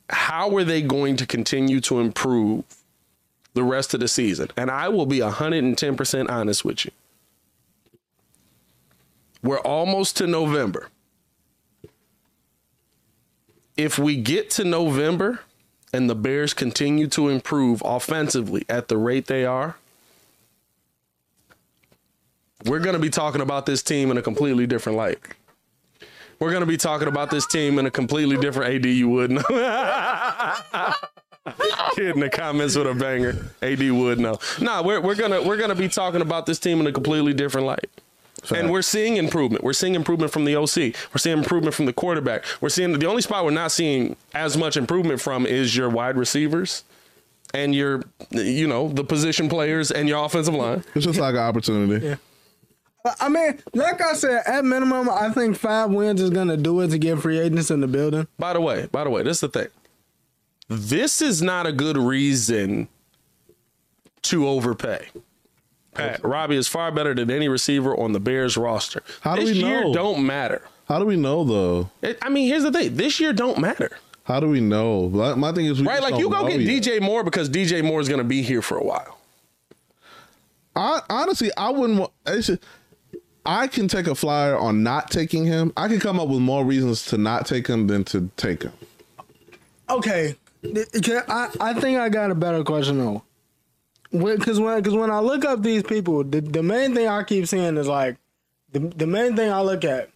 how 0.09 0.55
are 0.55 0.63
they 0.63 0.81
going 0.81 1.15
to 1.17 1.25
continue 1.25 1.79
to 1.81 1.99
improve 1.99 2.63
the 3.53 3.63
rest 3.63 3.93
of 3.93 3.99
the 3.99 4.07
season? 4.07 4.49
And 4.55 4.69
I 4.69 4.89
will 4.89 5.05
be 5.05 5.19
110% 5.19 6.29
honest 6.29 6.65
with 6.65 6.85
you. 6.85 6.91
We're 9.41 9.59
almost 9.59 10.17
to 10.17 10.27
November. 10.27 10.89
If 13.77 13.99
we 13.99 14.15
get 14.15 14.49
to 14.51 14.63
November 14.63 15.41
and 15.93 16.09
the 16.09 16.15
Bears 16.15 16.53
continue 16.53 17.07
to 17.07 17.29
improve 17.29 17.81
offensively 17.85 18.65
at 18.69 18.87
the 18.87 18.97
rate 18.97 19.27
they 19.27 19.45
are, 19.45 19.75
we're 22.65 22.79
going 22.79 22.95
to 22.95 23.01
be 23.01 23.09
talking 23.09 23.41
about 23.41 23.65
this 23.65 23.83
team 23.83 24.09
in 24.09 24.17
a 24.17 24.21
completely 24.21 24.65
different 24.65 24.97
light. 24.97 25.19
We're 26.39 26.51
going 26.51 26.61
to 26.61 26.67
be 26.67 26.77
talking 26.77 27.07
about 27.07 27.29
this 27.29 27.45
team 27.47 27.79
in 27.79 27.85
a 27.85 27.91
completely 27.91 28.37
different 28.37 28.73
AD 28.73 28.85
you 28.85 29.09
would 29.09 29.31
know. 29.31 29.43
Kid 31.95 32.15
in 32.15 32.19
the 32.19 32.29
comments 32.29 32.75
with 32.75 32.87
a 32.87 32.93
banger. 32.93 33.51
AD 33.61 33.91
would 33.91 34.19
know. 34.19 34.39
Nah, 34.59 34.81
we're 34.81 34.99
we're 34.99 35.15
gonna 35.15 35.41
we're 35.43 35.57
gonna 35.57 35.75
be 35.75 35.87
talking 35.87 36.21
about 36.21 36.47
this 36.47 36.57
team 36.57 36.79
in 36.79 36.87
a 36.87 36.91
completely 36.91 37.33
different 37.33 37.67
light. 37.67 37.89
And 38.53 38.71
we're 38.71 38.81
seeing 38.81 39.17
improvement. 39.17 39.63
We're 39.63 39.73
seeing 39.73 39.95
improvement 39.95 40.31
from 40.31 40.45
the 40.45 40.55
OC. 40.55 40.77
We're 41.13 41.17
seeing 41.17 41.37
improvement 41.37 41.73
from 41.73 41.85
the 41.85 41.93
quarterback. 41.93 42.43
We're 42.61 42.69
seeing 42.69 42.97
the 42.97 43.05
only 43.07 43.21
spot 43.21 43.43
we're 43.43 43.51
not 43.51 43.71
seeing 43.71 44.15
as 44.33 44.55
much 44.57 44.77
improvement 44.77 45.19
from 45.21 45.45
is 45.45 45.75
your 45.75 45.89
wide 45.89 46.15
receivers 46.17 46.83
and 47.53 47.73
your 47.73 48.03
you 48.31 48.67
know, 48.67 48.89
the 48.89 49.03
position 49.03 49.49
players 49.49 49.91
and 49.91 50.07
your 50.09 50.23
offensive 50.23 50.53
line. 50.53 50.83
It's 50.93 51.05
just 51.05 51.19
like 51.19 51.33
an 51.33 51.39
opportunity. 51.41 52.17
I 53.19 53.29
mean, 53.29 53.59
like 53.73 54.01
I 54.01 54.13
said, 54.13 54.43
at 54.45 54.65
minimum, 54.65 55.09
I 55.09 55.29
think 55.29 55.57
five 55.57 55.91
wins 55.91 56.21
is 56.21 56.29
gonna 56.31 56.57
do 56.57 56.79
it 56.81 56.89
to 56.89 56.97
get 56.97 57.19
free 57.19 57.39
agents 57.39 57.69
in 57.71 57.81
the 57.81 57.87
building. 57.87 58.27
By 58.39 58.53
the 58.53 58.61
way, 58.61 58.87
by 58.91 59.03
the 59.03 59.09
way, 59.09 59.23
this 59.23 59.37
is 59.37 59.41
the 59.41 59.49
thing. 59.49 59.67
This 60.67 61.21
is 61.21 61.41
not 61.41 61.67
a 61.67 61.71
good 61.71 61.97
reason 61.97 62.87
to 64.23 64.47
overpay. 64.47 65.07
Pat, 65.93 66.23
Robbie 66.23 66.55
is 66.57 66.67
far 66.67 66.91
better 66.91 67.13
than 67.13 67.29
any 67.31 67.47
receiver 67.47 67.95
on 67.95 68.11
the 68.11 68.19
Bears 68.19 68.57
roster. 68.57 69.01
How 69.21 69.35
do 69.35 69.45
this 69.45 69.55
we 69.55 69.63
year 69.63 69.83
know? 69.83 69.93
don't 69.93 70.25
matter. 70.25 70.61
How 70.87 70.99
do 70.99 71.05
we 71.05 71.15
know 71.15 71.43
though? 71.43 71.89
It- 72.01 72.17
I 72.21 72.29
mean, 72.29 72.47
here's 72.47 72.63
the 72.63 72.71
thing. 72.71 72.95
This 72.95 73.19
year 73.19 73.31
don't 73.33 73.59
matter. 73.59 73.97
How 74.23 74.39
do 74.39 74.49
we 74.49 74.59
know? 74.59 75.09
My 75.09 75.35
my 75.35 75.51
thing 75.51 75.67
is, 75.67 75.79
we 75.79 75.87
Right? 75.87 76.01
Like 76.01 76.17
you 76.17 76.29
go 76.31 76.47
get 76.47 76.59
yet. 76.59 76.83
DJ 76.83 76.99
Moore 77.01 77.23
because 77.23 77.47
DJ 77.49 77.83
Moore 77.83 78.01
is 78.01 78.07
going 78.09 78.17
to 78.17 78.23
be 78.23 78.41
here 78.41 78.63
for 78.63 78.77
a 78.77 78.83
while. 78.83 79.19
I, 80.75 81.01
honestly, 81.09 81.51
I 81.55 81.69
wouldn't. 81.69 81.99
wa- 81.99 82.09
It's 82.25 82.47
just, 82.47 82.61
I 83.45 83.67
can 83.67 83.87
take 83.87 84.07
a 84.07 84.15
flyer 84.15 84.57
on 84.57 84.83
not 84.83 85.11
taking 85.11 85.45
him. 85.45 85.71
I 85.77 85.87
can 85.87 85.99
come 85.99 86.19
up 86.19 86.27
with 86.27 86.39
more 86.41 86.65
reasons 86.65 87.05
to 87.07 87.17
not 87.17 87.45
take 87.45 87.67
him 87.67 87.87
than 87.87 88.03
to 88.05 88.29
take 88.37 88.63
him. 88.63 88.73
Okay, 89.89 90.35
Can- 90.63 91.23
I 91.27 91.49
I 91.59 91.73
think 91.73 91.99
I 91.99 92.09
got 92.09 92.31
a 92.31 92.35
better 92.35 92.63
question 92.63 92.97
though. 92.97 93.23
Because 94.11 94.59
when 94.59 94.77
because 94.81 94.95
when 94.95 95.11
I 95.11 95.19
look 95.19 95.45
up 95.45 95.61
these 95.61 95.83
people, 95.83 96.23
the, 96.23 96.41
the 96.41 96.63
main 96.63 96.95
thing 96.95 97.07
I 97.07 97.23
keep 97.23 97.47
seeing 97.47 97.77
is 97.77 97.87
like 97.87 98.17
the 98.71 98.79
the 98.79 99.05
main 99.07 99.35
thing 99.35 99.51
I 99.51 99.61
look 99.61 99.83
at 99.83 100.09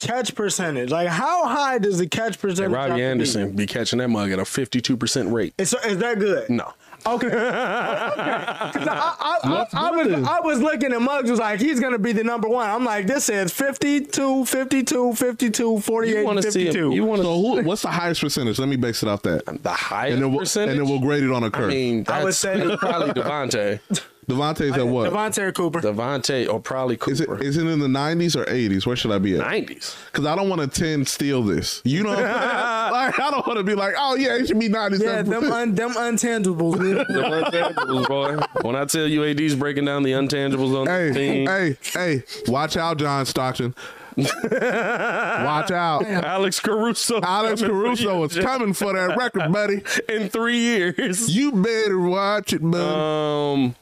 catch 0.00 0.34
percentage. 0.34 0.90
Like 0.90 1.08
how 1.08 1.46
high 1.46 1.78
does 1.78 1.98
the 1.98 2.06
catch 2.06 2.38
percentage? 2.38 2.70
have 2.72 2.86
to 2.86 2.90
Robbie 2.90 3.00
be? 3.00 3.02
Anderson 3.02 3.56
be 3.56 3.66
catching 3.66 3.98
that 3.98 4.08
mug 4.08 4.30
at 4.30 4.38
a 4.38 4.42
52% 4.42 5.32
rate. 5.32 5.54
Is, 5.58 5.74
is 5.84 5.98
that 5.98 6.18
good? 6.18 6.48
No. 6.50 6.72
Okay. 7.06 7.26
okay. 7.28 7.32
'Cause 7.32 8.88
I, 8.88 9.14
I, 9.20 9.38
I, 9.44 9.66
I 9.74 9.90
was 9.90 10.28
I 10.28 10.40
was 10.40 10.60
looking 10.60 10.92
at 10.92 11.02
Muggs 11.02 11.30
was 11.30 11.38
like 11.38 11.60
he's 11.60 11.78
gonna 11.80 11.98
be 11.98 12.12
the 12.12 12.24
number 12.24 12.48
one. 12.48 12.68
I'm 12.68 12.84
like 12.84 13.06
this 13.06 13.24
says 13.26 13.52
52, 13.52 14.46
52, 14.46 15.14
52, 15.14 15.80
48, 15.80 16.18
You 16.18 16.24
want 16.24 16.40
to 16.42 16.50
see 16.50 16.64
52. 16.66 16.86
him. 16.86 16.92
You 16.92 17.04
want 17.04 17.22
So, 17.22 17.34
who, 17.40 17.62
what's 17.62 17.82
the 17.82 17.88
highest 17.88 18.20
percentage? 18.22 18.58
Let 18.58 18.68
me 18.68 18.76
base 18.76 19.02
it 19.02 19.08
off 19.08 19.22
that, 19.22 19.44
the 19.62 19.70
highest 19.70 20.14
and 20.14 20.22
then 20.22 20.30
we'll, 20.30 20.40
percentage? 20.40 20.70
and 20.70 20.80
then 20.80 20.88
we'll 20.88 21.00
grade 21.00 21.22
it 21.22 21.30
on 21.30 21.44
a 21.44 21.50
curve. 21.50 21.68
mean, 21.68 22.04
I 22.08 22.18
would 22.24 22.28
that's 22.28 22.38
say- 22.38 22.76
probably 22.78 23.10
Davante. 23.12 23.80
Davante's 24.28 24.76
at 24.76 24.86
what? 24.86 25.12
Davante 25.12 25.54
Cooper. 25.54 25.80
Davante 25.80 26.48
or 26.52 26.60
probably 26.60 26.96
Is 27.08 27.20
it 27.20 27.28
Cooper. 27.28 27.42
is 27.42 27.56
it 27.56 27.66
in 27.66 27.78
the 27.78 27.88
nineties 27.88 28.34
or 28.36 28.48
eighties? 28.48 28.86
Where 28.86 28.96
should 28.96 29.10
I 29.12 29.18
be 29.18 29.36
at? 29.36 29.42
90s. 29.46 29.96
Because 30.06 30.26
I 30.26 30.34
don't 30.36 30.48
want 30.48 30.60
to 30.60 30.66
ten 30.68 31.04
steal 31.04 31.42
this. 31.42 31.80
You 31.84 32.02
know, 32.02 32.10
what 32.10 32.18
I'm 32.24 32.92
like 32.92 33.18
I 33.20 33.30
don't 33.30 33.46
want 33.46 33.58
to 33.58 33.64
be 33.64 33.74
like, 33.74 33.94
oh 33.98 34.16
yeah, 34.16 34.36
it 34.36 34.46
should 34.48 34.58
be 34.58 34.68
90s. 34.68 35.02
yeah, 35.02 35.22
them 35.22 35.50
un, 35.52 35.74
them 35.74 35.90
untangibles. 35.92 36.78
man. 36.78 36.94
The 36.96 37.04
untangibles, 37.04 38.08
boy. 38.08 38.36
When 38.62 38.76
I 38.76 38.84
tell 38.84 39.06
you 39.06 39.24
AD's 39.24 39.54
breaking 39.54 39.84
down 39.84 40.02
the 40.02 40.12
untangibles 40.12 40.76
on 40.78 40.84
the 40.86 40.90
Hey, 40.90 41.12
team, 41.12 41.46
hey, 41.46 41.76
hey! 41.92 42.22
Watch 42.48 42.76
out, 42.76 42.98
John 42.98 43.26
Stockton. 43.26 43.74
Watch 44.16 45.70
out. 45.72 46.04
Alex 46.06 46.60
Caruso. 46.60 47.20
Alex 47.22 47.60
Caruso 47.62 48.22
is 48.24 48.36
coming 48.38 48.72
for 48.72 48.92
that 48.92 49.16
record, 49.16 49.52
buddy. 49.52 49.82
in 50.08 50.28
three 50.28 50.58
years. 50.58 51.34
You 51.34 51.50
better 51.52 51.98
watch 51.98 52.52
it, 52.52 52.62
man. 52.62 52.80
Um, 52.80 53.74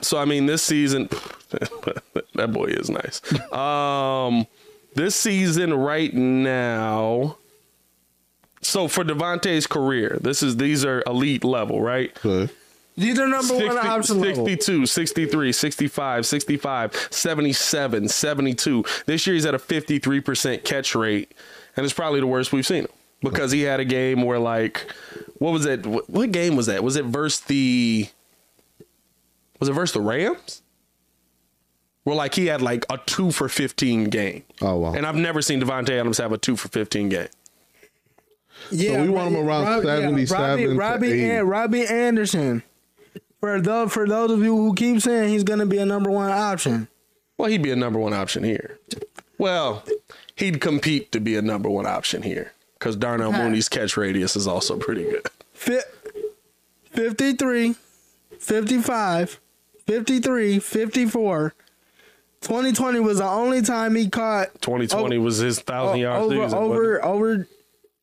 so 0.00 0.18
I 0.18 0.24
mean, 0.24 0.46
this 0.46 0.62
season, 0.62 1.08
that 2.34 2.50
boy 2.52 2.66
is 2.66 2.90
nice. 2.90 3.20
Um, 3.52 4.46
this 4.94 5.14
season 5.16 5.72
right 5.74 6.12
now. 6.12 7.36
So 8.60 8.88
for 8.88 9.04
Davante's 9.04 9.66
career, 9.66 10.18
this 10.20 10.42
is 10.42 10.56
these 10.56 10.84
are 10.84 11.02
elite 11.06 11.44
level, 11.44 11.80
right? 11.80 12.16
Okay. 12.24 12.52
These 12.98 13.20
are 13.20 13.28
number 13.28 13.54
one 13.54 13.74
60 13.74 13.88
option 13.88 14.20
level. 14.20 14.44
62, 14.44 14.86
63, 14.86 15.52
65, 15.52 16.26
65, 16.26 17.08
77, 17.10 18.08
72. 18.08 18.84
This 19.06 19.26
year 19.26 19.34
he's 19.34 19.46
at 19.46 19.54
a 19.54 19.58
53% 19.58 20.64
catch 20.64 20.96
rate, 20.96 21.32
and 21.76 21.84
it's 21.84 21.94
probably 21.94 22.18
the 22.18 22.26
worst 22.26 22.52
we've 22.52 22.66
seen 22.66 22.84
him 22.84 22.90
because 23.22 23.52
he 23.52 23.62
had 23.62 23.78
a 23.78 23.84
game 23.84 24.22
where, 24.22 24.40
like, 24.40 24.92
what 25.38 25.52
was 25.52 25.64
it? 25.64 25.86
What, 25.86 26.10
what 26.10 26.32
game 26.32 26.56
was 26.56 26.66
that? 26.66 26.82
Was 26.82 26.96
it 26.96 27.04
versus 27.04 27.40
the. 27.42 28.08
Was 29.58 29.68
it 29.68 29.72
versus 29.72 29.94
the 29.94 30.00
Rams? 30.00 30.62
Where, 32.04 32.16
like, 32.16 32.34
he 32.34 32.46
had, 32.46 32.62
like, 32.62 32.86
a 32.90 32.98
two 33.06 33.30
for 33.30 33.48
15 33.48 34.04
game. 34.04 34.44
Oh, 34.62 34.76
wow. 34.76 34.94
And 34.94 35.04
I've 35.04 35.16
never 35.16 35.42
seen 35.42 35.60
Davante 35.60 35.90
Adams 35.90 36.18
have 36.18 36.32
a 36.32 36.38
two 36.38 36.56
for 36.56 36.68
15 36.68 37.08
game. 37.08 37.28
Yeah, 38.70 39.02
we 39.02 39.08
want 39.08 39.30
him 39.34 39.36
around 39.46 39.64
Rob- 39.64 39.82
77 39.84 40.40
Robbie, 40.48 40.62
to 40.64 40.74
Robbie, 40.74 41.12
80. 41.12 41.24
An- 41.30 41.46
Robbie 41.46 41.86
Anderson. 41.86 42.62
For 43.40 43.60
those 43.60 43.92
for 43.92 44.04
those 44.06 44.32
of 44.32 44.40
you 44.40 44.56
who 44.56 44.74
keep 44.74 45.00
saying 45.00 45.28
he's 45.28 45.44
going 45.44 45.60
to 45.60 45.66
be 45.66 45.78
a 45.78 45.86
number 45.86 46.10
one 46.10 46.30
option, 46.32 46.88
Well, 47.36 47.48
he'd 47.48 47.62
be 47.62 47.70
a 47.70 47.76
number 47.76 47.98
one 48.00 48.12
option 48.12 48.42
here. 48.42 48.80
Well, 49.38 49.84
he'd 50.34 50.60
compete 50.60 51.12
to 51.12 51.20
be 51.20 51.36
a 51.36 51.42
number 51.42 51.70
one 51.70 51.86
option 51.86 52.22
here 52.22 52.52
because 52.78 52.96
Darnell 52.96 53.30
Mooney's 53.32 53.68
catch 53.68 53.96
radius 53.96 54.34
is 54.34 54.48
also 54.48 54.76
pretty 54.76 55.04
good. 55.04 55.22
Fi 55.52 55.78
53, 56.90 57.76
55, 58.40 59.40
53, 59.88 60.58
54. 60.58 61.54
2020 62.42 63.00
was 63.00 63.18
the 63.18 63.24
only 63.24 63.62
time 63.62 63.94
he 63.94 64.06
caught 64.08 64.48
2020 64.60 65.16
Oh, 65.16 65.20
was 65.20 65.38
his 65.38 65.58
thousand 65.60 66.00
yard 66.00 66.20
over 66.20 66.28
season. 66.30 66.42
wasn't 66.42 66.62
over 66.62 67.04
over. 67.04 67.48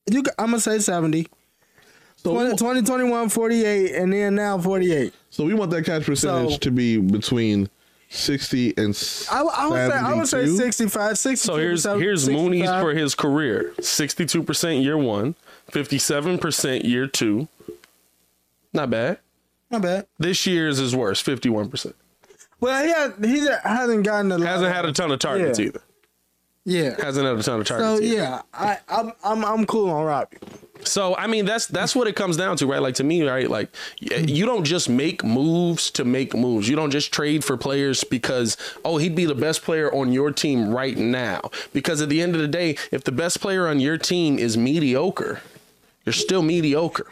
You, 0.10 0.24
I'm 0.40 0.48
gonna 0.48 0.60
say 0.60 0.80
70. 0.80 1.28
So 2.18 2.32
we, 2.32 2.36
20, 2.38 2.48
want, 2.50 2.60
2021 2.60 3.30
48 3.30 3.96
and 3.96 4.12
then 4.12 4.34
now 4.36 4.58
48. 4.58 5.14
so 5.30 5.46
we 5.46 5.54
want 5.54 5.70
that 5.72 5.86
catch 5.86 6.06
percentage 6.06 6.54
So- 6.54 6.58
to 6.58 6.72
be 6.72 6.98
between 6.98 7.70
60 8.10 8.74
and 8.78 9.28
I, 9.32 9.42
I 9.42 9.68
would 9.68 9.76
say 9.92 9.98
I 9.98 10.14
would 10.16 10.28
say 10.28 10.48
65, 10.48 11.18
62. 11.20 11.38
So 11.38 11.56
here's 11.58 11.84
70, 11.84 12.04
here's 12.04 12.28
Mooney's 12.30 12.70
for 12.70 12.94
his 12.96 13.14
career: 13.16 13.74
62 13.80 14.42
percent 14.44 14.84
year 14.84 14.98
one, 14.98 15.36
57 15.72 16.40
percent 16.40 16.84
year 16.84 17.06
two. 17.08 17.48
Not 18.74 18.90
bad. 18.90 19.20
Not 19.76 19.82
bad. 19.82 20.08
This 20.20 20.46
year's 20.48 20.80
is 20.80 20.96
worse, 20.96 21.20
51 21.20 21.70
percent. 21.70 21.96
Well, 22.62 22.84
he 22.84 22.90
had, 22.90 23.14
he 23.24 23.48
hasn't 23.64 24.06
gotten 24.06 24.32
a 24.32 24.38
lot 24.38 24.48
Hasn't 24.48 24.70
of- 24.70 24.76
had 24.76 24.86
a 24.86 24.92
ton 24.94 25.12
of 25.12 25.20
targets 25.20 25.60
Yeah. 25.60 25.66
either. 25.66 25.82
yeah. 26.64 27.04
Hasn't 27.04 27.26
had 27.26 27.38
a 27.38 27.44
ton 27.44 27.60
of 27.62 27.68
So 27.68 27.78
targets. 27.78 28.02
either. 28.02 28.16
yeah, 28.16 28.42
I 28.54 28.78
I'm 28.88 29.12
I'm 29.24 29.44
I'm 29.46 29.66
cool 29.66 29.90
on 29.90 30.06
Robbie. 30.06 30.38
So 30.84 31.16
I 31.16 31.28
mean 31.28 31.46
that's 31.46 31.66
that's 31.68 31.96
what 31.96 32.08
it 32.08 32.16
comes 32.16 32.38
down 32.38 32.58
to, 32.58 32.68
right? 32.68 32.82
Like 32.82 32.96
to 32.96 33.04
me, 33.04 33.28
right? 33.28 33.50
Like 33.50 33.70
you 34.00 34.46
don't 34.46 34.64
just 34.64 34.88
make 34.88 35.24
moves 35.24 35.92
to 35.92 36.06
make 36.06 36.34
moves. 36.34 36.70
You 36.70 36.76
don't 36.76 36.92
just 36.92 37.12
trade 37.12 37.44
for 37.44 37.58
players 37.58 38.04
because 38.04 38.56
oh 38.86 38.98
he'd 38.98 39.16
be 39.16 39.26
the 39.26 39.36
best 39.36 39.64
player 39.64 39.94
on 39.94 40.12
your 40.14 40.32
team 40.32 40.70
right 40.74 40.98
now. 40.98 41.50
Because 41.74 42.02
at 42.02 42.10
the 42.10 42.22
end 42.22 42.36
of 42.36 42.42
the 42.42 42.48
day, 42.48 42.78
if 42.92 43.04
the 43.04 43.12
best 43.12 43.42
player 43.42 43.68
on 43.68 43.80
your 43.80 43.98
team 43.98 44.38
is 44.40 44.58
mediocre, 44.58 45.42
you're 46.06 46.14
still 46.14 46.42
mediocre. 46.42 47.08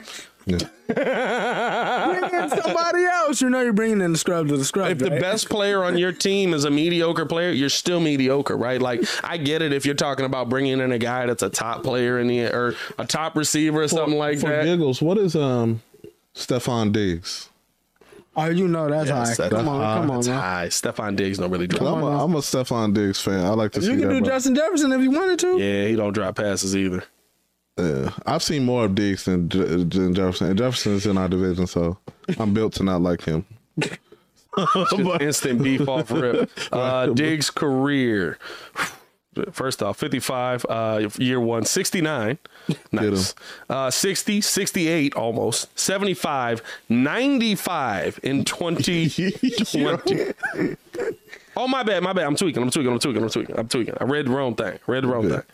Bring 0.46 0.60
in 0.60 2.50
somebody 2.50 3.04
else. 3.06 3.42
You 3.42 3.50
know 3.50 3.62
you're 3.62 3.74
bringing 3.74 4.02
in 4.02 4.12
the 4.12 4.18
scrub 4.18 4.48
to 4.50 4.58
the 4.58 4.66
scrub. 4.66 4.92
If 4.92 4.98
the 5.00 5.10
best 5.12 5.50
player 5.50 5.84
on 5.84 5.98
your 5.98 6.12
team 6.12 6.54
is 6.54 6.66
a 6.66 6.70
mediocre 6.72 7.26
player, 7.26 7.52
you're 7.52 7.70
still 7.70 8.00
mediocre, 8.00 8.58
right? 8.58 8.82
Like 8.82 9.04
I 9.24 9.38
get 9.38 9.62
it 9.62 9.74
if 9.74 9.86
you're 9.86 9.96
talking 9.96 10.26
about 10.26 10.50
bringing 10.50 10.80
in 10.80 10.92
a 10.92 11.00
guy 11.00 11.26
that's 11.26 11.44
a 11.44 11.50
top 11.50 11.84
player 11.84 12.20
in 12.20 12.28
the 12.28 12.46
or 12.54 12.76
a 12.98 13.06
top 13.06 13.36
receiver 13.36 13.82
or 13.84 13.88
something 13.88 14.18
like 14.18 14.40
For 14.40 14.50
that. 14.50 14.64
giggles, 14.66 15.02
what 15.02 15.18
is 15.18 15.36
um 15.36 15.82
Stefon 16.36 16.92
Diggs? 16.92 17.50
Oh, 18.36 18.46
you 18.50 18.68
know 18.68 18.90
that's 18.90 19.08
Yes, 19.10 19.38
high. 19.38 19.44
that's 19.48 19.54
Come 19.56 19.70
on, 19.70 19.80
high. 19.82 19.96
come 20.02 20.10
on, 20.10 20.18
That's 20.18 20.28
man. 20.28 20.40
high. 20.40 20.68
Stefon 20.68 21.16
Diggs 21.16 21.38
don't 21.38 21.52
really 21.52 21.68
drop. 21.68 21.84
I'm 21.84 22.02
a, 22.04 22.24
I'm 22.26 22.34
a 22.34 22.40
Stefon 22.40 22.92
Diggs 22.92 23.22
fan. 23.22 23.46
I 23.46 23.50
like 23.50 23.72
to 23.74 23.82
see 23.82 23.92
You 23.92 23.94
can 24.00 24.08
that. 24.08 24.14
do 24.16 24.20
bro. 24.22 24.30
Justin 24.30 24.56
Jefferson 24.56 24.92
if 24.92 25.02
you 25.02 25.12
wanted 25.12 25.38
to. 25.40 25.60
Yeah, 25.60 25.86
he 25.88 25.96
don't 25.96 26.14
drop 26.14 26.36
passes 26.38 26.76
either. 26.76 27.04
Yeah. 27.78 28.12
I've 28.26 28.44
seen 28.44 28.66
more 28.66 28.86
of 28.86 28.96
Diggs 28.96 29.26
than, 29.26 29.50
than 29.50 30.14
Jefferson. 30.14 30.48
And 30.50 30.58
Jefferson's 30.58 31.06
in 31.06 31.18
our 31.18 31.28
division, 31.28 31.66
so 31.68 31.98
I'm 32.38 32.54
built 32.54 32.74
to 32.74 32.84
not 32.84 33.02
like 33.02 33.24
him. 33.24 33.46
Instant 35.20 35.64
beef 35.64 35.88
off 35.88 36.12
rip. 36.12 36.50
Uh, 36.72 37.08
Diggs' 37.08 37.50
career. 37.50 38.38
First 39.52 39.82
off, 39.82 39.98
55, 39.98 40.64
uh, 40.70 41.10
year 41.18 41.40
one, 41.40 41.64
69. 41.66 42.38
Nice. 42.92 43.34
Uh, 43.68 43.90
60, 43.90 44.42
68 44.42 45.16
almost. 45.16 45.80
75, 45.80 46.62
95 46.90 48.20
in 48.22 48.46
2020. 48.46 50.36
oh, 51.58 51.68
my 51.68 51.82
bad, 51.82 52.04
my 52.04 52.14
bad. 52.14 52.26
I'm 52.26 52.36
tweaking, 52.36 52.62
I'm 52.62 52.70
tweaking, 52.70 52.92
I'm 52.94 53.00
tweaking, 53.00 53.24
I'm 53.24 53.30
tweaking, 53.30 53.58
I'm 53.58 53.68
tweaking. 53.68 53.96
I 54.00 54.04
read 54.04 54.28
the 54.28 54.32
wrong 54.32 54.54
thing. 54.54 54.78
Read 54.86 55.04
the 55.04 55.08
wrong 55.08 55.26
Okay. 55.26 55.36
thing. 55.38 55.46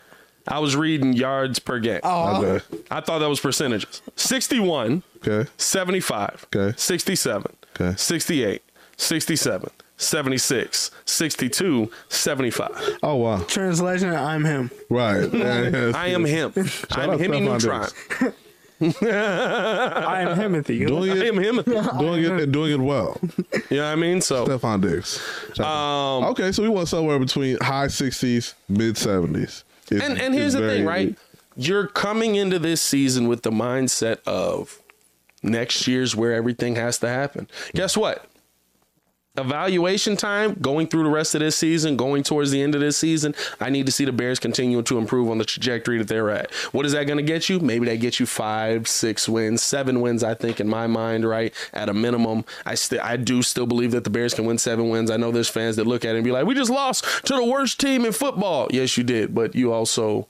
I 0.50 0.58
was 0.58 0.74
reading 0.76 1.12
yards 1.12 1.58
per 1.58 1.78
game. 1.78 2.00
Okay. 2.04 2.64
I 2.90 3.00
thought 3.00 3.20
that 3.20 3.28
was 3.28 3.40
percentages. 3.40 4.02
61, 4.16 5.02
Okay. 5.26 5.48
75, 5.56 6.46
Okay. 6.54 6.74
67, 6.76 7.56
Okay. 7.80 7.94
68, 7.96 8.62
67, 8.96 9.70
76, 9.96 10.90
62, 11.04 11.90
75. 12.08 12.98
Oh 13.02 13.16
wow. 13.16 13.38
Translation: 13.46 14.14
I'm 14.14 14.44
him. 14.44 14.70
Right. 14.88 15.32
I 15.94 16.08
am 16.08 16.24
him. 16.24 16.52
I'm 16.90 17.10
out 17.10 17.20
him 17.20 17.32
Stephon 17.32 17.44
Neutron. 17.44 18.32
I 18.82 20.22
am 20.22 20.38
Himothy. 20.38 20.86
Doing 20.86 21.10
I 21.10 21.16
it, 21.18 21.26
am 21.26 21.38
him. 21.38 21.56
Doing 21.98 22.24
it, 22.24 22.30
and 22.42 22.52
doing 22.52 22.72
it 22.72 22.80
well. 22.80 23.18
You 23.70 23.76
know 23.76 23.84
what 23.84 23.92
I 23.92 23.96
mean? 23.96 24.20
So, 24.22 24.46
Stefon 24.46 24.80
Diggs. 24.80 25.20
um, 25.60 26.24
okay, 26.30 26.50
so 26.50 26.62
we 26.62 26.70
want 26.70 26.88
somewhere 26.88 27.18
between 27.18 27.58
high 27.60 27.88
60s, 27.88 28.54
mid 28.70 28.94
70s. 28.96 29.64
It's- 29.90 30.08
and, 30.08 30.20
and 30.20 30.34
here's 30.34 30.52
the 30.54 30.60
thing, 30.60 30.84
right? 30.84 31.16
You're 31.56 31.86
coming 31.88 32.36
into 32.36 32.58
this 32.58 32.80
season 32.80 33.26
with 33.28 33.42
the 33.42 33.50
mindset 33.50 34.18
of 34.26 34.80
next 35.42 35.86
year's 35.88 36.14
where 36.14 36.32
everything 36.32 36.76
has 36.76 36.98
to 36.98 37.08
happen. 37.08 37.48
Guess 37.74 37.96
what? 37.96 38.24
Evaluation 39.36 40.16
time, 40.16 40.54
going 40.54 40.88
through 40.88 41.04
the 41.04 41.08
rest 41.08 41.36
of 41.36 41.40
this 41.40 41.54
season, 41.54 41.96
going 41.96 42.24
towards 42.24 42.50
the 42.50 42.60
end 42.60 42.74
of 42.74 42.80
this 42.80 42.96
season, 42.96 43.32
I 43.60 43.70
need 43.70 43.86
to 43.86 43.92
see 43.92 44.04
the 44.04 44.10
Bears 44.10 44.40
continue 44.40 44.82
to 44.82 44.98
improve 44.98 45.30
on 45.30 45.38
the 45.38 45.44
trajectory 45.44 45.98
that 45.98 46.08
they're 46.08 46.30
at. 46.30 46.52
What 46.72 46.84
is 46.84 46.92
that 46.92 47.04
going 47.04 47.18
to 47.18 47.22
get 47.22 47.48
you? 47.48 47.60
Maybe 47.60 47.86
that 47.86 48.00
gets 48.00 48.18
you 48.18 48.26
five, 48.26 48.88
six 48.88 49.28
wins, 49.28 49.62
seven 49.62 50.00
wins. 50.00 50.24
I 50.24 50.34
think 50.34 50.58
in 50.58 50.68
my 50.68 50.88
mind, 50.88 51.28
right 51.28 51.54
at 51.72 51.88
a 51.88 51.94
minimum, 51.94 52.44
I 52.66 52.74
still, 52.74 53.00
I 53.02 53.16
do 53.16 53.40
still 53.42 53.66
believe 53.66 53.92
that 53.92 54.02
the 54.02 54.10
Bears 54.10 54.34
can 54.34 54.46
win 54.46 54.58
seven 54.58 54.88
wins. 54.88 55.12
I 55.12 55.16
know 55.16 55.30
there's 55.30 55.48
fans 55.48 55.76
that 55.76 55.86
look 55.86 56.04
at 56.04 56.16
it 56.16 56.18
and 56.18 56.24
be 56.24 56.32
like, 56.32 56.44
"We 56.44 56.56
just 56.56 56.70
lost 56.70 57.04
to 57.26 57.34
the 57.34 57.44
worst 57.44 57.78
team 57.78 58.04
in 58.04 58.10
football." 58.10 58.66
Yes, 58.72 58.96
you 58.96 59.04
did, 59.04 59.32
but 59.32 59.54
you 59.54 59.72
also 59.72 60.26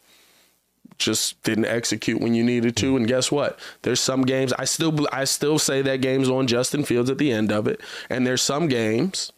just 1.00 1.42
didn't 1.42 1.64
execute 1.64 2.20
when 2.20 2.34
you 2.34 2.44
needed 2.44 2.76
to. 2.76 2.96
And 2.96 3.06
guess 3.06 3.32
what? 3.32 3.58
There's 3.82 4.00
some 4.00 4.22
games 4.22 4.52
I 4.52 4.64
still 4.64 5.06
I 5.12 5.24
still 5.24 5.58
say 5.58 5.82
that 5.82 6.00
game's 6.00 6.28
on 6.28 6.46
Justin 6.46 6.84
Fields 6.84 7.10
at 7.10 7.18
the 7.18 7.32
end 7.32 7.50
of 7.50 7.66
it, 7.66 7.80
and 8.08 8.26
there's 8.26 8.42
some 8.42 8.68
games 8.68 9.32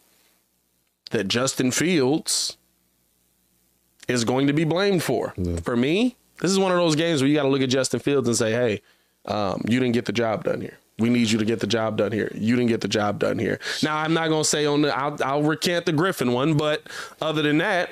that 1.11 1.27
Justin 1.27 1.71
Fields 1.71 2.57
is 4.07 4.25
going 4.25 4.47
to 4.47 4.53
be 4.53 4.65
blamed 4.65 5.01
for. 5.01 5.33
For 5.63 5.75
me, 5.77 6.17
this 6.41 6.51
is 6.51 6.59
one 6.59 6.71
of 6.71 6.77
those 6.77 6.95
games 6.95 7.21
where 7.21 7.29
you 7.29 7.35
got 7.35 7.43
to 7.43 7.49
look 7.49 7.61
at 7.61 7.69
Justin 7.69 7.99
Fields 7.99 8.27
and 8.27 8.37
say, 8.37 8.51
"Hey, 8.51 8.81
um, 9.25 9.63
you 9.67 9.79
didn't 9.79 9.93
get 9.93 10.05
the 10.05 10.13
job 10.13 10.43
done 10.43 10.61
here." 10.61 10.77
We 10.99 11.09
need 11.09 11.31
you 11.31 11.39
to 11.39 11.45
get 11.45 11.59
the 11.59 11.67
job 11.67 11.97
done 11.97 12.11
here. 12.11 12.31
You 12.35 12.55
didn't 12.55 12.69
get 12.69 12.81
the 12.81 12.87
job 12.87 13.17
done 13.17 13.39
here. 13.39 13.59
Now, 13.81 13.97
I'm 13.97 14.13
not 14.13 14.29
going 14.29 14.43
to 14.43 14.47
say 14.47 14.67
on 14.67 14.83
the, 14.83 14.95
I'll, 14.95 15.17
I'll 15.25 15.41
recant 15.41 15.87
the 15.87 15.91
Griffin 15.91 16.33
one, 16.33 16.55
but 16.55 16.83
other 17.19 17.41
than 17.41 17.57
that, 17.57 17.89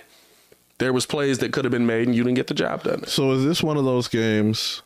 there 0.81 0.91
was 0.91 1.05
plays 1.05 1.37
that 1.37 1.53
could 1.53 1.63
have 1.63 1.71
been 1.71 1.85
made 1.85 2.07
and 2.07 2.15
you 2.15 2.23
didn't 2.23 2.37
get 2.37 2.47
the 2.47 2.55
job 2.55 2.81
done. 2.81 3.05
So 3.05 3.33
is 3.33 3.45
this 3.45 3.61
one 3.61 3.77
of 3.77 3.85
those 3.85 4.07
games 4.07 4.81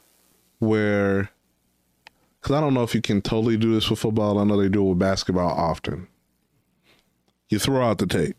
where, 0.59 1.29
because 2.41 2.53
I 2.53 2.59
don't 2.59 2.73
know 2.73 2.83
if 2.83 2.93
you 2.93 3.01
can 3.01 3.21
totally 3.21 3.55
do 3.55 3.73
this 3.73 3.89
with 3.89 3.99
football. 3.99 4.37
I 4.37 4.43
know 4.43 4.61
they 4.61 4.67
do 4.67 4.85
it 4.85 4.89
with 4.89 4.99
basketball 4.99 5.51
often. 5.51 6.09
You 7.47 7.59
throw 7.59 7.81
out 7.81 7.99
the 7.99 8.07
tape. 8.07 8.35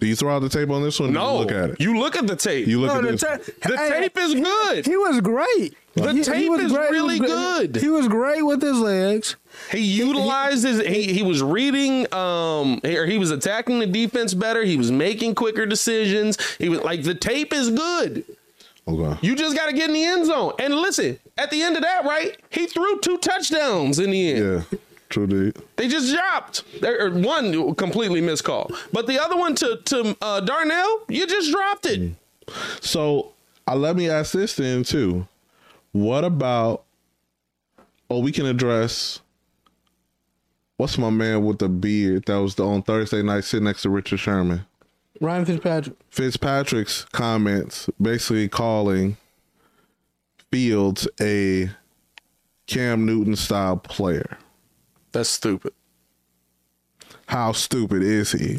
Do 0.00 0.06
you 0.06 0.16
throw 0.16 0.34
out 0.34 0.40
the 0.40 0.48
tape 0.48 0.70
on 0.70 0.82
this 0.82 0.98
one? 0.98 1.12
No, 1.12 1.34
you 1.34 1.38
look 1.40 1.52
at 1.52 1.70
it. 1.70 1.80
You 1.80 1.98
look 1.98 2.16
at 2.16 2.26
the 2.26 2.34
tape. 2.36 2.66
You 2.66 2.80
look 2.80 2.88
No, 2.92 2.98
at 2.98 3.02
the, 3.04 3.10
this. 3.12 3.20
ta- 3.20 3.68
the 3.68 3.76
hey, 3.76 4.00
tape 4.00 4.16
is 4.18 4.34
good. 4.34 4.86
He 4.86 4.96
was 4.96 5.20
great. 5.20 5.74
The 5.94 6.12
He- 6.12 6.18
he 6.18 6.24
tape 6.24 6.48
was 6.50 6.60
is 6.62 6.72
great. 6.72 6.86
He 6.88 6.92
really 6.94 7.20
was 7.20 7.30
good. 7.30 7.76
He 7.76 7.88
was 7.88 8.08
great 8.08 8.42
with 8.42 8.62
his 8.62 8.78
legs. 8.78 9.36
He 9.70 9.80
utilized 9.80 10.64
his. 10.64 10.80
He, 10.86 11.12
he 11.12 11.22
was 11.22 11.42
reading. 11.42 12.12
Um, 12.14 12.80
or 12.84 13.04
he 13.06 13.18
was 13.18 13.30
attacking 13.30 13.78
the 13.80 13.86
defense 13.86 14.32
better. 14.32 14.64
He 14.64 14.76
was 14.78 14.90
making 14.90 15.34
quicker 15.34 15.66
decisions. 15.66 16.38
He 16.56 16.68
was 16.70 16.80
like 16.80 17.02
the 17.02 17.14
tape 17.14 17.52
is 17.52 17.70
good. 17.70 18.24
Okay. 18.88 19.18
You 19.20 19.36
just 19.36 19.54
got 19.54 19.66
to 19.66 19.72
get 19.72 19.88
in 19.88 19.94
the 19.94 20.04
end 20.04 20.26
zone. 20.26 20.52
And 20.58 20.74
listen, 20.74 21.18
at 21.36 21.50
the 21.50 21.60
end 21.62 21.76
of 21.76 21.82
that, 21.82 22.04
right? 22.04 22.36
He 22.50 22.66
threw 22.66 22.98
two 23.00 23.18
touchdowns 23.18 23.98
in 23.98 24.10
the 24.10 24.32
end. 24.32 24.64
Yeah. 24.72 24.78
True, 25.10 25.26
dude. 25.26 25.60
They 25.76 25.88
just 25.88 26.14
dropped. 26.14 26.80
There, 26.80 27.06
or 27.06 27.10
one 27.10 27.74
completely 27.74 28.20
missed 28.20 28.44
call, 28.44 28.70
but 28.92 29.06
the 29.06 29.20
other 29.20 29.36
one 29.36 29.54
to 29.56 29.76
to 29.84 30.16
uh, 30.22 30.40
Darnell, 30.40 31.02
you 31.08 31.26
just 31.26 31.50
dropped 31.50 31.86
it. 31.86 32.14
So 32.80 33.32
uh, 33.66 33.74
let 33.74 33.96
me 33.96 34.08
ask 34.08 34.32
this 34.32 34.54
then 34.54 34.84
too. 34.84 35.26
What 35.92 36.24
about? 36.24 36.84
Oh, 38.08 38.20
we 38.20 38.32
can 38.32 38.46
address 38.46 39.20
what's 40.76 40.96
my 40.96 41.10
man 41.10 41.44
with 41.44 41.58
the 41.58 41.68
beard 41.68 42.24
that 42.26 42.36
was 42.36 42.54
the, 42.54 42.64
on 42.64 42.82
Thursday 42.82 43.22
night 43.22 43.44
sitting 43.44 43.64
next 43.64 43.82
to 43.82 43.90
Richard 43.90 44.18
Sherman? 44.18 44.64
Ryan 45.20 45.44
Fitzpatrick. 45.44 45.96
Fitzpatrick's 46.08 47.04
comments 47.06 47.90
basically 48.00 48.48
calling 48.48 49.16
Fields 50.50 51.06
a 51.20 51.70
Cam 52.66 53.04
Newton 53.04 53.36
style 53.36 53.76
player. 53.76 54.38
That's 55.12 55.28
stupid. 55.28 55.72
How 57.26 57.52
stupid 57.52 58.02
is 58.02 58.32
he? 58.32 58.58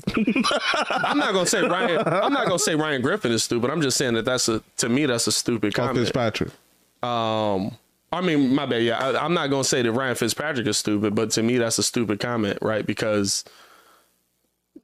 I'm 0.89 1.17
not 1.17 1.33
gonna 1.33 1.45
say 1.45 1.61
Ryan. 1.61 2.03
I'm 2.05 2.31
not 2.31 2.45
gonna 2.47 2.57
say 2.59 2.75
Ryan 2.75 3.01
Griffin 3.01 3.31
is 3.31 3.43
stupid. 3.43 3.69
I'm 3.69 3.81
just 3.81 3.97
saying 3.97 4.13
that 4.13 4.23
that's 4.25 4.47
a 4.47 4.61
to 4.77 4.87
me 4.89 5.05
that's 5.05 5.27
a 5.27 5.31
stupid 5.31 5.73
Oh, 5.77 5.77
comment. 5.87 5.97
Fitzpatrick. 5.97 6.49
Um, 7.03 7.77
I 8.13 8.21
mean, 8.21 8.53
my 8.55 8.65
bad. 8.65 8.83
Yeah, 8.83 8.97
I, 8.99 9.23
I'm 9.25 9.33
not 9.33 9.49
gonna 9.49 9.63
say 9.65 9.81
that 9.81 9.91
Ryan 9.91 10.15
Fitzpatrick 10.15 10.67
is 10.67 10.77
stupid, 10.77 11.15
but 11.15 11.31
to 11.31 11.43
me 11.43 11.57
that's 11.57 11.79
a 11.79 11.83
stupid 11.83 12.19
comment, 12.21 12.59
right? 12.61 12.85
Because 12.85 13.43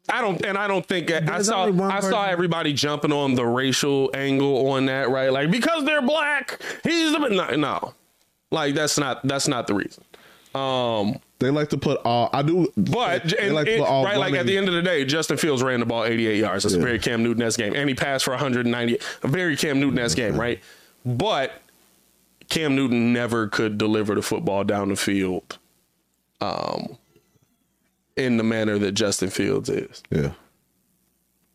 I 0.10 0.22
don't, 0.22 0.44
and 0.46 0.58
I 0.58 0.68
don't 0.68 0.86
think 0.86 1.10
I 1.12 1.42
saw 1.42 1.66
I 1.90 2.00
saw 2.02 2.26
everybody 2.26 2.74
jumping 2.74 3.12
on 3.14 3.36
the 3.36 3.46
racial 3.46 4.10
angle 4.14 4.70
on 4.70 4.86
that, 4.88 5.10
right? 5.10 5.32
Like 5.32 5.50
because 5.52 5.86
they're 5.86 6.02
black, 6.02 6.60
he's 6.84 7.12
the 7.14 7.20
no, 7.20 7.56
no. 7.56 7.94
like 8.52 8.76
that's 8.76 8.98
not 8.98 9.26
that's 9.26 9.48
not 9.48 9.68
the 9.68 9.76
reason. 9.76 10.04
Um, 10.58 11.20
They 11.40 11.50
like 11.52 11.70
to 11.70 11.78
put 11.78 12.00
all. 12.04 12.30
I 12.34 12.42
do, 12.42 12.72
but 12.76 13.32
and 13.34 13.54
like 13.54 13.68
it- 13.68 13.80
right, 13.82 14.18
like 14.18 14.34
at 14.34 14.46
the 14.48 14.58
end 14.58 14.68
of 14.68 14.74
the 14.74 14.82
day, 14.82 15.06
Justin 15.06 15.38
Fields 15.38 15.62
ran 15.62 15.80
the 15.80 15.86
ball 15.86 16.04
88 16.04 16.38
yards. 16.38 16.64
That's 16.64 16.76
a 16.76 16.80
very 16.80 16.98
Cam 17.00 17.22
Newton-esque 17.24 17.60
game, 17.60 17.76
and 17.76 17.88
he 17.88 17.94
passed 17.96 18.26
for 18.26 18.32
190. 18.32 18.98
A 19.24 19.28
very 19.28 19.56
Cam 19.56 19.80
Newton-esque 19.80 20.18
game, 20.18 20.36
right? 20.40 20.60
But 21.06 21.62
Cam 22.50 22.76
Newton 22.76 23.14
never 23.14 23.48
could 23.48 23.78
deliver 23.78 24.16
the 24.16 24.22
football 24.22 24.64
down 24.64 24.90
the 24.90 24.96
field, 24.96 25.58
um, 26.42 26.98
in 28.16 28.38
the 28.38 28.44
manner 28.44 28.80
that 28.80 28.94
Justin 28.94 29.30
Fields 29.30 29.70
is. 29.70 30.02
Yeah. 30.10 30.32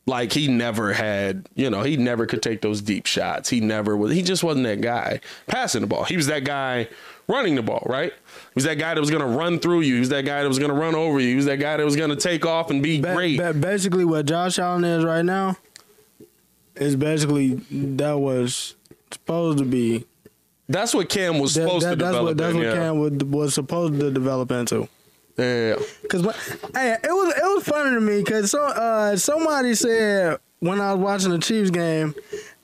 Like 0.05 0.33
he 0.33 0.49
never 0.49 0.93
had, 0.93 1.49
you 1.55 1.71
know, 1.71 1.83
he 1.83 1.97
never 1.97 2.27
could 2.27 2.43
take 2.43 2.61
those 2.61 2.81
deep 2.83 3.07
shots. 3.07 3.49
He 3.49 3.61
never 3.61 3.97
was. 3.97 4.13
He 4.13 4.23
just 4.23 4.43
wasn't 4.43 4.65
that 4.67 4.81
guy 4.81 5.21
passing 5.47 5.81
the 5.81 5.87
ball. 5.87 6.03
He 6.05 6.17
was 6.17 6.27
that 6.27 6.43
guy 6.45 6.89
running 7.33 7.55
the 7.55 7.63
ball, 7.63 7.83
right? 7.87 8.13
He 8.13 8.51
was 8.55 8.65
that 8.65 8.79
guy 8.79 8.95
that 8.95 9.01
was 9.01 9.11
going 9.11 9.23
to 9.23 9.27
run 9.39 9.59
through 9.59 9.81
you. 9.81 9.95
He 9.95 10.01
was 10.01 10.11
that 10.11 10.25
guy 10.25 10.43
that 10.43 10.49
was 10.49 10.59
going 10.59 10.71
to 10.71 10.77
run 10.77 10.95
over 10.95 11.19
you. 11.19 11.29
He 11.31 11.35
was 11.37 11.47
that 11.47 11.57
guy 11.59 11.77
that 11.77 11.85
was 11.85 11.97
going 11.97 12.11
to 12.11 12.17
take 12.17 12.45
off 12.47 12.71
and 12.71 12.83
be 12.83 12.99
great. 12.99 13.39
ba- 13.39 13.55
basically, 13.55 14.05
what 14.05 14.27
Josh 14.27 14.59
Allen 14.59 14.85
is 14.85 15.05
right 15.05 15.25
now 15.25 15.57
is 16.77 16.97
basically 16.97 17.55
that 17.71 18.19
was 18.19 18.75
supposed 19.11 19.59
to 19.59 19.65
be. 19.65 20.05
That's 20.69 20.95
what 20.95 21.09
Cam 21.09 21.39
was 21.39 21.55
That, 21.55 21.63
supposed 21.65 21.87
that- 21.87 21.91
to 21.91 21.97
that's 21.97 22.09
develop. 22.11 22.25
what 22.25 22.37
that's 22.39 22.51
in, 22.53 22.57
what 22.59 22.67
yeah. 22.67 22.75
Cam 22.75 22.99
was, 22.99 23.13
was 23.25 23.55
supposed 23.55 24.01
to 24.01 24.11
develop 24.11 24.51
into. 24.53 24.89
Yeah. 25.39 25.77
Cause 26.11 26.23
hey, 26.75 26.97
it 27.03 27.11
was 27.11 27.35
it 27.37 27.43
was 27.43 27.65
funny 27.65 27.91
to 27.95 28.01
me 28.01 28.23
because 28.23 28.51
so 28.51 28.63
uh, 28.63 29.17
somebody 29.17 29.75
said 29.75 30.39
when 30.61 30.81
I 30.81 30.93
was 30.95 31.03
watching 31.03 31.31
the 31.31 31.39
Chiefs 31.39 31.71
game, 31.71 32.15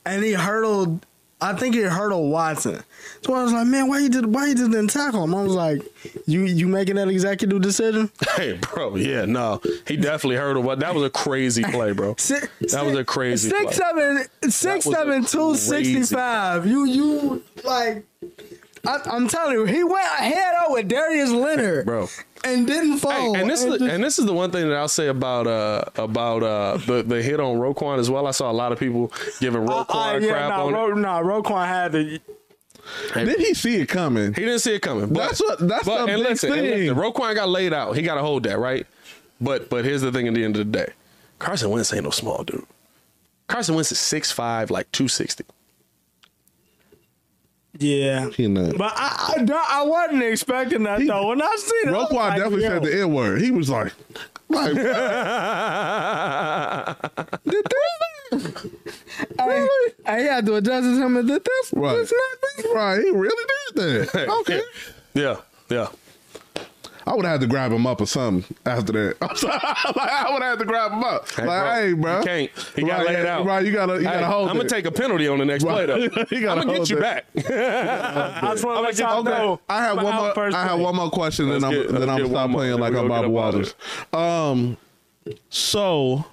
and 0.05 0.23
he 0.23 0.33
hurdled. 0.33 1.05
I 1.41 1.53
think 1.53 1.73
he 1.73 1.81
hurdled 1.81 2.29
Watson. 2.31 2.83
So 3.23 3.33
I 3.33 3.43
was 3.43 3.53
like, 3.53 3.65
man, 3.67 3.87
why 3.87 3.99
you 3.99 4.09
did 4.09 4.25
why 4.25 4.47
you 4.47 4.55
just 4.55 4.71
didn't 4.71 4.89
tackle 4.89 5.23
him? 5.23 5.33
I 5.33 5.41
was 5.41 5.53
like, 5.53 5.81
you 6.25 6.41
you 6.43 6.67
making 6.67 6.95
that 6.95 7.07
executive 7.07 7.61
decision? 7.61 8.11
Hey, 8.35 8.53
bro. 8.61 8.95
Yeah, 8.95 9.25
no. 9.25 9.61
He 9.87 9.95
definitely 9.97 10.35
heard 10.37 10.55
of 10.57 10.63
what. 10.65 10.79
That 10.79 10.93
was 10.95 11.03
a 11.03 11.09
crazy 11.09 11.63
play, 11.63 11.91
bro. 11.93 12.15
Si- 12.17 12.35
That 12.71 12.85
was 12.85 12.95
a 12.97 13.03
crazy 13.05 13.49
six 13.49 13.63
play. 13.63 13.71
seven 13.73 14.25
six 14.51 14.85
seven 14.85 15.25
two 15.25 15.55
sixty 15.55 16.03
five. 16.03 16.65
You 16.65 16.85
you 16.85 17.43
like. 17.63 18.05
I, 18.87 18.99
I'm 19.05 19.27
telling 19.27 19.53
you, 19.53 19.65
he 19.65 19.83
went 19.83 20.05
head 20.05 20.53
up 20.59 20.71
with 20.71 20.87
Darius 20.87 21.31
Leonard, 21.31 21.85
Bro. 21.85 22.07
and 22.43 22.65
didn't 22.65 22.93
Hey, 22.93 22.97
fall. 22.99 23.35
and 23.35 23.49
this 23.49 23.61
is 23.63 23.65
just- 23.67 23.79
the, 23.79 23.91
and 23.93 24.03
this 24.03 24.19
is 24.19 24.25
the 24.25 24.33
one 24.33 24.51
thing 24.51 24.67
that 24.69 24.75
I'll 24.77 24.87
say 24.87 25.07
about 25.07 25.47
uh 25.47 25.83
about 25.95 26.43
uh 26.43 26.77
the, 26.85 27.03
the 27.03 27.21
hit 27.21 27.39
on 27.39 27.57
Roquan 27.57 27.99
as 27.99 28.09
well. 28.09 28.25
I 28.27 28.31
saw 28.31 28.49
a 28.49 28.53
lot 28.53 28.71
of 28.71 28.79
people 28.79 29.11
giving 29.39 29.67
Uh, 29.67 29.83
Roquan 29.85 30.15
uh, 30.15 30.17
yeah, 30.19 30.31
crap 30.31 30.49
nah, 30.49 30.65
on 30.65 30.73
it. 30.73 30.77
Ro, 30.77 30.87
nah, 30.93 31.21
Roquan 31.21 31.67
had 31.67 31.91
to. 31.93 32.19
Did 33.13 33.39
he 33.39 33.53
see 33.53 33.75
it 33.75 33.87
coming? 33.87 34.33
He 34.33 34.41
didn't 34.45 34.59
see 34.59 34.73
it 34.73 34.81
coming. 34.81 35.09
But, 35.13 35.19
That's 35.27 35.39
what- 35.41 35.59
that's 35.67 35.85
but, 35.85 36.05
the 36.05 36.13
and 36.13 36.23
big 36.23 36.29
listen, 36.31 36.51
and 36.53 36.61
thing. 36.61 36.87
listen, 36.87 36.95
Roquan 36.95 37.35
got 37.35 37.49
laid 37.49 37.73
out. 37.73 37.95
He 37.95 38.01
got 38.01 38.15
to 38.15 38.21
hold 38.21 38.43
that, 38.43 38.57
right? 38.57 38.87
But 39.41 39.69
but 39.69 39.85
here's 39.85 40.01
the 40.01 40.11
thing: 40.11 40.27
at 40.27 40.33
the 40.33 40.43
end 40.43 40.55
of 40.57 40.71
the 40.71 40.77
day, 40.79 40.93
Carson 41.37 41.69
Wentz 41.69 41.93
ain't 41.93 42.03
no 42.03 42.09
small 42.09 42.43
dude. 42.43 42.65
Carson 43.47 43.73
Wentz 43.75 43.91
is 43.91 43.97
6'5", 43.97 44.69
like 44.69 44.91
two 44.91 45.07
sixty. 45.07 45.43
Yeah, 47.77 48.29
He 48.31 48.47
not. 48.47 48.77
but 48.77 48.91
I, 48.95 49.33
I, 49.37 49.43
don't- 49.43 49.71
I 49.71 49.83
wasn't 49.83 50.23
expecting 50.23 50.83
that 50.83 51.01
He- 51.01 51.07
though. 51.07 51.27
When 51.27 51.41
I 51.41 51.55
seen 51.57 51.93
it, 51.93 51.97
Roquan 51.97 52.11
like, 52.13 52.37
definitely 52.37 52.63
yo. 52.63 52.69
said 52.69 52.83
the 52.83 53.01
N 53.01 53.13
word. 53.13 53.41
He 53.41 53.51
was 53.51 53.69
like, 53.69 53.93
like, 54.49 54.75
I, 59.39 59.89
I 60.05 60.19
had 60.19 60.45
to 60.47 60.55
adjust 60.55 60.83
to 60.85 61.01
him 61.03 61.17
and 61.17 61.27
did 61.27 61.43
this. 61.43 61.73
right, 61.73 61.95
This 61.97 62.13
right. 62.73 62.99
He 63.01 63.09
really 63.11 63.45
did 63.75 64.07
that. 64.09 64.29
Okay. 64.41 64.61
Yeah, 65.13 65.37
yeah. 65.69 65.87
I 67.09 67.15
would 67.15 67.25
have 67.25 67.31
had 67.31 67.41
to 67.41 67.47
grab 67.47 67.71
him 67.71 67.87
up 67.87 68.01
or 68.01 68.05
something 68.05 68.55
after 68.67 68.91
that. 68.93 69.17
I'm 69.21 69.93
like, 69.95 70.09
I 70.11 70.31
would 70.31 70.43
have 70.43 70.51
had 70.51 70.59
to 70.59 70.65
grab 70.65 70.91
him 70.91 71.03
up. 71.03 71.27
Hey, 71.31 71.45
like, 71.47 71.59
bro, 71.63 71.73
hey, 71.73 71.93
bro, 71.93 72.17
you 72.19 72.23
can't. 72.25 72.51
He 72.75 72.81
got 72.83 72.97
right, 72.99 73.07
laid 73.07 73.25
out. 73.25 73.45
Right, 73.47 73.65
you 73.65 73.71
gotta, 73.71 73.95
you 73.95 74.03
gotta 74.03 74.25
hold 74.27 74.49
I'm 74.49 74.57
gonna 74.57 74.69
take 74.69 74.85
a 74.85 74.91
penalty 74.91 75.27
on 75.27 75.39
the 75.39 75.45
next 75.45 75.63
play 75.63 75.87
Right. 75.87 76.11
though. 76.13 76.25
You 76.31 76.37
I'm 76.37 76.43
gotta 76.43 76.65
gonna 76.67 76.77
get 76.77 76.89
you 76.91 76.97
it. 76.97 77.01
back. 77.01 77.25
I 77.35 78.51
just 78.51 78.63
want 78.63 78.77
to 78.77 78.81
let 78.81 78.97
y'all 78.99 79.19
Okay, 79.21 79.29
know. 79.31 79.59
I 79.67 79.81
have 79.85 79.95
one 80.03 80.13
more. 80.15 80.33
first 80.35 80.55
I 80.55 80.63
have 80.67 80.79
one 80.79 80.95
more 80.95 81.09
question, 81.09 81.49
Let's 81.49 81.63
then 81.63 81.73
I'm 81.73 81.77
get- 81.81 81.91
then 81.91 81.99
let's 82.01 82.11
I'm 82.11 82.17
get 82.19 82.29
stop 82.29 82.49
more, 82.51 82.59
playing 82.59 82.79
like 82.79 82.93
we'll 82.93 83.01
I'm 83.01 83.07
get 83.07 83.09
Bobby 83.09 83.35
up 83.37 83.43
out 83.43 83.55
of 83.55 83.73
Waters. 83.73 83.75
Um, 84.13 84.77
so 85.49 86.25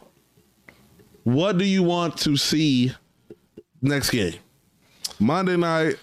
what 1.24 1.56
do 1.56 1.64
you 1.64 1.82
want 1.82 2.18
to 2.18 2.36
see 2.36 2.92
next 3.80 4.10
game? 4.10 4.34
Monday 5.18 5.56
night, 5.56 5.96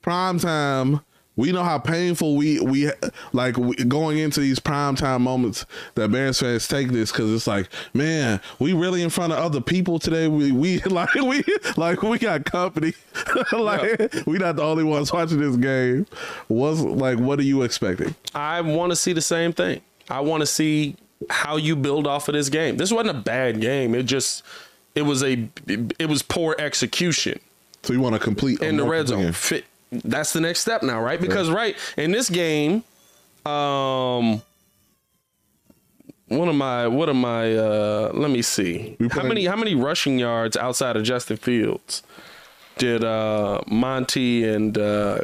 prime 0.00 0.38
time. 0.38 1.00
We 1.40 1.52
know 1.52 1.64
how 1.64 1.78
painful 1.78 2.36
we 2.36 2.60
we 2.60 2.90
like 3.32 3.56
we, 3.56 3.74
going 3.76 4.18
into 4.18 4.40
these 4.40 4.58
prime 4.58 4.94
time 4.94 5.22
moments 5.22 5.64
that 5.94 6.12
Bears 6.12 6.38
fans 6.38 6.68
take 6.68 6.88
this 6.88 7.10
because 7.10 7.32
it's 7.32 7.46
like, 7.46 7.70
man, 7.94 8.42
we 8.58 8.74
really 8.74 9.02
in 9.02 9.08
front 9.08 9.32
of 9.32 9.38
other 9.38 9.62
people 9.62 9.98
today. 9.98 10.28
We 10.28 10.52
we 10.52 10.80
like 10.82 11.14
we 11.14 11.42
like 11.78 12.02
we 12.02 12.18
got 12.18 12.44
company. 12.44 12.92
like 13.52 14.14
we 14.26 14.36
not 14.36 14.56
the 14.56 14.62
only 14.62 14.84
ones 14.84 15.14
watching 15.14 15.40
this 15.40 15.56
game. 15.56 16.06
Was 16.50 16.82
like, 16.82 17.18
what 17.18 17.38
are 17.38 17.44
you 17.44 17.62
expecting? 17.62 18.14
I 18.34 18.60
want 18.60 18.92
to 18.92 18.96
see 18.96 19.14
the 19.14 19.22
same 19.22 19.54
thing. 19.54 19.80
I 20.10 20.20
want 20.20 20.42
to 20.42 20.46
see 20.46 20.94
how 21.30 21.56
you 21.56 21.74
build 21.74 22.06
off 22.06 22.28
of 22.28 22.34
this 22.34 22.50
game. 22.50 22.76
This 22.76 22.92
wasn't 22.92 23.16
a 23.16 23.20
bad 23.20 23.62
game. 23.62 23.94
It 23.94 24.02
just 24.02 24.42
it 24.94 25.02
was 25.02 25.22
a 25.22 25.48
it 25.66 26.10
was 26.10 26.20
poor 26.20 26.54
execution 26.58 27.40
So 27.82 27.94
you 27.94 28.02
want 28.02 28.14
to 28.14 28.18
complete 28.18 28.60
in 28.60 28.76
the 28.76 28.84
red 28.84 29.08
zone. 29.08 29.32
Fit. 29.32 29.64
That's 29.92 30.32
the 30.32 30.40
next 30.40 30.60
step 30.60 30.82
now, 30.82 31.00
right? 31.02 31.20
Because 31.20 31.50
right 31.50 31.76
in 31.96 32.12
this 32.12 32.30
game, 32.30 32.84
um, 33.44 34.42
one 36.28 36.48
of 36.48 36.54
my 36.54 36.86
what 36.86 37.08
am 37.08 37.24
I? 37.24 37.54
Uh, 37.56 38.10
let 38.14 38.30
me 38.30 38.42
see. 38.42 38.96
We 39.00 39.08
How 39.08 39.22
many 39.24 39.46
how 39.46 39.56
many 39.56 39.74
rushing 39.74 40.18
yards 40.18 40.56
outside 40.56 40.96
of 40.96 41.02
Justin 41.02 41.36
Fields 41.38 42.02
did 42.78 43.02
uh, 43.02 43.60
Monty 43.66 44.44
and 44.48 44.78
uh, 44.78 45.18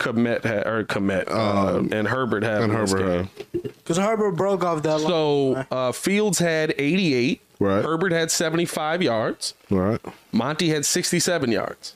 Kmet 0.00 0.44
ha- 0.44 0.68
or 0.68 0.82
Kmet 0.84 1.28
uh, 1.30 1.78
and 1.96 2.08
Herbert 2.08 2.42
have? 2.42 2.62
Um, 2.64 2.70
and 2.70 2.88
Herbert, 2.90 3.28
uh, 3.54 3.60
Because 3.62 3.98
Herbert 3.98 4.32
broke 4.32 4.64
off 4.64 4.82
that 4.82 4.98
line. 4.98 5.08
So 5.08 5.64
uh, 5.70 5.92
Fields 5.92 6.40
had 6.40 6.74
88. 6.76 7.40
Right. 7.60 7.84
Herbert 7.84 8.10
had 8.10 8.32
75 8.32 9.00
yards. 9.02 9.54
Right. 9.70 10.00
Monty 10.32 10.70
had 10.70 10.84
67 10.84 11.52
yards. 11.52 11.94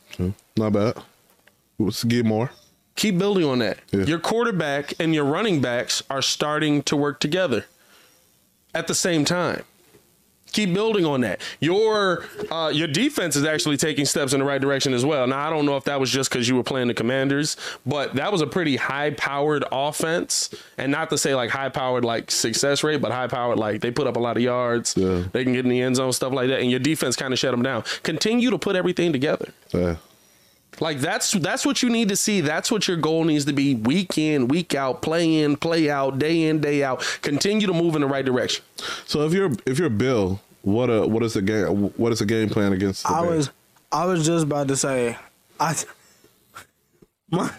not 0.57 0.73
bad. 0.73 0.97
Let's 1.78 2.05
get 2.05 2.24
more. 2.24 2.51
Keep 2.97 3.19
building 3.19 3.44
on 3.44 3.59
that. 3.59 3.78
Yeah. 3.93 4.05
Your 4.05 4.19
quarterback 4.19 4.94
and 4.98 5.15
your 5.15 5.24
running 5.24 5.61
backs 5.61 6.03
are 6.09 6.23
starting 6.23 6.82
to 6.85 6.97
work 6.97 7.20
together 7.20 7.66
at 8.74 8.86
the 8.86 8.94
same 8.94 9.24
time. 9.24 9.65
Keep 10.53 10.73
building 10.73 11.05
on 11.05 11.20
that. 11.20 11.43
Your 11.61 12.24
uh, 12.51 12.70
your 12.73 12.86
defense 12.89 13.36
is 13.36 13.44
actually 13.44 13.77
taking 13.77 14.07
steps 14.07 14.32
in 14.32 14.39
the 14.39 14.47
right 14.47 14.61
direction 14.61 14.94
as 14.94 15.05
well. 15.05 15.27
Now 15.27 15.47
I 15.47 15.51
don't 15.51 15.66
know 15.66 15.77
if 15.77 15.85
that 15.85 16.01
was 16.01 16.11
just 16.11 16.31
because 16.31 16.48
you 16.48 16.55
were 16.57 16.62
playing 16.62 16.89
the 16.89 16.94
Commanders, 16.94 17.59
but 17.85 18.15
that 18.15 18.32
was 18.32 18.40
a 18.40 18.47
pretty 18.47 18.77
high 18.77 19.11
powered 19.11 19.65
offense, 19.70 20.55
and 20.78 20.90
not 20.90 21.11
to 21.11 21.19
say 21.19 21.35
like 21.35 21.51
high 21.51 21.69
powered 21.69 22.07
like 22.07 22.31
success 22.31 22.82
rate, 22.82 23.03
but 23.03 23.12
high 23.12 23.27
powered 23.27 23.59
like 23.59 23.82
they 23.82 23.90
put 23.90 24.07
up 24.07 24.16
a 24.16 24.20
lot 24.20 24.39
of 24.39 24.43
yards. 24.43 24.94
Yeah. 24.97 25.24
They 25.32 25.44
can 25.44 25.53
get 25.53 25.66
in 25.66 25.70
the 25.70 25.82
end 25.82 25.97
zone, 25.97 26.12
stuff 26.12 26.32
like 26.32 26.48
that, 26.48 26.61
and 26.61 26.70
your 26.70 26.81
defense 26.81 27.16
kind 27.16 27.35
of 27.35 27.39
shut 27.39 27.51
them 27.51 27.62
down. 27.62 27.82
Continue 28.03 28.48
to 28.51 28.59
put 28.59 28.77
everything 28.77 29.12
together. 29.12 29.53
Yeah. 29.74 29.97
Like 30.81 30.98
that's 30.98 31.32
that's 31.32 31.65
what 31.65 31.82
you 31.82 31.90
need 31.90 32.09
to 32.11 32.16
see. 32.16 32.40
That's 32.40 32.70
what 32.70 32.86
your 32.89 32.97
goal 32.97 33.24
needs 33.24 33.44
to 33.47 33.53
be 33.53 33.74
week 33.74 34.19
in, 34.19 34.48
week 34.48 34.74
out, 34.74 35.03
play 35.03 35.43
in, 35.43 35.57
play 35.57 35.90
out, 35.90 36.19
day 36.19 36.44
in, 36.44 36.61
day 36.61 36.82
out. 36.85 37.01
Continue 37.23 37.66
to 37.66 37.73
move 37.73 37.94
in 37.94 38.01
the 38.03 38.07
right 38.07 38.24
direction. 38.24 38.65
So 39.07 39.24
if 39.27 39.32
you're 39.32 39.51
if 39.65 39.78
you're 39.78 39.89
Bill, 39.90 40.40
what 40.62 40.89
a 40.90 41.07
what 41.07 41.23
is 41.23 41.35
the 41.35 41.43
game 41.43 41.66
what 41.97 42.12
is 42.12 42.19
the 42.19 42.27
game 42.27 42.48
plan 42.48 42.73
against 42.73 43.05
the 43.05 43.11
I 43.11 43.23
Bears? 43.23 43.36
was, 43.36 43.51
I 43.93 44.05
was 44.07 44.27
just 44.27 44.44
about 44.44 44.69
to 44.69 44.77
say, 44.77 45.16
I, 45.59 45.77
my, 47.31 47.51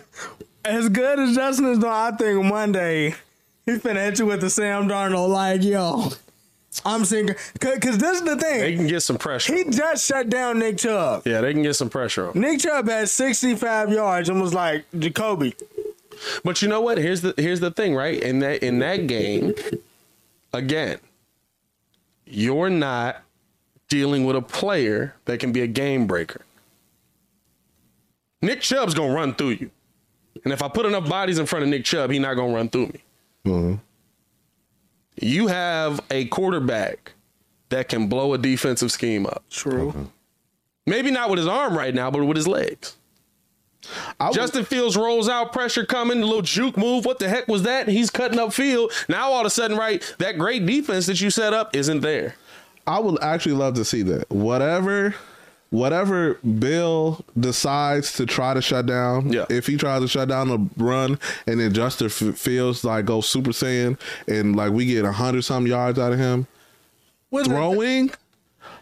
as 0.66 0.90
good 0.90 1.20
as 1.20 1.36
Justin 1.36 1.68
is 1.68 1.80
doing, 1.80 1.92
I 1.92 2.12
think 2.12 2.44
Monday 2.44 3.16
He 3.66 3.74
finna 3.74 4.06
hit 4.06 4.20
you 4.20 4.26
with 4.28 4.42
the 4.42 4.50
Sam 4.50 4.88
Darnold, 4.88 5.30
like, 5.30 5.64
yo. 5.64 6.10
I'm 6.86 7.06
seeing, 7.06 7.28
cause, 7.60 7.80
cause 7.80 7.98
this 7.98 8.20
is 8.20 8.24
the 8.24 8.36
thing. 8.38 8.60
They 8.60 8.76
can 8.76 8.88
get 8.88 9.02
some 9.02 9.18
pressure. 9.18 9.56
He 9.56 9.64
just 9.66 10.06
shut 10.06 10.30
down 10.30 10.60
Nick 10.60 10.78
Chubb. 10.78 11.24
yeah, 11.26 11.42
they 11.42 11.54
can 11.54 11.64
get 11.64 11.76
some 11.76 11.90
pressure 11.90 12.30
on. 12.30 12.40
Nick 12.40 12.60
Chubb 12.60 12.88
had 12.88 13.10
65 13.10 13.92
yards 13.92 14.30
and 14.30 14.40
was 14.42 14.54
like, 14.54 14.86
Jacoby. 14.98 15.56
But 16.44 16.62
you 16.62 16.68
know 16.68 16.82
what? 16.82 16.98
Here's 16.98 17.22
the 17.22 17.34
here's 17.38 17.60
the 17.60 17.70
thing, 17.72 17.96
right? 17.96 18.20
In 18.22 18.40
that 18.40 18.64
in 18.64 18.80
that 18.80 19.06
game, 19.08 19.54
again, 20.54 20.98
you're 22.26 22.70
not 22.72 23.22
dealing 23.88 24.26
with 24.26 24.36
a 24.36 24.42
player 24.42 25.14
that 25.26 25.40
can 25.40 25.52
be 25.52 25.62
a 25.62 25.68
game 25.68 26.08
breaker. 26.08 26.42
Nick 28.42 28.62
Chubb's 28.62 28.94
gonna 28.94 29.14
run 29.14 29.34
through 29.36 29.50
you. 29.62 29.72
And 30.44 30.54
if 30.54 30.62
I 30.62 30.68
put 30.70 30.86
enough 30.86 31.08
bodies 31.10 31.40
in 31.40 31.46
front 31.46 31.64
of 31.64 31.70
Nick 31.70 31.86
Chubb, 31.86 32.12
he's 32.12 32.20
not 32.20 32.36
gonna 32.36 32.54
run 32.54 32.70
through 32.70 32.88
me. 32.88 33.04
Mhm. 33.46 33.80
You 35.20 35.48
have 35.48 36.00
a 36.12 36.26
quarterback 36.26 37.14
that 37.70 37.90
can 37.90 38.08
blow 38.08 38.34
a 38.34 38.38
defensive 38.38 38.92
scheme 38.92 39.26
up. 39.26 39.44
True. 39.50 40.10
Maybe 40.86 41.12
not 41.12 41.30
with 41.30 41.40
his 41.40 41.48
arm 41.48 41.78
right 41.78 41.94
now, 41.94 42.10
but 42.12 42.24
with 42.24 42.38
his 42.38 42.48
legs. 42.48 42.96
I 44.20 44.28
would- 44.28 44.36
Justin 44.36 44.66
Fields 44.66 44.96
rolls 44.98 45.28
out, 45.30 45.52
pressure 45.54 45.86
coming, 45.86 46.22
a 46.22 46.26
little 46.26 46.42
juke 46.42 46.78
move. 46.78 47.06
What 47.06 47.20
the 47.20 47.30
heck 47.30 47.48
was 47.48 47.64
that? 47.64 47.88
He's 47.88 48.10
cutting 48.10 48.40
up 48.40 48.54
field. 48.54 48.92
Now 49.08 49.32
all 49.32 49.42
of 49.42 49.46
a 49.46 49.50
sudden, 49.50 49.78
right, 49.78 50.02
that 50.20 50.38
great 50.38 50.66
defense 50.66 51.06
that 51.08 51.20
you 51.22 51.30
set 51.30 51.54
up 51.54 51.76
isn't 51.76 52.02
there. 52.02 52.36
I 52.86 53.00
would 53.00 53.22
actually 53.22 53.56
love 53.56 53.76
to 53.76 53.86
see 53.86 54.02
that. 54.04 54.30
Whatever, 54.32 55.16
whatever 55.70 56.36
Bill 56.36 57.24
decides 57.40 58.14
to 58.14 58.26
try 58.26 58.54
to 58.54 58.62
shut 58.62 58.86
down. 58.86 59.32
Yeah. 59.32 59.46
If 59.50 59.68
he 59.68 59.78
tries 59.78 60.02
to 60.02 60.08
shut 60.08 60.30
down 60.30 60.48
the 60.48 60.60
run, 60.84 61.20
and 61.46 61.60
then 61.60 61.74
Justin 61.74 62.08
F- 62.08 62.38
Fields 62.38 62.84
like 62.84 63.06
go 63.06 63.22
Super 63.22 63.52
Saiyan, 63.52 64.00
and 64.28 64.56
like 64.56 64.72
we 64.72 64.86
get 64.86 65.06
a 65.06 65.12
hundred 65.12 65.44
some 65.44 65.68
yards 65.68 66.00
out 66.00 66.14
of 66.14 66.20
him 66.20 66.48
throwing, 67.44 68.12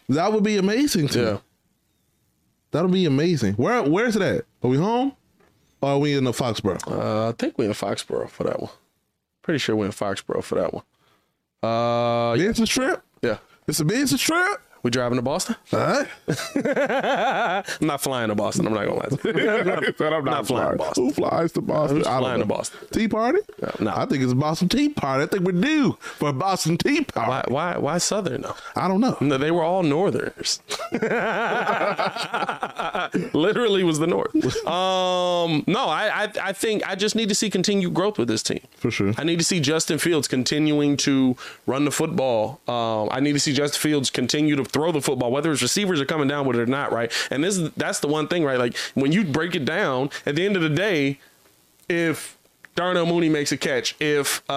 that 0.10 0.32
would 0.32 0.44
be 0.44 0.58
amazing 0.58 1.08
to 1.10 1.34
me. 1.34 1.40
That'll 2.72 2.90
be 2.92 3.06
amazing. 3.06 3.54
Where 3.56 3.82
where's 3.84 4.16
it 4.16 4.22
at? 4.22 4.46
Are 4.64 4.70
we 4.70 4.78
home? 4.78 5.14
Or 5.82 5.92
are 5.92 6.00
we 6.00 6.14
in 6.14 6.24
the 6.24 6.32
Foxborough? 6.32 6.80
Uh, 6.88 7.30
I 7.30 7.32
think 7.34 7.58
we're 7.58 7.66
in 7.66 7.72
Foxborough 7.74 8.30
for 8.30 8.44
that 8.44 8.60
one. 8.60 8.72
Pretty 9.44 9.60
sure 9.60 9.76
we're 9.76 9.86
in 9.86 9.92
Foxborough 9.92 10.44
for 10.44 10.56
that 10.56 10.74
one. 10.74 10.84
Uh, 11.62 12.34
yeah. 12.34 12.48
Business 12.48 12.70
trip? 12.70 13.02
yeah. 13.22 13.38
It's 13.68 13.80
a 13.80 13.86
business 13.86 14.22
trip? 14.22 14.62
We 14.86 14.92
driving 14.92 15.16
to 15.16 15.24
Boston? 15.24 15.56
Right. 15.72 16.08
I'm 17.82 17.88
not 17.88 18.02
flying 18.02 18.30
to 18.30 18.36
Boston. 18.36 18.68
I'm 18.68 18.74
not 18.76 18.86
gonna 18.86 19.00
lie. 19.00 19.08
To 19.08 19.18
you. 19.30 19.94
Said 19.98 20.14
I'm 20.14 20.24
Not 20.26 20.46
flying 20.46 20.74
to 20.74 20.78
Boston. 20.78 21.06
Who 21.06 21.12
flies 21.12 21.52
to 21.54 21.62
Boston? 21.62 21.98
Who's 21.98 22.06
I 22.06 22.20
flying 22.20 22.40
to. 22.42 22.46
Boston? 22.46 22.80
Tea 22.92 23.08
party? 23.08 23.40
no. 23.80 23.92
I 23.96 24.06
think 24.06 24.22
it's 24.22 24.32
a 24.32 24.36
Boston 24.36 24.70
Tea 24.70 24.90
Party. 24.90 25.24
I 25.24 25.26
think 25.26 25.44
we're 25.44 25.60
due 25.60 25.94
for 26.00 26.30
a 26.30 26.34
Boston 26.34 26.78
Tea 26.78 27.04
Party. 27.04 27.32
why? 27.32 27.46
Why? 27.48 27.78
Why 27.80 27.98
Southern 27.98 28.44
though? 28.44 28.56
I 28.76 28.88
don't 28.88 29.02
know. 29.02 29.18
No, 29.22 29.40
they 29.40 29.50
were 29.50 29.64
all 29.64 29.82
Northerners. 29.82 30.62
Literally 33.34 33.84
was 33.84 33.98
the 33.98 34.06
North. 34.06 34.36
Um, 34.68 35.64
no, 35.66 35.86
I, 35.88 36.26
I 36.26 36.32
I 36.44 36.54
think 36.54 36.88
I 36.88 36.94
just 36.94 37.16
need 37.16 37.30
to 37.30 37.36
see 37.36 37.50
continued 37.50 37.96
growth 37.96 38.20
with 38.20 38.28
this 38.28 38.44
team. 38.44 38.62
For 38.78 38.92
sure. 38.92 39.14
I 39.18 39.24
need 39.24 39.40
to 39.40 39.46
see 39.46 39.60
Justin 39.60 39.98
Fields 39.98 40.28
continuing 40.28 40.96
to 40.98 41.36
run 41.66 41.86
the 41.86 41.92
football. 41.92 42.62
Um, 42.68 43.10
I 43.12 43.20
need 43.20 43.34
to 43.34 43.40
see 43.40 43.52
Justin 43.52 43.82
Fields 43.82 44.12
continue 44.12 44.56
to 44.56 44.75
throw 44.76 44.92
the 44.92 45.02
football, 45.02 45.32
whether 45.32 45.52
his 45.52 45.62
receivers 45.62 46.02
are 46.02 46.06
coming 46.06 46.28
down 46.28 46.46
with 46.46 46.58
it 46.58 46.62
or 46.62 46.66
not, 46.66 46.92
right? 46.92 47.10
And 47.32 47.42
this 47.42 47.58
that's 47.78 48.02
the 48.02 48.10
one 48.10 48.28
thing, 48.28 48.44
right? 48.44 48.60
Like 48.60 48.76
when 48.94 49.14
you 49.14 49.24
break 49.24 49.56
it 49.56 49.64
down, 49.64 50.10
at 50.26 50.36
the 50.36 50.46
end 50.46 50.58
of 50.58 50.62
the 50.62 50.70
day, 50.70 51.18
if 51.88 52.38
Darnell 52.76 53.06
Mooney 53.06 53.30
makes 53.30 53.54
a 53.54 53.58
catch, 53.58 53.96
if 54.02 54.44
uh, 54.50 54.54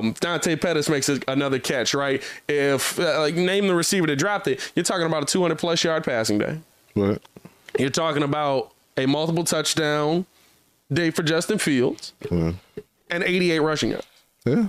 um, 0.00 0.14
Dante 0.20 0.56
Pettis 0.56 0.88
makes 0.88 1.10
a, 1.10 1.20
another 1.28 1.58
catch, 1.58 1.92
right? 1.92 2.22
If 2.48 2.98
uh, 2.98 3.20
like 3.20 3.34
name 3.34 3.66
the 3.68 3.74
receiver 3.74 4.06
that 4.06 4.16
dropped 4.16 4.48
it, 4.48 4.72
you're 4.74 4.84
talking 4.84 5.04
about 5.04 5.24
a 5.24 5.26
200 5.26 5.58
plus 5.58 5.84
yard 5.84 6.02
passing 6.02 6.38
day. 6.38 6.58
What? 6.94 7.20
You're 7.78 7.90
talking 7.90 8.22
about 8.22 8.72
a 8.96 9.04
multiple 9.04 9.44
touchdown 9.44 10.24
day 10.90 11.10
for 11.10 11.22
Justin 11.22 11.58
Fields 11.58 12.14
yeah. 12.30 12.52
and 13.10 13.22
88 13.22 13.58
rushing 13.58 13.90
yards 13.90 14.06
yeah. 14.46 14.68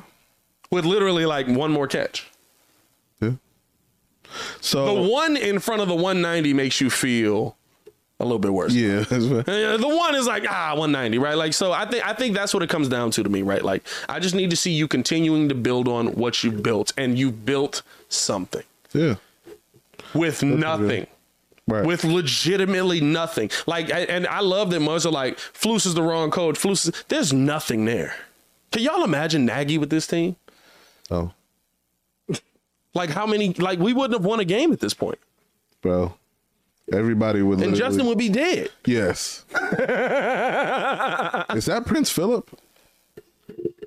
with 0.71 0.83
literally 0.83 1.25
like 1.25 1.47
one 1.47 1.71
more 1.71 1.87
catch. 1.87 2.29
So 4.61 4.95
The 4.95 5.09
one 5.09 5.37
in 5.37 5.59
front 5.59 5.81
of 5.81 5.87
the 5.87 5.95
190 5.95 6.53
makes 6.53 6.81
you 6.81 6.89
feel 6.89 7.55
a 8.19 8.23
little 8.23 8.39
bit 8.39 8.53
worse. 8.53 8.73
yeah, 8.73 8.99
that's 9.01 9.25
right. 9.25 9.45
The 9.45 9.87
one 9.87 10.15
is 10.15 10.27
like 10.27 10.45
ah 10.49 10.71
190, 10.71 11.17
right? 11.19 11.35
Like 11.35 11.53
so, 11.53 11.71
I 11.71 11.85
think 11.85 12.05
I 12.05 12.13
think 12.13 12.33
that's 12.35 12.53
what 12.53 12.63
it 12.63 12.69
comes 12.69 12.87
down 12.89 13.11
to 13.11 13.23
to 13.23 13.29
me, 13.29 13.41
right? 13.41 13.63
Like 13.63 13.83
I 14.07 14.19
just 14.19 14.35
need 14.35 14.49
to 14.49 14.55
see 14.55 14.71
you 14.71 14.87
continuing 14.87 15.49
to 15.49 15.55
build 15.55 15.87
on 15.87 16.07
what 16.15 16.43
you 16.43 16.51
built, 16.51 16.93
and 16.97 17.17
you 17.17 17.31
built 17.31 17.81
something 18.09 18.63
yeah. 18.93 19.15
with 20.13 20.43
nothing. 20.43 21.07
Right. 21.65 21.85
With 21.85 22.03
legitimately 22.03 22.99
nothing, 22.99 23.49
like, 23.65 23.89
and 23.89 24.27
I 24.27 24.41
love 24.41 24.69
that 24.71 24.81
most 24.81 25.05
are 25.05 25.11
like, 25.13 25.37
Flus 25.37 25.85
is 25.85 25.93
the 25.93 26.03
wrong 26.03 26.29
code. 26.29 26.55
Flus, 26.55 26.89
is, 26.89 27.05
there's 27.07 27.31
nothing 27.31 27.85
there. 27.85 28.15
Can 28.73 28.81
y'all 28.81 29.05
imagine 29.05 29.45
Nagy 29.45 29.77
with 29.77 29.89
this 29.89 30.05
team? 30.05 30.35
oh, 31.09 31.31
Like, 32.93 33.09
how 33.09 33.25
many? 33.25 33.53
Like, 33.53 33.79
we 33.79 33.93
wouldn't 33.93 34.13
have 34.19 34.25
won 34.25 34.39
a 34.39 34.45
game 34.45 34.71
at 34.71 34.79
this 34.79 34.93
point, 34.93 35.17
bro. 35.81 36.13
Everybody 36.91 37.41
would. 37.41 37.53
and 37.61 37.71
literally- 37.71 37.79
Justin 37.79 38.05
would 38.07 38.17
be 38.17 38.29
dead. 38.29 38.69
Yes. 38.85 39.45
Is 41.55 41.65
that 41.65 41.83
Prince 41.85 42.09
Philip? 42.09 42.49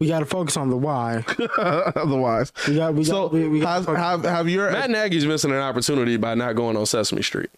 We 0.00 0.08
got 0.08 0.20
to 0.20 0.26
focus 0.26 0.56
on 0.56 0.70
the 0.70 0.76
why. 0.76 1.24
Otherwise, 1.58 2.52
We 2.68 2.76
got, 2.76 2.94
we 2.94 3.04
got, 3.04 3.06
so 3.06 3.26
we, 3.28 3.48
we 3.48 3.60
got 3.60 3.86
has, 3.86 3.96
have 3.96 4.24
have 4.24 4.48
your 4.48 4.70
Matt 4.70 4.90
Nagy's 4.90 5.24
missing 5.26 5.50
an 5.52 5.58
opportunity 5.58 6.16
by 6.16 6.34
not 6.34 6.54
going 6.56 6.76
on 6.76 6.84
Sesame 6.86 7.22
Street. 7.22 7.50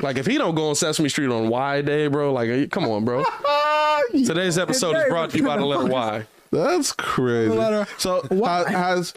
Like 0.00 0.16
if 0.16 0.26
he 0.26 0.38
don't 0.38 0.54
go 0.54 0.68
on 0.70 0.74
Sesame 0.74 1.08
Street 1.08 1.28
on 1.30 1.48
Y 1.48 1.82
Day, 1.82 2.06
bro, 2.08 2.32
like 2.32 2.70
come 2.70 2.84
on, 2.88 3.04
bro. 3.04 3.24
Today's 4.12 4.58
episode 4.58 4.96
is 4.96 5.04
brought 5.08 5.30
to 5.30 5.38
you 5.38 5.44
by 5.44 5.56
the 5.56 5.64
letter 5.66 5.86
Y. 5.86 6.26
That's 6.50 6.92
crazy. 6.92 7.54
Letter- 7.54 7.86
So 7.98 8.22
Why? 8.28 8.64
ha- 8.64 8.68
has 8.68 9.14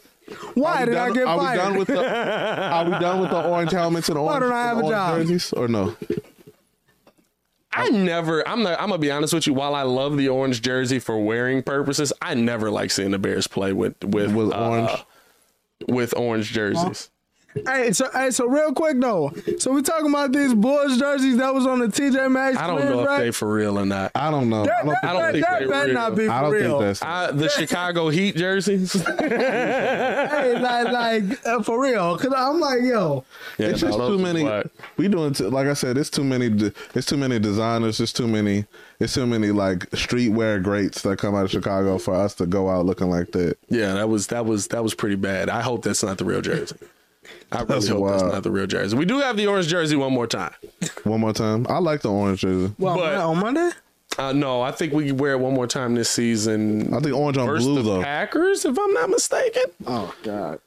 why 0.54 0.84
are 0.84 0.86
we 0.86 0.86
did 0.86 0.96
I 0.96 1.06
done- 1.08 1.14
get 1.16 1.28
are 1.28 1.38
fired? 1.38 1.52
we 1.58 1.64
done 1.64 1.78
with 1.78 1.88
the 1.90 2.72
Are 2.74 2.86
we 2.86 2.92
done 2.92 3.22
with 3.22 3.30
the 3.32 3.48
orange 3.48 3.72
helmets 3.72 4.10
and 4.10 4.18
orange, 4.18 4.42
don't 4.42 4.52
I 4.54 4.64
have 4.68 4.78
and 4.78 4.86
a 4.88 4.90
orange 4.90 4.92
job? 4.96 5.18
jerseys 5.22 5.54
or 5.54 5.68
no? 5.68 5.96
I 7.74 7.90
never. 7.90 8.46
I'm 8.48 8.64
not. 8.64 8.80
I'm 8.82 8.90
gonna 8.90 8.98
be 8.98 9.12
honest 9.12 9.34
with 9.34 9.48
you. 9.48 9.54
While 9.54 9.76
I 9.76 9.84
love 9.84 10.18
the 10.18 10.28
orange 10.28 10.62
jersey 10.62 11.00
for 11.00 11.18
wearing 11.24 11.64
purposes, 11.64 12.12
I 12.22 12.34
never 12.34 12.70
like 12.70 12.92
seeing 12.92 13.12
the 13.12 13.20
Bears 13.20 13.48
play 13.48 13.72
with 13.72 13.96
with 14.04 14.34
With 14.34 14.52
uh, 14.52 14.70
orange? 14.70 15.06
with 15.88 16.14
orange 16.18 16.52
jerseys. 16.52 17.10
Hey, 17.68 17.92
so 17.92 18.10
hey, 18.14 18.32
so 18.32 18.48
real 18.48 18.74
quick 18.74 19.00
though. 19.00 19.34
So 19.60 19.72
we 19.74 19.82
talking 19.82 20.10
about 20.10 20.32
these 20.32 20.54
Bulls 20.54 20.98
jerseys 20.98 21.38
that 21.38 21.54
was 21.54 21.66
on 21.68 21.80
the 21.80 21.88
TJ 21.88 22.32
Maxx. 22.32 22.58
I 22.58 22.68
don't 22.68 22.78
twins, 22.78 22.90
know 22.92 23.02
if 23.02 23.08
right? 23.08 23.20
they 23.20 23.32
for 23.32 23.52
real 23.54 23.78
or 23.78 23.86
not. 23.86 24.12
I 24.16 24.32
don't 24.32 24.50
know. 24.50 24.62
I 24.64 24.66
don't, 24.86 24.96
I 25.04 25.14
don't 25.14 25.32
think 25.34 25.46
that 25.46 25.60
they 25.60 25.66
better 25.68 25.86
real. 25.88 25.94
not 25.94 26.16
be 26.16 26.26
for 26.28 26.32
I 26.32 26.42
don't 26.42 26.52
real. 26.52 26.80
think 26.80 26.82
that's. 26.82 27.02
I, 27.02 27.32
the 27.32 27.50
Chicago 27.50 28.10
Heat 28.10 28.36
jerseys. 28.38 28.94
hey, 29.20 30.60
like, 30.60 30.92
like 30.92 31.46
uh, 31.48 31.62
for 31.64 31.82
real. 31.82 32.18
Cause 32.18 32.34
I'm 32.36 32.60
like, 32.60 32.82
yo, 32.84 33.24
Yeah, 33.58 33.68
it's 33.68 33.82
no, 33.82 33.88
just 33.90 33.98
those 34.00 34.18
too 34.18 34.24
many. 34.24 34.44
whack. 34.44 34.68
We 34.98 35.08
doing 35.08 35.34
t- 35.34 35.44
like 35.46 35.68
I 35.68 35.74
said. 35.74 35.98
It's 35.98 36.10
too 36.10 36.24
many. 36.24 36.50
de- 36.50 36.74
It's 36.96 37.06
too 37.06 37.18
many 37.18 37.40
designers. 37.40 38.00
It's 38.00 38.14
too 38.14 38.28
many. 38.28 38.66
It's 39.00 39.14
too 39.14 39.26
many 39.28 39.52
like 39.52 39.90
streetwear 39.92 40.62
greats 40.64 41.02
that 41.02 41.18
come 41.18 41.36
out 41.36 41.46
of 41.46 41.52
Chicago 41.52 41.98
for 41.98 42.14
us 42.14 42.36
to 42.36 42.46
go 42.46 42.70
out 42.70 42.86
looking 42.86 43.10
like 43.10 43.32
that. 43.34 43.58
Yeah, 43.70 43.94
that 43.96 44.10
was 44.10 44.28
that 44.28 44.46
was 44.46 44.68
that 44.68 44.84
was 44.84 44.94
pretty 44.94 45.16
bad. 45.16 45.50
I 45.50 45.62
hope 45.62 45.84
that's 45.84 46.04
not 46.04 46.18
the 46.18 46.26
real 46.26 46.42
jersey. 46.42 46.76
I 47.52 47.58
really 47.60 47.66
That's 47.76 47.88
hope 47.90 48.08
that's 48.10 48.24
not 48.24 48.44
the 48.44 48.52
real 48.52 48.68
jersey. 48.68 48.96
We 48.98 49.06
do 49.06 49.20
have 49.20 49.36
the 49.38 49.48
orange 49.48 49.68
jersey 49.68 49.96
one 49.96 50.14
more 50.14 50.28
time. 50.28 50.54
One 51.04 51.20
more 51.22 51.34
time. 51.34 51.66
I 51.70 51.80
like 51.80 52.02
the 52.02 52.12
orange 52.12 52.42
jersey. 52.42 52.74
well, 52.78 52.96
But- 52.98 53.16
on 53.18 53.38
Monday. 53.40 53.72
Uh, 54.18 54.34
no, 54.34 54.62
I 54.62 54.72
think 54.74 54.92
we 54.92 55.08
can 55.08 55.16
wear 55.18 55.32
it 55.32 55.40
one 55.40 55.54
more 55.54 55.68
time 55.68 55.96
this 55.96 56.10
season. 56.10 56.94
I 56.94 57.00
think 57.00 57.16
orange 57.16 57.38
on 57.38 57.48
blue 57.48 57.76
the 57.76 57.82
though. 57.82 58.02
Packers, 58.04 58.66
if 58.66 58.78
I'm 58.78 58.94
not 58.94 59.10
mistaken. 59.10 59.64
Oh 59.88 60.14
God. 60.22 60.60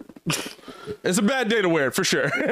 It's 1.03 1.19
a 1.19 1.23
bad 1.23 1.49
day 1.49 1.63
to 1.63 1.69
wear 1.69 1.89
it 1.89 1.95
for 1.95 2.05
sure. 2.05 2.31
I 2.35 2.45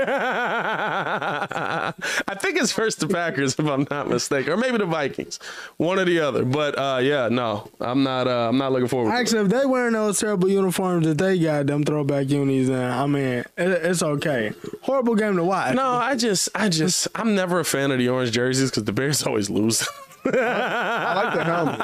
think 2.40 2.58
it's 2.58 2.72
first 2.72 3.00
the 3.00 3.08
Packers, 3.08 3.54
if 3.58 3.66
I'm 3.66 3.86
not 3.90 4.08
mistaken, 4.08 4.52
or 4.52 4.56
maybe 4.56 4.78
the 4.78 4.86
Vikings, 4.86 5.38
one 5.78 5.98
or 5.98 6.04
the 6.04 6.20
other. 6.20 6.44
But 6.44 6.78
uh, 6.78 6.98
yeah, 7.02 7.28
no, 7.28 7.70
I'm 7.80 8.02
not. 8.02 8.26
Uh, 8.26 8.48
I'm 8.48 8.58
not 8.58 8.72
looking 8.72 8.88
forward. 8.88 9.10
to 9.10 9.16
it. 9.16 9.20
Actually, 9.20 9.42
if 9.42 9.48
they 9.48 9.66
wearing 9.66 9.92
those 9.94 10.18
terrible 10.20 10.48
uniforms 10.48 11.06
that 11.06 11.18
they 11.18 11.38
got, 11.38 11.66
them 11.66 11.84
throwback 11.84 12.28
unis, 12.30 12.68
in, 12.68 12.74
I 12.74 13.06
mean, 13.06 13.22
it, 13.22 13.46
it's 13.56 14.02
okay. 14.02 14.52
Horrible 14.82 15.14
game 15.14 15.36
to 15.36 15.44
watch. 15.44 15.74
No, 15.74 15.86
I 15.86 16.14
just, 16.14 16.48
I 16.54 16.68
just, 16.68 17.08
I'm 17.14 17.34
never 17.34 17.60
a 17.60 17.64
fan 17.64 17.90
of 17.90 17.98
the 17.98 18.08
orange 18.08 18.32
jerseys 18.32 18.70
because 18.70 18.84
the 18.84 18.92
Bears 18.92 19.22
always 19.26 19.50
lose. 19.50 19.86
I 20.24 21.14
like 21.24 21.34
the 21.34 21.44
helmet. 21.44 21.80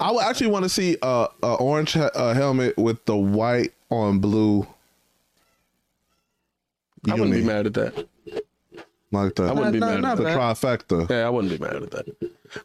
I 0.00 0.10
would 0.12 0.24
actually 0.24 0.48
want 0.48 0.64
to 0.64 0.68
see 0.68 0.96
a, 1.02 1.28
a 1.42 1.54
orange 1.54 1.92
he- 1.92 2.00
uh, 2.00 2.34
helmet 2.34 2.76
with 2.76 3.04
the 3.04 3.16
white 3.16 3.72
on 3.90 4.18
blue. 4.18 4.66
I 7.08 7.14
wouldn't 7.14 7.32
be 7.32 7.42
mad 7.44 7.66
at 7.66 7.74
that. 7.74 8.08
Like 9.12 9.34
that. 9.36 9.48
I 9.48 9.52
wouldn't 9.52 9.72
be 9.72 9.78
Not- 9.78 9.86
mad 9.88 9.94
at 9.96 10.00
not 10.02 10.16
the 10.18 10.24
bad. 10.24 10.38
trifecta. 10.38 11.10
Yeah, 11.10 11.26
I 11.26 11.30
wouldn't 11.30 11.52
be 11.52 11.64
mad 11.64 11.76
at 11.82 11.90
that. 11.92 12.06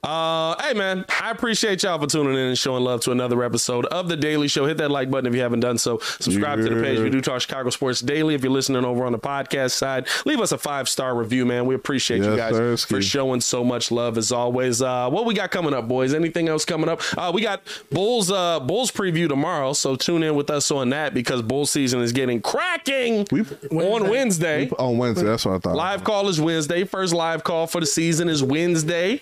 Uh, 0.03 0.56
hey 0.62 0.74
man, 0.74 1.06
I 1.22 1.32
appreciate 1.32 1.84
y'all 1.84 1.99
for 1.99 2.08
tuning 2.08 2.34
in 2.34 2.40
and 2.40 2.58
showing 2.58 2.84
love 2.84 3.02
to 3.02 3.12
another 3.12 3.44
episode 3.44 3.86
of 3.88 4.08
the 4.10 4.18
Daily 4.18 4.48
Show. 4.48 4.66
Hit 4.66 4.78
that 4.78 4.91
like 4.91 5.10
button 5.10 5.28
if 5.28 5.36
you 5.36 5.41
haven't 5.41 5.60
done 5.62 5.78
so. 5.78 5.99
Subscribe 5.99 6.60
to 6.60 6.70
the 6.74 6.82
page. 6.82 6.99
We 6.99 7.10
do 7.10 7.22
talk 7.22 7.41
Chicago 7.41 7.70
sports 7.70 8.02
daily. 8.02 8.36
If 8.36 8.44
you're 8.44 8.52
listening 8.52 8.86
over 8.86 9.06
on 9.06 9.12
the 9.12 9.20
podcast 9.20 9.72
side, 9.72 10.08
leave 10.26 10.40
us 10.40 10.52
a 10.52 10.58
five 10.58 10.88
star 10.90 11.16
review, 11.16 11.45
man. 11.45 11.66
We 11.66 11.76
appreciate 11.76 12.24
you 12.24 12.36
guys 12.36 12.56
sir, 12.56 12.78
for 12.78 13.02
showing 13.02 13.41
so 13.41 13.64
much 13.64 13.91
love 13.91 14.18
as 14.18 14.32
always. 14.32 14.82
Uh, 14.82 15.10
what 15.10 15.26
we 15.26 15.34
got 15.34 15.52
coming 15.52 15.74
up, 15.74 15.88
boys? 15.88 16.14
Anything 16.14 16.48
else 16.48 16.66
coming 16.66 16.90
up? 16.90 17.02
Uh, 17.18 17.32
we 17.34 17.41
got 17.41 17.62
Bulls 17.91 18.32
uh 18.32 18.60
Bulls 18.60 18.91
preview 18.91 19.28
tomorrow, 19.28 19.74
so 19.74 19.95
tune 19.95 20.24
in 20.24 20.36
with 20.36 20.49
us 20.49 20.72
on 20.72 20.90
that 20.90 21.14
because 21.14 21.41
Bull 21.41 21.66
season 21.66 22.02
is 22.02 22.12
getting 22.12 22.41
cracking 22.41 23.28
We- 23.32 23.41
on 23.72 24.10
Wednesday. 24.10 24.70
On 24.78 24.98
Wednesday, 24.98 25.26
that's 25.26 25.45
what 25.45 25.56
I 25.56 25.60
thought. 25.60 25.76
Live 25.76 26.03
call 26.03 26.28
is 26.30 26.40
Wednesday. 26.40 26.84
First 26.84 27.14
live 27.14 27.44
call 27.44 27.68
for 27.68 27.80
the 27.80 27.86
season 27.86 28.30
is 28.30 28.44
Wednesday. 28.44 29.22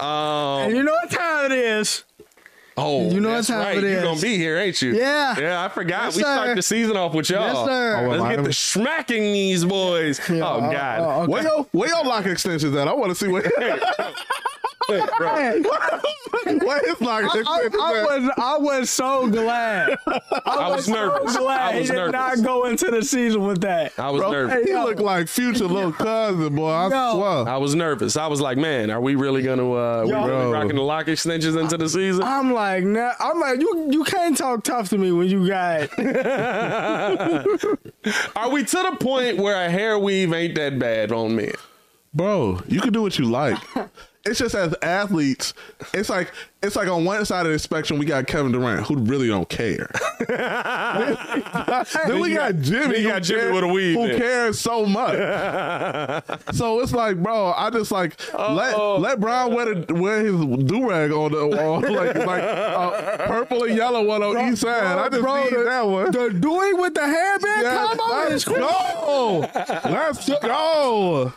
Um, 0.00 0.06
And 0.68 0.76
you 0.76 0.82
know 0.82 0.92
what 0.92 1.10
time 1.10 1.46
it 1.52 1.58
is? 1.58 2.04
Oh, 2.78 3.08
You 3.10 3.20
know 3.20 3.30
that's 3.30 3.48
what 3.48 3.54
time 3.56 3.64
right. 3.64 3.76
it 3.84 3.90
You're 3.90 4.02
gonna 4.02 4.20
be 4.20 4.36
here, 4.36 4.58
ain't 4.58 4.82
you? 4.82 4.94
Yeah. 4.94 5.34
Yeah, 5.38 5.64
I 5.64 5.68
forgot. 5.70 6.04
Yes, 6.04 6.16
we 6.16 6.22
start 6.22 6.56
the 6.56 6.62
season 6.62 6.96
off 6.96 7.14
with 7.14 7.30
y'all. 7.30 7.40
Yes, 7.46 7.66
sir. 7.66 8.04
Oh, 8.04 8.08
Let's 8.10 8.36
get 8.36 8.44
the 8.44 8.52
smacking 8.52 9.22
these 9.32 9.64
boys. 9.64 10.20
oh 10.28 10.34
God. 10.34 10.98
oh, 11.00 11.22
okay. 11.22 11.32
Where 11.32 11.42
your 11.42 11.66
where 11.72 11.88
your 11.88 12.04
lock 12.04 12.26
extensions 12.26 12.76
at? 12.76 12.86
I 12.86 12.92
want 12.92 13.10
to 13.10 13.14
see 13.14 13.28
where 13.28 13.42
Hey, 14.88 15.06
bro. 15.18 15.28
Hey, 15.34 15.60
where 16.58 16.80
his 16.86 17.00
lock 17.00 17.24
I, 17.34 17.68
I 17.80 18.02
was 18.04 18.30
I 18.38 18.56
was 18.58 18.90
so 18.90 19.28
glad. 19.28 19.96
I 20.44 20.68
was 20.70 20.88
nervous. 20.88 21.34
So 21.34 21.40
glad 21.40 21.60
I 21.60 21.72
he 21.72 21.78
was 21.80 21.88
did 21.88 21.96
nervous. 21.96 22.12
not 22.12 22.42
go 22.44 22.66
into 22.66 22.90
the 22.90 23.02
season 23.02 23.46
with 23.46 23.60
that. 23.62 23.92
I 23.98 24.10
was 24.10 24.20
Bro, 24.20 24.30
nervous. 24.32 24.64
he 24.64 24.70
yo. 24.72 24.84
look 24.84 25.00
like 25.00 25.28
future 25.28 25.64
little 25.66 25.92
cousin, 26.04 26.54
boy. 26.54 26.68
I 26.70 26.84
Yo. 26.88 27.14
swear. 27.16 27.48
I 27.48 27.56
was 27.56 27.74
nervous. 27.74 28.16
I 28.16 28.26
was 28.26 28.40
like, 28.40 28.58
man, 28.58 28.90
are 28.90 29.00
we 29.00 29.14
really 29.16 29.42
gonna 29.42 29.70
uh 29.72 30.02
we 30.06 30.12
really 30.12 30.52
rocking 30.52 30.76
the 30.76 30.82
lock 30.82 31.08
extensions 31.08 31.56
into 31.56 31.76
the 31.76 31.88
season? 31.88 32.22
I'm 32.22 32.52
like, 32.52 32.84
nah, 32.84 33.12
I'm 33.18 33.40
like, 33.40 33.60
you 33.60 33.88
you 33.90 34.04
can't 34.04 34.36
talk 34.36 34.62
tough 34.64 34.88
to 34.90 34.98
me 34.98 35.10
when 35.12 35.28
you 35.28 35.46
got 35.48 35.88
Are 38.36 38.50
we 38.50 38.64
to 38.64 38.76
the 38.90 38.96
point 39.00 39.38
where 39.38 39.64
a 39.66 39.70
hair 39.70 39.98
weave 39.98 40.32
ain't 40.32 40.54
that 40.56 40.78
bad 40.78 41.12
on 41.12 41.34
men? 41.36 41.52
Bro, 42.14 42.62
you 42.68 42.80
can 42.80 42.92
do 42.92 43.02
what 43.02 43.18
you 43.18 43.24
like. 43.26 43.58
It's 44.26 44.40
just 44.40 44.54
as 44.54 44.74
athletes, 44.82 45.54
it's 45.94 46.10
like 46.10 46.32
it's 46.66 46.76
like 46.76 46.88
on 46.88 47.04
one 47.04 47.24
side 47.24 47.46
of 47.46 47.52
the 47.52 47.58
spectrum 47.58 47.98
we 47.98 48.06
got 48.06 48.26
Kevin 48.26 48.52
Durant 48.52 48.86
who 48.86 48.96
really 48.98 49.28
don't 49.28 49.48
care. 49.48 49.88
then 50.28 52.20
we 52.20 52.34
got 52.34 52.56
Jimmy, 52.60 52.86
then 52.86 52.90
you 52.90 53.02
who 53.02 53.08
got 53.08 53.22
Jimmy 53.22 53.40
cares- 53.40 53.54
with 53.54 53.64
a 53.64 53.68
weave 53.68 53.96
who 53.96 54.08
then. 54.08 54.18
cares 54.18 54.58
so 54.60 54.84
much. 54.86 55.14
so 56.52 56.80
it's 56.80 56.92
like, 56.92 57.22
bro, 57.22 57.52
I 57.56 57.70
just 57.70 57.90
like 57.92 58.18
let 58.34 58.74
Uh-oh. 58.74 58.98
let 58.98 59.20
Brian 59.20 59.54
wear 59.54 59.74
the, 59.74 59.94
wear 59.94 60.24
his 60.24 60.34
do 60.64 60.88
rag 60.88 61.12
on 61.12 61.32
the 61.32 61.38
on, 61.38 61.82
like 61.82 62.14
like 62.26 62.42
uh, 62.42 63.26
purple 63.26 63.64
and 63.64 63.76
yellow 63.76 64.02
one 64.04 64.22
on 64.22 64.52
each 64.52 64.58
side. 64.58 64.98
I 64.98 65.08
just 65.08 65.22
bro, 65.22 65.44
need 65.44 65.52
the, 65.52 65.64
that 65.64 65.86
one. 65.86 66.10
the 66.10 66.30
Dewey 66.30 66.74
with 66.74 66.94
the 66.94 67.00
hairband 67.00 67.62
Yeah, 67.62 67.86
combo 67.86 68.04
let's 68.04 68.32
is 68.32 68.44
go. 68.44 69.40
Let's 69.86 70.26
go. 70.42 71.32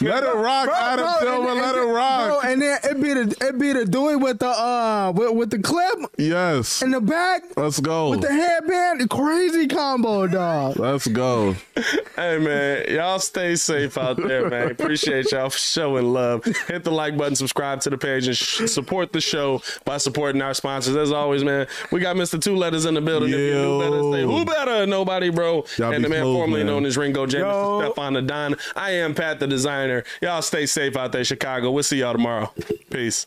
Let 0.00 0.22
it 0.24 0.34
rock, 0.34 0.68
Adam 0.68 1.04
Bro, 1.06 1.18
Silver. 1.20 1.54
Let 1.54 1.74
it 1.74 1.80
rock. 1.80 2.26
Bro, 2.28 2.40
and 2.50 2.62
then 2.62 2.78
it 2.84 3.00
be 3.00 3.14
the 3.14 3.36
it 3.40 3.58
be 3.58 3.72
the 3.72 3.84
Dewey 3.84 4.16
with 4.16 4.35
the 4.38 4.48
uh 4.48 5.12
with, 5.14 5.32
with 5.34 5.50
the 5.50 5.58
clip 5.58 5.98
Yes. 6.18 6.82
in 6.82 6.90
the 6.90 7.00
back 7.00 7.42
Let's 7.56 7.80
go. 7.80 8.10
with 8.10 8.20
the 8.22 8.32
headband. 8.32 9.08
Crazy 9.10 9.66
combo, 9.66 10.26
dog. 10.26 10.78
Let's 10.78 11.06
go. 11.06 11.54
Hey 12.16 12.38
man, 12.38 12.84
y'all 12.88 13.18
stay 13.18 13.56
safe 13.56 13.96
out 13.98 14.16
there, 14.16 14.48
man. 14.48 14.70
Appreciate 14.70 15.30
y'all 15.32 15.50
for 15.50 15.58
showing 15.58 16.12
love. 16.12 16.44
Hit 16.66 16.84
the 16.84 16.90
like 16.90 17.16
button, 17.16 17.34
subscribe 17.36 17.80
to 17.82 17.90
the 17.90 17.98
page, 17.98 18.26
and 18.26 18.36
sh- 18.36 18.62
support 18.66 19.12
the 19.12 19.20
show 19.20 19.60
by 19.84 19.98
supporting 19.98 20.40
our 20.42 20.54
sponsors. 20.54 20.96
As 20.96 21.12
always, 21.12 21.44
man, 21.44 21.66
we 21.92 22.00
got 22.00 22.16
Mr. 22.16 22.40
Two 22.40 22.56
Letters 22.56 22.84
in 22.86 22.94
the 22.94 23.00
building. 23.00 23.28
If 23.30 23.38
you 23.38 23.52
knew 23.54 23.80
better, 23.80 24.02
say 24.12 24.22
who 24.22 24.44
better? 24.44 24.86
Nobody, 24.86 25.28
bro. 25.30 25.64
Y'all 25.76 25.92
and 25.92 26.02
the 26.04 26.08
man 26.08 26.22
smooth, 26.22 26.36
formerly 26.36 26.60
man. 26.64 26.66
known 26.72 26.86
as 26.86 26.96
Ringo 26.96 27.26
James, 27.26 27.42
Yo. 27.42 27.80
Mr. 27.80 27.86
Stefan 27.92 28.12
the 28.14 28.22
Don. 28.22 28.56
I 28.74 28.90
am 28.92 29.14
Pat 29.14 29.38
the 29.40 29.46
designer. 29.46 30.04
Y'all 30.22 30.42
stay 30.42 30.64
safe 30.66 30.96
out 30.96 31.12
there, 31.12 31.24
Chicago. 31.24 31.70
We'll 31.70 31.82
see 31.82 31.98
y'all 32.00 32.12
tomorrow. 32.12 32.52
Peace. 32.90 33.26